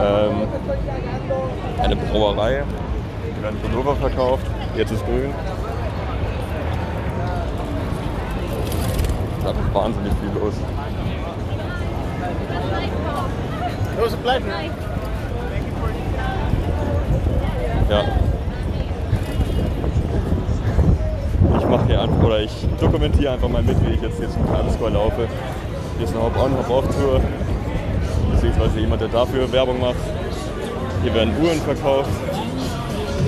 [0.00, 0.48] Ähm,
[1.82, 2.62] eine Brauerei,
[3.36, 5.34] die werden Pullover verkauft, jetzt ist grün.
[9.42, 10.54] Da ist wahnsinnig viel los.
[13.91, 14.50] It was a pleasure.
[17.88, 18.04] Ja.
[21.56, 22.50] Ich mache hier einfach, oder ich
[22.80, 25.28] dokumentiere einfach mal mit, wie ich jetzt hier zum Times laufe.
[25.98, 27.20] Hier ist eine Hop-on, Hop-off-Tour.
[28.32, 29.94] Beziehungsweise jemand, der dafür Werbung macht.
[31.04, 32.10] Hier werden Uhren verkauft.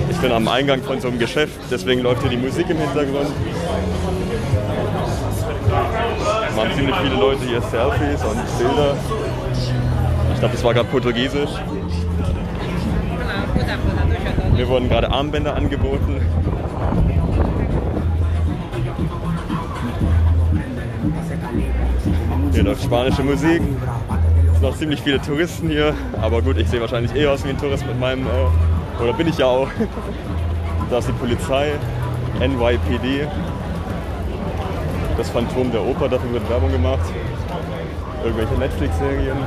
[0.09, 3.29] Ich bin am Eingang von so einem Geschäft, deswegen läuft hier die Musik im Hintergrund.
[6.55, 8.95] Machen ziemlich viele Leute hier Selfies und Bilder.
[10.45, 11.49] Glaube, das war gerade Portugiesisch.
[14.55, 16.21] Mir wurden gerade Armbänder angeboten.
[22.51, 23.59] Hier läuft spanische Musik.
[24.45, 27.49] Es sind noch ziemlich viele Touristen hier, aber gut, ich sehe wahrscheinlich eh aus wie
[27.49, 29.69] ein Tourist mit meinem, äh, oder bin ich ja auch.
[30.91, 31.71] Da ist die Polizei,
[32.39, 33.27] NYPD,
[35.17, 37.01] das Phantom der Oper, dafür wird Werbung gemacht.
[38.25, 39.37] Irgendwelche Netflix-Serien,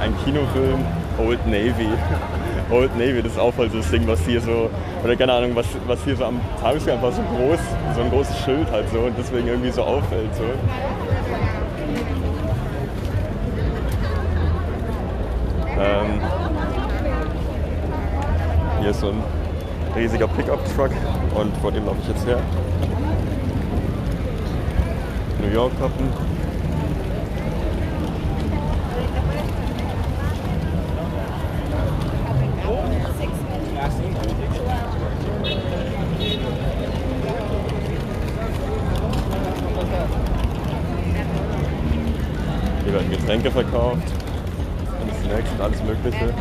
[0.00, 0.82] ein Kinofilm,
[1.18, 1.88] Old Navy.
[2.70, 4.70] Old Navy, das ist auch voll so das Ding, was hier so,
[5.04, 7.58] oder keine Ahnung, was, was hier so am Tagesschau einfach so groß,
[7.94, 10.34] so ein großes Schild halt so und deswegen irgendwie so auffällt.
[10.34, 10.44] So.
[15.78, 16.20] Ähm,
[18.80, 19.22] hier ist so ein
[19.94, 20.92] riesiger Pickup-Truck
[21.34, 22.38] und vor dem laufe ich jetzt her.
[25.42, 26.38] New York-Kappen.
[42.84, 46.34] Hier werden Getränke verkauft und Snacks und alles Mögliche.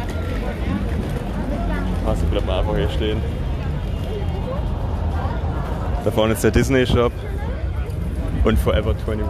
[2.05, 3.21] Hast du bleibt mal einfach hier stehen.
[6.05, 7.11] Da vorne ist der Disney Shop
[8.43, 9.21] und Forever 21.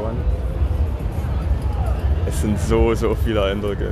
[2.25, 3.91] Es sind so, so viele Eindrücke.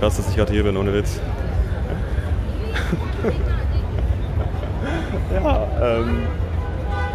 [0.00, 1.20] Krass, dass ich gerade hier bin, ohne Witz.
[5.32, 6.22] ja, ähm,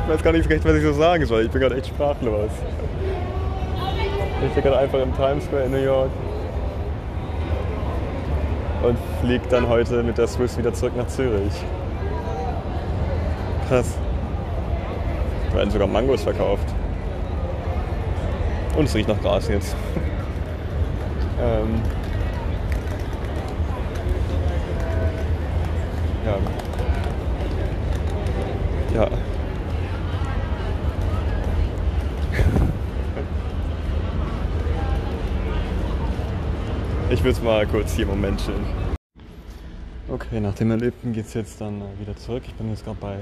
[0.05, 1.43] ich weiß gar nicht recht, was ich so sagen soll.
[1.43, 2.51] Ich bin gerade echt sprachlos.
[4.47, 6.09] Ich bin gerade einfach im Times Square in New York
[8.83, 11.51] und fliege dann heute mit der Swiss wieder zurück nach Zürich.
[13.73, 13.97] Krass.
[15.49, 16.67] Da werden sogar Mangos verkauft.
[18.77, 19.75] Und es riecht nach Gras jetzt.
[21.41, 21.81] ähm,
[26.23, 26.37] ja.
[28.93, 29.09] Ja.
[37.09, 38.67] Ich will es mal kurz hier im Moment chillen.
[40.09, 42.43] Okay, nach dem Erlebten geht es jetzt dann äh, wieder zurück.
[42.45, 43.17] Ich bin jetzt gerade bei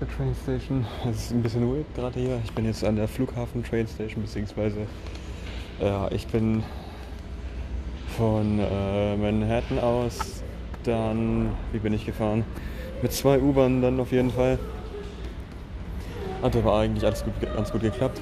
[0.00, 0.86] der Train Station.
[1.10, 2.40] Es ist ein bisschen ruhig gerade hier.
[2.44, 4.86] Ich bin jetzt an der Flughafen Train Station, beziehungsweise
[5.80, 6.62] ja, ich bin
[8.16, 10.42] von äh, Manhattan aus
[10.84, 12.44] dann, wie bin ich gefahren?
[13.02, 14.58] Mit zwei U-Bahnen dann auf jeden Fall.
[16.42, 18.20] Hat aber eigentlich alles gut, ganz gut geklappt.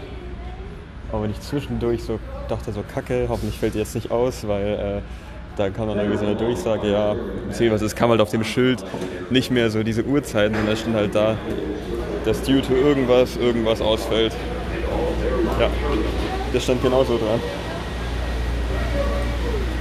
[1.12, 5.02] Aber wenn ich zwischendurch so dachte, so kacke, hoffentlich fällt jetzt nicht aus, weil äh,
[5.56, 7.16] da kam dann irgendwie so eine Durchsage, ja,
[7.48, 8.84] beziehungsweise es kam halt auf dem Schild
[9.30, 11.36] nicht mehr so diese Uhrzeiten, sondern da stand halt da,
[12.24, 14.32] dass due to irgendwas, irgendwas ausfällt.
[15.58, 15.70] Ja,
[16.52, 17.40] das stand genauso dran.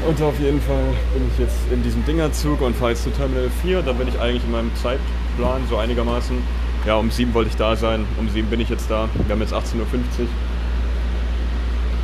[0.07, 3.49] Und auf jeden Fall bin ich jetzt in diesem Dingerzug und fahre jetzt zu Terminal
[3.63, 3.81] 4.
[3.81, 6.37] Da bin ich eigentlich in meinem Zeitplan so einigermaßen.
[6.85, 8.05] Ja, um 7 wollte ich da sein.
[8.19, 9.09] Um 7 bin ich jetzt da.
[9.25, 9.79] Wir haben jetzt 18.50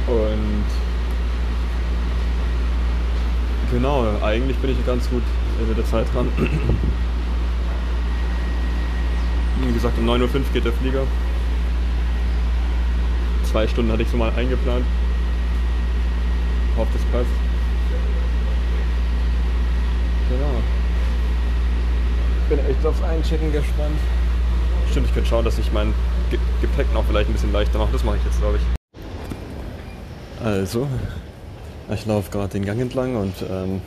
[0.10, 0.16] Uhr.
[0.16, 0.66] Und
[3.72, 5.24] genau, eigentlich bin ich ganz gut
[5.68, 6.28] mit der Zeit dran.
[9.66, 11.04] Wie gesagt, um 9.05 Uhr geht der Flieger.
[13.44, 14.86] Zwei Stunden hatte ich so mal eingeplant.
[16.72, 17.30] Ich hoffe, das passt.
[20.30, 20.62] Genau.
[22.50, 23.98] Bin echt aufs Einchecken gespannt.
[24.90, 25.94] Stimmt, ich könnte schauen, dass ich mein
[26.30, 27.92] Ge Gepäck noch vielleicht ein bisschen leichter mache.
[27.92, 28.64] Das mache ich jetzt, glaube ich.
[30.44, 30.88] Also,
[31.94, 33.82] ich laufe gerade den Gang entlang und ähm,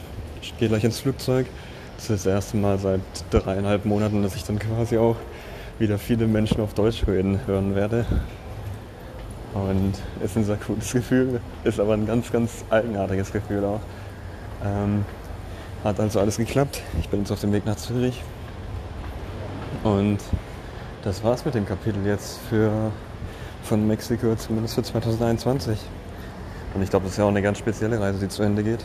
[0.59, 1.47] gehe gleich ins Flugzeug.
[1.97, 3.01] Das ist das erste Mal seit
[3.31, 5.17] dreieinhalb Monaten, dass ich dann quasi auch
[5.79, 8.05] wieder viele Menschen auf Deutsch reden hören werde.
[9.55, 13.81] Und es ist ein sehr cooles Gefühl, ist aber ein ganz, ganz eigenartiges Gefühl auch.
[14.65, 15.05] Ähm,
[15.85, 16.83] hat also alles geklappt.
[17.01, 18.21] Ich bin jetzt auf dem Weg nach Zürich.
[19.85, 20.19] Und
[21.03, 22.91] das war's mit dem Kapitel jetzt für
[23.63, 25.79] von Mexiko, zumindest für 2021.
[26.75, 28.85] Und ich glaube, das ist ja auch eine ganz spezielle Reise, die zu Ende geht.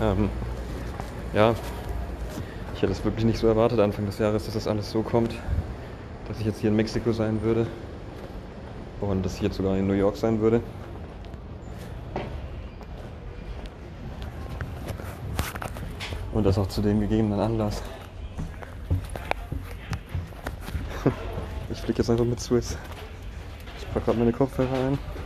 [0.00, 0.30] Ähm,
[1.34, 1.54] ja,
[2.74, 5.34] ich hätte es wirklich nicht so erwartet Anfang des Jahres, dass das alles so kommt,
[6.28, 7.66] dass ich jetzt hier in Mexiko sein würde
[9.00, 10.60] und dass ich jetzt sogar in New York sein würde.
[16.32, 17.82] Und das auch zu dem gegebenen Anlass.
[21.70, 22.76] Ich fliege jetzt einfach mit Swiss.
[23.78, 25.17] Ich packe gerade meine Kopfhörer ein.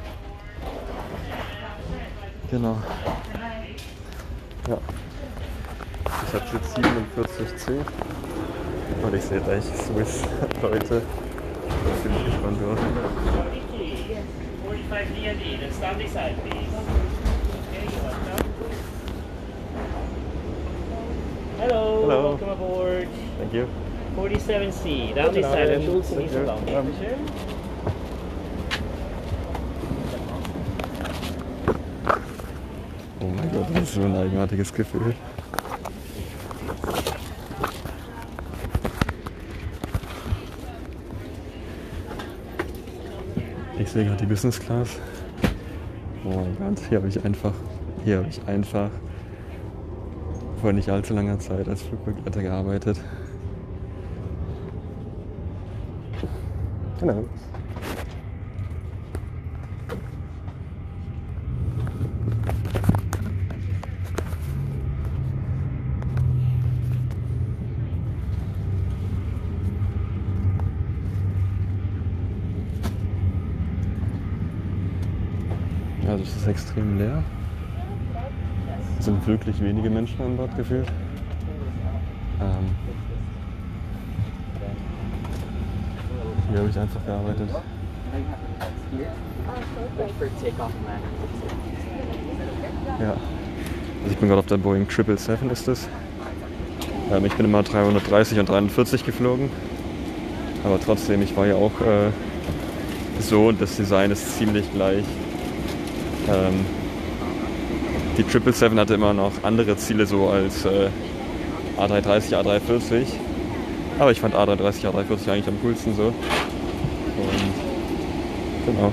[2.52, 2.76] Genau.
[4.68, 4.76] Ja.
[6.05, 7.81] Ich habe jetzt 47C.
[9.02, 10.22] Und ich sehe gleich Swiss
[10.62, 11.00] Leute.
[11.00, 12.78] Da bin ich gespannt drauf.
[14.68, 16.76] 45 D&D, then stand aside, please.
[17.70, 18.44] Okay, you're welcome.
[21.58, 22.22] Hello, Hello.
[22.28, 23.08] welcome aboard.
[23.39, 23.66] Thank you.
[24.14, 26.42] 47C, down this side, and please Thank you.
[26.42, 26.68] along.
[26.68, 27.16] Um, Sure.
[33.20, 35.14] Oh mein Gott, das ist so ein eigenartiges Gefühl.
[43.78, 44.98] Ich sehe gerade die Business Class.
[46.24, 47.52] Oh mein Gott, hier habe ich einfach,
[48.05, 48.90] hier habe ich einfach
[50.62, 52.98] vor nicht allzu langer Zeit als Flugbegleiter gearbeitet.
[57.00, 57.24] Genau.
[76.12, 77.23] Also es ist extrem leer.
[78.99, 80.86] Es sind wirklich wenige Menschen an Bord gefühlt.
[82.39, 82.76] Ähm,
[86.50, 87.49] hier habe ich einfach gearbeitet.
[93.00, 93.08] Ja.
[93.08, 95.89] Also ich bin gerade auf der Boeing 777 ist es.
[97.10, 99.49] Ähm, ich bin immer 330 und 340 geflogen.
[100.62, 102.10] Aber trotzdem, ich war ja auch äh,
[103.18, 105.05] so und das Design ist ziemlich gleich.
[106.28, 106.65] Ähm,
[108.17, 110.89] die 777 hatte immer noch andere Ziele so als äh,
[111.78, 113.07] A330, A340.
[113.99, 116.05] Aber ich fand A330, A340 eigentlich am coolsten so.
[116.05, 116.15] Und
[118.67, 118.92] genau.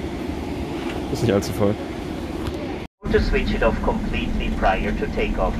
[1.12, 1.76] Ist nicht allzu voll.
[3.12, 5.54] To switch it off completely prior to takeoff.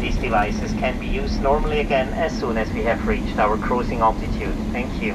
[0.00, 4.00] These devices can be used normally again as soon as we have reached our cruising
[4.00, 4.54] altitude.
[4.72, 5.14] Thank you.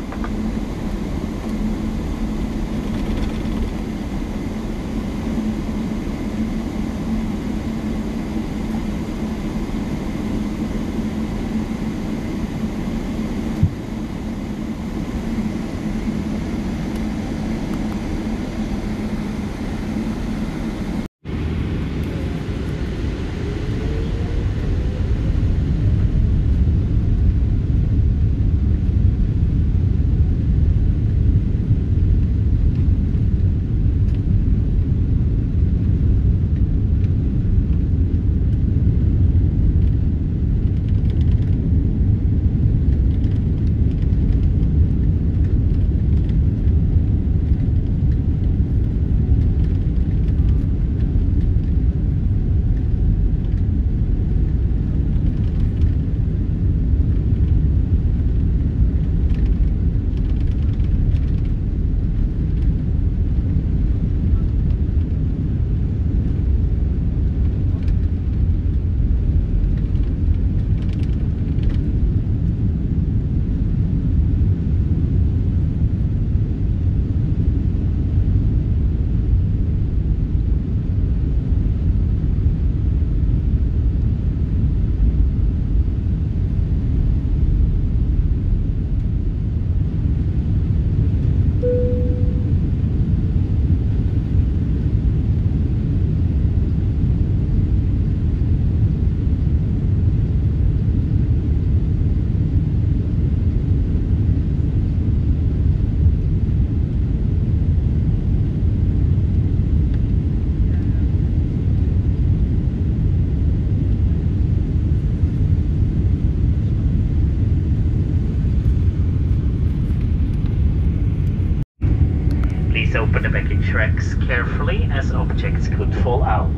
[124.91, 126.51] As objects could fall out.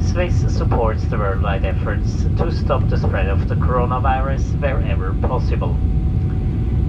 [0.00, 5.76] Swiss supports the worldwide efforts to stop the spread of the coronavirus wherever possible.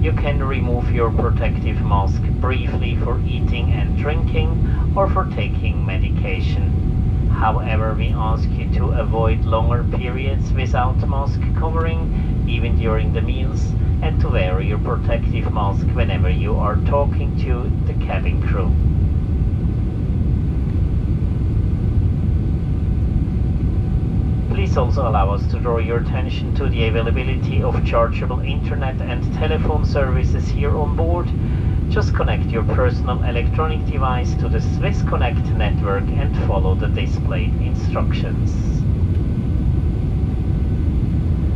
[0.00, 7.30] You can remove your protective mask briefly for eating and drinking or for taking medication.
[7.30, 13.72] However, we ask you to avoid longer periods without mask covering, even during the meals,
[14.02, 18.72] and to wear your protective mask whenever you are talking to the cabin crew.
[24.78, 29.84] Also allow us to draw your attention to the availability of chargeable internet and telephone
[29.84, 31.28] services here on board.
[31.90, 37.54] Just connect your personal electronic device to the Swiss Connect network and follow the displayed
[37.60, 38.54] instructions.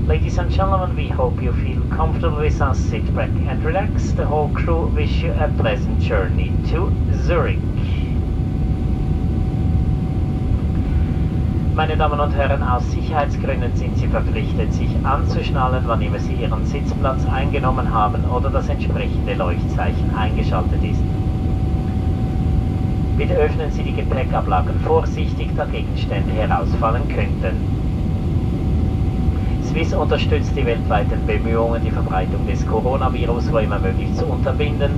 [0.08, 2.76] Ladies and gentlemen, we hope you feel comfortable with us.
[2.76, 4.10] Sit back and relax.
[4.10, 6.92] The whole crew wish you a pleasant journey to
[7.22, 7.71] Zurich.
[11.74, 16.66] Meine Damen und Herren, aus Sicherheitsgründen sind Sie verpflichtet, sich anzuschnallen, wann immer Sie Ihren
[16.66, 21.02] Sitzplatz eingenommen haben oder das entsprechende Leuchtzeichen eingeschaltet ist.
[23.16, 27.56] Bitte öffnen Sie die Gepäckablagen vorsichtig, da Gegenstände herausfallen könnten.
[29.64, 34.90] Swiss unterstützt die weltweiten Bemühungen, die Verbreitung des Coronavirus wo immer möglich zu unterbinden.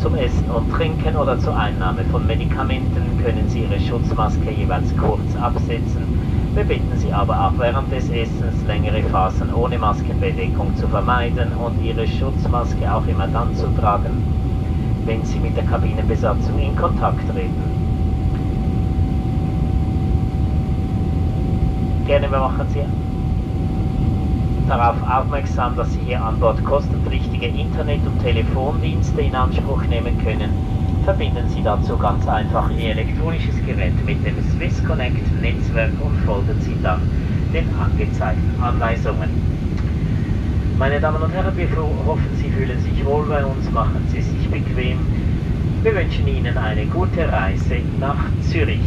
[0.00, 5.34] Zum Essen und Trinken oder zur Einnahme von Medikamenten können Sie Ihre Schutzmaske jeweils kurz
[5.40, 6.03] absetzen.
[6.54, 11.82] Wir bitten Sie aber auch während des Essens längere Phasen ohne Maskenbedeckung zu vermeiden und
[11.82, 14.22] Ihre Schutzmaske auch immer dann zu tragen,
[15.04, 17.74] wenn Sie mit der Kabinenbesatzung in Kontakt treten.
[22.06, 22.84] Gerne machen Sie
[24.68, 30.73] darauf aufmerksam, dass Sie hier an Bord kostenpflichtige Internet- und Telefondienste in Anspruch nehmen können.
[31.04, 36.58] Verbinden Sie dazu ganz einfach Ihr elektronisches Gerät mit dem Swiss Connect Netzwerk und folgen
[36.60, 37.02] Sie dann
[37.52, 39.28] den angezeigten Anweisungen.
[40.78, 41.68] Meine Damen und Herren, wir
[42.06, 44.98] hoffen, Sie fühlen sich wohl bei uns, machen Sie sich bequem.
[45.82, 48.80] Wir wünschen Ihnen eine gute Reise nach Zürich.